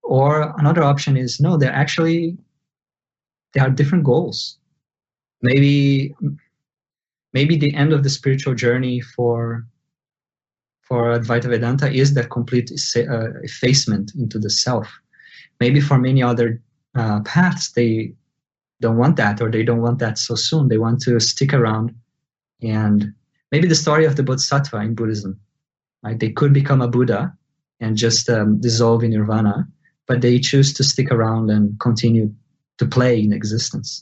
Or 0.03 0.53
another 0.57 0.83
option 0.83 1.17
is 1.17 1.39
no, 1.39 1.57
they're 1.57 1.71
actually 1.71 2.37
they 3.53 3.59
are 3.59 3.69
different 3.69 4.03
goals. 4.03 4.57
Maybe 5.41 6.15
maybe 7.33 7.57
the 7.57 7.73
end 7.73 7.93
of 7.93 8.03
the 8.03 8.09
spiritual 8.09 8.55
journey 8.55 9.01
for 9.01 9.65
for 10.81 11.19
Advaita 11.19 11.49
Vedanta 11.49 11.91
is 11.91 12.15
that 12.15 12.31
complete 12.31 12.71
uh, 12.71 13.41
effacement 13.43 14.11
into 14.15 14.39
the 14.39 14.49
self. 14.49 14.91
Maybe 15.59 15.79
for 15.79 15.99
many 15.99 16.23
other 16.23 16.61
uh, 16.95 17.21
paths, 17.21 17.71
they 17.73 18.13
don't 18.81 18.97
want 18.97 19.17
that 19.17 19.41
or 19.41 19.51
they 19.51 19.63
don't 19.63 19.81
want 19.81 19.99
that 19.99 20.17
so 20.17 20.35
soon 20.35 20.67
they 20.67 20.77
want 20.77 21.01
to 21.01 21.19
stick 21.19 21.53
around 21.53 21.93
and 22.61 23.13
maybe 23.51 23.67
the 23.67 23.75
story 23.75 24.05
of 24.05 24.15
the 24.15 24.23
Bodhisattva 24.23 24.77
in 24.77 24.95
Buddhism. 24.95 25.39
Right? 26.03 26.19
They 26.19 26.29
could 26.29 26.53
become 26.53 26.81
a 26.81 26.87
Buddha 26.87 27.33
and 27.79 27.97
just 27.97 28.29
um, 28.29 28.59
dissolve 28.59 29.03
in 29.03 29.11
nirvana, 29.11 29.67
but 30.07 30.21
they 30.21 30.39
choose 30.39 30.73
to 30.73 30.83
stick 30.83 31.11
around 31.11 31.49
and 31.49 31.79
continue 31.79 32.33
to 32.77 32.85
play 32.85 33.19
in 33.19 33.33
existence. 33.33 34.01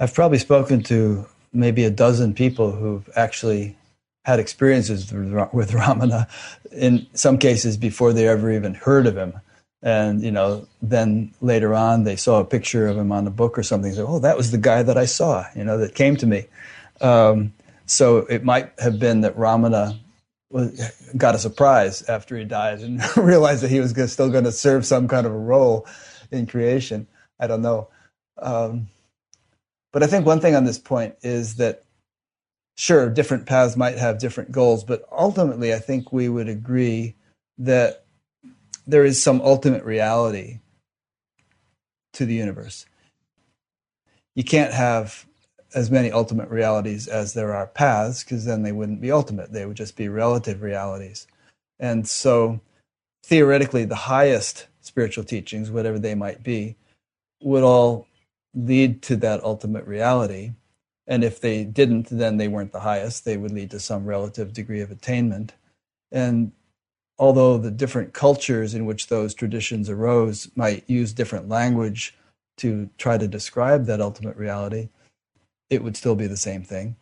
I've 0.00 0.14
probably 0.14 0.38
spoken 0.38 0.82
to 0.84 1.26
maybe 1.52 1.84
a 1.84 1.90
dozen 1.90 2.34
people 2.34 2.72
who've 2.72 3.08
actually 3.16 3.76
had 4.24 4.38
experiences 4.38 5.10
with 5.12 5.70
Ramana 5.70 6.28
in 6.70 7.06
some 7.14 7.38
cases 7.38 7.76
before 7.76 8.12
they 8.12 8.28
ever 8.28 8.52
even 8.52 8.74
heard 8.74 9.06
of 9.06 9.16
him. 9.16 9.40
And, 9.82 10.22
you 10.22 10.32
know, 10.32 10.66
then 10.82 11.32
later 11.40 11.74
on 11.74 12.04
they 12.04 12.16
saw 12.16 12.40
a 12.40 12.44
picture 12.44 12.88
of 12.88 12.96
him 12.96 13.12
on 13.12 13.26
a 13.26 13.30
book 13.30 13.56
or 13.58 13.62
something. 13.62 13.92
Said, 13.92 14.06
oh, 14.08 14.18
that 14.18 14.36
was 14.36 14.50
the 14.50 14.58
guy 14.58 14.82
that 14.82 14.98
I 14.98 15.04
saw, 15.04 15.44
you 15.54 15.64
know, 15.64 15.78
that 15.78 15.94
came 15.94 16.16
to 16.16 16.26
me. 16.26 16.46
Um, 17.00 17.52
so 17.86 18.18
it 18.18 18.44
might 18.44 18.72
have 18.78 18.98
been 18.98 19.20
that 19.22 19.36
Ramana 19.36 19.98
was, 20.50 20.80
got 21.16 21.34
a 21.34 21.38
surprise 21.38 22.02
after 22.02 22.36
he 22.36 22.44
died 22.44 22.80
and 22.80 23.00
realized 23.16 23.62
that 23.62 23.70
he 23.70 23.80
was 23.80 23.92
still 24.12 24.30
going 24.30 24.44
to 24.44 24.52
serve 24.52 24.84
some 24.84 25.08
kind 25.08 25.26
of 25.26 25.32
a 25.32 25.38
role 25.38 25.86
in 26.30 26.46
creation. 26.46 27.06
I 27.38 27.46
don't 27.46 27.62
know. 27.62 27.88
Um, 28.38 28.88
but 29.92 30.02
I 30.02 30.06
think 30.06 30.26
one 30.26 30.40
thing 30.40 30.54
on 30.54 30.64
this 30.64 30.78
point 30.78 31.14
is 31.22 31.56
that, 31.56 31.84
sure, 32.76 33.08
different 33.08 33.46
paths 33.46 33.76
might 33.76 33.98
have 33.98 34.18
different 34.18 34.52
goals, 34.52 34.84
but 34.84 35.04
ultimately, 35.10 35.72
I 35.72 35.78
think 35.78 36.12
we 36.12 36.28
would 36.28 36.48
agree 36.48 37.14
that 37.58 38.04
there 38.88 39.04
is 39.04 39.22
some 39.22 39.40
ultimate 39.42 39.84
reality 39.84 40.60
to 42.14 42.24
the 42.24 42.34
universe. 42.34 42.86
You 44.34 44.42
can't 44.42 44.72
have 44.72 45.26
as 45.74 45.90
many 45.90 46.10
ultimate 46.10 46.48
realities 46.48 47.06
as 47.06 47.34
there 47.34 47.54
are 47.54 47.66
paths 47.66 48.24
because 48.24 48.46
then 48.46 48.62
they 48.62 48.72
wouldn't 48.72 49.02
be 49.02 49.12
ultimate. 49.12 49.52
They 49.52 49.66
would 49.66 49.76
just 49.76 49.94
be 49.94 50.08
relative 50.08 50.62
realities. 50.62 51.26
And 51.78 52.08
so 52.08 52.60
theoretically 53.24 53.84
the 53.84 53.94
highest 53.94 54.68
spiritual 54.80 55.24
teachings 55.24 55.70
whatever 55.70 55.98
they 55.98 56.14
might 56.14 56.42
be 56.42 56.76
would 57.42 57.62
all 57.62 58.06
lead 58.54 59.02
to 59.02 59.16
that 59.16 59.44
ultimate 59.44 59.84
reality. 59.84 60.54
And 61.06 61.22
if 61.22 61.42
they 61.42 61.64
didn't 61.64 62.08
then 62.08 62.38
they 62.38 62.48
weren't 62.48 62.72
the 62.72 62.80
highest. 62.80 63.26
They 63.26 63.36
would 63.36 63.52
lead 63.52 63.70
to 63.72 63.80
some 63.80 64.06
relative 64.06 64.54
degree 64.54 64.80
of 64.80 64.90
attainment. 64.90 65.52
And 66.10 66.52
although 67.18 67.58
the 67.58 67.70
different 67.70 68.12
cultures 68.14 68.74
in 68.74 68.86
which 68.86 69.08
those 69.08 69.34
traditions 69.34 69.90
arose 69.90 70.50
might 70.56 70.84
use 70.88 71.12
different 71.12 71.48
language 71.48 72.16
to 72.58 72.90
try 72.98 73.18
to 73.18 73.28
describe 73.28 73.86
that 73.86 74.00
ultimate 74.00 74.36
reality 74.36 74.88
it 75.70 75.82
would 75.82 75.96
still 75.96 76.14
be 76.14 76.26
the 76.26 76.36
same 76.36 76.62
thing. 76.62 76.96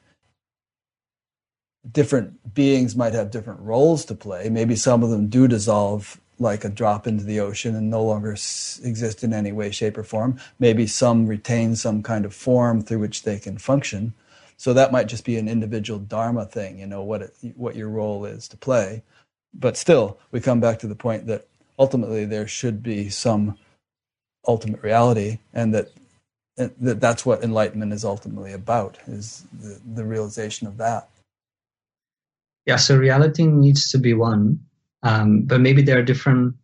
Different 1.90 2.54
beings 2.54 2.96
might 2.96 3.14
have 3.14 3.30
different 3.30 3.60
roles 3.60 4.04
to 4.06 4.14
play. 4.14 4.48
Maybe 4.50 4.76
some 4.76 5.02
of 5.02 5.10
them 5.10 5.28
do 5.28 5.48
dissolve 5.48 6.20
like 6.38 6.64
a 6.64 6.68
drop 6.68 7.06
into 7.06 7.24
the 7.24 7.40
ocean 7.40 7.76
and 7.76 7.90
no 7.90 8.02
longer 8.04 8.32
exist 8.32 9.24
in 9.24 9.32
any 9.32 9.52
way, 9.52 9.70
shape, 9.70 9.96
or 9.96 10.04
form. 10.04 10.38
Maybe 10.58 10.86
some 10.86 11.26
retain 11.26 11.76
some 11.76 12.02
kind 12.02 12.24
of 12.24 12.34
form 12.34 12.82
through 12.82 12.98
which 13.00 13.22
they 13.22 13.38
can 13.38 13.58
function. 13.58 14.14
So 14.56 14.74
that 14.74 14.92
might 14.92 15.06
just 15.08 15.24
be 15.24 15.36
an 15.36 15.48
individual 15.48 16.00
dharma 16.00 16.46
thing, 16.46 16.78
you 16.80 16.86
know, 16.86 17.02
what 17.02 17.22
it, 17.22 17.34
what 17.56 17.76
your 17.76 17.88
role 17.88 18.24
is 18.24 18.48
to 18.48 18.56
play. 18.56 19.02
But 19.54 19.76
still, 19.76 20.18
we 20.32 20.40
come 20.40 20.60
back 20.60 20.78
to 20.80 20.86
the 20.86 20.94
point 20.94 21.26
that 21.26 21.46
ultimately 21.78 22.24
there 22.24 22.46
should 22.46 22.82
be 22.82 23.08
some 23.08 23.56
ultimate 24.46 24.82
reality, 24.82 25.38
and 25.52 25.74
that 25.74 25.90
that 26.56 27.00
that's 27.00 27.26
what 27.26 27.42
enlightenment 27.42 27.92
is 27.92 28.04
ultimately 28.04 28.52
about 28.52 28.98
is 29.06 29.44
the, 29.52 29.80
the 29.94 30.04
realization 30.04 30.66
of 30.66 30.78
that. 30.78 31.08
Yeah 32.64 32.76
so 32.76 32.96
reality 32.96 33.44
needs 33.44 33.90
to 33.90 33.98
be 33.98 34.14
one 34.14 34.60
um, 35.02 35.42
but 35.42 35.60
maybe 35.60 35.82
there 35.82 35.98
are 35.98 36.02
different 36.02 36.54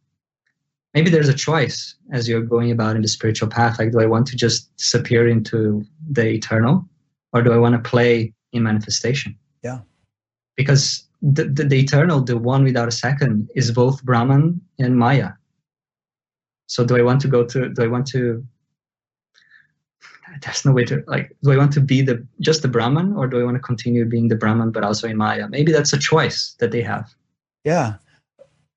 maybe 0.94 1.10
there's 1.10 1.28
a 1.28 1.34
choice 1.34 1.94
as 2.10 2.28
you're 2.28 2.42
going 2.42 2.70
about 2.70 2.96
in 2.96 3.02
the 3.02 3.08
spiritual 3.08 3.48
path. 3.48 3.78
Like 3.78 3.92
do 3.92 4.00
i 4.00 4.06
want 4.06 4.26
to 4.28 4.36
just 4.36 4.74
disappear 4.76 5.28
into 5.28 5.84
the 6.10 6.26
eternal 6.28 6.88
or 7.32 7.42
do 7.42 7.52
i 7.52 7.58
want 7.58 7.74
to 7.74 7.88
play 7.88 8.32
in 8.52 8.62
manifestation? 8.62 9.38
Yeah. 9.62 9.80
Because 10.56 11.04
the, 11.22 11.44
the, 11.44 11.64
the 11.64 11.80
eternal 11.80 12.20
the 12.20 12.36
one 12.36 12.64
without 12.64 12.88
a 12.88 12.92
second 12.92 13.48
is 13.54 13.70
both 13.70 14.02
brahman 14.04 14.60
and 14.78 14.98
maya. 14.98 15.30
So 16.66 16.84
do 16.84 16.96
i 16.96 17.02
want 17.02 17.20
to 17.22 17.28
go 17.28 17.44
to 17.46 17.68
do 17.68 17.82
i 17.82 17.86
want 17.86 18.06
to 18.08 18.44
there's 20.40 20.64
no 20.64 20.72
way 20.72 20.84
to 20.84 21.04
like 21.06 21.36
do 21.42 21.52
i 21.52 21.56
want 21.56 21.72
to 21.74 21.80
be 21.80 22.02
the 22.02 22.26
just 22.40 22.62
the 22.62 22.68
brahman 22.68 23.12
or 23.12 23.26
do 23.26 23.38
i 23.40 23.44
want 23.44 23.54
to 23.54 23.60
continue 23.60 24.04
being 24.04 24.28
the 24.28 24.36
brahman 24.36 24.70
but 24.70 24.82
also 24.82 25.06
in 25.06 25.16
maya? 25.16 25.46
Maybe 25.48 25.72
that's 25.72 25.92
a 25.92 25.98
choice 25.98 26.56
that 26.58 26.70
they 26.72 26.82
have. 26.82 27.14
Yeah. 27.64 27.94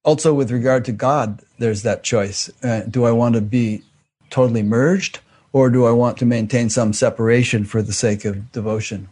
Also 0.04 0.34
with 0.34 0.52
regard 0.52 0.86
to 0.86 0.92
god 0.92 1.42
there's 1.58 1.82
that 1.84 2.04
choice. 2.04 2.52
Uh, 2.62 2.82
do 2.82 3.06
i 3.06 3.12
want 3.12 3.36
to 3.36 3.42
be 3.42 3.82
totally 4.30 4.64
merged 4.64 5.20
or 5.54 5.70
do 5.70 5.86
i 5.86 5.92
want 5.92 6.18
to 6.18 6.26
maintain 6.26 6.70
some 6.70 6.94
separation 6.94 7.64
for 7.64 7.82
the 7.82 7.94
sake 7.94 8.26
of 8.26 8.52
devotion? 8.52 9.08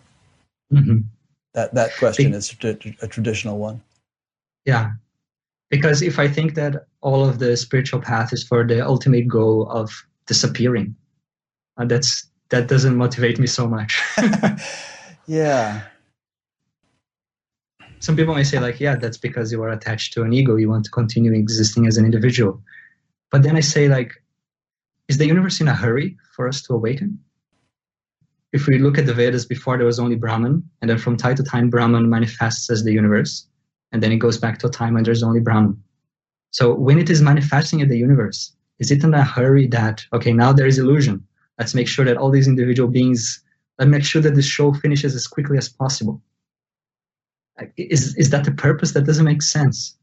Mm-hmm. 0.71 0.99
That 1.53 1.73
that 1.73 1.95
question 1.97 2.31
be- 2.31 2.37
is 2.37 2.55
a 3.01 3.07
traditional 3.07 3.57
one 3.57 3.81
yeah 4.65 4.91
because 5.69 6.01
if 6.01 6.19
i 6.19 6.27
think 6.27 6.55
that 6.55 6.87
all 7.01 7.27
of 7.27 7.39
the 7.39 7.55
spiritual 7.57 8.01
path 8.01 8.33
is 8.33 8.43
for 8.43 8.65
the 8.65 8.85
ultimate 8.85 9.27
goal 9.27 9.67
of 9.69 10.05
disappearing 10.27 10.95
that's 11.77 12.27
that 12.53 12.67
doesn't 12.67 12.95
motivate 12.95 13.39
me 13.39 13.47
so 13.47 13.67
much. 13.67 13.99
yeah. 15.27 15.81
Some 17.99 18.15
people 18.15 18.35
may 18.35 18.43
say, 18.43 18.59
like, 18.59 18.79
yeah, 18.79 18.95
that's 18.95 19.17
because 19.17 19.51
you 19.51 19.63
are 19.63 19.69
attached 19.69 20.13
to 20.13 20.21
an 20.21 20.33
ego. 20.33 20.55
You 20.55 20.69
want 20.69 20.85
to 20.85 20.91
continue 20.91 21.33
existing 21.33 21.87
as 21.87 21.97
an 21.97 22.05
individual. 22.05 22.61
But 23.31 23.41
then 23.41 23.55
I 23.55 23.61
say, 23.61 23.87
like, 23.87 24.11
is 25.07 25.17
the 25.17 25.25
universe 25.25 25.61
in 25.61 25.67
a 25.67 25.73
hurry 25.73 26.17
for 26.35 26.47
us 26.47 26.61
to 26.63 26.73
awaken? 26.73 27.22
If 28.53 28.67
we 28.67 28.77
look 28.77 28.97
at 28.97 29.05
the 29.05 29.13
Vedas, 29.13 29.45
before 29.45 29.77
there 29.77 29.85
was 29.85 29.99
only 29.99 30.15
Brahman, 30.15 30.63
and 30.81 30.89
then 30.89 30.97
from 30.97 31.17
time 31.17 31.35
to 31.35 31.43
time, 31.43 31.69
Brahman 31.69 32.09
manifests 32.09 32.69
as 32.69 32.83
the 32.83 32.93
universe, 32.93 33.47
and 33.91 34.01
then 34.01 34.11
it 34.11 34.17
goes 34.17 34.37
back 34.37 34.59
to 34.59 34.67
a 34.67 34.71
time 34.71 34.93
when 34.93 35.03
there's 35.03 35.23
only 35.23 35.39
Brahman. 35.39 35.83
So 36.51 36.73
when 36.73 36.99
it 36.99 37.09
is 37.09 37.21
manifesting 37.21 37.79
in 37.81 37.89
the 37.89 37.97
universe, 37.97 38.55
is 38.79 38.91
it 38.91 39.03
in 39.03 39.13
a 39.13 39.23
hurry 39.23 39.67
that, 39.67 40.05
okay, 40.13 40.31
now 40.31 40.53
there 40.53 40.67
is 40.67 40.77
illusion, 40.77 41.25
Let's 41.59 41.75
make 41.75 41.87
sure 41.87 42.05
that 42.05 42.17
all 42.17 42.31
these 42.31 42.47
individual 42.47 42.89
beings, 42.89 43.43
let's 43.77 43.89
make 43.89 44.03
sure 44.03 44.21
that 44.21 44.35
the 44.35 44.41
show 44.41 44.73
finishes 44.73 45.15
as 45.15 45.27
quickly 45.27 45.57
as 45.57 45.69
possible. 45.69 46.21
Is, 47.77 48.15
is 48.15 48.31
that 48.31 48.45
the 48.45 48.51
purpose? 48.51 48.93
That 48.93 49.05
doesn't 49.05 49.25
make 49.25 49.43
sense 49.43 49.95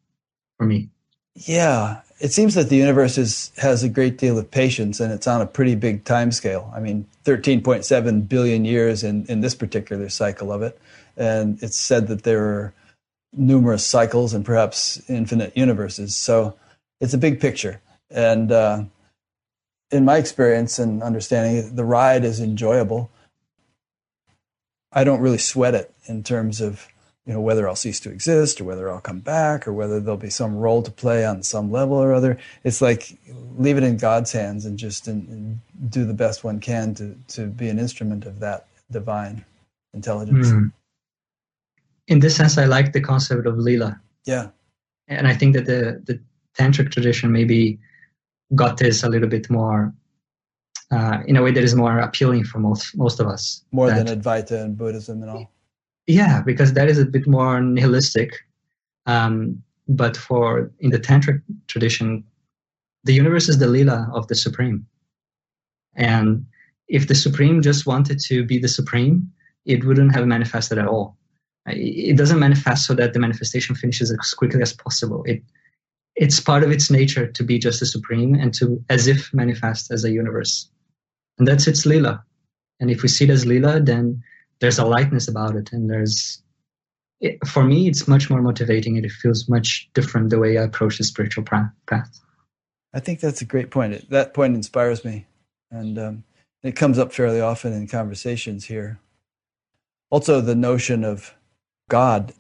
for 0.57 0.67
me. 0.67 0.91
Yeah, 1.35 2.03
it 2.21 2.33
seems 2.33 2.55
that 2.55 2.69
the 2.69 2.77
universe 2.77 3.17
is, 3.17 3.51
has 3.57 3.83
a 3.83 3.89
great 3.89 4.19
deal 4.19 4.39
of 4.39 4.51
patience 4.51 5.01
and 5.01 5.11
it's 5.11 5.27
on 5.27 5.41
a 5.41 5.47
pretty 5.47 5.75
big 5.75 6.05
time 6.05 6.31
scale. 6.31 6.71
I 6.75 6.81
mean, 6.81 7.07
13.7 7.25 8.29
billion 8.29 8.65
years 8.67 9.03
in, 9.03 9.25
in 9.27 9.41
this 9.41 9.55
particular 9.55 10.09
cycle 10.11 10.53
of 10.53 10.61
it. 10.61 10.79
And 11.17 11.63
it's 11.63 11.79
said 11.79 12.09
that 12.09 12.23
there 12.25 12.45
are 12.45 12.75
numerous 13.33 13.87
cycles 13.87 14.35
and 14.35 14.45
perhaps 14.45 15.01
infinite 15.09 15.57
universes. 15.57 16.15
So 16.15 16.57
it's 17.01 17.15
a 17.15 17.19
big 17.19 17.41
picture. 17.41 17.81
And 18.11 18.53
uh, 18.53 18.85
in 19.91 20.05
my 20.05 20.19
experience 20.19 20.79
and 20.79 21.03
understanding, 21.03 21.75
the 21.75 21.85
ride 21.85 22.25
is 22.25 22.39
enjoyable. 22.39 23.11
I 24.93 25.05
don't 25.05 25.21
really 25.21 25.39
sweat 25.39 25.75
it 25.75 25.95
in 26.07 26.23
terms 26.23 26.61
of 26.61 26.87
you 27.27 27.35
know 27.35 27.41
whether 27.41 27.69
I'll 27.69 27.77
cease 27.77 28.01
to 28.01 28.11
exist 28.11 28.61
or 28.61 28.65
whether 28.65 28.91
I'll 28.91 29.01
come 29.01 29.21
back 29.21 29.69
or 29.69 29.73
whether 29.73 30.01
there'll 30.01 30.17
be 30.17 30.31
some 30.31 30.57
role 30.57 30.83
to 30.83 30.91
play 30.91 31.25
on 31.25 31.43
some 31.43 31.71
level 31.71 31.97
or 31.97 32.15
other. 32.15 32.39
It's 32.65 32.81
like 32.81 33.19
leave 33.57 33.77
it 33.77 33.83
in 33.83 33.99
God's 33.99 34.33
hands 34.33 34.65
and 34.65 34.79
just 34.79 35.07
in, 35.07 35.27
in 35.29 35.61
do 35.89 36.05
the 36.05 36.15
best 36.15 36.45
one 36.45 36.61
can 36.61 36.95
to 36.95 37.17
to 37.29 37.47
be 37.47 37.69
an 37.69 37.79
instrument 37.79 38.25
of 38.25 38.41
that 38.41 38.67
divine 38.91 39.45
intelligence. 39.93 40.49
Mm. 40.49 40.73
In 42.09 42.21
this 42.21 42.37
sense, 42.37 42.59
I 42.59 42.65
like 42.65 42.93
the 42.93 43.01
concept 43.01 43.47
of 43.47 43.59
lila. 43.59 44.01
Yeah, 44.25 44.49
and 45.09 45.29
I 45.29 45.35
think 45.35 45.55
that 45.55 45.67
the 45.67 46.03
the 46.05 46.21
tantric 46.59 46.91
tradition 46.91 47.33
maybe 47.33 47.79
got 48.55 48.79
this 48.79 49.03
a 49.03 49.09
little 49.09 49.29
bit 49.29 49.49
more 49.49 49.93
uh, 50.91 51.19
in 51.27 51.37
a 51.37 51.43
way 51.43 51.53
that 51.53 51.63
is 51.63 51.75
more 51.75 51.99
appealing 51.99 52.45
for 52.45 52.59
most 52.59 52.97
most 52.97 53.21
of 53.21 53.27
us. 53.27 53.63
More 53.73 53.89
that, 53.89 54.07
than 54.07 54.21
Advaita 54.21 54.63
and 54.65 54.77
Buddhism 54.77 55.23
and 55.23 55.31
all. 55.31 55.51
Yeah, 56.11 56.43
because 56.43 56.73
that 56.73 56.89
is 56.89 56.99
a 56.99 57.05
bit 57.05 57.29
more 57.29 57.61
nihilistic. 57.61 58.35
Um, 59.07 59.63
but 59.89 60.17
for 60.17 60.71
in 60.81 60.91
the 60.91 60.99
tantric 60.99 61.41
tradition, 61.69 62.25
the 63.05 63.15
universe 63.15 63.49
is 63.49 63.59
the 63.59 63.69
lila 63.69 64.11
of 64.13 64.27
the 64.27 64.35
supreme, 64.35 64.87
and 65.95 66.47
if 66.89 67.07
the 67.07 67.15
supreme 67.15 67.63
just 67.63 67.87
wanted 67.87 68.19
to 68.27 68.45
be 68.45 68.59
the 68.59 68.69
supreme, 68.69 69.31
it 69.65 69.85
wouldn't 69.85 70.13
have 70.15 70.27
manifested 70.27 70.79
at 70.79 70.89
all. 70.89 71.17
It 71.67 72.17
doesn't 72.17 72.41
manifest 72.41 72.87
so 72.87 72.95
that 72.95 73.13
the 73.13 73.21
manifestation 73.21 73.77
finishes 73.77 74.11
as 74.11 74.35
quickly 74.35 74.63
as 74.63 74.73
possible. 74.73 75.23
It 75.27 75.43
it's 76.17 76.41
part 76.41 76.65
of 76.65 76.73
its 76.73 76.91
nature 76.91 77.29
to 77.29 77.45
be 77.45 77.59
just 77.59 77.79
the 77.79 77.87
supreme 77.87 78.35
and 78.35 78.53
to 78.55 78.85
as 78.91 79.07
if 79.07 79.33
manifest 79.33 79.93
as 79.93 80.05
a 80.05 80.11
universe. 80.11 80.69
And 81.39 81.47
that's 81.47 81.69
its 81.69 81.87
lila. 81.87 82.25
And 82.81 82.91
if 82.91 83.03
we 83.03 83.09
see 83.09 83.25
it 83.27 83.31
as 83.31 83.47
lila, 83.47 83.81
then 83.81 84.23
there's 84.61 84.79
a 84.79 84.85
lightness 84.85 85.29
about 85.29 85.57
it 85.57 85.73
and 85.73 85.91
there's 85.91 86.43
it, 87.21 87.47
for 87.47 87.63
me, 87.63 87.87
it's 87.87 88.09
much 88.09 88.31
more 88.31 88.41
motivating 88.41 88.97
and 88.97 89.05
it 89.05 89.13
feels 89.13 89.49
much 89.49 89.91
different 89.93 90.31
the 90.31 90.39
way 90.39 90.57
I 90.57 90.63
approach 90.63 90.99
the 90.99 91.05
spiritual 91.05 91.45
path. 91.45 92.21
I 92.95 93.01
think 93.01 93.21
that's 93.21 93.43
a 93.43 93.47
great 93.47 93.71
point. 93.71 94.09
That 94.11 94.35
point 94.35 94.55
inspires 94.55 95.05
me. 95.05 95.27
And 95.71 95.99
um, 95.99 96.25
it 96.63 96.77
comes 96.77 96.99
up 96.99 97.13
fairly 97.13 97.41
often 97.41 97.73
in 97.73 97.87
conversations 97.87 98.65
here. 98.65 98.99
Also, 100.11 100.41
the 100.41 100.57
notion 100.57 101.05
of 101.05 101.35
God, 101.89 102.33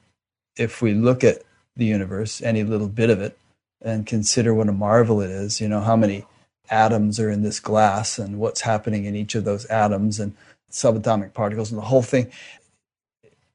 if 0.56 0.82
we 0.82 0.94
look 0.94 1.22
at 1.22 1.42
the 1.76 1.84
universe, 1.84 2.42
any 2.42 2.64
little 2.64 2.88
bit 2.88 3.10
of 3.10 3.20
it, 3.20 3.38
and 3.82 4.06
consider 4.06 4.52
what 4.52 4.68
a 4.68 4.72
marvel 4.72 5.20
it 5.20 5.30
is, 5.30 5.60
you 5.60 5.68
know, 5.68 5.80
how 5.80 5.96
many 5.96 6.26
atoms 6.68 7.20
are 7.20 7.30
in 7.30 7.42
this 7.42 7.60
glass 7.60 8.18
and 8.18 8.38
what's 8.38 8.62
happening 8.62 9.04
in 9.04 9.14
each 9.14 9.34
of 9.34 9.44
those 9.44 9.64
atoms 9.66 10.20
and 10.20 10.34
subatomic 10.70 11.34
particles 11.34 11.70
and 11.70 11.78
the 11.78 11.86
whole 11.86 12.02
thing. 12.02 12.30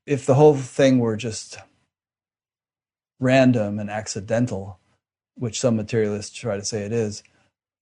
If 0.05 0.25
the 0.25 0.35
whole 0.35 0.55
thing 0.55 0.99
were 0.99 1.15
just 1.15 1.57
random 3.19 3.79
and 3.79 3.89
accidental, 3.89 4.79
which 5.35 5.59
some 5.59 5.75
materialists 5.75 6.35
try 6.35 6.57
to 6.57 6.65
say 6.65 6.83
it 6.83 6.91
is, 6.91 7.23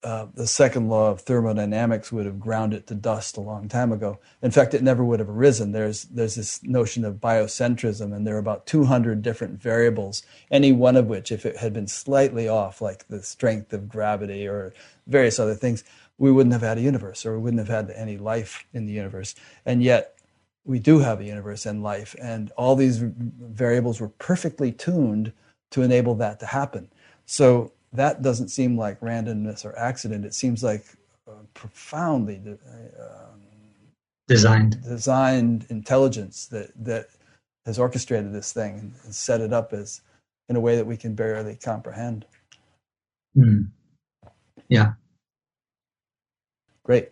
uh, 0.04 0.28
the 0.34 0.48
second 0.48 0.90
law 0.90 1.10
of 1.10 1.22
thermodynamics 1.22 2.12
would 2.12 2.26
have 2.26 2.40
ground 2.40 2.74
it 2.74 2.88
to 2.88 2.94
dust 2.94 3.38
a 3.38 3.42
long 3.42 3.70
time 3.70 3.92
ago. 3.92 4.20
In 4.42 4.52
fact, 4.52 4.74
it 4.74 4.84
never 4.84 5.04
would 5.04 5.20
have 5.20 5.30
arisen. 5.30 5.72
There's 5.72 6.04
there's 6.04 6.36
this 6.36 6.62
notion 6.62 7.06
of 7.06 7.22
biocentrism, 7.22 8.14
and 8.14 8.28
there 8.28 8.36
are 8.36 8.40
about 8.40 8.66
200 8.66 9.22
different 9.22 9.62
variables, 9.62 10.24
any 10.52 10.74
one 10.74 10.98
of 10.98 11.08
which, 11.08 11.32
if 11.32 11.46
it 11.46 11.58
had 11.58 11.72
been 11.72 11.88
slightly 11.88 12.50
off, 12.50 12.82
like 12.82 13.08
the 13.08 13.24
strength 13.24 13.72
of 13.72 13.88
gravity 13.88 14.46
or 14.46 14.74
various 15.08 15.40
other 15.40 15.56
things, 15.56 15.86
we 16.18 16.32
wouldn't 16.32 16.54
have 16.54 16.62
had 16.62 16.78
a 16.78 16.82
universe, 16.82 17.26
or 17.26 17.34
we 17.34 17.44
wouldn't 17.44 17.68
have 17.68 17.88
had 17.88 17.96
any 17.96 18.18
life 18.18 18.66
in 18.74 18.86
the 18.86 18.94
universe. 18.94 19.36
And 19.66 19.84
yet, 19.84 20.18
we 20.66 20.80
do 20.80 21.00
have 21.00 21.20
a 21.20 21.26
universe 21.26 21.66
and 21.66 21.84
life, 21.84 22.16
and 22.22 22.52
all 22.52 22.76
these 22.76 23.00
variables 23.00 24.00
were 24.00 24.10
perfectly 24.10 24.72
tuned 24.72 25.34
to 25.72 25.82
enable 25.82 26.16
that 26.16 26.40
to 26.40 26.46
happen. 26.46 26.90
So 27.26 27.72
that 27.92 28.22
doesn't 28.22 28.50
seem 28.50 28.78
like 28.78 29.00
randomness 29.00 29.66
or 29.66 29.78
accident. 29.78 30.26
It 30.26 30.34
seems 30.34 30.64
like 30.64 30.86
uh, 31.28 31.44
profoundly 31.54 32.42
uh, 32.48 33.24
designed 34.28 34.82
designed 34.84 35.66
intelligence 35.70 36.48
that 36.48 36.72
that 36.84 37.08
has 37.66 37.80
orchestrated 37.80 38.34
this 38.34 38.52
thing 38.52 38.78
and, 38.80 38.94
and, 39.04 39.16
set 39.16 39.40
it 39.40 39.54
up 39.54 39.72
as 39.72 40.02
in 40.50 40.56
a 40.56 40.60
way 40.60 40.76
that 40.76 40.86
we 40.86 40.98
can 40.98 41.16
barely 41.16 41.56
comprehend. 41.56 42.26
Mm. 43.38 43.70
Yeah. 44.68 44.94
Great. 46.84 47.10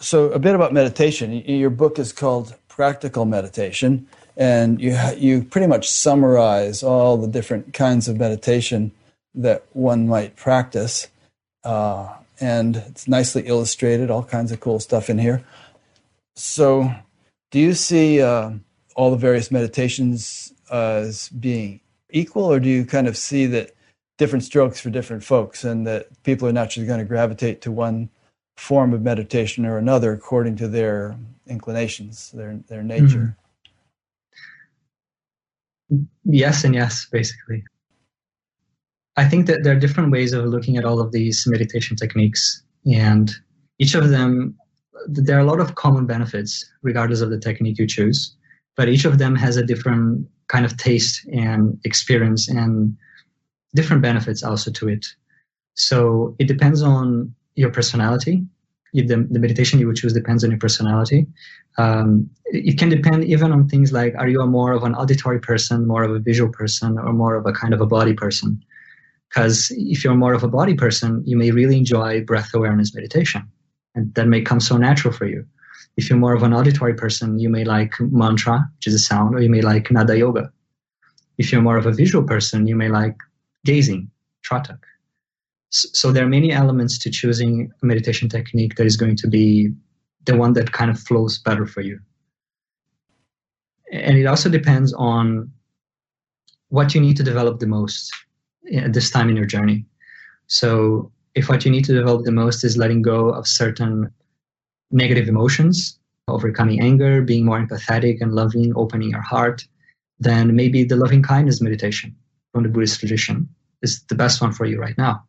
So 0.00 0.30
a 0.30 0.38
bit 0.38 0.54
about 0.54 0.72
meditation. 0.72 1.32
Your 1.32 1.70
book 1.70 1.98
is 1.98 2.12
called 2.12 2.54
Practical 2.68 3.24
Meditation, 3.24 4.06
and 4.36 4.80
you 4.80 4.96
you 5.16 5.42
pretty 5.42 5.66
much 5.66 5.90
summarize 5.90 6.84
all 6.84 7.16
the 7.16 7.26
different 7.26 7.74
kinds 7.74 8.06
of 8.06 8.18
meditation 8.18 8.92
that 9.34 9.64
one 9.72 10.06
might 10.06 10.36
practice. 10.36 11.08
Uh, 11.64 12.08
and 12.40 12.76
it's 12.76 13.08
nicely 13.08 13.42
illustrated, 13.46 14.10
all 14.10 14.22
kinds 14.22 14.52
of 14.52 14.60
cool 14.60 14.78
stuff 14.78 15.10
in 15.10 15.18
here. 15.18 15.42
So, 16.36 16.94
do 17.50 17.58
you 17.58 17.74
see 17.74 18.22
uh, 18.22 18.52
all 18.94 19.10
the 19.10 19.16
various 19.16 19.50
meditations 19.50 20.52
as 20.70 21.28
being 21.30 21.80
equal, 22.10 22.44
or 22.44 22.60
do 22.60 22.68
you 22.68 22.84
kind 22.84 23.08
of 23.08 23.16
see 23.16 23.46
that 23.46 23.74
different 24.18 24.44
strokes 24.44 24.80
for 24.80 24.90
different 24.90 25.24
folks 25.24 25.64
and 25.64 25.84
that 25.88 26.22
people 26.22 26.46
are 26.46 26.52
naturally 26.52 26.86
going 26.86 27.00
to 27.00 27.04
gravitate 27.04 27.60
to 27.62 27.72
one 27.72 28.08
form 28.58 28.92
of 28.92 29.02
meditation 29.02 29.64
or 29.64 29.78
another 29.78 30.12
according 30.12 30.56
to 30.56 30.66
their 30.66 31.16
inclinations, 31.46 32.32
their, 32.32 32.58
their 32.68 32.82
nature? 32.82 33.36
Mm-hmm. 35.92 36.02
Yes, 36.24 36.64
and 36.64 36.74
yes, 36.74 37.06
basically. 37.10 37.62
I 39.16 39.24
think 39.24 39.46
that 39.46 39.62
there 39.62 39.74
are 39.74 39.80
different 39.80 40.10
ways 40.10 40.32
of 40.32 40.44
looking 40.44 40.76
at 40.76 40.84
all 40.84 41.00
of 41.00 41.12
these 41.12 41.46
meditation 41.46 41.96
techniques, 41.96 42.62
and 42.92 43.32
each 43.78 43.94
of 43.94 44.10
them, 44.10 44.56
there 45.06 45.36
are 45.36 45.40
a 45.40 45.50
lot 45.50 45.60
of 45.60 45.76
common 45.76 46.04
benefits 46.06 46.68
regardless 46.82 47.20
of 47.20 47.30
the 47.30 47.38
technique 47.38 47.78
you 47.78 47.86
choose, 47.86 48.36
but 48.76 48.88
each 48.88 49.04
of 49.04 49.18
them 49.18 49.34
has 49.36 49.56
a 49.56 49.64
different 49.64 50.26
kind 50.48 50.64
of 50.64 50.76
taste 50.76 51.26
and 51.32 51.78
experience 51.84 52.48
and 52.48 52.96
different 53.74 54.02
benefits 54.02 54.42
also 54.42 54.70
to 54.72 54.88
it. 54.88 55.06
So 55.74 56.34
it 56.38 56.48
depends 56.48 56.82
on 56.82 57.34
your 57.58 57.70
personality. 57.70 58.44
The, 58.94 59.26
the 59.30 59.38
meditation 59.38 59.78
you 59.78 59.86
would 59.88 59.96
choose 59.96 60.14
depends 60.14 60.44
on 60.44 60.50
your 60.50 60.58
personality. 60.58 61.26
Um, 61.76 62.30
it 62.46 62.78
can 62.78 62.88
depend 62.88 63.24
even 63.24 63.52
on 63.52 63.68
things 63.68 63.92
like 63.92 64.14
are 64.16 64.28
you 64.28 64.40
a 64.40 64.46
more 64.46 64.72
of 64.72 64.82
an 64.84 64.94
auditory 64.94 65.40
person, 65.40 65.86
more 65.86 66.04
of 66.04 66.10
a 66.10 66.18
visual 66.18 66.50
person, 66.50 66.98
or 66.98 67.12
more 67.12 67.34
of 67.34 67.44
a 67.46 67.52
kind 67.52 67.74
of 67.74 67.80
a 67.80 67.86
body 67.86 68.14
person? 68.14 68.62
Because 69.28 69.70
if 69.76 70.02
you're 70.02 70.14
more 70.14 70.32
of 70.32 70.42
a 70.42 70.48
body 70.48 70.74
person, 70.74 71.22
you 71.26 71.36
may 71.36 71.50
really 71.50 71.76
enjoy 71.76 72.24
breath 72.24 72.54
awareness 72.54 72.94
meditation, 72.94 73.42
and 73.94 74.14
that 74.14 74.26
may 74.26 74.40
come 74.40 74.60
so 74.60 74.78
natural 74.78 75.12
for 75.12 75.26
you. 75.26 75.44
If 75.98 76.08
you're 76.08 76.18
more 76.18 76.34
of 76.34 76.42
an 76.42 76.54
auditory 76.54 76.94
person, 76.94 77.38
you 77.38 77.50
may 77.50 77.64
like 77.64 77.94
mantra, 78.00 78.70
which 78.76 78.86
is 78.86 78.94
a 78.94 78.98
sound, 79.10 79.34
or 79.34 79.40
you 79.42 79.50
may 79.50 79.60
like 79.60 79.90
nada 79.90 80.16
yoga. 80.16 80.50
If 81.36 81.52
you're 81.52 81.66
more 81.68 81.76
of 81.76 81.86
a 81.86 81.92
visual 81.92 82.24
person, 82.24 82.66
you 82.66 82.76
may 82.76 82.88
like 82.88 83.16
gazing, 83.64 84.10
tratak. 84.46 84.78
So 85.70 86.12
there 86.12 86.24
are 86.24 86.28
many 86.28 86.52
elements 86.52 86.98
to 87.00 87.10
choosing 87.10 87.70
a 87.82 87.86
meditation 87.86 88.28
technique 88.28 88.76
that 88.76 88.86
is 88.86 88.96
going 88.96 89.16
to 89.16 89.28
be 89.28 89.70
the 90.24 90.36
one 90.36 90.54
that 90.54 90.72
kind 90.72 90.90
of 90.90 90.98
flows 90.98 91.38
better 91.38 91.66
for 91.66 91.82
you. 91.82 92.00
And 93.92 94.16
it 94.18 94.26
also 94.26 94.48
depends 94.48 94.92
on 94.94 95.52
what 96.68 96.94
you 96.94 97.00
need 97.00 97.16
to 97.16 97.22
develop 97.22 97.60
the 97.60 97.66
most 97.66 98.12
eh, 98.70 98.80
at 98.80 98.92
this 98.92 99.10
time 99.10 99.28
in 99.28 99.36
your 99.36 99.46
journey. 99.46 99.86
So 100.46 101.10
if 101.34 101.48
what 101.48 101.64
you 101.64 101.70
need 101.70 101.84
to 101.86 101.94
develop 101.94 102.24
the 102.24 102.32
most 102.32 102.64
is 102.64 102.76
letting 102.76 103.02
go 103.02 103.30
of 103.30 103.46
certain 103.46 104.10
negative 104.90 105.28
emotions, 105.28 105.98
overcoming 106.28 106.80
anger, 106.80 107.22
being 107.22 107.44
more 107.44 107.60
empathetic 107.64 108.18
and 108.20 108.34
loving, 108.34 108.72
opening 108.76 109.10
your 109.10 109.22
heart, 109.22 109.64
then 110.18 110.56
maybe 110.56 110.84
the 110.84 110.96
loving 110.96 111.22
kindness 111.22 111.60
meditation 111.60 112.14
from 112.52 112.62
the 112.62 112.68
Buddhist 112.68 113.00
tradition 113.00 113.48
is 113.82 114.02
the 114.08 114.14
best 114.14 114.40
one 114.40 114.52
for 114.52 114.64
you 114.64 114.80
right 114.80 114.98
now. 114.98 115.24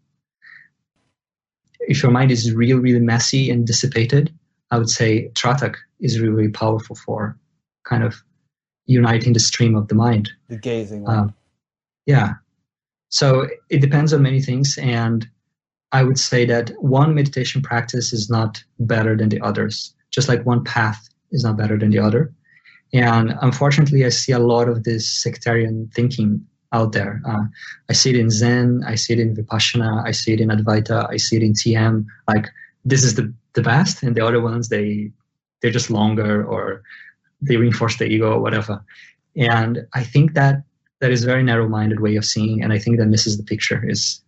If 1.81 2.03
your 2.03 2.11
mind 2.11 2.31
is 2.31 2.53
really, 2.53 2.79
really 2.79 2.99
messy 2.99 3.49
and 3.49 3.65
dissipated, 3.65 4.33
I 4.71 4.77
would 4.77 4.89
say 4.89 5.29
Tratak 5.33 5.75
is 5.99 6.19
really, 6.19 6.33
really 6.33 6.51
powerful 6.51 6.95
for 6.95 7.37
kind 7.83 8.03
of 8.03 8.21
uniting 8.85 9.33
the 9.33 9.39
stream 9.39 9.75
of 9.75 9.87
the 9.87 9.95
mind. 9.95 10.29
The 10.47 10.57
gazing 10.57 11.03
one. 11.03 11.17
Um, 11.17 11.33
yeah. 12.05 12.33
So 13.09 13.47
it 13.69 13.81
depends 13.81 14.13
on 14.13 14.21
many 14.21 14.41
things. 14.41 14.77
And 14.77 15.27
I 15.91 16.03
would 16.03 16.19
say 16.19 16.45
that 16.45 16.71
one 16.81 17.15
meditation 17.15 17.61
practice 17.61 18.13
is 18.13 18.29
not 18.29 18.63
better 18.79 19.15
than 19.15 19.29
the 19.29 19.41
others, 19.41 19.93
just 20.11 20.27
like 20.27 20.45
one 20.45 20.63
path 20.63 21.07
is 21.31 21.43
not 21.43 21.57
better 21.57 21.77
than 21.77 21.91
the 21.91 21.99
other. 21.99 22.33
And 22.93 23.35
unfortunately, 23.41 24.05
I 24.05 24.09
see 24.09 24.31
a 24.31 24.39
lot 24.39 24.67
of 24.67 24.83
this 24.83 25.09
sectarian 25.09 25.89
thinking 25.93 26.45
out 26.71 26.91
there. 26.91 27.21
Uh, 27.25 27.43
I 27.89 27.93
see 27.93 28.11
it 28.11 28.15
in 28.15 28.29
Zen, 28.29 28.83
I 28.85 28.95
see 28.95 29.13
it 29.13 29.19
in 29.19 29.35
Vipassana, 29.35 30.05
I 30.05 30.11
see 30.11 30.33
it 30.33 30.41
in 30.41 30.49
Advaita, 30.49 31.09
I 31.09 31.17
see 31.17 31.37
it 31.37 31.43
in 31.43 31.53
TM. 31.53 32.05
Like 32.27 32.47
this 32.85 33.03
is 33.03 33.15
the, 33.15 33.33
the 33.53 33.61
best, 33.61 34.03
and 34.03 34.15
the 34.15 34.25
other 34.25 34.41
ones 34.41 34.69
they 34.69 35.11
they're 35.61 35.71
just 35.71 35.89
longer 35.89 36.45
or 36.45 36.83
they 37.41 37.57
reinforce 37.57 37.97
the 37.97 38.05
ego 38.05 38.31
or 38.31 38.39
whatever. 38.39 38.83
And 39.35 39.85
I 39.93 40.03
think 40.03 40.33
that 40.33 40.63
that 40.99 41.11
is 41.11 41.23
a 41.23 41.27
very 41.27 41.43
narrow-minded 41.43 41.99
way 41.99 42.15
of 42.15 42.25
seeing, 42.25 42.61
and 42.61 42.73
I 42.73 42.79
think 42.79 42.97
that 42.97 43.07
misses 43.07 43.37
the 43.37 43.43
picture. 43.43 43.83
Is 43.87 44.21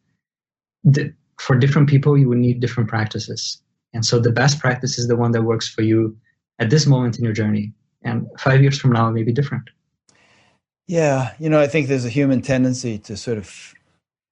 the, 0.84 1.14
for 1.38 1.58
different 1.58 1.90
people, 1.90 2.18
you 2.18 2.30
would 2.30 2.38
need 2.38 2.60
different 2.60 2.90
practices, 2.90 3.62
and 3.94 4.06
so 4.06 4.20
the 4.20 4.32
best 4.32 4.60
practice 4.60 4.98
is 4.98 5.08
the 5.08 5.18
one 5.18 5.32
that 5.32 5.44
works 5.44 5.68
for 5.68 5.82
you 5.82 6.18
at 6.60 6.70
this 6.70 6.88
moment 6.88 7.18
in 7.18 7.24
your 7.26 7.34
journey, 7.34 7.74
and 8.04 8.28
five 8.40 8.62
years 8.62 8.80
from 8.80 8.94
now 8.94 9.10
it 9.10 9.12
may 9.12 9.24
be 9.24 9.34
different. 9.34 9.70
Yeah, 10.88 11.34
you 11.40 11.50
know, 11.50 11.60
I 11.60 11.68
think 11.68 11.88
there's 11.88 12.06
a 12.06 12.10
human 12.10 12.42
tendency 12.42 12.98
to 13.00 13.16
sort 13.16 13.38
of 13.38 13.74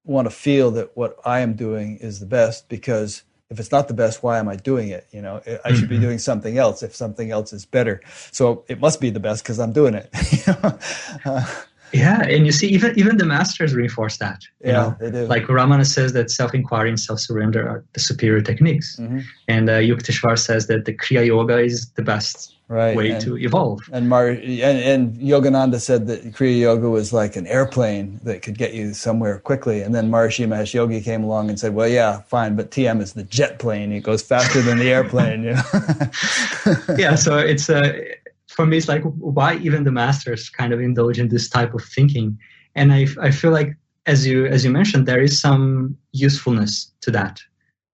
want 0.04 0.26
to 0.26 0.32
feel 0.32 0.72
that 0.72 0.96
what 0.98 1.18
I 1.24 1.40
am 1.40 1.54
doing 1.54 1.98
is 1.98 2.20
the 2.20 2.26
best 2.26 2.68
because 2.68 3.24
if 3.50 3.60
it's 3.60 3.72
not 3.72 3.88
the 3.88 3.94
best, 3.94 4.22
why 4.22 4.38
am 4.38 4.48
I 4.48 4.56
doing 4.56 4.90
it? 4.90 5.08
You 5.12 5.22
know, 5.22 5.42
I 5.66 5.74
should 5.74 5.90
be 5.90 5.96
mm-hmm. 5.96 6.04
doing 6.04 6.20
something 6.20 6.58
else 6.58 6.84
if 6.84 6.96
something 6.96 7.32
else 7.32 7.52
is 7.52 7.66
better. 7.66 8.02
So 8.32 8.64
it 8.68 8.80
must 8.80 9.02
be 9.02 9.10
the 9.10 9.20
best 9.20 9.44
because 9.44 9.60
I'm 9.60 9.72
doing 9.72 9.96
it. 9.96 10.10
uh, 11.26 11.46
yeah, 11.94 12.22
and 12.24 12.46
you 12.46 12.52
see, 12.52 12.68
even 12.68 12.98
even 12.98 13.18
the 13.18 13.26
masters 13.26 13.74
reinforce 13.74 14.18
that. 14.18 14.42
yeah, 14.60 14.72
know? 14.72 14.98
they 15.00 15.12
do. 15.12 15.26
Like 15.26 15.44
Ramana 15.44 15.86
says 15.86 16.14
that 16.14 16.30
self-inquiry 16.32 16.90
and 16.90 17.00
self-surrender 17.00 17.68
are 17.68 17.84
the 17.94 18.00
superior 18.00 18.42
techniques, 18.42 18.98
mm-hmm. 18.98 19.20
and 19.48 19.70
uh, 19.70 19.74
Yukteswar 19.74 20.38
says 20.38 20.68
that 20.68 20.86
the 20.86 20.94
Kriya 20.94 21.26
Yoga 21.26 21.58
is 21.60 21.90
the 21.92 22.02
best 22.02 22.54
right. 22.70 22.96
way 22.96 23.12
and, 23.12 23.22
to 23.22 23.38
evolve. 23.38 23.82
And, 23.92 24.08
Mar- 24.08 24.28
and 24.28 24.40
and 24.44 25.16
Yogananda 25.16 25.82
said 25.82 26.08
that 26.08 26.24
Kriya 26.32 26.60
Yoga 26.60 26.90
was 26.90 27.12
like 27.12 27.36
an 27.36 27.48
airplane 27.48 28.20
that 28.24 28.42
could 28.42 28.58
get 28.58 28.74
you 28.74 28.94
somewhere 28.94 29.40
quickly. 29.40 29.82
And 29.82 29.94
then 29.94 30.10
Maharishi 30.10 30.48
Mahesh 30.48 30.74
Yogi 30.74 31.02
came 31.02 31.24
along 31.24 31.50
and 31.50 31.60
said, 31.60 31.74
"Well, 31.76 31.88
yeah, 31.88 32.22
fine, 32.22 32.56
but 32.56 32.72
TM 32.72 33.02
is 33.02 33.14
the 33.14 33.24
jet 33.24 33.60
plane. 33.60 33.92
It 33.92 34.02
goes 34.02 34.22
faster 34.22 34.62
than 34.62 34.78
the 34.78 34.92
airplane." 34.92 35.44
You 35.44 35.54
know? 35.56 36.96
yeah, 36.98 37.16
so 37.16 37.38
it's 37.38 37.70
a. 37.70 38.16
For 38.60 38.66
me, 38.66 38.76
it's 38.76 38.90
like, 38.90 39.04
why 39.04 39.56
even 39.60 39.86
the 39.86 39.92
masters 39.94 40.50
kind 40.50 40.74
of 40.74 40.82
indulge 40.82 41.18
in 41.18 41.30
this 41.30 41.48
type 41.48 41.74
of 41.74 41.82
thinking? 41.82 42.38
And 42.76 42.92
I, 42.92 43.08
I 43.22 43.32
feel 43.32 43.52
like, 43.52 43.78
as 44.06 44.28
you 44.28 44.48
as 44.48 44.66
you 44.66 44.70
mentioned, 44.70 45.06
there 45.06 45.22
is 45.22 45.40
some 45.40 45.96
usefulness 46.12 46.92
to 47.00 47.10
that. 47.12 47.40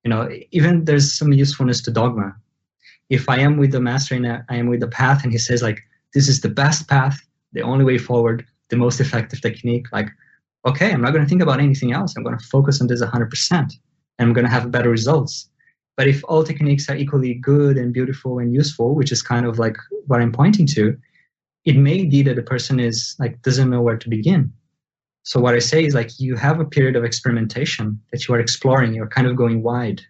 You 0.04 0.10
know, 0.10 0.28
even 0.50 0.86
there's 0.86 1.16
some 1.16 1.32
usefulness 1.32 1.84
to 1.84 1.92
dogma. 1.92 2.36
If 3.12 3.30
I 3.30 3.38
am 3.42 3.58
with 3.58 3.74
the 3.74 3.80
master 3.80 4.16
and 4.16 4.26
I 4.26 4.56
am 4.56 4.66
with 4.66 4.80
the 4.80 4.88
path, 4.88 5.24
and 5.24 5.32
he 5.32 5.38
says 5.38 5.62
like, 5.62 5.84
this 6.16 6.28
is 6.28 6.42
the 6.42 6.50
best 6.50 6.88
path, 6.88 7.22
the 7.54 7.62
only 7.62 7.86
way 7.86 8.00
forward, 8.00 8.44
the 8.70 8.76
most 8.76 9.00
effective 9.00 9.42
technique, 9.42 9.86
like, 9.92 10.10
okay, 10.66 10.92
I'm 10.92 11.02
not 11.02 11.14
going 11.14 11.24
to 11.24 11.30
think 11.30 11.44
about 11.44 11.60
anything 11.60 11.92
else. 11.94 12.16
I'm 12.18 12.24
going 12.24 12.40
to 12.40 12.46
focus 12.48 12.82
on 12.82 12.88
this 12.88 13.04
100%, 13.04 13.52
and 13.52 13.70
I'm 14.18 14.34
going 14.34 14.46
to 14.46 14.52
have 14.52 14.72
better 14.72 14.90
results. 14.90 15.48
But 15.98 16.08
if 16.08 16.24
all 16.28 16.44
techniques 16.44 16.90
are 16.90 16.96
equally 16.96 17.34
good 17.36 17.78
and 17.78 17.94
beautiful 17.94 18.40
and 18.40 18.54
useful, 18.54 18.96
which 18.96 19.12
is 19.12 19.22
kind 19.22 19.46
of 19.46 19.60
like 19.60 19.78
what 20.08 20.22
I'm 20.22 20.32
pointing 20.32 20.68
to, 20.68 20.98
it 21.64 21.78
may 21.78 22.06
be 22.06 22.22
that 22.24 22.36
the 22.36 22.44
person 22.44 22.80
is 22.80 23.16
like 23.18 23.42
doesn't 23.42 23.70
know 23.70 23.82
where 23.82 23.98
to 23.98 24.10
begin. 24.10 24.52
So 25.24 25.40
what 25.40 25.56
I 25.56 25.60
say 25.60 25.84
is 25.84 25.96
like 25.96 26.20
you 26.20 26.36
have 26.36 26.60
a 26.60 26.66
period 26.66 26.96
of 26.96 27.04
experimentation 27.04 28.00
that 28.12 28.28
you 28.28 28.36
are 28.36 28.40
exploring, 28.40 28.94
you're 28.94 29.08
kind 29.08 29.26
of 29.26 29.36
going 29.36 29.64
wide. 29.64 30.02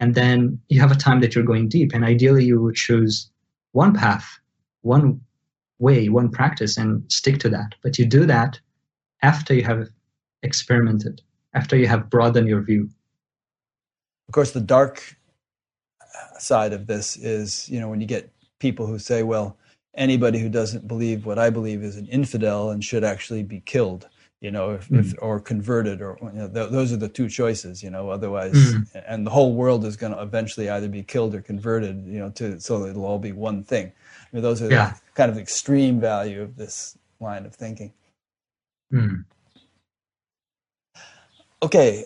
And 0.00 0.14
then 0.14 0.60
you 0.68 0.80
have 0.80 0.92
a 0.92 0.96
time 0.96 1.20
that 1.20 1.34
you're 1.34 1.44
going 1.44 1.68
deep. 1.68 1.92
And 1.94 2.04
ideally 2.04 2.44
you 2.44 2.60
would 2.60 2.74
choose 2.74 3.30
one 3.72 3.94
path, 3.94 4.26
one 4.82 5.20
way, 5.78 6.08
one 6.08 6.30
practice 6.30 6.76
and 6.76 7.10
stick 7.10 7.38
to 7.38 7.48
that. 7.50 7.74
But 7.82 7.98
you 7.98 8.04
do 8.04 8.26
that 8.26 8.60
after 9.22 9.54
you 9.54 9.62
have 9.62 9.88
experimented, 10.42 11.22
after 11.54 11.76
you 11.76 11.86
have 11.86 12.10
broadened 12.10 12.48
your 12.48 12.60
view. 12.60 12.90
Of 14.28 14.32
course, 14.32 14.52
the 14.52 14.60
dark 14.60 15.16
side 16.38 16.72
of 16.72 16.86
this 16.86 17.16
is, 17.16 17.68
you 17.68 17.80
know, 17.80 17.88
when 17.88 18.00
you 18.00 18.06
get 18.06 18.30
people 18.58 18.86
who 18.86 18.98
say, 18.98 19.22
well, 19.22 19.56
anybody 19.94 20.38
who 20.38 20.48
doesn't 20.48 20.88
believe 20.88 21.26
what 21.26 21.38
I 21.38 21.50
believe 21.50 21.82
is 21.82 21.96
an 21.96 22.06
infidel 22.06 22.70
and 22.70 22.82
should 22.82 23.04
actually 23.04 23.42
be 23.42 23.60
killed, 23.60 24.08
you 24.40 24.50
know, 24.50 24.70
if, 24.72 24.88
mm. 24.88 25.00
if 25.00 25.14
or 25.18 25.40
converted, 25.40 26.02
or 26.02 26.18
you 26.22 26.40
know, 26.40 26.48
th- 26.48 26.70
those 26.70 26.92
are 26.92 26.96
the 26.96 27.08
two 27.08 27.28
choices, 27.28 27.82
you 27.82 27.90
know. 27.90 28.10
Otherwise, 28.10 28.54
mm. 28.54 29.04
and 29.06 29.26
the 29.26 29.30
whole 29.30 29.54
world 29.54 29.84
is 29.84 29.96
going 29.96 30.12
to 30.12 30.20
eventually 30.20 30.68
either 30.68 30.88
be 30.88 31.02
killed 31.02 31.34
or 31.34 31.40
converted, 31.40 32.04
you 32.06 32.18
know, 32.18 32.30
to 32.30 32.60
so 32.60 32.84
it'll 32.86 33.06
all 33.06 33.18
be 33.18 33.32
one 33.32 33.62
thing. 33.62 33.86
I 33.86 34.26
mean, 34.32 34.42
those 34.42 34.60
are 34.62 34.70
yeah. 34.70 34.90
the 34.90 35.00
kind 35.14 35.30
of 35.30 35.38
extreme 35.38 36.00
value 36.00 36.42
of 36.42 36.56
this 36.56 36.98
line 37.20 37.46
of 37.46 37.54
thinking. 37.54 37.92
Mm. 38.92 39.24
Okay, 41.62 42.04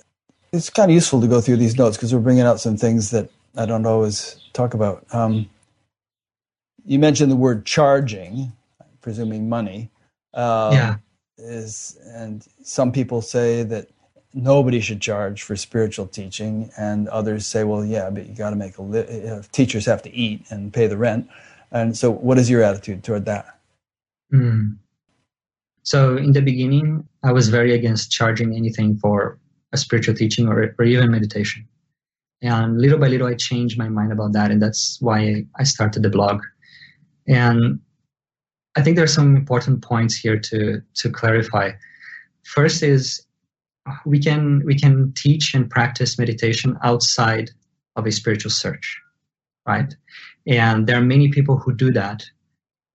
it's 0.53 0.71
kind 0.71 0.91
of 0.91 0.95
useful 0.95 1.21
to 1.21 1.29
go 1.29 1.41
through 1.41 1.57
these 1.57 1.77
notes 1.77 1.97
because 1.97 2.15
we're 2.15 2.21
bringing 2.21 2.45
out 2.45 2.61
some 2.61 2.77
things 2.77 3.11
that 3.11 3.31
I 3.57 3.67
don't 3.67 3.87
always 3.87 4.37
talk 4.53 4.75
about. 4.75 5.05
Um, 5.13 5.49
you 6.85 6.99
mentioned 6.99 7.31
the 7.31 7.37
word 7.37 7.67
charging, 7.67 8.53
presuming 9.01 9.49
money. 9.49 9.91
Um, 10.35 10.73
yeah. 10.73 10.97
Is 11.39 11.97
and 12.07 12.45
some 12.65 12.91
people 12.91 13.23
say 13.23 13.63
that 13.63 13.89
nobody 14.35 14.81
should 14.81 15.01
charge 15.01 15.43
for 15.43 15.55
spiritual 15.55 16.07
teaching, 16.07 16.71
and 16.77 17.09
others 17.09 17.47
say, 17.47 17.63
well, 17.63 17.85
yeah, 17.85 18.11
but 18.11 18.27
you 18.27 18.35
got 18.35 18.51
to 18.51 18.57
make 18.57 18.77
a 18.79 18.83
li- 18.83 19.43
teachers 19.53 19.87
have 19.87 20.03
to 20.03 20.13
eat 20.13 20.45
and 20.51 20.73
pay 20.73 20.89
the 20.89 20.97
rent. 20.97 21.29
And 21.71 21.97
so, 21.97 22.11
what 22.11 22.39
is 22.39 22.51
your 22.51 22.63
attitude 22.63 23.05
toward 23.05 23.25
that? 23.27 23.47
Mm. 24.33 24.79
So, 25.85 26.17
in 26.17 26.33
the 26.33 26.43
beginning, 26.43 27.07
I 27.23 27.33
was 27.33 27.51
very 27.51 27.73
against 27.73 28.11
charging 28.11 28.55
anything 28.57 28.99
for 28.99 29.39
a 29.73 29.77
spiritual 29.77 30.15
teaching 30.15 30.49
or, 30.49 30.75
or 30.79 30.85
even 30.85 31.11
meditation. 31.11 31.67
And 32.41 32.81
little 32.81 32.99
by 32.99 33.09
little, 33.09 33.27
I 33.27 33.35
changed 33.35 33.79
my 33.79 33.89
mind 33.89 34.13
about 34.13 34.33
that. 34.33 34.51
And 34.51 34.63
that's 34.63 34.99
why 35.01 35.45
I 35.59 35.65
started 35.65 36.03
the 36.03 36.11
blog. 36.11 36.43
And 37.27 37.81
I 38.77 38.83
think 38.83 38.97
there 38.97 39.05
are 39.05 39.09
some 39.09 39.37
important 39.37 39.83
points 39.83 40.17
here 40.17 40.39
to, 40.39 40.81
to 40.95 41.11
clarify. 41.11 41.73
First 42.45 42.83
is 42.83 43.23
we 44.07 44.19
can, 44.21 44.63
we 44.65 44.79
can 44.79 45.13
teach 45.15 45.55
and 45.55 45.69
practice 45.69 46.19
meditation 46.19 46.79
outside 46.83 47.51
of 47.97 48.07
a 48.07 48.13
spiritual 48.13 48.51
search, 48.51 48.99
right? 49.67 49.95
And 50.47 50.87
there 50.87 50.97
are 50.97 51.05
many 51.05 51.29
people 51.29 51.59
who 51.59 51.75
do 51.75 51.91
that. 51.93 52.25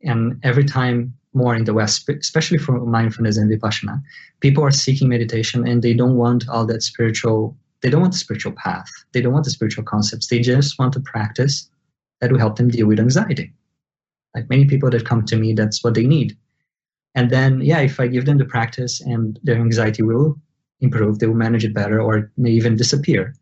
And 0.01 0.39
every 0.43 0.63
time 0.63 1.13
more 1.33 1.55
in 1.55 1.65
the 1.65 1.73
West, 1.73 2.07
especially 2.09 2.57
for 2.57 2.79
mindfulness 2.85 3.37
and 3.37 3.49
vipassana. 3.51 4.01
People 4.39 4.63
are 4.63 4.71
seeking 4.71 5.09
meditation 5.09 5.67
and 5.67 5.81
they 5.81 5.93
don't 5.93 6.15
want 6.15 6.47
all 6.49 6.65
that 6.65 6.83
spiritual, 6.83 7.55
they 7.81 7.89
don't 7.89 8.01
want 8.01 8.13
the 8.13 8.19
spiritual 8.19 8.53
path. 8.53 8.89
They 9.11 9.21
don't 9.21 9.33
want 9.33 9.45
the 9.45 9.51
spiritual 9.51 9.83
concepts. 9.83 10.27
They 10.27 10.39
just 10.39 10.79
want 10.79 10.93
to 10.93 10.99
practice 10.99 11.69
that 12.21 12.31
will 12.31 12.39
help 12.39 12.55
them 12.55 12.69
deal 12.69 12.87
with 12.87 12.99
anxiety. 12.99 13.51
Like 14.35 14.49
many 14.49 14.65
people 14.65 14.89
that 14.89 15.05
come 15.05 15.25
to 15.25 15.35
me, 15.35 15.53
that's 15.53 15.83
what 15.83 15.93
they 15.93 16.05
need. 16.05 16.37
And 17.15 17.29
then, 17.29 17.61
yeah, 17.61 17.81
if 17.81 17.99
I 17.99 18.07
give 18.07 18.25
them 18.25 18.37
the 18.37 18.45
practice 18.45 19.01
and 19.01 19.39
their 19.43 19.57
anxiety 19.57 20.01
will 20.01 20.39
improve, 20.79 21.19
they 21.19 21.27
will 21.27 21.35
manage 21.35 21.65
it 21.65 21.73
better 21.73 22.01
or 22.01 22.17
it 22.17 22.29
may 22.37 22.51
even 22.51 22.75
disappear. 22.75 23.35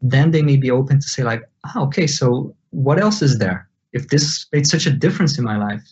Then 0.00 0.30
they 0.30 0.42
may 0.42 0.56
be 0.56 0.70
open 0.70 1.00
to 1.00 1.08
say, 1.08 1.24
like, 1.24 1.42
oh, 1.74 1.84
okay, 1.84 2.06
so 2.06 2.54
what 2.70 3.00
else 3.00 3.22
is 3.22 3.38
there? 3.38 3.68
If 3.92 4.08
this 4.08 4.46
made 4.52 4.66
such 4.66 4.86
a 4.86 4.90
difference 4.90 5.38
in 5.38 5.44
my 5.44 5.56
life, 5.56 5.82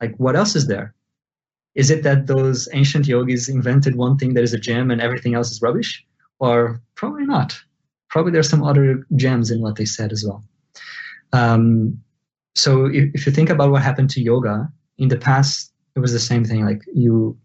like, 0.00 0.14
what 0.16 0.36
else 0.36 0.54
is 0.54 0.66
there? 0.66 0.94
Is 1.74 1.90
it 1.90 2.02
that 2.02 2.26
those 2.26 2.68
ancient 2.72 3.06
yogis 3.06 3.48
invented 3.48 3.96
one 3.96 4.16
thing 4.16 4.34
that 4.34 4.42
is 4.42 4.52
a 4.52 4.58
gem 4.58 4.90
and 4.90 5.00
everything 5.00 5.34
else 5.34 5.50
is 5.50 5.62
rubbish? 5.62 6.04
Or 6.40 6.80
probably 6.94 7.26
not. 7.26 7.56
Probably 8.08 8.32
there's 8.32 8.48
some 8.48 8.64
other 8.64 9.06
gems 9.16 9.50
in 9.50 9.60
what 9.60 9.76
they 9.76 9.84
said 9.84 10.12
as 10.12 10.24
well. 10.24 10.42
Um, 11.32 12.00
so 12.54 12.86
if, 12.86 13.10
if 13.14 13.26
you 13.26 13.32
think 13.32 13.50
about 13.50 13.70
what 13.70 13.82
happened 13.82 14.10
to 14.10 14.20
yoga 14.20 14.68
in 14.98 15.08
the 15.08 15.16
past, 15.16 15.72
it 15.94 16.00
was 16.00 16.12
the 16.12 16.18
same 16.18 16.44
thing. 16.44 16.64
Like 16.64 16.82
you, 16.92 17.36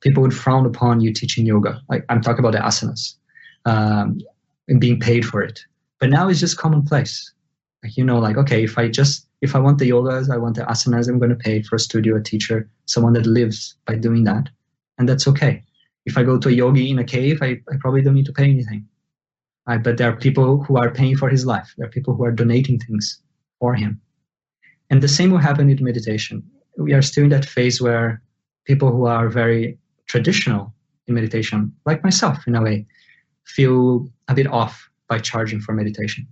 people 0.00 0.22
would 0.22 0.34
frown 0.34 0.66
upon 0.66 1.00
you 1.00 1.12
teaching 1.12 1.46
yoga. 1.46 1.80
Like 1.88 2.04
I'm 2.08 2.20
talking 2.20 2.40
about 2.44 2.52
the 2.52 2.58
asanas 2.58 3.14
um, 3.64 4.20
and 4.68 4.80
being 4.80 5.00
paid 5.00 5.24
for 5.24 5.42
it. 5.42 5.64
But 5.98 6.10
now 6.10 6.28
it's 6.28 6.40
just 6.40 6.58
commonplace. 6.58 7.32
Like 7.82 7.96
you 7.96 8.04
know, 8.04 8.18
like 8.18 8.36
okay, 8.36 8.64
if 8.64 8.78
I 8.78 8.88
just 8.88 9.26
if 9.42 9.56
I 9.56 9.58
want 9.58 9.78
the 9.78 9.90
yogas, 9.90 10.30
I 10.30 10.38
want 10.38 10.54
the 10.56 10.62
asanas, 10.62 11.08
I'm 11.08 11.18
going 11.18 11.36
to 11.36 11.36
pay 11.36 11.62
for 11.62 11.74
a 11.76 11.80
studio, 11.80 12.16
a 12.16 12.22
teacher, 12.22 12.70
someone 12.86 13.12
that 13.14 13.26
lives 13.26 13.74
by 13.86 13.96
doing 13.96 14.22
that. 14.24 14.48
And 14.98 15.08
that's 15.08 15.26
okay. 15.26 15.64
If 16.06 16.16
I 16.16 16.22
go 16.22 16.38
to 16.38 16.48
a 16.48 16.52
yogi 16.52 16.90
in 16.90 16.98
a 17.00 17.04
cave, 17.04 17.40
I, 17.42 17.60
I 17.70 17.76
probably 17.80 18.02
don't 18.02 18.14
need 18.14 18.26
to 18.26 18.32
pay 18.32 18.44
anything. 18.44 18.86
Right? 19.66 19.82
But 19.82 19.98
there 19.98 20.08
are 20.10 20.16
people 20.16 20.62
who 20.62 20.76
are 20.76 20.90
paying 20.90 21.16
for 21.16 21.28
his 21.28 21.44
life. 21.44 21.74
There 21.76 21.86
are 21.86 21.90
people 21.90 22.14
who 22.14 22.24
are 22.24 22.32
donating 22.32 22.78
things 22.78 23.20
for 23.58 23.74
him. 23.74 24.00
And 24.90 25.02
the 25.02 25.08
same 25.08 25.30
will 25.30 25.38
happen 25.38 25.66
with 25.66 25.80
meditation. 25.80 26.44
We 26.76 26.94
are 26.94 27.02
still 27.02 27.24
in 27.24 27.30
that 27.30 27.44
phase 27.44 27.80
where 27.80 28.22
people 28.64 28.92
who 28.92 29.06
are 29.06 29.28
very 29.28 29.78
traditional 30.06 30.72
in 31.08 31.14
meditation, 31.14 31.72
like 31.84 32.04
myself 32.04 32.46
in 32.46 32.54
a 32.54 32.62
way, 32.62 32.86
feel 33.44 34.08
a 34.28 34.34
bit 34.34 34.46
off 34.46 34.88
by 35.08 35.18
charging 35.18 35.60
for 35.60 35.72
meditation. 35.72 36.28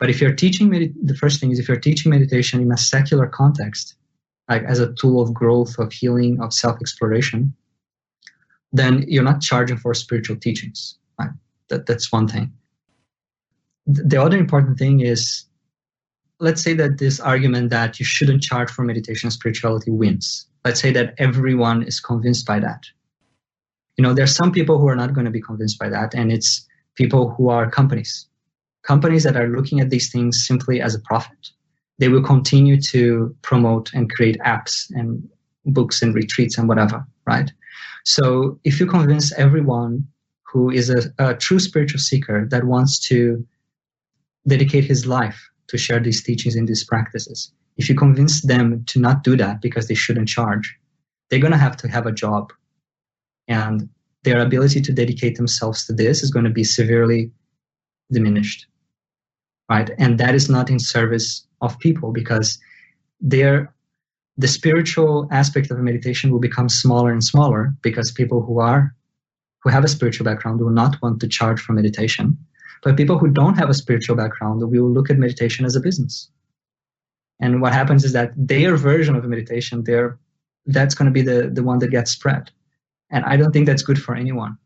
But 0.00 0.08
if 0.08 0.20
you're 0.20 0.34
teaching, 0.34 0.70
med- 0.70 0.94
the 1.00 1.14
first 1.14 1.38
thing 1.38 1.52
is 1.52 1.58
if 1.60 1.68
you're 1.68 1.78
teaching 1.78 2.10
meditation 2.10 2.60
in 2.60 2.72
a 2.72 2.78
secular 2.78 3.26
context, 3.26 3.94
like 4.48 4.64
as 4.64 4.80
a 4.80 4.92
tool 4.94 5.20
of 5.20 5.32
growth, 5.32 5.78
of 5.78 5.92
healing, 5.92 6.40
of 6.40 6.52
self 6.52 6.80
exploration, 6.80 7.54
then 8.72 9.04
you're 9.06 9.22
not 9.22 9.42
charging 9.42 9.76
for 9.76 9.92
spiritual 9.94 10.36
teachings. 10.36 10.98
Right? 11.18 11.30
That, 11.68 11.86
that's 11.86 12.10
one 12.10 12.26
thing. 12.26 12.52
The 13.86 14.20
other 14.20 14.38
important 14.38 14.78
thing 14.78 15.00
is 15.00 15.44
let's 16.38 16.62
say 16.62 16.72
that 16.74 16.98
this 16.98 17.20
argument 17.20 17.68
that 17.70 18.00
you 18.00 18.06
shouldn't 18.06 18.42
charge 18.42 18.70
for 18.70 18.82
meditation 18.82 19.26
and 19.26 19.32
spirituality 19.32 19.90
wins. 19.90 20.46
Let's 20.64 20.80
say 20.80 20.92
that 20.92 21.14
everyone 21.18 21.82
is 21.82 22.00
convinced 22.00 22.46
by 22.46 22.60
that. 22.60 22.84
You 23.98 24.02
know, 24.02 24.14
there 24.14 24.24
are 24.24 24.38
some 24.38 24.50
people 24.50 24.78
who 24.78 24.88
are 24.88 24.96
not 24.96 25.12
going 25.12 25.26
to 25.26 25.30
be 25.30 25.42
convinced 25.42 25.78
by 25.78 25.90
that, 25.90 26.14
and 26.14 26.32
it's 26.32 26.66
people 26.94 27.34
who 27.34 27.50
are 27.50 27.70
companies 27.70 28.29
companies 28.82 29.24
that 29.24 29.36
are 29.36 29.48
looking 29.48 29.80
at 29.80 29.90
these 29.90 30.10
things 30.10 30.46
simply 30.46 30.80
as 30.80 30.94
a 30.94 31.00
profit, 31.00 31.50
they 31.98 32.08
will 32.08 32.22
continue 32.22 32.80
to 32.80 33.34
promote 33.42 33.92
and 33.92 34.10
create 34.10 34.38
apps 34.40 34.86
and 34.90 35.28
books 35.66 36.02
and 36.02 36.14
retreats 36.14 36.56
and 36.56 36.68
whatever, 36.68 37.06
right? 37.26 37.52
So 38.04 38.58
if 38.64 38.80
you 38.80 38.86
convince 38.86 39.32
everyone 39.38 40.06
who 40.42 40.70
is 40.70 40.90
a, 40.90 41.02
a 41.18 41.34
true 41.34 41.60
spiritual 41.60 42.00
seeker 42.00 42.46
that 42.50 42.64
wants 42.64 42.98
to 43.08 43.46
dedicate 44.46 44.84
his 44.84 45.06
life 45.06 45.50
to 45.68 45.78
share 45.78 46.00
these 46.00 46.22
teachings 46.22 46.56
and 46.56 46.66
these 46.66 46.84
practices, 46.84 47.52
if 47.76 47.88
you 47.88 47.94
convince 47.94 48.42
them 48.42 48.84
to 48.86 48.98
not 48.98 49.22
do 49.22 49.36
that 49.36 49.60
because 49.60 49.86
they 49.86 49.94
shouldn't 49.94 50.28
charge, 50.28 50.76
they're 51.28 51.38
going 51.38 51.52
to 51.52 51.58
have 51.58 51.76
to 51.78 51.88
have 51.88 52.06
a 52.06 52.12
job. 52.12 52.52
And 53.46 53.88
their 54.24 54.40
ability 54.40 54.80
to 54.82 54.92
dedicate 54.92 55.36
themselves 55.36 55.86
to 55.86 55.92
this 55.92 56.22
is 56.22 56.30
going 56.30 56.44
to 56.44 56.50
be 56.50 56.64
severely 56.64 57.30
diminished 58.10 58.66
right? 59.70 59.90
And 59.98 60.18
that 60.18 60.34
is 60.34 60.50
not 60.50 60.68
in 60.68 60.78
service 60.78 61.46
of 61.62 61.78
people 61.78 62.12
because 62.12 62.58
there, 63.20 63.72
the 64.36 64.48
spiritual 64.48 65.28
aspect 65.30 65.70
of 65.70 65.78
meditation 65.78 66.32
will 66.32 66.40
become 66.40 66.68
smaller 66.68 67.12
and 67.12 67.22
smaller 67.22 67.72
because 67.80 68.10
people 68.10 68.42
who 68.42 68.58
are 68.58 68.94
who 69.62 69.70
have 69.70 69.84
a 69.84 69.88
spiritual 69.88 70.24
background 70.24 70.58
will 70.58 70.70
not 70.70 70.96
want 71.02 71.20
to 71.20 71.28
charge 71.28 71.60
for 71.60 71.74
meditation. 71.74 72.36
But 72.82 72.96
people 72.96 73.18
who 73.18 73.28
don't 73.28 73.58
have 73.58 73.68
a 73.68 73.74
spiritual 73.74 74.16
background 74.16 74.62
will 74.62 74.90
look 74.90 75.10
at 75.10 75.18
meditation 75.18 75.66
as 75.66 75.76
a 75.76 75.80
business. 75.80 76.30
And 77.40 77.60
what 77.60 77.74
happens 77.74 78.02
is 78.02 78.14
that 78.14 78.32
their 78.34 78.74
version 78.76 79.14
of 79.16 79.24
meditation, 79.26 79.84
their 79.84 80.18
that's 80.64 80.94
going 80.94 81.06
to 81.06 81.12
be 81.12 81.20
the, 81.20 81.50
the 81.52 81.62
one 81.62 81.78
that 81.80 81.90
gets 81.90 82.10
spread. 82.10 82.50
And 83.10 83.22
I 83.26 83.36
don't 83.36 83.52
think 83.52 83.66
that's 83.66 83.82
good 83.82 84.00
for 84.00 84.14
anyone. 84.14 84.56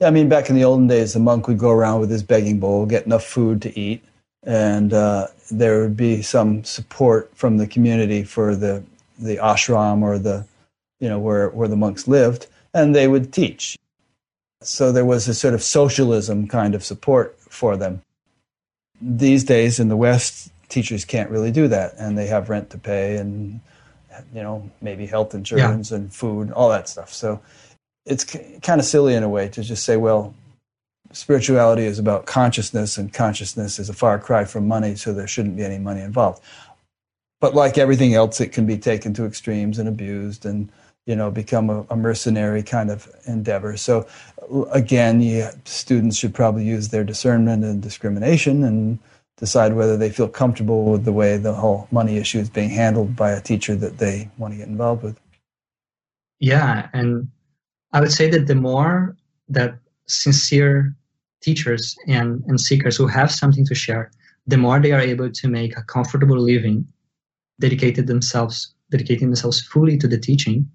Yeah, 0.00 0.06
I 0.06 0.10
mean, 0.10 0.28
back 0.28 0.48
in 0.48 0.54
the 0.54 0.64
olden 0.64 0.86
days, 0.86 1.12
the 1.12 1.18
monk 1.18 1.48
would 1.48 1.58
go 1.58 1.70
around 1.70 2.00
with 2.00 2.10
his 2.10 2.22
begging 2.22 2.60
bowl, 2.60 2.86
get 2.86 3.06
enough 3.06 3.24
food 3.24 3.60
to 3.62 3.78
eat, 3.78 4.04
and 4.44 4.92
uh, 4.92 5.26
there 5.50 5.80
would 5.80 5.96
be 5.96 6.22
some 6.22 6.62
support 6.62 7.30
from 7.36 7.56
the 7.56 7.66
community 7.66 8.22
for 8.22 8.54
the 8.54 8.82
the 9.18 9.36
ashram 9.36 10.02
or 10.02 10.16
the 10.16 10.46
you 11.00 11.08
know 11.08 11.18
where 11.18 11.48
where 11.50 11.66
the 11.66 11.76
monks 11.76 12.06
lived, 12.06 12.46
and 12.72 12.94
they 12.94 13.08
would 13.08 13.32
teach. 13.32 13.76
So 14.62 14.92
there 14.92 15.04
was 15.04 15.26
a 15.26 15.34
sort 15.34 15.54
of 15.54 15.62
socialism 15.62 16.46
kind 16.46 16.74
of 16.74 16.84
support 16.84 17.36
for 17.40 17.76
them. 17.76 18.02
These 19.00 19.44
days 19.44 19.78
in 19.80 19.88
the 19.88 19.96
West, 19.96 20.50
teachers 20.68 21.04
can't 21.04 21.30
really 21.30 21.50
do 21.50 21.68
that, 21.68 21.94
and 21.98 22.16
they 22.16 22.26
have 22.26 22.48
rent 22.48 22.70
to 22.70 22.78
pay 22.78 23.16
and 23.16 23.60
you 24.32 24.42
know 24.42 24.70
maybe 24.80 25.06
health 25.06 25.34
insurance 25.34 25.90
yeah. 25.90 25.96
and 25.96 26.12
food, 26.12 26.52
all 26.52 26.68
that 26.68 26.88
stuff. 26.88 27.12
So 27.12 27.40
it's 28.08 28.24
kind 28.62 28.80
of 28.80 28.86
silly 28.86 29.14
in 29.14 29.22
a 29.22 29.28
way 29.28 29.48
to 29.48 29.62
just 29.62 29.84
say, 29.84 29.96
well, 29.96 30.34
spirituality 31.12 31.84
is 31.84 31.98
about 31.98 32.26
consciousness, 32.26 32.96
and 32.96 33.12
consciousness 33.12 33.78
is 33.78 33.88
a 33.88 33.94
far 33.94 34.18
cry 34.18 34.44
from 34.44 34.66
money, 34.66 34.94
so 34.96 35.12
there 35.12 35.28
shouldn't 35.28 35.56
be 35.56 35.64
any 35.64 35.78
money 35.78 36.00
involved. 36.00 36.42
But 37.40 37.54
like 37.54 37.78
everything 37.78 38.14
else, 38.14 38.40
it 38.40 38.48
can 38.48 38.66
be 38.66 38.78
taken 38.78 39.14
to 39.14 39.24
extremes 39.24 39.78
and 39.78 39.88
abused, 39.88 40.44
and 40.44 40.70
you 41.06 41.16
know, 41.16 41.30
become 41.30 41.70
a, 41.70 41.86
a 41.88 41.96
mercenary 41.96 42.62
kind 42.62 42.90
of 42.90 43.08
endeavor. 43.26 43.78
So, 43.78 44.06
again, 44.72 45.22
you, 45.22 45.48
students 45.64 46.18
should 46.18 46.34
probably 46.34 46.64
use 46.64 46.88
their 46.88 47.02
discernment 47.02 47.64
and 47.64 47.80
discrimination 47.80 48.62
and 48.62 48.98
decide 49.38 49.72
whether 49.72 49.96
they 49.96 50.10
feel 50.10 50.28
comfortable 50.28 50.84
with 50.84 51.06
the 51.06 51.12
way 51.12 51.38
the 51.38 51.54
whole 51.54 51.88
money 51.90 52.18
issue 52.18 52.38
is 52.38 52.50
being 52.50 52.68
handled 52.68 53.16
by 53.16 53.30
a 53.30 53.40
teacher 53.40 53.74
that 53.76 53.96
they 53.96 54.28
want 54.36 54.52
to 54.52 54.58
get 54.58 54.68
involved 54.68 55.02
with. 55.02 55.18
Yeah, 56.40 56.88
and 56.92 57.30
I 57.92 58.00
would 58.00 58.12
say 58.12 58.28
that 58.30 58.46
the 58.46 58.54
more 58.54 59.16
that 59.48 59.78
sincere 60.06 60.94
teachers 61.40 61.96
and, 62.06 62.42
and 62.46 62.60
seekers 62.60 62.96
who 62.96 63.06
have 63.06 63.30
something 63.30 63.64
to 63.66 63.74
share, 63.74 64.10
the 64.46 64.58
more 64.58 64.80
they 64.80 64.92
are 64.92 65.00
able 65.00 65.30
to 65.30 65.48
make 65.48 65.76
a 65.76 65.82
comfortable 65.82 66.38
living, 66.38 66.86
dedicated 67.60 68.06
themselves, 68.06 68.74
dedicating 68.90 69.28
themselves 69.28 69.60
fully 69.60 69.96
to 69.98 70.08
the 70.08 70.18
teaching, 70.18 70.68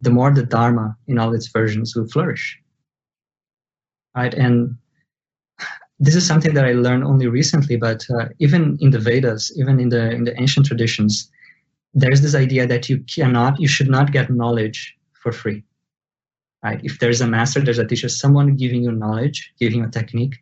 the 0.00 0.10
more 0.10 0.30
the 0.30 0.42
Dharma 0.42 0.96
in 1.06 1.18
all 1.18 1.34
its 1.34 1.48
versions 1.48 1.94
will 1.94 2.06
flourish. 2.08 2.58
Right? 4.16 4.32
And 4.32 4.76
this 5.98 6.14
is 6.14 6.26
something 6.26 6.54
that 6.54 6.64
I 6.64 6.72
learned 6.72 7.04
only 7.04 7.26
recently, 7.26 7.76
but 7.76 8.04
uh, 8.10 8.28
even 8.38 8.78
in 8.80 8.90
the 8.90 8.98
Vedas, 8.98 9.52
even 9.56 9.80
in 9.80 9.88
the 9.88 10.10
in 10.10 10.24
the 10.24 10.38
ancient 10.40 10.66
traditions, 10.66 11.30
there's 11.94 12.20
this 12.20 12.34
idea 12.34 12.66
that 12.66 12.88
you 12.88 12.98
cannot, 13.14 13.60
you 13.60 13.68
should 13.68 13.88
not 13.88 14.12
get 14.12 14.30
knowledge 14.30 14.96
for 15.12 15.32
free 15.32 15.64
right? 16.64 16.80
If 16.82 16.98
there's 16.98 17.20
a 17.20 17.26
master, 17.26 17.60
there's 17.60 17.78
a 17.78 17.86
teacher, 17.86 18.08
someone 18.08 18.56
giving 18.56 18.82
you 18.82 18.90
knowledge, 18.90 19.52
giving 19.60 19.80
you 19.80 19.86
a 19.86 19.90
technique. 19.90 20.36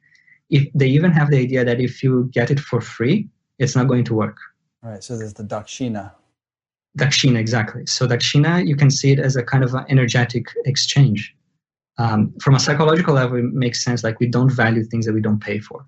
If 0.48 0.68
they 0.74 0.86
even 0.86 1.10
have 1.10 1.30
the 1.30 1.38
idea 1.38 1.64
that 1.64 1.80
if 1.80 2.02
you 2.02 2.30
get 2.32 2.50
it 2.50 2.60
for 2.60 2.80
free, 2.80 3.28
it's 3.58 3.74
not 3.74 3.88
going 3.88 4.04
to 4.04 4.14
work. 4.14 4.38
Right. 4.82 5.02
So 5.02 5.18
there's 5.18 5.34
the 5.34 5.44
dakshina. 5.44 6.12
Dakshina, 6.98 7.38
exactly. 7.38 7.86
So 7.86 8.06
dakshina, 8.06 8.66
you 8.66 8.76
can 8.76 8.90
see 8.90 9.12
it 9.12 9.18
as 9.18 9.34
a 9.36 9.42
kind 9.42 9.64
of 9.64 9.74
an 9.74 9.84
energetic 9.88 10.46
exchange. 10.64 11.34
Um, 11.98 12.34
from 12.40 12.54
a 12.54 12.60
psychological 12.60 13.14
level, 13.14 13.38
it 13.38 13.44
makes 13.44 13.82
sense. 13.82 14.04
Like 14.04 14.20
we 14.20 14.26
don't 14.26 14.50
value 14.50 14.84
things 14.84 15.06
that 15.06 15.12
we 15.12 15.20
don't 15.20 15.40
pay 15.40 15.58
for, 15.58 15.86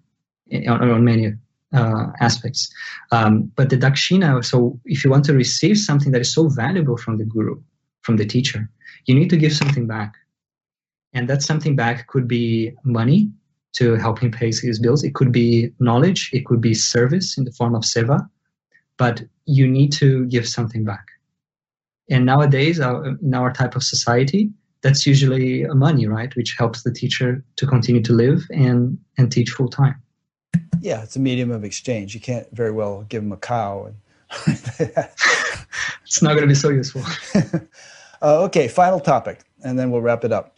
on, 0.52 0.90
on 0.90 1.04
many 1.04 1.32
uh, 1.72 2.06
aspects. 2.20 2.72
Um, 3.10 3.52
but 3.56 3.70
the 3.70 3.76
dakshina, 3.76 4.44
so 4.44 4.80
if 4.84 5.04
you 5.04 5.10
want 5.10 5.24
to 5.26 5.34
receive 5.34 5.78
something 5.78 6.12
that 6.12 6.20
is 6.20 6.32
so 6.32 6.48
valuable 6.48 6.96
from 6.96 7.18
the 7.18 7.24
guru, 7.24 7.60
from 8.02 8.16
the 8.16 8.26
teacher, 8.26 8.70
you 9.06 9.14
need 9.14 9.30
to 9.30 9.36
give 9.36 9.52
something 9.52 9.86
back. 9.86 10.14
And 11.14 11.28
that 11.28 11.42
something 11.42 11.76
back 11.76 12.08
could 12.08 12.26
be 12.26 12.72
money 12.84 13.30
to 13.74 13.94
help 13.94 14.20
him 14.20 14.30
pay 14.30 14.46
his 14.46 14.78
bills. 14.80 15.04
It 15.04 15.14
could 15.14 15.32
be 15.32 15.72
knowledge. 15.78 16.30
It 16.32 16.44
could 16.46 16.60
be 16.60 16.74
service 16.74 17.38
in 17.38 17.44
the 17.44 17.52
form 17.52 17.74
of 17.74 17.82
seva. 17.82 18.28
But 18.96 19.22
you 19.46 19.66
need 19.66 19.92
to 19.94 20.26
give 20.26 20.48
something 20.48 20.84
back. 20.84 21.06
And 22.10 22.26
nowadays, 22.26 22.78
in 22.78 23.34
our 23.34 23.52
type 23.52 23.76
of 23.76 23.82
society, 23.82 24.50
that's 24.82 25.06
usually 25.06 25.64
money, 25.68 26.06
right? 26.06 26.34
Which 26.36 26.54
helps 26.58 26.82
the 26.82 26.92
teacher 26.92 27.42
to 27.56 27.66
continue 27.66 28.02
to 28.02 28.12
live 28.12 28.44
and, 28.50 28.98
and 29.16 29.32
teach 29.32 29.50
full 29.50 29.68
time. 29.68 30.00
Yeah, 30.80 31.02
it's 31.02 31.16
a 31.16 31.20
medium 31.20 31.50
of 31.50 31.64
exchange. 31.64 32.14
You 32.14 32.20
can't 32.20 32.46
very 32.52 32.70
well 32.70 33.04
give 33.08 33.22
them 33.22 33.32
a 33.32 33.36
cow. 33.36 33.86
And 33.86 33.96
it's 36.04 36.22
not 36.22 36.34
going 36.34 36.42
to 36.42 36.46
be 36.46 36.54
so 36.54 36.68
useful. 36.68 37.02
uh, 38.22 38.42
okay, 38.44 38.68
final 38.68 39.00
topic, 39.00 39.40
and 39.64 39.78
then 39.78 39.90
we'll 39.90 40.02
wrap 40.02 40.24
it 40.24 40.32
up 40.32 40.53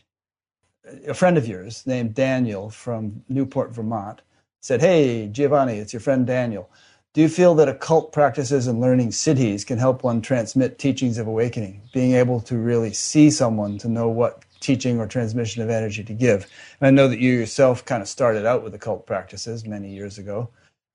a 1.07 1.15
friend 1.15 1.37
of 1.37 1.47
yours 1.47 1.87
named 1.87 2.15
Daniel 2.15 2.71
from 2.71 3.23
Newport, 3.29 3.75
Vermont, 3.75 4.23
said, 4.61 4.81
Hey, 4.81 5.29
Giovanni, 5.29 5.79
it's 5.79 5.93
your 5.93 6.01
friend 6.01 6.27
Daniel. 6.27 6.71
Do 7.15 7.23
you 7.23 7.29
feel 7.29 7.55
that 7.55 7.69
occult 7.69 8.13
practices 8.13 8.67
and 8.67 8.81
learning 8.81 9.09
siddhis 9.09 9.67
can 9.67 9.79
help 9.79 10.03
one 10.03 10.21
transmit 10.21 10.79
teachings 10.79 11.17
of 11.17 11.27
awakening, 11.27 11.81
being 11.95 12.13
able 12.13 12.41
to 12.43 12.59
really 12.59 12.93
see 12.93 13.31
someone 13.31 13.79
to 13.79 13.89
know 13.89 14.09
what 14.09 14.45
teaching 14.61 14.99
or 15.01 15.07
transmission 15.07 15.63
of 15.63 15.71
energy 15.71 16.05
to 16.05 16.13
give? 16.13 16.47
And 16.81 16.89
I 16.89 16.91
know 16.91 17.09
that 17.09 17.19
you 17.19 17.33
yourself 17.33 17.85
kind 17.85 18.03
of 18.03 18.09
started 18.09 18.45
out 18.45 18.63
with 18.63 18.75
occult 18.75 19.07
practices 19.07 19.65
many 19.65 19.95
years 19.95 20.19
ago. 20.19 20.51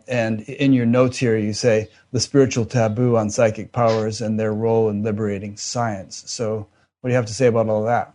And 0.07 0.41
in 0.41 0.73
your 0.73 0.85
notes 0.85 1.18
here, 1.18 1.38
you 1.38 1.53
say 1.53 1.89
the 2.11 2.19
spiritual 2.19 2.65
taboo 2.65 3.18
on 3.18 3.30
psychic 3.30 3.72
powers 3.72 4.22
and 4.22 4.39
their 4.39 4.53
role 4.53 4.89
in 4.89 5.03
liberating 5.03 5.57
science. 5.57 6.23
So, 6.27 6.68
what 6.99 7.09
do 7.09 7.11
you 7.11 7.15
have 7.15 7.26
to 7.27 7.34
say 7.34 7.47
about 7.47 7.69
all 7.69 7.84
that? 7.85 8.13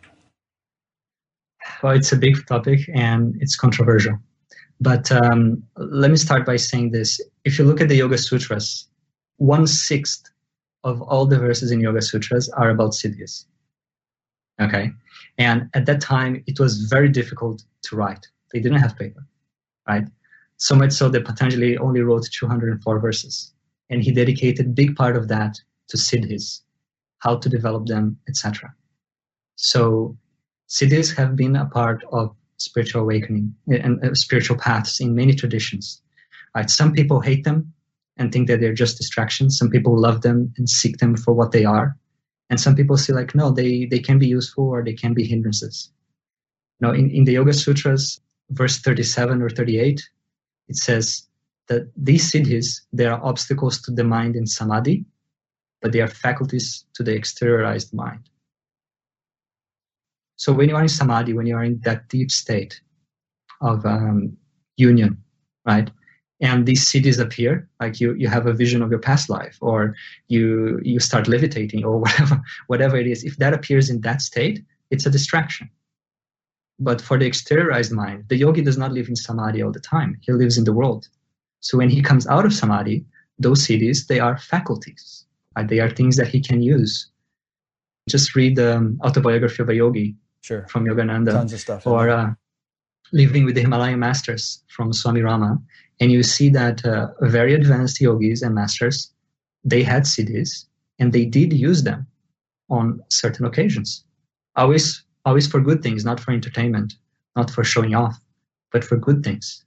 Well, 1.83 1.95
it's 1.95 2.13
a 2.13 2.17
big 2.17 2.47
topic 2.47 2.89
and 2.95 3.37
it's 3.41 3.57
controversial. 3.57 4.19
But 4.81 5.11
um, 5.11 5.63
let 5.77 6.11
me 6.11 6.17
start 6.17 6.45
by 6.45 6.57
saying 6.57 6.91
this. 6.91 7.21
If 7.45 7.59
you 7.59 7.65
look 7.65 7.81
at 7.81 7.89
the 7.89 7.97
Yoga 7.97 8.19
Sutras, 8.19 8.89
one 9.39 9.67
sixth 9.67 10.31
of 10.85 11.03
all 11.03 11.27
the 11.27 11.39
verses 11.39 11.71
in 11.73 11.81
Yoga 11.81 12.03
Sutras 12.03 12.49
are 12.51 12.71
about 12.71 12.93
siddhis. 12.93 13.47
Okay? 14.61 14.91
And 15.39 15.69
at 15.75 15.87
that 15.87 16.01
time, 16.01 16.43
it 16.47 16.61
was 16.61 16.83
very 16.83 17.09
difficult 17.09 17.63
to 17.83 17.97
write. 17.97 18.27
They 18.53 18.61
didn't 18.61 18.79
have 18.79 18.97
paper, 18.97 19.27
right? 19.89 20.05
So 20.59 20.75
much 20.75 20.93
so 20.93 21.09
that 21.09 21.25
Patanjali 21.25 21.77
only 21.79 22.01
wrote 22.01 22.29
204 22.33 23.01
verses. 23.01 23.53
And 23.91 24.03
he 24.03 24.13
dedicated 24.13 24.75
big 24.75 24.97
part 24.97 25.17
of 25.17 25.29
that 25.29 25.59
to 25.89 25.97
siddhis, 25.97 26.63
how 27.19 27.37
to 27.37 27.49
develop 27.49 27.87
them, 27.87 28.19
etc. 28.29 28.75
So 29.57 30.17
Siddhis 30.69 31.15
have 31.17 31.37
been 31.37 31.57
a 31.57 31.67
part 31.67 32.05
of 32.13 32.35
spiritual 32.59 33.03
awakening 33.03 33.55
and 33.69 34.03
uh, 34.05 34.15
spiritual 34.15 34.57
paths 34.57 35.01
in 35.01 35.15
many 35.15 35.35
traditions. 35.35 36.01
Right? 36.55 36.71
Some 36.71 36.93
people 36.93 37.21
hate 37.21 37.45
them 37.45 37.73
and 38.17 38.33
think 38.33 38.49
that 38.49 38.61
they're 38.61 38.73
just 38.75 38.97
distractions. 38.97 39.59
Some 39.59 39.71
people 39.71 39.99
love 39.99 40.23
them 40.23 40.53
and 40.57 40.69
seek 40.69 40.99
them 40.99 41.17
for 41.17 41.35
what 41.35 41.53
they 41.53 41.65
are. 41.65 41.97
And 42.49 42.61
some 42.61 42.75
people 42.75 42.97
see 42.97 43.13
like, 43.13 43.35
no, 43.35 43.51
they, 43.51 43.87
they 43.87 43.99
can 43.99 44.19
be 44.19 44.27
useful 44.27 44.69
or 44.69 44.83
they 44.83 44.95
can 44.95 45.15
be 45.15 45.25
hindrances. 45.25 45.91
Now, 46.81 46.93
in, 46.93 47.11
in 47.11 47.25
the 47.25 47.33
Yoga 47.33 47.53
Sutras, 47.53 48.21
verse 48.51 48.79
37 48.79 49.43
or 49.43 49.51
38, 49.51 50.09
it 50.69 50.77
says 50.77 51.27
that 51.69 51.91
these 51.97 52.31
siddhis, 52.31 52.83
they 52.93 53.07
are 53.07 53.23
obstacles 53.23 53.81
to 53.83 53.91
the 53.91 54.05
mind 54.05 54.37
in 54.37 54.47
samadhi, 54.47 55.05
but 55.81 55.93
they 55.93 56.01
are 56.01 56.09
faculties 56.09 56.85
to 56.95 57.03
the 57.03 57.13
exteriorized 57.13 57.93
mind. 57.93 58.29
So 60.37 60.53
when 60.53 60.69
you 60.69 60.77
are 60.77 60.83
in 60.83 60.89
samadhi, 60.89 61.33
when 61.33 61.47
you 61.47 61.57
are 61.57 61.65
in 61.65 61.81
that 61.81 62.09
deep 62.09 62.31
state 62.31 62.81
of 63.61 63.85
um, 63.87 64.37
union, 64.77 65.23
right? 65.65 65.91
And 66.41 66.67
these 66.67 66.85
siddhis 66.85 67.19
appear, 67.19 67.69
like 67.81 67.99
you, 67.99 68.13
you 68.15 68.29
have 68.29 68.47
a 68.47 68.53
vision 68.53 68.83
of 68.83 68.91
your 68.91 68.99
past 68.99 69.31
life, 69.31 69.57
or 69.63 69.95
you 70.29 70.79
you 70.83 71.01
start 71.01 71.29
levitating, 71.29 71.85
or 71.85 71.99
whatever 72.05 72.43
whatever 72.67 72.97
it 72.97 73.07
is. 73.07 73.25
If 73.25 73.39
that 73.39 73.55
appears 73.55 73.89
in 73.89 74.03
that 74.03 74.21
state, 74.21 74.63
it's 74.91 75.07
a 75.07 75.11
distraction. 75.11 75.71
But 76.79 77.01
for 77.01 77.19
the 77.19 77.29
exteriorized 77.29 77.91
mind, 77.91 78.25
the 78.29 78.37
yogi 78.37 78.61
does 78.61 78.77
not 78.77 78.93
live 78.93 79.09
in 79.09 79.17
samadhi 79.17 79.63
all 79.63 79.73
the 79.73 79.81
time. 79.81 80.19
He 80.21 80.33
lives 80.33 80.59
in 80.59 80.65
the 80.65 80.75
world. 80.75 81.09
So 81.61 81.79
when 81.79 81.89
he 81.89 82.03
comes 82.03 82.27
out 82.27 82.45
of 82.45 82.53
samadhi, 82.53 83.07
those 83.39 83.67
siddhis 83.67 84.07
they 84.07 84.21
are 84.21 84.37
faculties. 84.37 85.25
Right? 85.57 85.67
They 85.67 85.81
are 85.81 85.89
things 85.89 86.17
that 86.17 86.29
he 86.29 86.41
can 86.41 86.61
use. 86.61 87.09
Just 88.11 88.37
read 88.37 88.57
the 88.57 88.77
um, 88.77 89.01
autobiography 89.03 89.63
of 89.63 89.71
a 89.71 89.75
yogi 89.75 90.15
sure. 90.47 90.66
from 90.68 90.85
Yogananda, 90.86 91.32
tons 91.32 91.52
of 91.52 91.60
stuff, 91.60 91.86
or 91.86 92.09
uh, 92.09 92.31
living 93.12 93.44
with 93.44 93.55
the 93.55 93.62
Himalayan 93.62 93.98
masters 93.98 94.62
from 94.68 94.93
Swami 94.93 95.23
Rama, 95.23 95.59
and 96.01 96.12
you 96.12 96.23
see 96.23 96.48
that 96.51 96.85
uh, 96.85 97.09
very 97.23 97.55
advanced 97.55 98.01
yogis 98.01 98.43
and 98.43 98.55
masters 98.55 99.12
they 99.64 99.82
had 99.82 100.05
siddhis 100.05 100.66
and 100.98 101.12
they 101.12 101.24
did 101.24 101.52
use 101.52 101.82
them 101.82 102.06
on 102.70 103.01
certain 103.10 103.44
occasions, 103.44 104.05
always 104.55 105.02
always 105.24 105.47
for 105.48 105.60
good 105.60 105.82
things, 105.82 106.05
not 106.05 106.20
for 106.20 106.31
entertainment, 106.31 106.94
not 107.35 107.51
for 107.51 107.64
showing 107.64 107.94
off, 107.94 108.16
but 108.73 108.85
for 108.85 108.97
good 108.97 109.24
things. 109.24 109.64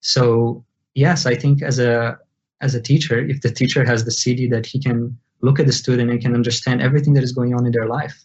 So 0.00 0.64
yes, 0.94 1.26
I 1.26 1.34
think 1.34 1.62
as 1.62 1.78
a 1.78 2.18
as 2.60 2.74
a 2.74 2.80
teacher 2.80 3.18
if 3.18 3.40
the 3.40 3.50
teacher 3.50 3.84
has 3.84 4.04
the 4.04 4.10
siddhi 4.10 4.48
that 4.50 4.66
he 4.66 4.78
can 4.80 5.18
look 5.42 5.58
at 5.58 5.66
the 5.66 5.72
student 5.72 6.10
and 6.10 6.20
can 6.20 6.34
understand 6.34 6.80
everything 6.80 7.14
that 7.14 7.24
is 7.24 7.32
going 7.32 7.54
on 7.54 7.66
in 7.66 7.72
their 7.72 7.86
life 7.86 8.24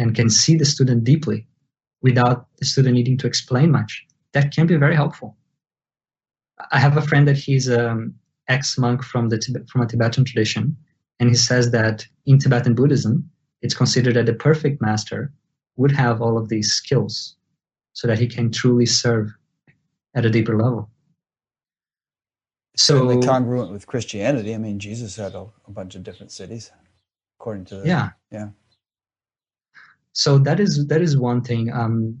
and 0.00 0.14
can 0.14 0.30
see 0.30 0.56
the 0.56 0.70
student 0.74 1.04
deeply 1.04 1.46
without 2.02 2.46
the 2.58 2.66
student 2.66 2.94
needing 2.94 3.18
to 3.18 3.26
explain 3.26 3.70
much 3.70 3.92
that 4.32 4.52
can 4.54 4.66
be 4.66 4.76
very 4.76 4.96
helpful 5.02 5.36
i 6.72 6.78
have 6.78 6.96
a 6.96 7.06
friend 7.08 7.28
that 7.28 7.36
he's 7.36 7.68
an 7.68 7.86
um, 7.86 8.14
ex-monk 8.48 9.02
from 9.02 9.28
the 9.28 9.38
from 9.70 9.82
a 9.82 9.86
tibetan 9.86 10.24
tradition 10.24 10.76
and 11.18 11.28
he 11.28 11.38
says 11.48 11.70
that 11.70 12.06
in 12.26 12.38
tibetan 12.38 12.74
buddhism 12.74 13.30
it's 13.62 13.74
considered 13.74 14.14
that 14.14 14.26
the 14.26 14.34
perfect 14.48 14.80
master 14.80 15.32
would 15.76 15.92
have 15.92 16.20
all 16.20 16.36
of 16.38 16.48
these 16.48 16.72
skills 16.72 17.36
so 17.92 18.06
that 18.06 18.18
he 18.18 18.26
can 18.26 18.50
truly 18.50 18.86
serve 18.86 19.32
at 20.14 20.24
a 20.24 20.30
deeper 20.30 20.56
level. 20.56 20.90
So, 22.76 22.94
Certainly 22.94 23.26
congruent 23.26 23.72
with 23.72 23.86
Christianity. 23.86 24.54
I 24.54 24.58
mean, 24.58 24.78
Jesus 24.78 25.16
had 25.16 25.34
a, 25.34 25.46
a 25.66 25.70
bunch 25.70 25.94
of 25.96 26.02
different 26.02 26.32
siddhis, 26.32 26.70
according 27.38 27.66
to 27.66 27.76
the, 27.76 27.86
yeah, 27.86 28.10
yeah. 28.30 28.48
So 30.12 30.38
that 30.38 30.60
is 30.60 30.86
that 30.88 31.02
is 31.02 31.16
one 31.16 31.42
thing. 31.42 31.72
Um, 31.72 32.18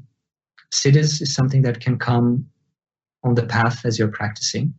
siddhis 0.72 1.20
is 1.20 1.34
something 1.34 1.62
that 1.62 1.80
can 1.80 1.98
come 1.98 2.46
on 3.24 3.34
the 3.34 3.46
path 3.46 3.84
as 3.84 3.98
you're 3.98 4.08
practicing. 4.08 4.74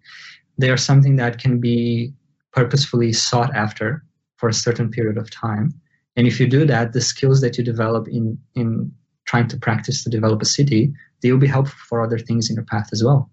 They 0.57 0.69
are 0.69 0.77
something 0.77 1.15
that 1.17 1.38
can 1.38 1.59
be 1.59 2.13
purposefully 2.53 3.13
sought 3.13 3.53
after 3.55 4.03
for 4.38 4.49
a 4.49 4.53
certain 4.53 4.89
period 4.89 5.17
of 5.17 5.29
time. 5.29 5.73
And 6.15 6.27
if 6.27 6.39
you 6.39 6.47
do 6.47 6.65
that, 6.65 6.93
the 6.93 7.01
skills 7.01 7.41
that 7.41 7.57
you 7.57 7.63
develop 7.63 8.07
in 8.07 8.38
in 8.55 8.91
trying 9.25 9.47
to 9.47 9.57
practice 9.57 10.03
to 10.03 10.09
develop 10.09 10.41
a 10.41 10.45
siddhi, 10.45 10.91
they 11.21 11.31
will 11.31 11.39
be 11.39 11.47
helpful 11.47 11.77
for 11.88 12.01
other 12.01 12.19
things 12.19 12.49
in 12.49 12.55
your 12.55 12.65
path 12.65 12.89
as 12.91 13.03
well. 13.03 13.29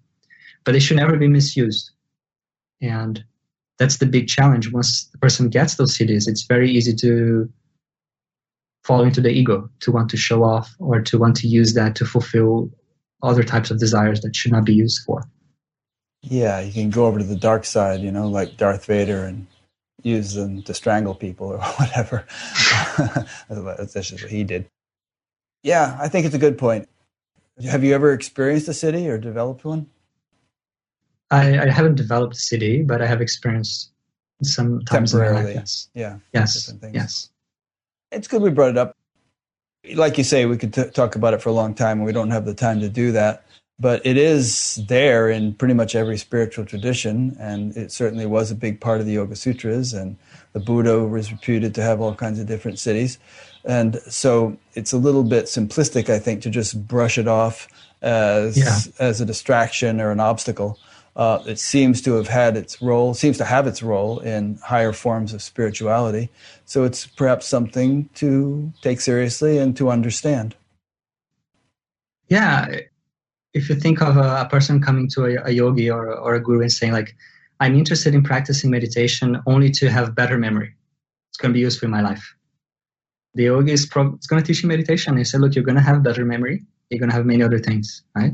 But 0.65 0.73
they 0.73 0.81
should 0.81 0.97
never 0.97 1.17
be 1.17 1.29
misused. 1.29 1.91
And 2.81 3.25
that's 3.79 3.99
the 3.99 4.07
big 4.07 4.29
challenge. 4.29 4.73
Once 4.73 5.09
the 5.13 5.19
person 5.19 5.49
gets 5.49 5.77
those 5.77 5.97
siddhis, 5.97 6.29
it's 6.29 6.43
very 6.43 6.71
easy 6.71 6.95
to 6.97 7.49
fall 8.89 9.03
into 9.03 9.21
the 9.21 9.29
ego, 9.29 9.69
to 9.81 9.93
want 9.93 10.09
to 10.09 10.17
show 10.17 10.43
off 10.43 10.75
or 10.79 11.03
to 11.03 11.19
want 11.19 11.37
to 11.37 11.47
use 11.47 11.75
that 11.75 11.95
to 11.95 12.07
fulfill 12.07 12.71
other 13.23 13.43
types 13.43 13.71
of 13.71 13.79
desires 13.79 14.23
that 14.23 14.35
should 14.35 14.51
not 14.51 14.65
be 14.65 14.73
used 14.73 15.03
for. 15.05 15.23
Yeah, 16.23 16.61
you 16.61 16.73
can 16.73 16.89
go 16.89 17.05
over 17.05 17.19
to 17.19 17.25
the 17.25 17.37
dark 17.37 17.67
side, 17.67 18.01
you 18.01 18.11
know, 18.11 18.29
like 18.29 18.57
Darth 18.57 18.87
Vader 18.87 19.25
and 19.25 19.47
use 20.03 20.33
them 20.33 20.63
to 20.63 20.73
strangle 20.73 21.15
people 21.15 21.49
or 21.49 21.59
whatever. 21.77 22.25
That's 23.51 23.93
just 23.93 24.23
what 24.23 24.31
he 24.31 24.43
did. 24.43 24.67
Yeah, 25.63 25.99
I 26.01 26.09
think 26.09 26.25
it's 26.25 26.35
a 26.35 26.39
good 26.39 26.57
point. 26.57 26.89
Have 27.71 27.85
you 27.85 27.95
ever 27.95 28.15
experienced 28.15 28.69
a 28.69 28.71
siddhi 28.71 29.07
or 29.07 29.19
developed 29.19 29.67
one? 29.67 29.87
I, 31.31 31.59
I 31.59 31.69
haven't 31.69 31.97
developed 31.97 32.37
a 32.37 32.39
siddhi, 32.39 32.87
but 32.87 33.03
I 33.03 33.07
have 33.07 33.21
experienced 33.21 33.91
some 34.43 34.81
times 34.87 35.13
temporarily. 35.13 35.55
Yes. 35.55 35.91
Yeah. 35.93 36.21
Yes. 36.33 36.73
Yes. 36.95 37.29
It's 38.11 38.29
good 38.29 38.43
we 38.43 38.51
brought 38.51 38.71
it 38.71 38.79
up. 38.79 38.97
Like 39.95 40.19
you 40.19 40.25
say, 40.25 40.47
we 40.47 40.59
could 40.59 40.73
t- 40.75 40.91
talk 40.91 41.15
about 41.15 41.35
it 41.35 41.43
for 41.43 41.49
a 41.49 41.53
long 41.53 41.75
time, 41.75 41.99
and 41.99 42.07
we 42.07 42.13
don't 42.13 42.31
have 42.31 42.45
the 42.45 42.55
time 42.55 42.81
to 42.81 42.89
do 42.89 43.13
that. 43.13 43.45
But 43.81 44.05
it 44.05 44.17
is 44.17 44.81
there 44.89 45.31
in 45.31 45.55
pretty 45.55 45.75
much 45.75 45.95
every 45.95 46.19
spiritual 46.19 46.65
tradition, 46.65 47.37
and 47.39 47.77
it 47.77 47.93
certainly 47.93 48.27
was 48.27 48.51
a 48.51 48.57
big 48.57 48.81
part 48.81 49.01
of 49.01 49.07
the 49.07 49.13
Yoga 49.13 49.37
Sutras. 49.37 49.93
And 49.93 50.17
the 50.53 50.61
Buddha 50.61 51.05
was 51.05 51.31
reputed 51.31 51.75
to 51.77 51.83
have 51.83 52.01
all 52.01 52.15
kinds 52.15 52.41
of 52.41 52.47
different 52.47 52.79
siddhis. 52.79 53.19
And 53.65 53.97
so 54.09 54.57
it's 54.75 54.93
a 54.93 54.99
little 54.99 55.23
bit 55.23 55.45
simplistic, 55.45 56.09
I 56.09 56.19
think, 56.19 56.43
to 56.43 56.51
just 56.51 56.89
brush 56.89 57.19
it 57.19 57.29
off 57.29 57.69
as 58.03 58.57
yeah. 58.57 58.79
as 58.99 59.21
a 59.21 59.27
distraction 59.27 60.01
or 60.01 60.11
an 60.11 60.21
obstacle. 60.21 60.79
Uh, 61.19 61.43
it 61.47 61.59
seems 61.59 62.01
to 62.03 62.15
have 62.15 62.29
had 62.29 62.57
its 62.57 62.81
role, 62.81 63.13
seems 63.13 63.37
to 63.39 63.45
have 63.45 63.67
its 63.67 63.83
role 63.83 64.21
in 64.21 64.57
higher 64.65 64.93
forms 64.93 65.35
of 65.35 65.43
spirituality. 65.43 66.31
So 66.65 66.85
it's 66.85 67.07
perhaps 67.07 67.47
something 67.47 68.09
to 68.15 68.73
take 68.81 69.01
seriously 69.01 69.59
and 69.59 69.77
to 69.77 69.91
understand. 69.91 70.55
Yeah, 72.29 72.83
if 73.53 73.69
you 73.69 73.75
think 73.75 74.01
of 74.01 74.17
a, 74.17 74.47
person 74.49 74.81
coming 74.81 75.09
to 75.15 75.25
a, 75.25 75.49
a 75.49 75.51
yogi 75.51 75.91
or, 75.91 76.15
or 76.15 76.37
a 76.37 76.41
guru 76.41 76.63
and 76.63 76.73
saying 76.73 76.93
like, 76.93 77.17
"I'm 77.61 77.75
interested 77.75 78.15
in 78.15 78.23
practicing 78.23 78.71
meditation 78.71 79.43
only 79.47 79.71
to 79.73 79.91
have 79.91 80.15
better 80.15 80.39
memory," 80.39 80.75
it's 81.31 81.39
going 81.39 81.53
to 81.53 81.55
be 81.55 81.61
useful 81.61 81.87
in 81.87 81.91
my 81.91 82.03
life 82.03 82.37
the 83.39 83.45
yogi 83.45 83.73
is, 83.73 83.87
pro- 83.87 84.17
is 84.17 84.27
going 84.27 84.43
to 84.43 84.47
teach 84.47 84.63
you 84.63 84.69
meditation. 84.69 85.17
He 85.17 85.25
said, 85.25 85.41
look, 85.41 85.55
you're 85.55 85.65
going 85.65 85.77
to 85.77 85.83
have 85.83 86.03
better 86.03 86.25
memory. 86.25 86.65
You're 86.91 86.99
going 86.99 87.11
to 87.11 87.17
have 87.17 87.25
many 87.25 87.43
other 87.43 87.61
things, 87.61 88.03
right? 88.15 88.33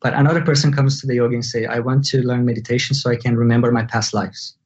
But 0.00 0.14
another 0.14 0.42
person 0.42 0.72
comes 0.72 1.00
to 1.00 1.06
the 1.06 1.16
yogi 1.16 1.34
and 1.34 1.44
say, 1.44 1.66
I 1.66 1.80
want 1.80 2.04
to 2.06 2.22
learn 2.22 2.44
meditation 2.44 2.94
so 2.94 3.10
I 3.10 3.16
can 3.16 3.36
remember 3.36 3.72
my 3.72 3.84
past 3.84 4.14
lives. 4.14 4.56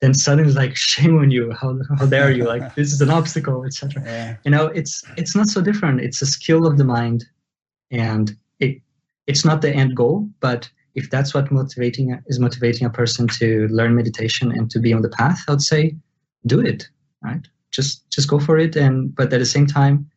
Then 0.00 0.14
suddenly 0.14 0.48
it's 0.48 0.56
like, 0.64 0.76
shame 0.76 1.18
on 1.18 1.30
you. 1.30 1.52
How, 1.52 1.78
how 1.98 2.06
dare 2.06 2.30
you? 2.30 2.44
Like, 2.44 2.74
this 2.74 2.92
is 2.92 3.00
an 3.00 3.10
obstacle, 3.10 3.64
etc. 3.64 4.02
Yeah. 4.04 4.36
You 4.44 4.50
know, 4.50 4.66
it's, 4.66 5.04
it's 5.16 5.36
not 5.36 5.48
so 5.48 5.60
different. 5.60 6.00
It's 6.00 6.22
a 6.22 6.26
skill 6.26 6.66
of 6.66 6.78
the 6.78 6.84
mind 6.84 7.24
and 7.90 8.36
it, 8.58 8.80
it's 9.26 9.44
not 9.44 9.60
the 9.60 9.70
end 9.70 9.96
goal, 9.96 10.28
but 10.40 10.70
if 10.94 11.10
that's 11.10 11.34
what 11.34 11.50
motivating 11.50 12.18
is 12.26 12.38
motivating 12.38 12.86
a 12.86 12.90
person 12.90 13.26
to 13.38 13.68
learn 13.68 13.94
meditation 13.94 14.52
and 14.52 14.70
to 14.70 14.78
be 14.78 14.92
on 14.92 15.02
the 15.02 15.08
path, 15.08 15.40
I 15.48 15.52
would 15.52 15.62
say 15.62 15.96
do 16.46 16.60
it, 16.60 16.88
right? 17.22 17.46
just 17.74 18.08
just 18.08 18.28
go 18.28 18.38
for 18.38 18.56
it 18.56 18.76
and 18.76 19.14
but 19.14 19.32
at 19.32 19.40
the 19.40 19.44
same 19.44 19.66
time 19.66 20.08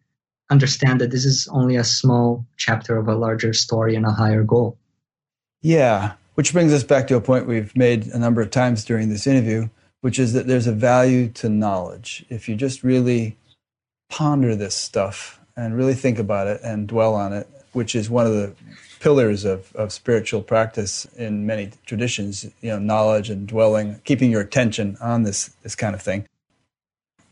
understand 0.49 1.01
that 1.01 1.11
this 1.11 1.25
is 1.25 1.47
only 1.51 1.75
a 1.75 1.83
small 1.83 2.45
chapter 2.57 2.97
of 2.97 3.07
a 3.07 3.15
larger 3.15 3.53
story 3.53 3.95
and 3.95 4.05
a 4.05 4.11
higher 4.11 4.43
goal. 4.43 4.77
Yeah 5.61 6.13
which 6.37 6.53
brings 6.53 6.71
us 6.71 6.83
back 6.83 7.07
to 7.07 7.15
a 7.15 7.21
point 7.21 7.47
we've 7.47 7.75
made 7.75 8.05
a 8.07 8.19
number 8.19 8.41
of 8.41 8.51
times 8.51 8.85
during 8.85 9.09
this 9.09 9.25
interview 9.25 9.67
which 10.01 10.19
is 10.19 10.33
that 10.33 10.45
there's 10.45 10.67
a 10.67 10.71
value 10.71 11.27
to 11.27 11.49
knowledge. 11.49 12.23
If 12.29 12.47
you 12.47 12.55
just 12.55 12.83
really 12.83 13.35
ponder 14.11 14.55
this 14.55 14.75
stuff 14.75 15.39
and 15.55 15.75
really 15.75 15.95
think 15.95 16.19
about 16.19 16.45
it 16.45 16.61
and 16.63 16.87
dwell 16.87 17.15
on 17.15 17.33
it 17.33 17.49
which 17.73 17.95
is 17.95 18.07
one 18.07 18.27
of 18.27 18.33
the 18.33 18.53
pillars 18.99 19.45
of, 19.45 19.75
of 19.75 19.91
spiritual 19.91 20.43
practice 20.43 21.05
in 21.17 21.47
many 21.47 21.71
traditions 21.87 22.45
you 22.61 22.69
know 22.69 22.79
knowledge 22.79 23.31
and 23.31 23.47
dwelling 23.47 23.99
keeping 24.05 24.29
your 24.29 24.41
attention 24.41 24.95
on 25.01 25.23
this 25.23 25.47
this 25.63 25.75
kind 25.75 25.95
of 25.95 26.01
thing 26.01 26.25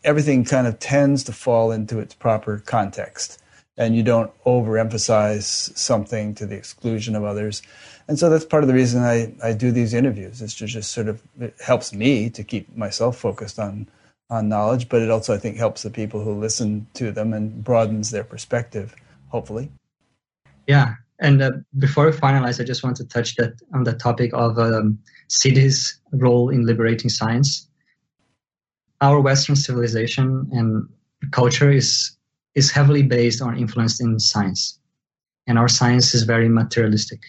everything 0.06 0.46
kind 0.46 0.68
of 0.68 0.80
tends 0.80 1.24
to 1.26 1.34
fall 1.34 1.72
into 1.72 2.00
its 2.00 2.14
proper 2.14 2.60
context 2.60 3.42
and 3.78 3.96
you 3.96 4.04
don't 4.04 4.32
overemphasize 4.46 5.78
something 5.78 6.34
to 6.36 6.46
the 6.46 6.56
exclusion 6.56 7.16
of 7.16 7.24
others. 7.24 7.62
And 8.08 8.18
so 8.18 8.30
that's 8.30 8.46
part 8.46 8.64
of 8.64 8.68
the 8.68 8.74
reason 8.74 9.04
I, 9.04 9.34
I 9.44 9.54
do 9.54 9.72
these 9.72 9.94
interviews. 9.94 10.42
It's 10.42 10.56
to 10.56 10.68
just 10.68 10.92
sort 10.92 11.10
of, 11.10 11.22
it 11.42 11.56
helps 11.60 11.92
me 11.92 12.30
to 12.30 12.44
keep 12.44 12.74
myself 12.78 13.18
focused 13.18 13.60
on, 13.60 13.90
on 14.30 14.48
knowledge, 14.48 14.88
but 14.88 15.02
it 15.02 15.10
also, 15.10 15.34
I 15.34 15.38
think, 15.38 15.58
helps 15.58 15.84
the 15.84 15.90
people 15.90 16.24
who 16.24 16.34
listen 16.34 16.88
to 16.94 17.12
them 17.12 17.34
and 17.34 17.64
broadens 17.64 18.12
their 18.12 18.24
perspective, 18.24 18.96
hopefully. 19.30 19.72
Yeah. 20.68 20.94
And 21.20 21.42
uh, 21.42 21.52
before 21.80 22.06
we 22.06 22.12
finalize, 22.12 22.62
I 22.62 22.64
just 22.64 22.84
want 22.84 22.96
to 22.98 23.06
touch 23.06 23.36
that 23.36 23.54
on 23.74 23.84
the 23.84 23.94
topic 23.94 24.32
of 24.34 24.58
um, 24.60 25.00
siddhis' 25.30 25.96
role 26.12 26.50
in 26.50 26.66
liberating 26.66 27.10
science 27.10 27.68
our 29.02 29.20
Western 29.20 29.56
civilization 29.56 30.48
and 30.52 30.88
culture 31.32 31.72
is 31.72 32.12
is 32.56 32.72
heavily 32.72 33.04
based 33.04 33.42
on 33.42 33.58
influenced 33.58 34.02
in 34.02 34.20
science, 34.20 34.80
and 35.48 35.60
our 35.60 35.68
science 35.68 36.14
is 36.14 36.24
very 36.24 36.48
materialistic. 36.48 37.22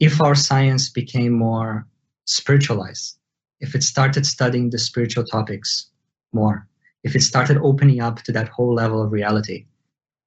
If 0.00 0.20
our 0.20 0.34
science 0.34 0.88
became 0.88 1.32
more 1.32 1.86
spiritualized, 2.24 3.18
if 3.60 3.74
it 3.74 3.82
started 3.82 4.24
studying 4.26 4.70
the 4.70 4.78
spiritual 4.78 5.24
topics 5.24 5.90
more, 6.32 6.66
if 7.02 7.14
it 7.14 7.22
started 7.22 7.58
opening 7.58 8.00
up 8.00 8.22
to 8.22 8.32
that 8.32 8.48
whole 8.48 8.74
level 8.74 9.02
of 9.02 9.12
reality, 9.12 9.66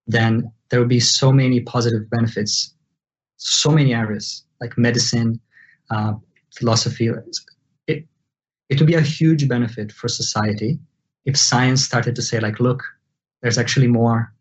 then 0.05 0.51
there 0.69 0.79
would 0.79 0.89
be 0.89 0.99
so 0.99 1.31
many 1.31 1.59
positive 1.59 2.09
benefits, 2.09 2.73
so 3.37 3.71
many 3.71 3.93
areas 3.93 4.43
like 4.61 4.77
medicine, 4.77 5.39
uh, 5.91 6.13
philosophy, 6.55 7.09
it 8.69 8.79
would 8.79 8.87
be 8.87 8.95
a 8.95 9.01
huge 9.01 9.47
benefit 9.47 9.91
for 9.91 10.07
society 10.07 10.79
if 11.25 11.37
science 11.37 11.83
started 11.83 12.15
to 12.15 12.21
say 12.21 12.39
like 12.39 12.59
look 12.59 12.83
there's 13.41 13.57
actually 13.57 13.87
more 13.87 14.33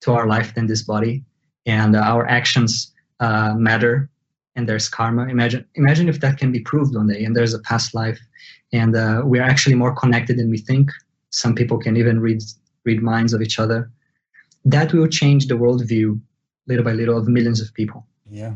to 0.00 0.12
our 0.12 0.26
life 0.26 0.54
than 0.54 0.66
this 0.66 0.82
body 0.82 1.24
and 1.64 1.96
uh, 1.96 2.00
our 2.00 2.26
actions 2.26 2.92
uh, 3.20 3.54
matter 3.56 4.08
and 4.54 4.68
there's 4.68 4.88
karma. 4.88 5.26
Imagine 5.28 5.64
imagine 5.74 6.08
if 6.08 6.20
that 6.20 6.38
can 6.38 6.50
be 6.50 6.60
proved 6.60 6.94
one 6.94 7.06
day 7.06 7.24
and 7.24 7.36
there's 7.36 7.54
a 7.54 7.58
past 7.60 7.94
life 7.94 8.18
and 8.72 8.96
uh, 8.96 9.22
we're 9.24 9.42
actually 9.42 9.74
more 9.74 9.94
connected 9.94 10.38
than 10.38 10.50
we 10.50 10.58
think. 10.58 10.90
Some 11.30 11.54
people 11.54 11.78
can 11.78 11.96
even 11.96 12.20
read 12.20 12.42
read 12.84 13.02
minds 13.02 13.32
of 13.34 13.42
each 13.42 13.58
other. 13.58 13.90
That 14.64 14.92
will 14.92 15.06
change 15.06 15.46
the 15.46 15.54
worldview 15.54 16.20
little 16.66 16.84
by 16.84 16.92
little 16.92 17.16
of 17.16 17.28
millions 17.28 17.60
of 17.60 17.72
people. 17.74 18.06
Yeah 18.30 18.54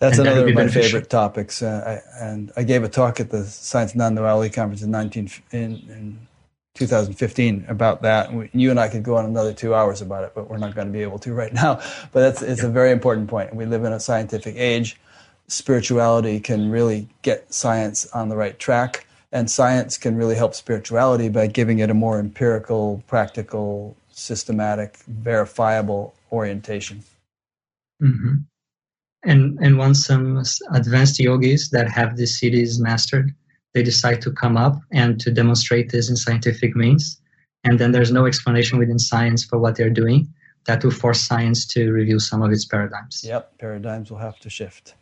that's 0.00 0.18
and 0.18 0.26
another 0.26 0.48
of 0.48 0.54
my 0.54 0.66
favorite 0.66 1.10
topics. 1.10 1.62
Uh, 1.62 2.00
I, 2.02 2.24
and 2.24 2.50
I 2.56 2.62
gave 2.62 2.82
a 2.82 2.88
talk 2.88 3.20
at 3.20 3.30
the 3.30 3.44
Science 3.44 3.94
Non-Duality 3.94 4.52
Conference 4.52 4.82
in, 4.82 4.90
19, 4.90 5.30
in, 5.52 5.60
in 5.60 6.26
2015 6.74 7.66
about 7.68 8.00
that. 8.00 8.32
We, 8.32 8.48
you 8.54 8.70
and 8.70 8.80
I 8.80 8.88
could 8.88 9.02
go 9.02 9.16
on 9.16 9.26
another 9.26 9.52
two 9.52 9.74
hours 9.74 10.00
about 10.00 10.24
it, 10.24 10.32
but 10.34 10.48
we're 10.48 10.56
not 10.56 10.74
going 10.74 10.86
to 10.86 10.92
be 10.92 11.02
able 11.02 11.18
to 11.20 11.34
right 11.42 11.52
now. 11.52 11.76
But 12.12 12.20
that's, 12.20 12.40
it's 12.40 12.62
yeah. 12.62 12.68
a 12.68 12.72
very 12.72 12.92
important 12.92 13.28
point. 13.28 13.54
We 13.54 13.66
live 13.66 13.84
in 13.84 13.92
a 13.92 14.00
scientific 14.00 14.56
age. 14.56 14.98
spirituality 15.48 16.40
can 16.40 16.70
really 16.70 17.06
get 17.20 17.52
science 17.52 18.06
on 18.12 18.30
the 18.30 18.36
right 18.36 18.58
track. 18.58 19.06
And 19.32 19.50
science 19.50 19.98
can 19.98 20.16
really 20.16 20.34
help 20.34 20.54
spirituality 20.54 21.28
by 21.28 21.46
giving 21.46 21.78
it 21.78 21.90
a 21.90 21.94
more 21.94 22.18
empirical, 22.18 23.04
practical, 23.06 23.96
systematic, 24.10 24.96
verifiable 25.06 26.14
orientation. 26.32 27.04
Mm-hmm. 28.02 28.34
And 29.22 29.58
and 29.60 29.76
once 29.76 30.06
some 30.06 30.42
advanced 30.72 31.18
yogis 31.18 31.70
that 31.70 31.90
have 31.90 32.16
these 32.16 32.40
siddhis 32.40 32.80
mastered, 32.80 33.34
they 33.74 33.82
decide 33.82 34.22
to 34.22 34.32
come 34.32 34.56
up 34.56 34.76
and 34.92 35.20
to 35.20 35.30
demonstrate 35.30 35.90
this 35.90 36.08
in 36.08 36.16
scientific 36.16 36.74
means, 36.74 37.20
and 37.64 37.78
then 37.78 37.92
there's 37.92 38.12
no 38.12 38.26
explanation 38.26 38.78
within 38.78 38.98
science 38.98 39.44
for 39.44 39.58
what 39.58 39.76
they're 39.76 39.90
doing. 39.90 40.28
That 40.66 40.84
will 40.84 40.90
force 40.90 41.20
science 41.20 41.66
to 41.68 41.90
review 41.90 42.18
some 42.18 42.42
of 42.42 42.50
its 42.52 42.64
paradigms. 42.64 43.22
Yep, 43.24 43.58
paradigms 43.58 44.10
will 44.10 44.18
have 44.18 44.38
to 44.40 44.50
shift. 44.50 44.94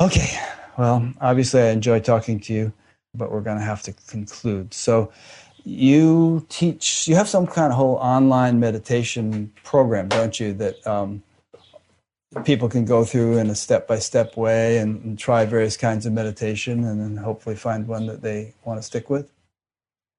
Okay, 0.00 0.38
well, 0.76 1.12
obviously 1.20 1.60
I 1.62 1.70
enjoy 1.70 2.00
talking 2.00 2.38
to 2.40 2.52
you, 2.52 2.72
but 3.14 3.32
we're 3.32 3.40
going 3.40 3.58
to 3.58 3.64
have 3.64 3.82
to 3.82 3.92
conclude. 3.92 4.72
So, 4.72 5.12
you 5.64 6.46
teach, 6.48 7.08
you 7.08 7.16
have 7.16 7.28
some 7.28 7.46
kind 7.46 7.72
of 7.72 7.76
whole 7.76 7.96
online 7.96 8.60
meditation 8.60 9.52
program, 9.64 10.08
don't 10.08 10.38
you? 10.38 10.52
That 10.54 10.86
um, 10.86 11.22
people 12.44 12.68
can 12.68 12.84
go 12.84 13.04
through 13.04 13.38
in 13.38 13.50
a 13.50 13.54
step-by-step 13.54 14.36
way 14.36 14.78
and, 14.78 15.02
and, 15.04 15.18
try 15.18 15.44
various 15.44 15.76
kinds 15.76 16.06
of 16.06 16.12
meditation 16.12 16.84
and 16.84 17.00
then 17.00 17.16
hopefully 17.16 17.56
find 17.56 17.86
one 17.86 18.06
that 18.06 18.22
they 18.22 18.54
want 18.64 18.78
to 18.78 18.82
stick 18.82 19.10
with. 19.10 19.30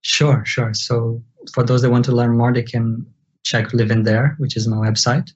Sure 0.02 0.44
sure. 0.46 0.74
So 0.74 1.22
for 1.54 1.64
those 1.64 1.82
that 1.82 1.90
want 1.90 2.06
to 2.06 2.12
learn 2.14 2.38
more 2.38 2.54
they 2.54 2.64
can 2.64 3.06
check 3.44 3.74
Live 3.74 3.92
and 3.92 4.06
Dare 4.06 4.36
which 4.38 4.56
is 4.56 4.68
my 4.68 4.78
website. 4.78 5.32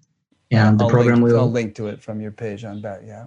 And 0.52 0.80
the 0.80 0.86
I'll 0.86 0.90
program 0.90 1.22
link, 1.22 1.34
will 1.34 1.40
I'll 1.40 1.52
link 1.52 1.76
to 1.76 1.88
it 1.88 2.02
from 2.02 2.22
your 2.22 2.32
page 2.32 2.64
on 2.64 2.82
that 2.82 3.06
yeah. 3.06 3.26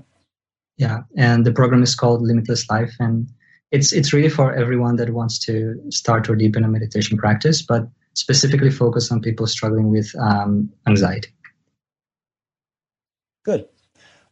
Yeah 0.77 1.01
and 1.17 1.45
the 1.45 1.53
program 1.53 1.83
is 1.83 1.95
called 1.95 2.23
limitless 2.23 2.69
life 2.71 2.95
and 3.01 3.29
it's 3.71 3.93
it's 3.93 4.13
really 4.13 4.29
for 4.29 4.55
everyone 4.55 4.97
that 4.97 5.11
wants 5.11 5.39
to 5.41 5.81
start 5.91 6.31
or 6.31 6.37
deepen 6.37 6.65
a 6.65 6.69
meditation 6.69 7.19
practice 7.19 7.63
but 7.63 7.89
specifically 8.15 8.71
focus 8.71 9.13
on 9.13 9.21
people 9.21 9.47
struggling 9.47 9.91
with 9.91 10.15
um, 10.19 10.73
anxiety 10.87 11.29
Good. 13.47 13.69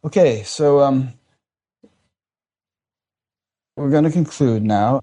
Okay, 0.03 0.43
so 0.43 0.81
um, 0.81 1.13
we're 3.77 3.89
going 3.89 4.03
to 4.03 4.11
conclude 4.11 4.61
now. 4.61 4.99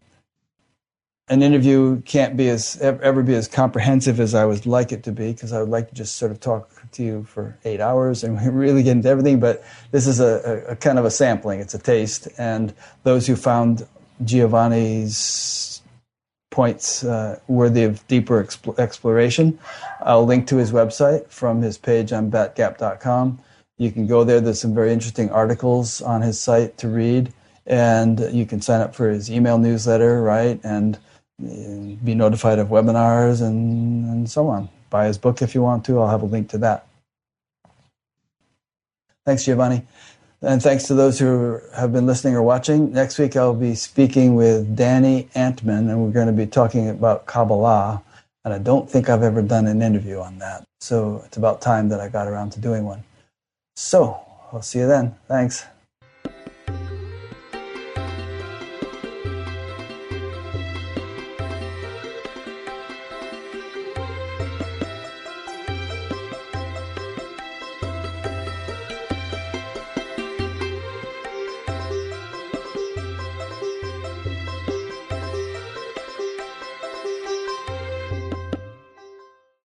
An 1.28 1.42
interview 1.42 2.02
can't 2.02 2.36
be 2.36 2.50
as 2.50 2.76
ever 2.82 3.22
be 3.22 3.34
as 3.34 3.48
comprehensive 3.48 4.20
as 4.20 4.34
I 4.34 4.44
would 4.44 4.66
like 4.66 4.92
it 4.92 5.02
to 5.04 5.12
be 5.12 5.32
because 5.32 5.54
I 5.54 5.60
would 5.60 5.70
like 5.70 5.88
to 5.88 5.94
just 5.94 6.16
sort 6.16 6.30
of 6.30 6.40
talk 6.40 6.90
to 6.92 7.02
you 7.02 7.24
for 7.24 7.56
eight 7.64 7.80
hours 7.80 8.22
and 8.22 8.38
really 8.54 8.82
get 8.82 8.90
into 8.90 9.08
everything. 9.08 9.40
But 9.40 9.64
this 9.92 10.06
is 10.06 10.20
a, 10.20 10.66
a, 10.68 10.72
a 10.72 10.76
kind 10.76 10.98
of 10.98 11.06
a 11.06 11.10
sampling; 11.10 11.60
it's 11.60 11.72
a 11.72 11.78
taste. 11.78 12.28
And 12.36 12.74
those 13.04 13.26
who 13.26 13.34
found 13.34 13.86
Giovanni's 14.22 15.80
points 16.50 17.02
uh, 17.02 17.40
worthy 17.48 17.84
of 17.84 18.06
deeper 18.08 18.44
exp- 18.44 18.78
exploration, 18.78 19.58
I'll 20.02 20.26
link 20.26 20.48
to 20.48 20.56
his 20.56 20.70
website 20.70 21.30
from 21.30 21.62
his 21.62 21.78
page 21.78 22.12
on 22.12 22.30
batgap.com 22.30 23.38
you 23.78 23.90
can 23.90 24.06
go 24.06 24.24
there. 24.24 24.40
There's 24.40 24.60
some 24.60 24.74
very 24.74 24.92
interesting 24.92 25.30
articles 25.30 26.02
on 26.02 26.22
his 26.22 26.38
site 26.40 26.78
to 26.78 26.88
read, 26.88 27.32
and 27.66 28.20
you 28.32 28.46
can 28.46 28.60
sign 28.60 28.80
up 28.80 28.94
for 28.94 29.08
his 29.08 29.30
email 29.30 29.58
newsletter, 29.58 30.22
right? 30.22 30.60
And 30.62 30.96
uh, 31.42 31.96
be 32.04 32.14
notified 32.14 32.58
of 32.58 32.68
webinars 32.68 33.42
and, 33.42 34.08
and 34.10 34.30
so 34.30 34.48
on. 34.48 34.68
Buy 34.90 35.06
his 35.06 35.18
book 35.18 35.42
if 35.42 35.54
you 35.54 35.62
want 35.62 35.84
to. 35.86 35.98
I'll 35.98 36.08
have 36.08 36.22
a 36.22 36.26
link 36.26 36.50
to 36.50 36.58
that. 36.58 36.86
Thanks, 39.24 39.44
Giovanni. 39.44 39.86
And 40.42 40.60
thanks 40.60 40.84
to 40.84 40.94
those 40.94 41.20
who 41.20 41.60
have 41.74 41.92
been 41.92 42.04
listening 42.04 42.34
or 42.34 42.42
watching. 42.42 42.92
Next 42.92 43.16
week, 43.18 43.36
I'll 43.36 43.54
be 43.54 43.76
speaking 43.76 44.34
with 44.34 44.76
Danny 44.76 45.28
Antman, 45.36 45.88
and 45.88 46.04
we're 46.04 46.10
going 46.10 46.26
to 46.26 46.32
be 46.32 46.46
talking 46.46 46.88
about 46.88 47.26
Kabbalah. 47.26 48.02
And 48.44 48.52
I 48.52 48.58
don't 48.58 48.90
think 48.90 49.08
I've 49.08 49.22
ever 49.22 49.40
done 49.40 49.68
an 49.68 49.82
interview 49.82 50.18
on 50.18 50.38
that. 50.38 50.64
So 50.80 51.22
it's 51.24 51.36
about 51.36 51.60
time 51.60 51.88
that 51.90 52.00
I 52.00 52.08
got 52.08 52.26
around 52.26 52.50
to 52.52 52.60
doing 52.60 52.84
one. 52.84 53.04
So, 53.74 54.20
I'll 54.52 54.62
see 54.62 54.80
you 54.80 54.86
then. 54.86 55.16
Thanks. 55.28 55.64